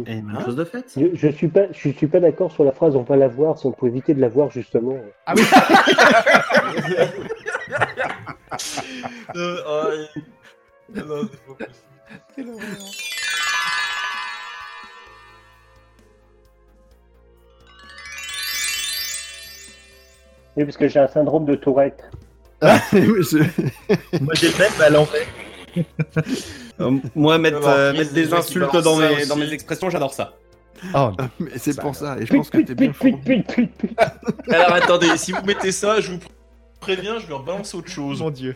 Et 0.06 0.14
une 0.14 0.36
chose 0.44 0.56
de 0.56 0.64
fait. 0.64 0.85
Je, 0.97 1.14
je 1.14 1.28
suis 1.28 1.47
pas, 1.47 1.70
je 1.73 1.90
suis 1.90 2.06
pas 2.09 2.18
d'accord 2.18 2.51
sur 2.51 2.64
la 2.64 2.73
phrase 2.73 2.97
on 2.97 3.05
va 3.05 3.16
la 3.16 3.28
voir 3.28 3.56
si 3.56 3.66
on 3.66 3.73
peut 3.73 3.86
éviter 3.86 4.14
de 4.14 4.20
la 4.20 4.28
voir 4.28 4.51
justement. 4.51 4.97
Ah 5.27 5.35
oui 5.36 5.44
Euh, 9.36 9.60
ah, 9.66 9.88
et- 9.94 11.01
non, 11.01 11.28
c'est 11.30 11.40
pas 11.47 11.64
possible. 11.64 12.56
Oui, 20.56 20.64
parce 20.64 20.76
que 20.76 20.88
j'ai 20.88 21.01
un 21.01 21.09
syndrome 21.09 21.44
de 21.44 21.55
Tourette. 21.55 22.05
Je- 22.62 23.38
Moi 24.22 24.34
j'ai 24.34 24.48
le 24.48 24.59
même, 24.59 24.72
à 24.80 24.88
l'envers. 24.88 25.26
Euh, 26.80 26.93
moi, 27.14 27.36
mettre, 27.38 27.66
euh, 27.66 27.93
mettre 27.93 28.12
des 28.14 28.32
insultes 28.32 28.74
dans 28.76 28.97
mes, 28.97 29.26
dans 29.26 29.36
mes 29.36 29.52
expressions, 29.52 29.90
j'adore 29.90 30.14
ça. 30.14 30.32
Oh, 30.94 31.10
Mais 31.38 31.51
c'est 31.56 31.72
Ça 31.74 31.82
pour 31.82 31.94
ça. 31.94 32.16
Et 32.18 32.24
je 32.26 32.32
pense 32.34 32.48
que 32.51 32.59
t'es 32.59 32.74
bien 32.74 32.93
fort. 32.93 33.02
Pute, 33.06 33.22
pute, 33.24 33.47
pute, 33.47 33.55
pute, 33.55 33.76
pute, 33.76 33.88
pute. 33.97 34.52
Alors 34.52 34.72
attendez, 34.74 35.16
si 35.16 35.32
vous 35.32 35.43
mettez 35.44 35.72
ça, 35.72 36.01
je 36.01 36.12
vous 36.12 36.18
préviens, 36.81 37.19
je 37.19 37.27
vais 37.27 37.35
rebalancer 37.35 37.77
autre 37.77 37.90
chose. 37.90 38.20
mon 38.20 38.31
dieu. 38.31 38.55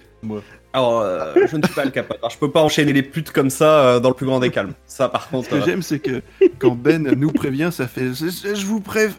Alors, 0.72 1.00
euh, 1.00 1.34
je 1.50 1.56
ne 1.56 1.62
suis 1.64 1.74
pas 1.74 1.84
le 1.84 1.90
capable. 1.90 2.18
Alors, 2.20 2.30
je 2.30 2.38
peux 2.38 2.50
pas 2.50 2.62
enchaîner 2.62 2.92
les 2.92 3.02
putes 3.02 3.30
comme 3.32 3.50
ça 3.50 3.80
euh, 3.80 4.00
dans 4.00 4.08
le 4.10 4.14
plus 4.14 4.26
grand 4.26 4.38
des 4.40 4.50
calmes. 4.50 4.74
Ça, 4.86 5.08
par 5.08 5.28
contre. 5.28 5.46
Ce 5.46 5.50
que 5.50 5.56
euh, 5.60 5.64
j'aime, 5.64 5.82
c'est 5.82 5.98
que 5.98 6.22
quand 6.58 6.76
Ben 6.76 7.02
nous 7.02 7.32
prévient, 7.32 7.70
ça 7.72 7.88
fait 7.88 8.12
Je, 8.14 8.26
je- 8.28 8.54
je 8.54 8.66
vous 8.66 8.80
préviens. 8.80 9.16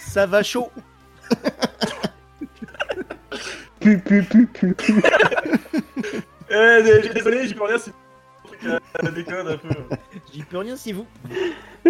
Ça 0.00 0.26
va 0.26 0.42
chaud. 0.42 0.70
Pu, 3.80 3.98
pu, 3.98 4.22
pu, 4.22 4.46
pu. 4.46 4.74
Eh, 6.54 6.82
dé- 6.82 7.08
désolé, 7.14 7.48
j'y 7.48 7.54
peux 7.54 7.64
rien, 7.64 7.78
c'est 7.78 7.92
un 8.68 8.78
truc 8.78 8.82
à 8.98 9.02
la 9.04 9.10
déconne 9.10 9.48
un 9.48 9.56
peu. 9.56 9.70
J'y 10.34 10.42
peux 10.42 10.58
rien 10.58 10.76
si 10.76 10.92
vous. 10.92 11.06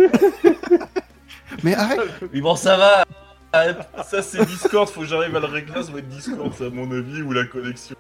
Mais 1.64 1.74
arrête. 1.74 1.98
Mais 2.32 2.40
bon, 2.40 2.54
ça 2.54 2.76
va. 2.76 3.04
Ah, 3.52 3.74
Ça, 4.04 4.22
c'est 4.22 4.44
Discord, 4.46 4.88
faut 4.88 5.00
que 5.02 5.06
j'arrive 5.06 5.36
à 5.36 5.40
le 5.40 5.46
régler, 5.46 5.82
ça 5.82 5.92
va 5.92 5.98
être 5.98 6.08
Discord, 6.08 6.52
à 6.60 6.70
mon 6.70 6.90
avis, 6.90 7.22
ou 7.22 7.32
la 7.32 7.44
connexion. 7.44 7.96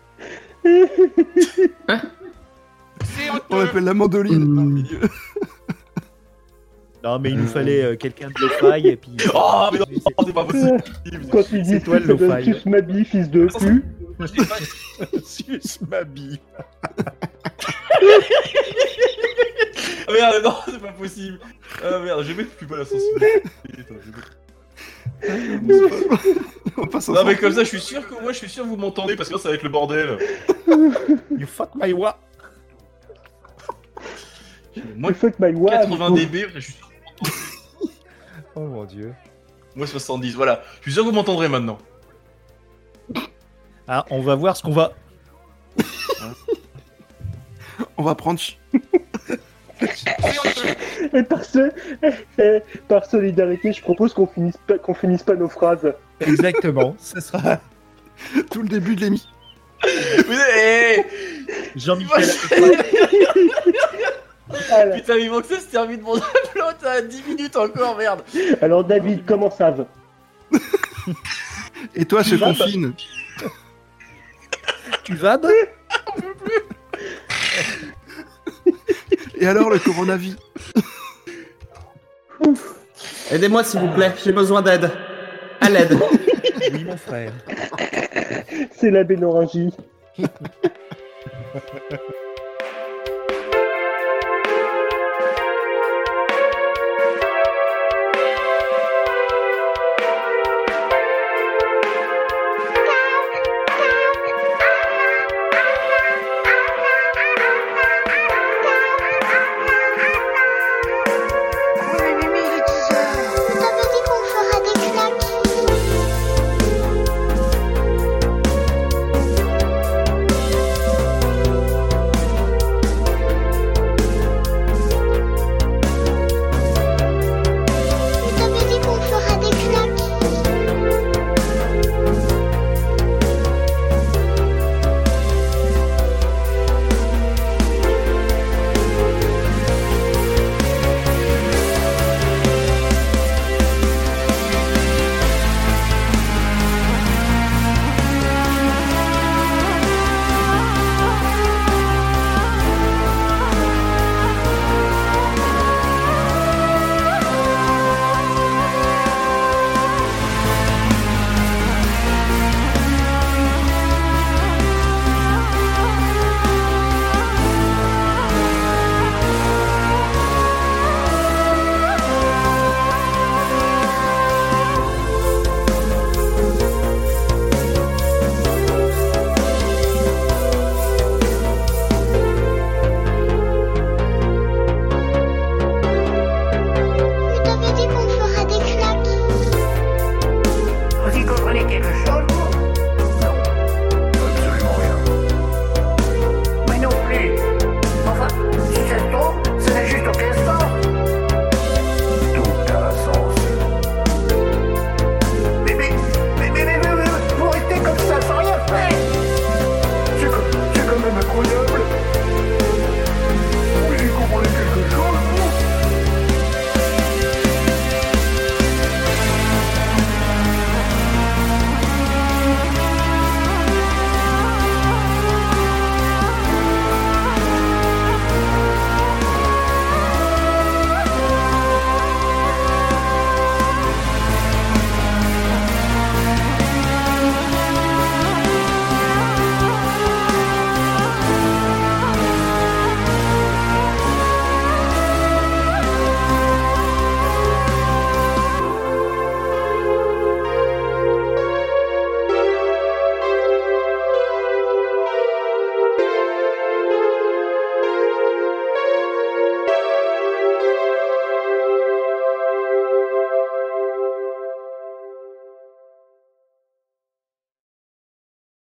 On 3.50 3.60
appelle 3.60 3.84
la 3.84 3.94
mandoline 3.94 4.54
dans 4.54 4.62
le 4.62 4.68
milieu. 4.68 5.00
Non, 7.04 7.18
mais 7.18 7.30
il 7.30 7.36
nous 7.36 7.48
fallait 7.48 7.82
euh, 7.82 7.96
quelqu'un 7.96 8.28
de 8.28 8.40
lo-fi 8.40 8.86
et 8.86 8.96
puis. 8.96 9.16
Oh, 9.34 9.68
mais 9.72 9.78
non, 9.80 9.86
c'est 10.24 10.32
pas 10.32 10.44
possible. 10.44 10.82
Quand 11.32 11.42
tu 11.42 11.60
dis 11.60 11.80
toi, 11.80 11.98
le 11.98 12.14
lo-fi. 12.14 12.62
tu 12.62 12.68
ma 12.68 12.80
bille, 12.80 13.04
fils 13.04 13.28
de 13.28 13.46
pu. 13.58 13.84
Suce 15.24 15.80
ma 15.90 16.04
bille. 16.04 16.38
Ah 20.08 20.12
merde, 20.12 20.44
non, 20.44 20.54
c'est 20.66 20.80
pas 20.80 20.92
possible. 20.92 21.38
Ah 21.82 21.98
merde, 21.98 22.22
vais 22.22 22.34
mettre 22.34 22.50
plus 22.50 22.66
pas 22.66 22.76
la 22.76 22.84
sensibilité. 22.84 23.42
On 26.76 26.86
passe 26.86 27.08
en 27.08 27.12
Non, 27.14 27.24
mais 27.24 27.36
comme 27.36 27.52
ça, 27.52 27.62
je 27.64 27.68
suis 27.68 27.80
sûr 27.80 28.06
que 28.08 28.14
moi, 28.20 28.32
je 28.32 28.38
suis 28.38 28.48
sûr 28.48 28.64
que 28.64 28.68
vous 28.68 28.76
m'entendez 28.76 29.14
parce 29.16 29.28
que 29.28 29.38
ça 29.38 29.48
va 29.50 29.54
être 29.54 29.62
le 29.62 29.68
bordel. 29.68 30.18
You 31.30 31.46
fuck 31.46 31.70
my 31.74 31.92
wa. 31.92 32.18
Moi, 34.96 35.10
You 35.10 35.16
fuck 35.16 35.38
my 35.38 35.52
wife. 35.54 35.88
80 35.88 36.10
dB, 36.12 36.46
je 36.54 36.60
suis 36.60 36.72
sûr. 36.72 36.88
Oh 38.54 38.60
mon 38.60 38.84
dieu. 38.84 39.14
Moi, 39.74 39.86
70, 39.86 40.34
voilà. 40.34 40.62
Je 40.78 40.82
suis 40.82 40.92
sûr 40.92 41.02
que 41.04 41.08
vous 41.08 41.14
m'entendrez 41.14 41.48
maintenant. 41.48 41.78
Ah, 43.88 44.04
on 44.10 44.20
va 44.22 44.34
voir 44.34 44.56
ce 44.56 44.62
qu'on 44.62 44.72
va. 44.72 44.92
On 47.96 48.02
va 48.02 48.14
prendre. 48.14 48.38
ch- 48.38 48.58
Et 51.14 51.22
par, 51.22 51.44
ce- 51.44 51.72
par 52.88 53.04
solidarité, 53.06 53.72
je 53.72 53.80
propose 53.82 54.12
qu'on 54.14 54.26
finisse 54.26 54.56
pas, 54.66 54.78
qu'on 54.78 54.94
finisse 54.94 55.22
pas 55.22 55.34
nos 55.34 55.48
phrases. 55.48 55.92
Exactement. 56.20 56.96
Ce 57.00 57.20
sera 57.20 57.60
tout 58.50 58.62
le 58.62 58.68
début 58.68 58.94
de 58.96 59.00
l'émission. 59.02 59.28
Jean-Michel. 61.76 62.28
Voilà. 64.68 64.96
Putain, 64.96 65.14
mais 65.16 65.22
il 65.22 65.30
manque 65.30 65.46
ça 65.46 65.58
se 65.60 65.64
termine 65.66 66.02
mon 66.02 66.16
upload 66.16 66.76
à 66.84 67.00
10 67.00 67.22
minutes 67.26 67.56
encore, 67.56 67.96
merde. 67.96 68.20
Alors 68.60 68.84
David, 68.84 69.24
comment 69.24 69.50
ça 69.50 69.70
va? 69.70 69.86
Et 71.94 72.04
toi, 72.04 72.22
se 72.22 72.34
confine? 72.34 72.92
Tu 75.04 75.14
vas 75.14 75.38
bah 75.38 75.48
Et 79.42 79.46
alors, 79.46 79.68
le 79.70 79.80
coronavirus 79.80 80.36
Aidez-moi, 83.32 83.64
s'il 83.64 83.80
vous 83.80 83.88
plaît. 83.88 84.12
J'ai 84.24 84.30
besoin 84.30 84.62
d'aide. 84.62 84.88
À 85.60 85.68
l'aide. 85.68 85.98
Oui, 86.72 86.84
mon 86.84 86.96
frère. 86.96 87.32
C'est 88.70 88.92
la 88.92 89.02
bénorragie. 89.02 89.74